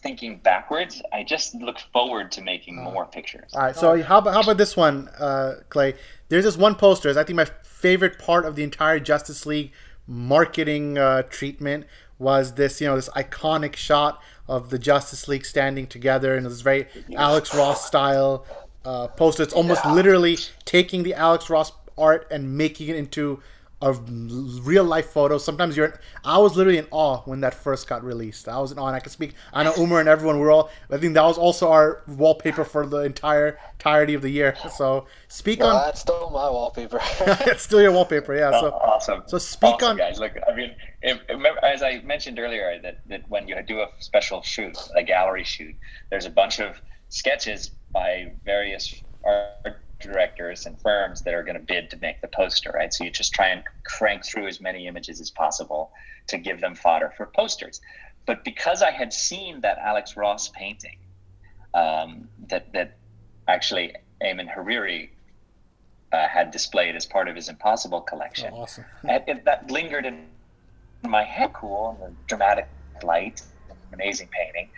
thinking 0.07 0.39
backwards. 0.39 1.03
I 1.13 1.23
just 1.25 1.55
look 1.57 1.79
forward 1.93 2.31
to 2.33 2.43
making 2.43 2.79
uh, 2.79 2.83
more 2.83 3.07
pictures. 3.07 3.51
All 3.55 3.63
right, 3.63 3.77
so 3.77 4.03
how 4.03 4.19
about 4.19 4.35
how 4.35 4.41
about 4.41 4.57
this 4.57 4.77
one, 4.77 5.09
uh, 5.19 5.57
Clay? 5.69 5.95
There's 6.29 6.45
this 6.45 6.57
one 6.57 6.75
poster. 6.75 7.11
I 7.11 7.25
think 7.25 7.37
my 7.37 7.49
favorite 7.63 8.19
part 8.19 8.45
of 8.45 8.57
the 8.57 8.63
entire 8.63 9.01
Justice 9.01 9.47
League 9.47 9.73
marketing 10.07 10.99
uh, 10.99 11.23
treatment 11.23 11.87
was 12.19 12.55
this, 12.55 12.81
you 12.81 12.87
know, 12.87 12.97
this 12.97 13.09
iconic 13.11 13.77
shot 13.77 14.23
of 14.49 14.71
the 14.71 14.79
Justice 14.79 15.29
League 15.29 15.45
standing 15.45 15.87
together 15.87 16.37
in 16.37 16.45
this 16.45 16.61
very 16.61 16.87
Alex 17.15 17.55
Ross 17.55 17.87
style 17.87 18.47
uh, 18.85 19.09
poster. 19.09 19.43
It's 19.43 19.53
almost 19.53 19.85
yeah. 19.85 19.93
literally 19.93 20.39
taking 20.65 21.03
the 21.03 21.15
Alex 21.15 21.51
Ross 21.51 21.73
art 21.99 22.27
and 22.31 22.57
making 22.57 22.89
it 22.89 22.97
into 22.97 23.43
a 23.83 23.93
real 23.93 24.85
life 24.85 25.11
photo. 25.11 25.37
Sometimes 25.37 25.77
you're. 25.77 25.99
I 26.25 26.39
was 26.39 26.57
literally 26.57 26.79
in 26.79 26.87
awe 26.91 27.21
when 27.27 27.41
that 27.43 27.53
first 27.53 27.87
got 27.87 28.03
released. 28.03 28.49
I 28.49 28.59
was 28.59 28.73
in 28.73 28.79
awe. 28.79 28.87
And 28.87 28.97
I 28.97 29.01
can 29.01 29.11
speak. 29.11 29.35
I 29.53 29.65
know 29.65 29.75
Omer 29.77 30.01
and 30.01 30.09
everyone. 30.09 30.39
We're 30.39 30.51
all. 30.51 30.71
I 30.91 30.97
think 30.97 31.15
that 31.15 31.25
was 31.25 31.37
also 31.37 31.71
our 31.71 32.03
wallpaper 32.09 32.65
for 32.65 32.87
the 32.87 32.99
entire 32.99 33.59
entirety 33.75 34.15
of 34.15 34.23
the 34.23 34.31
year. 34.31 34.57
So 34.75 35.07
speak 35.29 35.59
no, 35.59 35.67
on. 35.67 35.85
That's 35.85 36.01
still 36.01 36.31
my 36.31 36.49
wallpaper. 36.49 37.01
it's 37.21 37.63
still 37.63 37.83
your 37.83 37.93
wallpaper. 37.93 38.35
Yeah. 38.35 38.51
So 38.53 38.73
oh, 38.73 38.79
awesome. 38.79 39.23
So 39.27 39.37
speak 39.37 39.75
awesome, 39.75 39.91
on. 39.91 39.97
Guys, 39.99 40.19
look. 40.19 40.33
I 40.51 40.55
mean, 40.55 40.75
if, 41.03 41.21
remember, 41.29 41.63
as 41.63 41.83
I 41.83 42.01
mentioned 42.01 42.39
earlier, 42.39 42.81
that 42.83 43.01
that 43.09 43.29
when 43.29 43.47
you 43.47 43.57
do 43.63 43.81
a 43.81 43.89
special 43.99 44.43
shoot, 44.43 44.79
a 44.97 45.03
gallery 45.03 45.45
shoot, 45.45 45.75
there's 46.09 46.25
a 46.25 46.31
bunch 46.31 46.61
of 46.61 46.81
sketches 47.11 47.71
by 47.93 48.33
various 48.45 49.03
art 49.25 49.81
directors 50.01 50.67
and 50.67 50.81
firms 50.81 51.23
that 51.23 51.35
are 51.35 51.43
going 51.43 51.57
to 51.57 51.63
bid 51.63 51.91
to 51.91 51.97
make 51.99 52.21
the 52.21 52.29
poster, 52.29 52.71
right? 52.75 52.93
So 52.93 53.05
you 53.05 53.11
just 53.11 53.33
try 53.33 53.49
and 53.49 53.63
crank 53.85 54.25
through 54.25 54.47
as 54.47 54.61
many 54.61 54.87
images 54.87 55.21
as 55.21 55.31
possible 55.31 55.93
to 56.29 56.39
give 56.39 56.61
them 56.61 56.75
fodder 56.75 57.13
for 57.17 57.27
posters. 57.27 57.81
But 58.27 58.45
because 58.45 58.83
I 58.83 58.91
had 58.91 59.13
seen 59.13 59.61
that 59.61 59.79
Alex 59.79 60.17
Ross 60.17 60.49
painting, 60.49 60.99
um, 61.75 62.29
that 62.49 62.73
that 62.73 62.97
actually 63.49 63.95
Ayman 64.23 64.53
Hariri 64.53 65.11
uh, 66.13 66.27
had 66.27 66.51
displayed 66.51 66.97
as 66.97 67.07
part 67.07 67.29
of 67.29 67.37
his 67.37 67.49
Impossible 67.49 68.01
collection, 68.01 68.51
oh, 68.53 68.63
awesome. 68.63 68.85
that 69.45 69.71
lingered 69.71 70.07
in 70.07 70.27
my 71.03 71.23
head, 71.23 71.53
cool, 71.53 71.97
and 72.01 72.13
the 72.13 72.17
dramatic 72.27 72.69
light, 73.03 73.43
amazing 73.93 74.29
painting, 74.33 74.69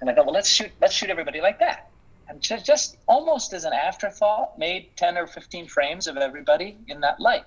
and 0.00 0.10
I 0.10 0.14
thought, 0.14 0.26
well, 0.26 0.34
let's 0.34 0.48
shoot, 0.48 0.70
let's 0.80 0.92
shoot 0.94 1.08
everybody 1.08 1.40
like 1.40 1.58
that 1.60 1.87
just, 2.40 2.64
just 2.64 2.96
almost 3.06 3.52
as 3.52 3.64
an 3.64 3.72
afterthought, 3.72 4.58
made 4.58 4.96
10 4.96 5.16
or 5.16 5.26
15 5.26 5.66
frames 5.66 6.06
of 6.06 6.16
everybody 6.16 6.76
in 6.88 7.00
that 7.00 7.20
light. 7.20 7.44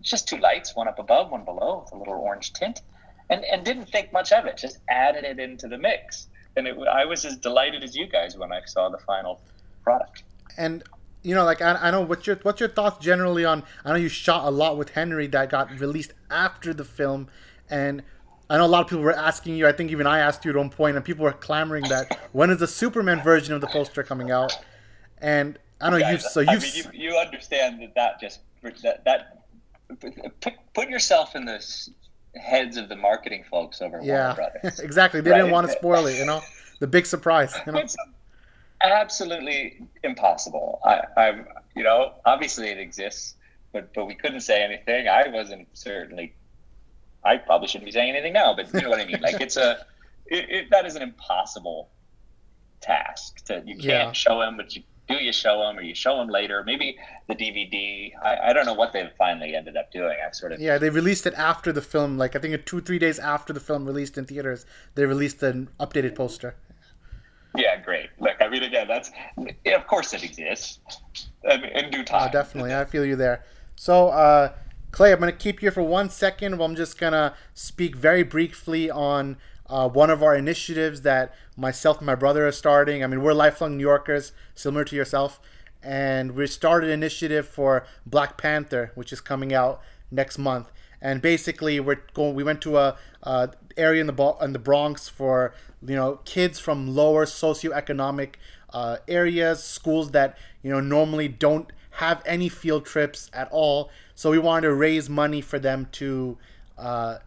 It's 0.00 0.10
just 0.10 0.28
two 0.28 0.38
lights, 0.38 0.74
one 0.74 0.88
up 0.88 0.98
above, 0.98 1.30
one 1.30 1.44
below, 1.44 1.82
with 1.84 1.92
a 1.92 1.96
little 1.96 2.14
orange 2.14 2.52
tint, 2.52 2.80
and, 3.28 3.44
and 3.44 3.64
didn't 3.64 3.86
think 3.86 4.12
much 4.12 4.32
of 4.32 4.46
it, 4.46 4.56
just 4.56 4.78
added 4.88 5.24
it 5.24 5.38
into 5.38 5.68
the 5.68 5.78
mix. 5.78 6.28
And 6.56 6.66
it, 6.66 6.76
I 6.78 7.04
was 7.04 7.24
as 7.24 7.36
delighted 7.36 7.84
as 7.84 7.94
you 7.94 8.06
guys 8.06 8.36
when 8.36 8.52
I 8.52 8.60
saw 8.64 8.88
the 8.88 8.98
final 8.98 9.40
product. 9.82 10.24
And 10.56 10.82
you 11.22 11.34
know, 11.34 11.44
like 11.44 11.60
I, 11.60 11.72
I 11.74 11.90
know 11.90 12.00
what's 12.00 12.26
your 12.26 12.36
what's 12.42 12.60
your 12.60 12.68
thoughts 12.68 13.04
generally 13.04 13.44
on? 13.44 13.62
I 13.84 13.90
know 13.90 13.96
you 13.96 14.08
shot 14.08 14.46
a 14.46 14.50
lot 14.50 14.78
with 14.78 14.90
Henry 14.90 15.26
that 15.28 15.50
got 15.50 15.70
released 15.78 16.12
after 16.30 16.72
the 16.72 16.84
film, 16.84 17.28
and 17.68 18.02
I 18.50 18.56
know 18.56 18.66
a 18.66 18.66
lot 18.66 18.82
of 18.82 18.88
people 18.88 19.04
were 19.04 19.14
asking 19.14 19.56
you. 19.56 19.68
I 19.68 19.72
think 19.72 19.92
even 19.92 20.08
I 20.08 20.18
asked 20.18 20.44
you 20.44 20.50
at 20.50 20.56
one 20.56 20.70
point, 20.70 20.96
and 20.96 21.04
people 21.04 21.24
were 21.24 21.32
clamoring 21.32 21.84
that 21.84 22.18
when 22.32 22.50
is 22.50 22.58
the 22.58 22.66
Superman 22.66 23.22
version 23.22 23.54
of 23.54 23.60
the 23.60 23.68
poster 23.68 24.02
coming 24.02 24.32
out? 24.32 24.58
And 25.18 25.56
I 25.80 25.90
know 25.90 25.96
you. 25.96 26.18
So 26.18 26.40
you. 26.40 26.58
mean, 26.58 26.60
you, 26.74 26.84
you 26.92 27.16
understand 27.16 27.80
that 27.80 27.94
that 27.94 28.20
just 28.20 28.40
that 28.82 29.04
that 29.04 29.44
put, 30.40 30.54
put 30.74 30.88
yourself 30.88 31.36
in 31.36 31.44
the 31.44 31.64
heads 32.34 32.76
of 32.76 32.88
the 32.88 32.96
marketing 32.96 33.44
folks 33.48 33.80
over 33.80 34.00
yeah, 34.02 34.34
Warner 34.34 34.50
Brothers. 34.52 34.80
exactly. 34.80 35.20
They 35.20 35.30
right? 35.30 35.38
didn't 35.38 35.52
want 35.52 35.68
to 35.68 35.72
spoil 35.72 36.06
it. 36.06 36.18
You 36.18 36.26
know, 36.26 36.40
the 36.80 36.88
big 36.88 37.06
surprise. 37.06 37.54
You 37.66 37.72
know? 37.72 37.78
It's 37.78 37.96
absolutely 38.82 39.86
impossible. 40.02 40.80
I, 40.84 41.02
I'm. 41.16 41.46
You 41.76 41.84
know, 41.84 42.14
obviously 42.26 42.68
it 42.68 42.78
exists, 42.78 43.36
but 43.72 43.94
but 43.94 44.06
we 44.06 44.16
couldn't 44.16 44.40
say 44.40 44.64
anything. 44.64 45.06
I 45.06 45.28
wasn't 45.28 45.68
certainly 45.72 46.34
I 47.24 47.36
probably 47.36 47.68
shouldn't 47.68 47.86
be 47.86 47.92
saying 47.92 48.10
anything 48.10 48.32
now, 48.32 48.54
but 48.54 48.72
you 48.72 48.80
know 48.80 48.90
what 48.90 49.00
I 49.00 49.04
mean. 49.04 49.20
Like 49.20 49.40
it's 49.40 49.56
a 49.56 49.84
it, 50.26 50.50
it, 50.50 50.70
that 50.70 50.86
is 50.86 50.96
an 50.96 51.02
impossible 51.02 51.90
task. 52.80 53.44
To 53.46 53.62
you 53.66 53.74
can't 53.74 53.84
yeah. 53.84 54.12
show 54.12 54.40
him, 54.40 54.56
but 54.56 54.74
you 54.74 54.82
do 55.08 55.16
you 55.16 55.32
show 55.32 55.68
him 55.68 55.76
or 55.76 55.82
you 55.82 55.94
show 55.94 56.20
him 56.20 56.28
later. 56.28 56.62
Maybe 56.64 56.96
the 57.28 57.34
DVD. 57.34 58.12
I, 58.22 58.50
I 58.50 58.52
don't 58.52 58.64
know 58.64 58.74
what 58.74 58.92
they 58.92 59.10
finally 59.18 59.54
ended 59.54 59.76
up 59.76 59.92
doing. 59.92 60.16
I 60.26 60.30
sort 60.30 60.52
of 60.52 60.60
yeah. 60.60 60.78
They 60.78 60.88
released 60.88 61.26
it 61.26 61.34
after 61.34 61.72
the 61.72 61.82
film. 61.82 62.16
Like 62.16 62.36
I 62.36 62.38
think 62.38 62.64
two 62.64 62.80
three 62.80 62.98
days 62.98 63.18
after 63.18 63.52
the 63.52 63.60
film 63.60 63.84
released 63.84 64.16
in 64.16 64.24
theaters, 64.24 64.64
they 64.94 65.04
released 65.04 65.42
an 65.42 65.68
updated 65.78 66.14
poster. 66.14 66.54
Yeah, 67.56 67.76
great. 67.82 68.10
Look, 68.20 68.36
I 68.40 68.48
mean, 68.48 68.62
again, 68.62 68.86
that's 68.86 69.10
yeah, 69.64 69.74
of 69.74 69.86
course 69.86 70.14
it 70.14 70.22
exists 70.22 70.78
in 71.44 71.90
due 71.90 72.04
time. 72.04 72.28
Oh, 72.28 72.32
definitely, 72.32 72.74
I 72.74 72.84
feel 72.84 73.04
you 73.04 73.16
there. 73.16 73.44
So. 73.76 74.08
uh 74.08 74.52
Clay, 74.92 75.12
I'm 75.12 75.20
going 75.20 75.30
to 75.30 75.38
keep 75.38 75.62
you 75.62 75.66
here 75.66 75.72
for 75.72 75.82
one 75.82 76.10
second. 76.10 76.60
I'm 76.60 76.74
just 76.74 76.98
going 76.98 77.12
to 77.12 77.34
speak 77.54 77.94
very 77.94 78.24
briefly 78.24 78.90
on 78.90 79.36
uh, 79.68 79.88
one 79.88 80.10
of 80.10 80.20
our 80.20 80.34
initiatives 80.34 81.02
that 81.02 81.32
myself 81.56 81.98
and 81.98 82.06
my 82.06 82.16
brother 82.16 82.46
are 82.48 82.52
starting. 82.52 83.04
I 83.04 83.06
mean, 83.06 83.22
we're 83.22 83.32
lifelong 83.32 83.76
New 83.76 83.84
Yorkers, 83.84 84.32
similar 84.54 84.84
to 84.84 84.96
yourself, 84.96 85.40
and 85.80 86.32
we 86.32 86.48
started 86.48 86.88
an 86.88 86.94
initiative 86.94 87.46
for 87.46 87.86
Black 88.04 88.36
Panther, 88.36 88.90
which 88.96 89.12
is 89.12 89.20
coming 89.20 89.54
out 89.54 89.80
next 90.10 90.38
month. 90.38 90.72
And 91.00 91.22
basically, 91.22 91.78
we're 91.78 92.02
going. 92.12 92.34
We 92.34 92.42
went 92.42 92.60
to 92.62 92.76
a, 92.76 92.96
a 93.22 93.50
area 93.76 94.00
in 94.00 94.08
the 94.08 94.36
in 94.42 94.52
the 94.52 94.58
Bronx 94.58 95.08
for 95.08 95.54
you 95.86 95.94
know 95.94 96.16
kids 96.24 96.58
from 96.58 96.94
lower 96.94 97.24
socioeconomic 97.24 98.34
uh, 98.74 98.98
areas, 99.08 99.62
schools 99.62 100.10
that 100.10 100.36
you 100.62 100.70
know 100.70 100.80
normally 100.80 101.28
don't 101.28 101.72
have 101.92 102.22
any 102.26 102.48
field 102.48 102.84
trips 102.84 103.30
at 103.32 103.48
all. 103.50 103.90
So 104.20 104.30
we 104.30 104.38
wanted 104.38 104.68
to 104.68 104.74
raise 104.74 105.08
money 105.08 105.40
for 105.40 105.58
them 105.58 105.88
to 105.92 106.36
uh, 106.76 107.20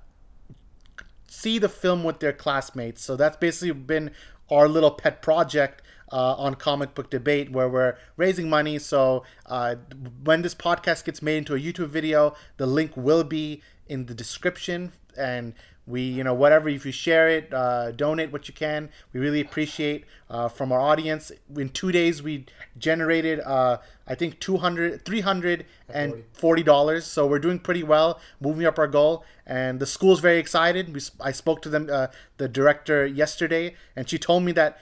see 1.27 1.57
the 1.57 1.67
film 1.67 2.03
with 2.03 2.19
their 2.19 2.33
classmates. 2.33 3.03
So 3.03 3.15
that's 3.15 3.35
basically 3.35 3.71
been 3.71 4.11
our 4.51 4.67
little 4.67 4.91
pet 4.91 5.23
project 5.23 5.81
uh, 6.11 6.35
on 6.35 6.53
comic 6.53 6.93
book 6.93 7.09
debate 7.09 7.51
where 7.51 7.67
we're 7.67 7.97
raising 8.15 8.47
money 8.47 8.77
so 8.77 9.23
uh, 9.47 9.73
when 10.23 10.43
this 10.43 10.53
podcast 10.53 11.05
gets 11.05 11.23
made 11.23 11.37
into 11.37 11.55
a 11.55 11.59
youtube 11.59 11.87
video 11.87 12.35
the 12.57 12.67
link 12.67 12.91
will 12.95 13.23
be 13.23 13.63
in 13.87 14.05
the 14.05 14.13
description 14.13 14.91
and 15.17 15.55
we 15.85 16.01
you 16.01 16.23
know 16.23 16.33
whatever 16.33 16.69
if 16.69 16.85
you 16.85 16.91
share 16.91 17.27
it 17.29 17.53
uh, 17.53 17.91
donate 17.91 18.31
what 18.31 18.47
you 18.47 18.53
can. 18.53 18.89
We 19.11 19.19
really 19.19 19.41
appreciate 19.41 20.05
uh, 20.29 20.47
from 20.49 20.71
our 20.71 20.79
audience. 20.79 21.31
In 21.55 21.69
two 21.69 21.91
days 21.91 22.23
we 22.23 22.45
generated 22.77 23.39
uh, 23.41 23.77
i 24.07 24.15
think 24.15 24.39
200 24.39 25.05
340 25.05 26.63
dollars. 26.63 27.05
So 27.05 27.27
we're 27.27 27.39
doing 27.39 27.59
pretty 27.59 27.83
well 27.83 28.19
moving 28.39 28.65
up 28.65 28.79
our 28.79 28.87
goal. 28.87 29.25
And 29.45 29.79
the 29.79 29.85
school's 29.85 30.21
very 30.21 30.37
excited. 30.39 30.93
We, 30.93 31.01
i 31.19 31.31
spoke 31.31 31.61
to 31.63 31.69
them 31.69 31.89
uh, 31.91 32.07
the 32.37 32.47
director 32.47 33.05
yesterday 33.05 33.75
and 33.95 34.09
she 34.09 34.17
told 34.17 34.43
me 34.43 34.51
that 34.53 34.77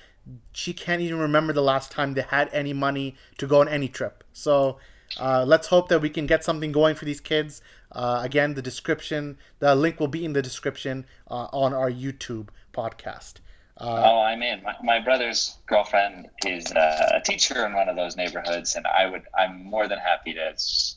she 0.54 0.74
can't 0.74 1.02
even 1.02 1.18
remember 1.20 1.52
the 1.52 1.64
last 1.64 1.92
time 1.92 2.14
they 2.14 2.22
had 2.22 2.50
any 2.54 2.74
money 2.74 3.16
to 3.40 3.48
go 3.48 3.62
on 3.62 3.68
any 3.68 3.88
trip. 3.88 4.24
So 4.34 4.78
uh, 5.20 5.44
let's 5.46 5.68
hope 5.68 5.90
that 5.90 6.02
we 6.02 6.10
can 6.10 6.26
get 6.26 6.44
something 6.44 6.72
going 6.72 6.96
for 6.96 7.06
these 7.06 7.20
kids. 7.20 7.62
Uh, 7.92 8.22
again, 8.24 8.54
the 8.54 8.62
description, 8.62 9.38
the 9.60 9.76
link 9.76 10.00
will 10.00 10.08
be 10.08 10.24
in 10.24 10.34
the 10.34 10.42
description 10.42 11.06
uh, 11.30 11.48
on 11.52 11.74
our 11.74 11.92
YouTube 11.92 12.50
podcast. 12.74 13.36
Uh, 13.78 14.04
oh, 14.06 14.22
I'm 14.22 14.44
in. 14.44 14.62
My, 14.62 14.76
my 14.84 15.00
brother's 15.00 15.58
girlfriend 15.66 16.30
is 16.46 16.72
uh, 16.72 17.14
a 17.16 17.22
teacher 17.22 17.66
in 17.66 17.74
one 17.74 17.90
of 17.90 17.96
those 17.96 18.16
neighborhoods, 18.16 18.76
and 18.76 18.86
I 18.86 19.08
would, 19.08 19.24
I'm 19.38 19.66
more 19.66 19.88
than 19.88 19.98
happy 19.98 20.34
to 20.34 20.54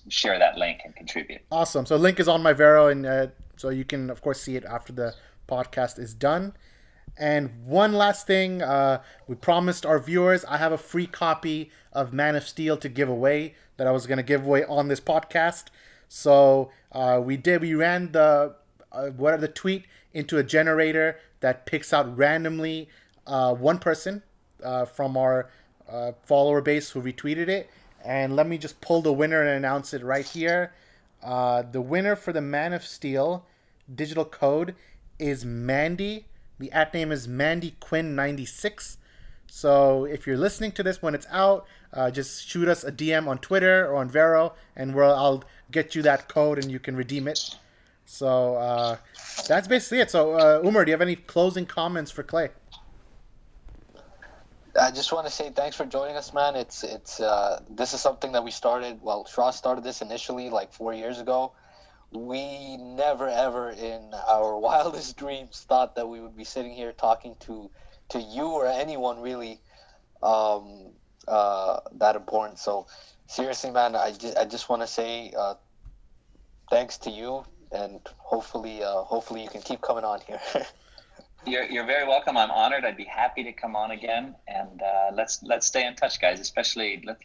share 0.09 0.39
that 0.39 0.59
link 0.59 0.81
and 0.85 0.95
contribute. 0.95 1.41
Awesome. 1.51 1.87
So, 1.87 1.97
link 1.97 2.21
is 2.21 2.29
on 2.29 2.43
my 2.43 2.53
Vero, 2.53 2.89
and 2.89 3.07
uh, 3.07 3.27
so 3.57 3.71
you 3.71 3.85
can, 3.85 4.11
of 4.11 4.21
course, 4.21 4.41
see 4.41 4.57
it 4.57 4.65
after 4.65 4.93
the 4.93 5.15
podcast 5.49 5.99
is 5.99 6.15
done. 6.15 6.53
And 7.17 7.65
one 7.65 7.93
last 7.93 8.27
thing, 8.27 8.61
uh, 8.61 9.01
we 9.29 9.37
promised 9.37 9.87
our 9.87 9.99
viewers 9.99 10.45
I 10.45 10.59
have 10.59 10.73
a 10.73 10.79
free 10.79 11.07
copy 11.07 11.71
of 11.93 12.13
Man 12.13 12.35
of 12.35 12.47
Steel 12.47 12.77
to 12.79 12.89
give 12.89 13.09
away 13.09 13.55
that 13.77 13.87
I 13.87 13.93
was 13.93 14.07
going 14.07 14.19
to 14.19 14.25
give 14.25 14.45
away 14.45 14.65
on 14.65 14.89
this 14.89 15.01
podcast. 15.01 15.67
So 16.09 16.71
uh, 16.93 17.21
we 17.23 17.37
did. 17.37 17.61
We 17.61 17.75
ran 17.75 18.13
the 18.13 18.55
uh, 18.93 19.09
what 19.09 19.41
the 19.41 19.49
tweet 19.49 19.85
into 20.13 20.39
a 20.39 20.43
generator 20.43 21.19
that 21.41 21.67
picks 21.67 21.93
out 21.93 22.17
randomly 22.17 22.89
uh, 23.27 23.55
one 23.55 23.79
person 23.79 24.23
uh, 24.63 24.85
from 24.85 25.17
our 25.17 25.51
uh, 25.91 26.13
follower 26.25 26.61
base 26.61 26.91
who 26.91 27.03
retweeted 27.03 27.49
it. 27.49 27.69
And 28.05 28.37
let 28.37 28.47
me 28.47 28.59
just 28.59 28.81
pull 28.81 29.03
the 29.03 29.13
winner 29.13 29.41
and 29.41 29.51
announce 29.51 29.95
it 29.95 30.03
right 30.03 30.27
here. 30.27 30.73
Uh, 31.23 31.63
the 31.63 31.81
winner 31.81 32.17
for 32.17 32.33
the 32.33 32.41
Man 32.41 32.73
of 32.73 32.85
Steel 32.85 33.47
digital 33.93 34.25
code 34.25 34.75
is 35.19 35.45
Mandy. 35.45 36.27
The 36.59 36.71
at 36.73 36.95
name 36.95 37.11
is 37.11 37.27
Mandy 37.27 37.75
Quinn 37.81 38.15
96. 38.15 38.99
So 39.47 40.05
if 40.05 40.27
you're 40.27 40.37
listening 40.37 40.73
to 40.73 40.83
this 40.83 41.01
when 41.01 41.15
it's 41.15 41.27
out, 41.31 41.67
uh, 41.93 42.11
just 42.11 42.47
shoot 42.47 42.69
us 42.69 42.85
a 42.85 42.93
DM 42.93 43.29
on 43.29 43.39
Twitter 43.39 43.87
or 43.87 43.97
on 43.97 44.09
Vero, 44.09 44.55
and 44.75 44.95
we'll 44.95 45.15
I'll 45.15 45.45
get 45.71 45.95
you 45.95 46.03
that 46.03 46.29
code 46.29 46.59
and 46.59 46.71
you 46.71 46.79
can 46.79 46.97
redeem 46.97 47.29
it. 47.29 47.57
So 48.07 48.57
uh, 48.57 48.97
that's 49.47 49.67
basically 49.67 50.01
it. 50.01 50.11
So 50.11 50.35
uh, 50.35 50.61
Omer, 50.65 50.85
do 50.85 50.91
you 50.91 50.95
have 50.95 51.01
any 51.01 51.17
closing 51.17 51.67
comments 51.67 52.11
for 52.11 52.23
Clay? 52.23 52.51
I 54.81 54.91
just 54.91 55.13
want 55.13 55.27
to 55.27 55.33
say 55.33 55.51
thanks 55.51 55.77
for 55.77 55.87
joining 55.87 56.17
us, 56.17 56.35
man. 56.35 56.57
It's 56.57 56.83
it's 56.83 57.21
uh, 57.21 57.61
this 57.71 57.95
is 57.95 58.01
something 58.01 58.33
that 58.33 58.43
we 58.43 58.51
started. 58.51 59.01
Well, 59.03 59.25
Shaw 59.25 59.51
started 59.51 59.85
this 59.85 60.03
initially 60.03 60.51
like 60.51 60.73
four 60.73 60.93
years 60.93 61.21
ago. 61.21 61.53
We 62.11 62.77
never 62.77 63.29
ever 63.29 63.71
in 63.71 64.13
our 64.29 64.59
wildest 64.67 65.17
dreams 65.17 65.65
thought 65.69 65.95
that 65.95 66.09
we 66.09 66.21
would 66.21 66.37
be 66.37 66.45
sitting 66.45 66.73
here 66.73 66.93
talking 66.93 67.37
to 67.41 67.71
to 68.11 68.21
you 68.21 68.47
or 68.47 68.67
anyone 68.67 69.21
really 69.21 69.61
um, 70.23 70.91
uh, 71.29 71.81
that 71.93 72.17
important. 72.17 72.59
So 72.59 72.87
seriously, 73.27 73.71
man, 73.71 73.97
I 73.97 74.13
just, 74.13 74.37
I 74.37 74.45
just 74.45 74.69
want 74.69 74.83
to 74.83 74.89
say 74.89 75.33
uh, 75.37 75.55
thanks 76.71 76.99
to 76.99 77.11
you, 77.11 77.45
and 77.73 78.01
hopefully 78.19 78.83
uh, 78.83 79.03
hopefully 79.03 79.43
you 79.43 79.49
can 79.49 79.63
keep 79.63 79.81
coming 79.81 80.05
on 80.05 80.21
here. 80.27 80.41
you're, 81.47 81.65
you're 81.65 81.87
very 81.87 82.07
welcome. 82.07 82.37
I'm 82.37 82.51
honored. 82.51 82.85
I'd 82.85 82.97
be 82.97 83.05
happy 83.05 83.45
to 83.45 83.53
come 83.53 83.77
on 83.77 83.91
again, 83.91 84.35
and 84.49 84.83
uh, 84.83 85.11
let's 85.13 85.43
let's 85.43 85.67
stay 85.67 85.87
in 85.87 85.95
touch, 85.95 86.21
guys. 86.21 86.41
Especially 86.41 87.03
let, 87.05 87.21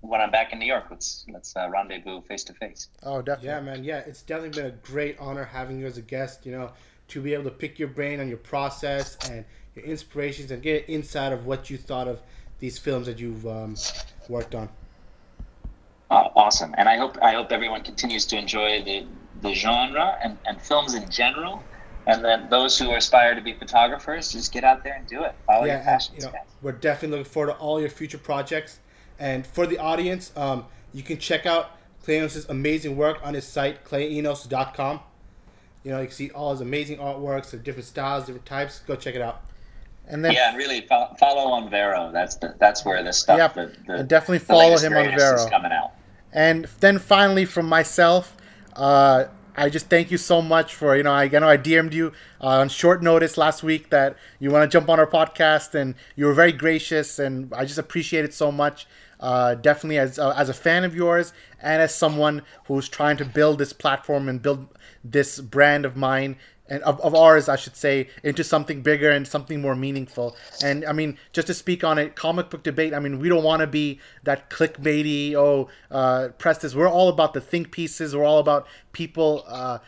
when 0.00 0.20
I'm 0.20 0.30
back 0.30 0.52
in 0.52 0.58
New 0.58 0.66
York. 0.66 0.86
Let's 0.90 1.24
let's 1.32 1.56
uh, 1.56 1.68
rendezvous 1.70 2.22
face 2.22 2.44
to 2.44 2.54
face. 2.54 2.88
Oh, 3.02 3.22
definitely. 3.22 3.48
Yeah, 3.48 3.60
man. 3.60 3.84
Yeah, 3.84 3.98
it's 3.98 4.22
definitely 4.22 4.62
been 4.62 4.70
a 4.70 4.76
great 4.76 5.16
honor 5.18 5.44
having 5.44 5.78
you 5.78 5.86
as 5.86 5.98
a 5.98 6.02
guest. 6.02 6.44
You 6.44 6.52
know, 6.52 6.72
to 7.08 7.20
be 7.20 7.34
able 7.34 7.44
to 7.44 7.50
pick 7.50 7.78
your 7.78 7.88
brain 7.88 8.20
on 8.20 8.28
your 8.28 8.38
process 8.38 9.16
and 9.28 9.44
your 9.74 9.84
inspirations 9.84 10.50
and 10.50 10.62
get 10.62 10.88
an 10.88 10.94
insight 10.94 11.32
of 11.32 11.46
what 11.46 11.70
you 11.70 11.78
thought 11.78 12.08
of 12.08 12.20
these 12.58 12.78
films 12.78 13.06
that 13.06 13.18
you've 13.18 13.46
um, 13.46 13.74
worked 14.28 14.54
on. 14.54 14.68
Awesome, 16.42 16.74
and 16.76 16.88
I 16.88 16.96
hope 16.96 17.16
I 17.22 17.34
hope 17.34 17.52
everyone 17.52 17.82
continues 17.84 18.26
to 18.26 18.36
enjoy 18.36 18.82
the 18.82 19.06
the 19.42 19.54
genre 19.54 20.18
and, 20.24 20.36
and 20.44 20.60
films 20.60 20.94
in 20.94 21.08
general. 21.08 21.62
And 22.08 22.24
then 22.24 22.48
those 22.50 22.76
who 22.76 22.92
aspire 22.96 23.36
to 23.36 23.40
be 23.40 23.52
photographers, 23.52 24.32
just 24.32 24.52
get 24.52 24.64
out 24.64 24.82
there 24.82 24.94
and 24.94 25.06
do 25.06 25.22
it. 25.22 25.36
Follow 25.46 25.66
yeah, 25.66 25.76
your 25.76 25.84
passions, 25.84 26.24
and, 26.24 26.32
you 26.32 26.38
know, 26.40 26.44
We're 26.60 26.72
definitely 26.72 27.18
looking 27.18 27.32
forward 27.32 27.52
to 27.52 27.58
all 27.58 27.80
your 27.80 27.90
future 27.90 28.18
projects. 28.18 28.80
And 29.20 29.46
for 29.46 29.68
the 29.68 29.78
audience, 29.78 30.32
um, 30.34 30.64
you 30.92 31.04
can 31.04 31.18
check 31.18 31.46
out 31.46 31.78
Clay 32.02 32.16
Enos' 32.16 32.48
amazing 32.48 32.96
work 32.96 33.20
on 33.22 33.34
his 33.34 33.46
site, 33.46 33.84
clayenos.com. 33.84 34.98
You 35.84 35.90
know, 35.92 36.00
you 36.00 36.06
can 36.06 36.14
see 36.16 36.30
all 36.30 36.50
his 36.50 36.60
amazing 36.60 36.98
artworks 36.98 37.52
of 37.52 37.62
different 37.62 37.86
styles, 37.86 38.26
different 38.26 38.46
types. 38.46 38.80
Go 38.80 38.96
check 38.96 39.14
it 39.14 39.22
out. 39.22 39.42
And 40.08 40.24
then 40.24 40.32
yeah, 40.32 40.56
really 40.56 40.88
follow 40.88 41.52
on 41.52 41.70
Vero. 41.70 42.10
That's 42.12 42.34
the, 42.34 42.56
that's 42.58 42.84
where 42.84 43.00
the 43.04 43.12
stuff. 43.12 43.38
Yeah, 43.38 43.46
the, 43.46 43.72
the, 43.86 43.94
and 43.98 44.08
definitely 44.08 44.40
follow 44.40 44.76
him 44.76 44.92
on 44.92 45.16
Vero. 45.16 45.48
coming 45.48 45.70
out. 45.70 45.92
And 46.32 46.66
then 46.80 46.98
finally, 46.98 47.44
from 47.44 47.66
myself, 47.66 48.36
uh, 48.74 49.24
I 49.54 49.68
just 49.68 49.88
thank 49.90 50.10
you 50.10 50.16
so 50.16 50.40
much 50.40 50.74
for 50.74 50.96
you 50.96 51.02
know 51.02 51.12
I, 51.12 51.24
I 51.24 51.28
know 51.28 51.48
I 51.48 51.58
DM'd 51.58 51.92
you 51.92 52.12
uh, 52.40 52.60
on 52.60 52.68
short 52.70 53.02
notice 53.02 53.36
last 53.36 53.62
week 53.62 53.90
that 53.90 54.16
you 54.38 54.50
want 54.50 54.70
to 54.70 54.74
jump 54.74 54.88
on 54.88 54.98
our 54.98 55.06
podcast 55.06 55.74
and 55.74 55.94
you 56.16 56.24
were 56.24 56.32
very 56.32 56.52
gracious 56.52 57.18
and 57.18 57.52
I 57.52 57.66
just 57.66 57.78
appreciate 57.78 58.24
it 58.24 58.32
so 58.32 58.50
much. 58.50 58.86
Uh, 59.20 59.54
definitely 59.54 59.98
as 59.98 60.18
uh, 60.18 60.34
as 60.36 60.48
a 60.48 60.54
fan 60.54 60.84
of 60.84 60.96
yours 60.96 61.32
and 61.60 61.80
as 61.82 61.94
someone 61.94 62.42
who's 62.66 62.88
trying 62.88 63.16
to 63.18 63.24
build 63.24 63.58
this 63.58 63.72
platform 63.72 64.28
and 64.28 64.42
build 64.42 64.66
this 65.04 65.38
brand 65.38 65.84
of 65.84 65.96
mine 65.96 66.36
and 66.72 66.82
of, 66.84 66.98
of 67.02 67.14
ours, 67.14 67.50
I 67.50 67.56
should 67.56 67.76
say, 67.76 68.08
into 68.22 68.42
something 68.42 68.80
bigger 68.80 69.10
and 69.10 69.28
something 69.28 69.60
more 69.60 69.76
meaningful. 69.76 70.34
And 70.64 70.86
I 70.86 70.92
mean, 70.92 71.18
just 71.32 71.46
to 71.48 71.54
speak 71.54 71.84
on 71.84 71.98
it, 71.98 72.16
comic 72.16 72.48
book 72.48 72.62
debate. 72.62 72.94
I 72.94 72.98
mean, 72.98 73.18
we 73.18 73.28
don't 73.28 73.44
want 73.44 73.60
to 73.60 73.66
be 73.66 74.00
that 74.22 74.48
clickbaity. 74.48 75.34
Oh, 75.34 75.68
uh, 75.90 76.28
press 76.38 76.58
this. 76.58 76.74
We're 76.74 76.88
all 76.88 77.10
about 77.10 77.34
the 77.34 77.42
think 77.42 77.72
pieces. 77.72 78.16
We're 78.16 78.24
all 78.24 78.38
about 78.38 78.66
people. 78.92 79.44
Uh, 79.46 79.78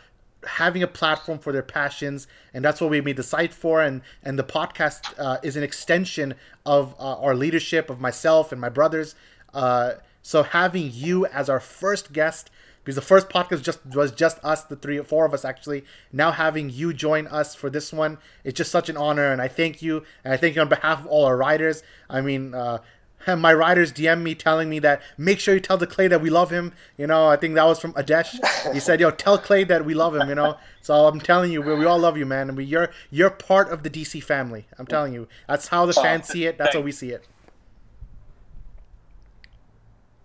having 0.45 0.83
a 0.83 0.87
platform 0.87 1.39
for 1.39 1.51
their 1.51 1.63
passions 1.63 2.27
and 2.53 2.63
that's 2.63 2.79
what 2.79 2.91
we 2.91 3.01
made 3.01 3.17
the 3.17 3.23
site 3.23 3.51
for 3.51 3.81
and 3.81 4.03
and 4.21 4.37
the 4.37 4.43
podcast 4.43 5.11
uh, 5.17 5.37
is 5.41 5.57
an 5.57 5.63
extension 5.63 6.35
of 6.67 6.93
uh, 6.99 7.19
our 7.19 7.33
leadership 7.33 7.89
of 7.89 7.99
myself 7.99 8.51
and 8.51 8.61
my 8.61 8.69
brothers 8.69 9.15
uh, 9.55 9.93
so 10.21 10.43
having 10.43 10.91
you 10.93 11.25
as 11.25 11.49
our 11.49 11.59
first 11.59 12.13
guest 12.13 12.51
because 12.85 12.95
the 12.95 13.01
first 13.01 13.29
podcast 13.29 13.63
just 13.63 13.83
was 13.87 14.11
just 14.11 14.37
us, 14.43 14.63
the 14.63 14.75
three 14.75 14.97
or 14.97 15.03
four 15.03 15.25
of 15.25 15.33
us 15.33 15.43
actually. 15.43 15.83
Now 16.13 16.31
having 16.31 16.69
you 16.69 16.93
join 16.93 17.25
us 17.27 17.55
for 17.55 17.69
this 17.69 17.91
one, 17.91 18.19
it's 18.43 18.55
just 18.55 18.71
such 18.71 18.87
an 18.89 18.95
honor, 18.95 19.31
and 19.31 19.41
I 19.41 19.47
thank 19.47 19.81
you, 19.81 20.03
and 20.23 20.31
I 20.31 20.37
thank 20.37 20.55
you 20.55 20.61
on 20.61 20.69
behalf 20.69 20.99
of 20.99 21.07
all 21.07 21.25
our 21.25 21.35
writers. 21.35 21.83
I 22.09 22.21
mean. 22.21 22.53
Uh, 22.53 22.79
my 23.37 23.51
writers 23.51 23.91
DM 23.91 24.21
me 24.21 24.35
telling 24.35 24.69
me 24.69 24.77
that 24.79 25.01
make 25.17 25.39
sure 25.39 25.55
you 25.55 25.59
tell 25.59 25.77
the 25.77 25.87
Clay 25.87 26.07
that 26.07 26.21
we 26.21 26.29
love 26.29 26.51
him. 26.51 26.73
You 26.95 27.07
know, 27.07 27.27
I 27.27 27.37
think 27.37 27.55
that 27.55 27.63
was 27.63 27.79
from 27.79 27.93
Adesh. 27.93 28.37
He 28.71 28.79
said, 28.79 28.99
"Yo, 28.99 29.09
tell 29.09 29.39
Clay 29.39 29.63
that 29.63 29.83
we 29.83 29.95
love 29.95 30.15
him." 30.15 30.29
You 30.29 30.35
know, 30.35 30.57
so 30.81 31.07
I'm 31.07 31.19
telling 31.19 31.51
you, 31.51 31.61
we, 31.61 31.73
we 31.73 31.85
all 31.85 31.97
love 31.97 32.17
you, 32.17 32.25
man, 32.27 32.49
and 32.49 32.57
we 32.57 32.65
you're 32.65 32.91
you're 33.09 33.31
part 33.31 33.71
of 33.71 33.81
the 33.81 33.89
DC 33.89 34.21
family. 34.23 34.67
I'm 34.77 34.85
telling 34.85 35.11
you, 35.11 35.27
that's 35.47 35.69
how 35.69 35.87
the 35.87 35.93
fans 35.93 36.27
see 36.27 36.45
it. 36.45 36.59
That's 36.59 36.75
how 36.75 36.81
we 36.81 36.91
see 36.91 37.09
it. 37.09 37.27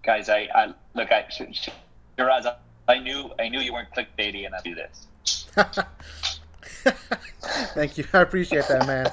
Guys, 0.02 0.28
I, 0.28 0.48
I 0.54 0.74
look, 0.94 1.12
I 1.12 1.26
Sheraz, 2.20 2.54
I 2.86 2.98
knew 2.98 3.30
I 3.38 3.48
knew 3.48 3.60
you 3.60 3.72
weren't 3.72 3.88
clickbaity, 3.90 4.44
and 4.44 4.54
I 4.54 4.60
do 4.62 4.74
this. 4.74 5.06
thank 7.74 7.96
you. 7.96 8.04
I 8.12 8.20
appreciate 8.20 8.68
that, 8.68 8.86
man. 8.86 9.10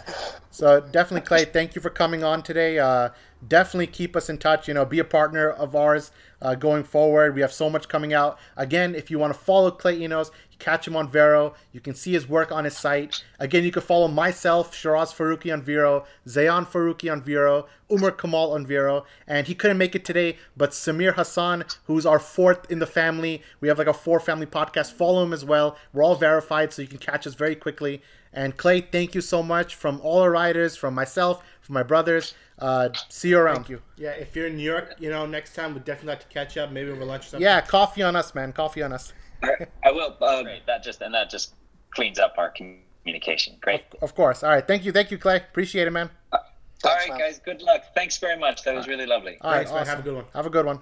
So 0.51 0.81
definitely, 0.81 1.25
Clay. 1.25 1.45
Thank 1.45 1.75
you 1.75 1.81
for 1.81 1.89
coming 1.89 2.23
on 2.23 2.43
today. 2.43 2.79
Uh, 2.79 3.09
definitely 3.47 3.87
keep 3.87 4.15
us 4.15 4.29
in 4.29 4.37
touch. 4.37 4.67
You 4.67 4.73
know, 4.73 4.83
be 4.83 4.99
a 4.99 5.05
partner 5.05 5.49
of 5.49 5.75
ours 5.75 6.11
uh, 6.41 6.55
going 6.55 6.83
forward. 6.83 7.35
We 7.35 7.41
have 7.41 7.53
so 7.53 7.69
much 7.69 7.87
coming 7.87 8.13
out. 8.13 8.37
Again, 8.57 8.93
if 8.93 9.09
you 9.09 9.19
want 9.19 9.33
to 9.33 9.39
follow 9.39 9.71
Clay 9.71 10.01
Enos, 10.01 10.31
catch 10.59 10.87
him 10.87 10.95
on 10.95 11.07
Vero. 11.07 11.53
You 11.71 11.79
can 11.79 11.95
see 11.95 12.13
his 12.13 12.27
work 12.27 12.51
on 12.51 12.65
his 12.65 12.77
site. 12.77 13.23
Again, 13.39 13.63
you 13.63 13.71
can 13.71 13.81
follow 13.81 14.07
myself, 14.07 14.73
Sheraz 14.73 15.13
Farooqi 15.13 15.51
on 15.51 15.61
Vero, 15.61 16.05
Zayyan 16.27 16.65
Farooqi 16.65 17.11
on 17.11 17.21
Vero, 17.21 17.67
Omer 17.89 18.11
Kamal 18.11 18.53
on 18.53 18.65
Vero, 18.65 19.05
and 19.27 19.47
he 19.47 19.55
couldn't 19.55 19.77
make 19.77 19.95
it 19.95 20.03
today, 20.03 20.37
but 20.55 20.71
Sameer 20.71 21.13
Hassan, 21.13 21.63
who's 21.85 22.05
our 22.05 22.19
fourth 22.19 22.69
in 22.69 22.79
the 22.79 22.87
family, 22.87 23.41
we 23.61 23.67
have 23.67 23.77
like 23.77 23.87
a 23.87 23.93
four 23.93 24.19
family 24.19 24.45
podcast. 24.45 24.91
Follow 24.91 25.23
him 25.23 25.33
as 25.33 25.45
well. 25.45 25.77
We're 25.93 26.03
all 26.03 26.15
verified, 26.15 26.73
so 26.73 26.81
you 26.81 26.87
can 26.87 26.97
catch 26.97 27.25
us 27.25 27.33
very 27.33 27.55
quickly. 27.55 28.01
And 28.33 28.57
Clay, 28.57 28.81
thank 28.81 29.15
you 29.15 29.21
so 29.21 29.41
much 29.41 29.75
from 29.75 30.01
all 30.01 30.21
our 30.21 30.31
riders, 30.31 30.75
from 30.75 30.93
myself, 30.93 31.43
from 31.61 31.73
my 31.73 31.83
brothers. 31.83 32.33
Uh, 32.59 32.89
see 33.09 33.29
you 33.29 33.39
around. 33.39 33.55
Thank 33.55 33.69
you. 33.69 33.81
Yeah, 33.97 34.11
if 34.11 34.35
you're 34.35 34.47
in 34.47 34.57
New 34.57 34.63
York, 34.63 34.95
you 34.99 35.09
know, 35.09 35.25
next 35.25 35.55
time 35.55 35.73
we'd 35.73 35.85
definitely 35.85 36.09
like 36.09 36.21
to 36.21 36.27
catch 36.27 36.57
up, 36.57 36.71
maybe 36.71 36.89
over 36.89 37.05
lunch 37.05 37.23
or 37.23 37.29
something. 37.29 37.43
Yeah, 37.43 37.61
coffee 37.61 38.03
on 38.03 38.15
us, 38.15 38.35
man. 38.35 38.51
Coffee 38.53 38.81
on 38.83 38.93
us. 38.93 39.13
I 39.83 39.91
will. 39.91 40.15
Uh, 40.21 40.43
Great. 40.43 40.65
That 40.65 40.83
just 40.83 41.01
and 41.01 41.13
that 41.13 41.29
just 41.29 41.53
cleans 41.91 42.19
up 42.19 42.35
our 42.37 42.51
communication. 42.51 43.55
Great. 43.61 43.85
Of, 43.95 44.03
of 44.03 44.15
course. 44.15 44.43
All 44.43 44.49
right. 44.49 44.65
Thank 44.65 44.85
you. 44.85 44.91
Thank 44.91 45.11
you, 45.11 45.17
Clay. 45.17 45.37
Appreciate 45.37 45.87
it, 45.87 45.91
man. 45.91 46.09
Uh, 46.31 46.37
all 46.83 46.95
right, 46.95 47.09
man. 47.09 47.19
guys. 47.19 47.39
Good 47.39 47.61
luck. 47.61 47.83
Thanks 47.95 48.17
very 48.17 48.37
much. 48.37 48.63
That 48.63 48.75
was 48.75 48.87
really 48.87 49.05
lovely. 49.05 49.37
All 49.41 49.51
right. 49.51 49.57
Thanks, 49.57 49.71
awesome. 49.71 49.87
Have 49.87 49.99
a 49.99 50.03
good 50.03 50.15
one. 50.15 50.25
Have 50.33 50.45
a 50.45 50.49
good 50.49 50.65
one. 50.65 50.81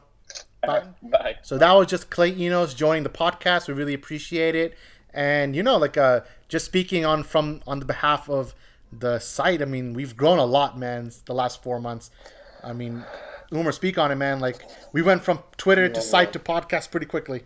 Bye. 0.66 0.84
Bye. 1.04 1.36
So 1.44 1.58
that 1.58 1.72
was 1.74 1.88
just 1.88 2.10
Clay 2.10 2.36
Enos 2.36 2.74
joining 2.74 3.04
the 3.04 3.10
podcast. 3.10 3.68
We 3.68 3.74
really 3.74 3.94
appreciate 3.94 4.56
it. 4.56 4.76
And 5.14 5.56
you 5.56 5.64
know, 5.64 5.78
like 5.78 5.98
uh, 5.98 6.22
just 6.50 6.66
speaking 6.66 7.06
on 7.06 7.24
from 7.24 7.62
on 7.68 7.80
the 7.80 7.86
behalf 7.86 8.30
of 8.30 8.54
the 8.92 9.20
site. 9.20 9.62
I 9.62 9.66
mean, 9.66 9.94
we've 9.94 10.16
grown 10.16 10.40
a 10.40 10.46
lot, 10.46 10.78
man, 10.78 11.12
the 11.26 11.34
last 11.34 11.64
four 11.64 11.80
months. 11.80 12.12
I 12.64 12.74
mean, 12.74 13.04
Omer, 13.52 13.72
speak 13.72 13.98
on 13.98 14.12
it, 14.12 14.16
man. 14.16 14.40
Like 14.40 14.64
we 14.92 15.02
went 15.02 15.24
from 15.24 15.40
Twitter 15.58 15.88
to 15.90 16.02
site 16.02 16.34
to 16.34 16.40
podcast 16.40 16.92
pretty 16.92 17.06
quickly. 17.06 17.44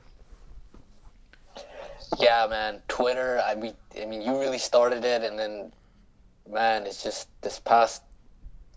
Yeah, 2.18 2.48
man. 2.49 2.81
Twitter. 2.88 3.41
I 3.45 3.56
mean, 3.56 3.76
I 3.99 4.06
mean, 4.06 4.22
you 4.22 4.40
really 4.40 4.57
started 4.57 5.03
it, 5.06 5.23
and 5.23 5.38
then, 5.38 5.72
man, 6.49 6.86
it's 6.86 7.03
just 7.03 7.30
this 7.41 7.60
past 7.60 8.03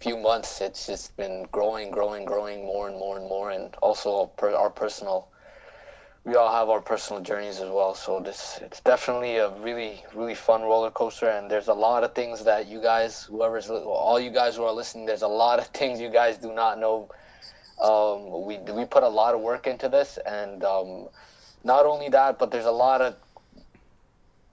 few 0.01 0.17
months, 0.17 0.61
it's 0.61 0.87
just 0.87 1.17
been 1.17 1.47
growing, 1.53 1.91
growing, 1.91 2.25
growing 2.25 2.65
more 2.65 2.89
and 2.89 2.99
more 2.99 3.17
and 3.19 3.29
more, 3.29 3.51
and 3.51 3.75
also 3.81 4.31
our 4.43 4.71
personal. 4.71 5.29
We 6.25 6.37
all 6.37 6.53
have 6.53 6.69
our 6.69 6.81
personal 6.81 7.23
journeys 7.23 7.61
as 7.61 7.69
well, 7.69 7.95
so 7.95 8.21
this 8.21 8.59
it's 8.63 8.81
definitely 8.81 9.37
a 9.39 9.51
really, 9.61 10.05
really 10.15 10.35
fun 10.35 10.63
roller 10.63 10.91
coaster, 10.91 11.29
and 11.29 11.51
there's 11.51 11.69
a 11.69 11.75
lot 11.75 12.05
of 12.05 12.15
things 12.15 12.45
that 12.45 12.67
you 12.69 12.81
guys, 12.81 13.25
whoever's, 13.25 13.71
all 13.71 14.21
you 14.21 14.31
guys 14.31 14.57
who 14.57 14.65
are 14.65 14.73
listening, 14.73 15.07
there's 15.07 15.23
a 15.23 15.29
lot 15.29 15.59
of 15.59 15.67
things 15.69 16.01
you 16.01 16.11
guys 16.11 16.37
do 16.39 16.53
not 16.53 16.79
know. 16.79 17.09
Um, 17.81 18.45
we 18.47 18.59
we 18.59 18.85
put 18.85 19.03
a 19.03 19.09
lot 19.09 19.35
of 19.35 19.41
work 19.41 19.67
into 19.67 19.89
this, 19.89 20.19
and 20.27 20.63
um, 20.65 21.09
not 21.65 21.87
only 21.87 22.09
that, 22.11 22.39
but 22.39 22.51
there's 22.51 22.67
a 22.67 22.73
lot 22.73 23.01
of 23.01 23.17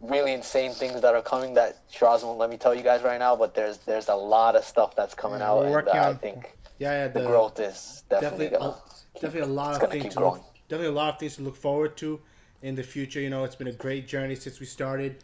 really 0.01 0.33
insane 0.33 0.71
things 0.73 1.01
that 1.01 1.13
are 1.15 1.21
coming 1.21 1.53
that 1.55 1.87
Sheraz 1.91 2.23
won't 2.23 2.39
let 2.39 2.49
me 2.49 2.57
tell 2.57 2.73
you 2.73 2.83
guys 2.83 3.03
right 3.03 3.19
now. 3.19 3.35
But 3.35 3.53
there's 3.53 3.77
there's 3.79 4.09
a 4.09 4.15
lot 4.15 4.55
of 4.55 4.63
stuff 4.63 4.95
that's 4.95 5.13
coming 5.13 5.39
yeah, 5.39 5.51
out, 5.51 5.65
and 5.65 5.87
uh, 5.87 5.91
I 5.91 6.13
think 6.13 6.55
yeah, 6.77 6.91
yeah 6.91 7.07
the, 7.07 7.21
the, 7.21 7.27
growth 7.27 7.59
is 7.59 8.03
definitely 8.09 8.49
definitely, 8.49 8.67
a, 8.67 9.19
definitely 9.19 9.41
a 9.41 9.53
lot 9.53 9.83
of 9.83 9.91
things 9.91 10.13
to 10.15 10.19
look, 10.19 10.43
definitely 10.67 10.93
a 10.93 10.97
lot 10.97 11.13
of 11.13 11.19
things 11.19 11.35
to 11.35 11.41
look 11.41 11.55
forward 11.55 11.97
to 11.97 12.19
in 12.61 12.75
the 12.75 12.83
future. 12.83 13.19
You 13.19 13.29
know, 13.29 13.43
it's 13.43 13.55
been 13.55 13.67
a 13.67 13.73
great 13.73 14.07
journey 14.07 14.35
since 14.35 14.59
we 14.59 14.65
started 14.65 15.23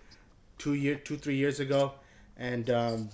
two 0.57 0.73
year 0.73 0.95
two 0.95 1.17
three 1.17 1.35
years 1.35 1.59
ago, 1.59 1.93
and 2.37 2.69
um, 2.69 3.09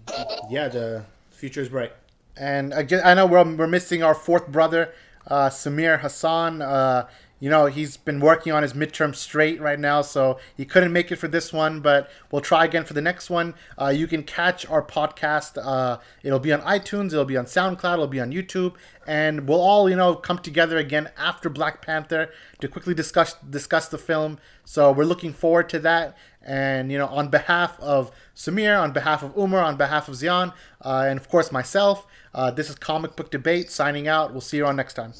yeah, 0.50 0.68
the 0.68 1.06
future 1.32 1.62
is 1.62 1.70
bright. 1.70 1.94
And 2.38 2.74
again, 2.74 3.02
I 3.04 3.14
know 3.14 3.26
we're, 3.26 3.44
we're 3.44 3.68
missing 3.68 4.04
our 4.04 4.16
fourth 4.16 4.48
brother, 4.48 4.94
uh, 5.28 5.50
Sameer 5.50 6.00
Hassan. 6.00 6.62
Uh, 6.62 7.08
you 7.42 7.50
know, 7.50 7.66
he's 7.66 7.98
been 7.98 8.20
working 8.20 8.54
on 8.54 8.62
his 8.62 8.74
midterm 8.74 9.16
straight 9.16 9.60
right 9.60 9.80
now, 9.80 10.04
so 10.04 10.38
he 10.56 10.64
couldn't 10.64 10.94
make 10.94 11.12
it 11.12 11.16
for 11.16 11.28
this 11.28 11.52
one, 11.52 11.82
but 11.82 12.10
we'll 12.32 12.42
try 12.42 12.66
again 12.66 12.86
for 12.86 12.94
the 12.94 13.02
next 13.02 13.32
one. 13.32 13.56
Uh, 13.82 13.88
you 13.88 14.06
can 14.06 14.22
catch 14.22 14.70
our 14.70 14.84
podcast. 14.84 15.58
Uh, 15.62 15.98
it'll 16.22 16.40
be 16.40 16.54
on 16.54 16.62
iTunes, 16.62 17.08
it'll 17.08 17.26
be 17.26 17.36
on 17.36 17.46
SoundCloud, 17.46 17.94
it'll 17.94 18.08
be 18.08 18.20
on 18.20 18.32
YouTube, 18.32 18.76
and 19.08 19.50
we'll 19.50 19.60
all, 19.60 19.90
you 19.90 19.96
know, 19.96 20.14
come 20.14 20.38
together 20.38 20.78
again 20.78 21.10
after 21.18 21.50
Black 21.50 21.82
Panther 21.82 22.30
to 22.60 22.68
quickly 22.68 22.94
discuss 22.94 23.34
discuss 23.50 23.88
the 23.88 23.98
film. 23.98 24.38
So 24.64 24.92
we're 24.92 25.06
looking 25.06 25.34
forward 25.34 25.68
to 25.70 25.80
that. 25.80 26.16
And 26.44 26.92
you 26.92 26.98
know, 27.00 27.08
on 27.08 27.30
behalf 27.30 27.80
of 27.80 28.12
Sameer, 28.36 28.80
on 28.80 28.94
behalf 28.94 29.24
of 29.24 29.36
Omer, 29.36 29.60
on 29.60 29.78
behalf 29.78 30.08
of 30.08 30.16
Zayyan, 30.16 30.54
uh, 30.82 31.06
and 31.08 31.20
of 31.20 31.28
course 31.28 31.52
myself, 31.52 32.06
uh, 32.36 32.52
this 32.52 32.70
is 32.70 32.76
Comic 32.76 33.16
Book 33.16 33.32
Debate 33.32 33.72
signing 33.72 34.08
out. 34.08 34.32
We'll 34.32 34.42
see 34.42 34.58
you 34.58 34.66
on 34.68 34.76
next 34.76 34.94
time. 34.94 35.14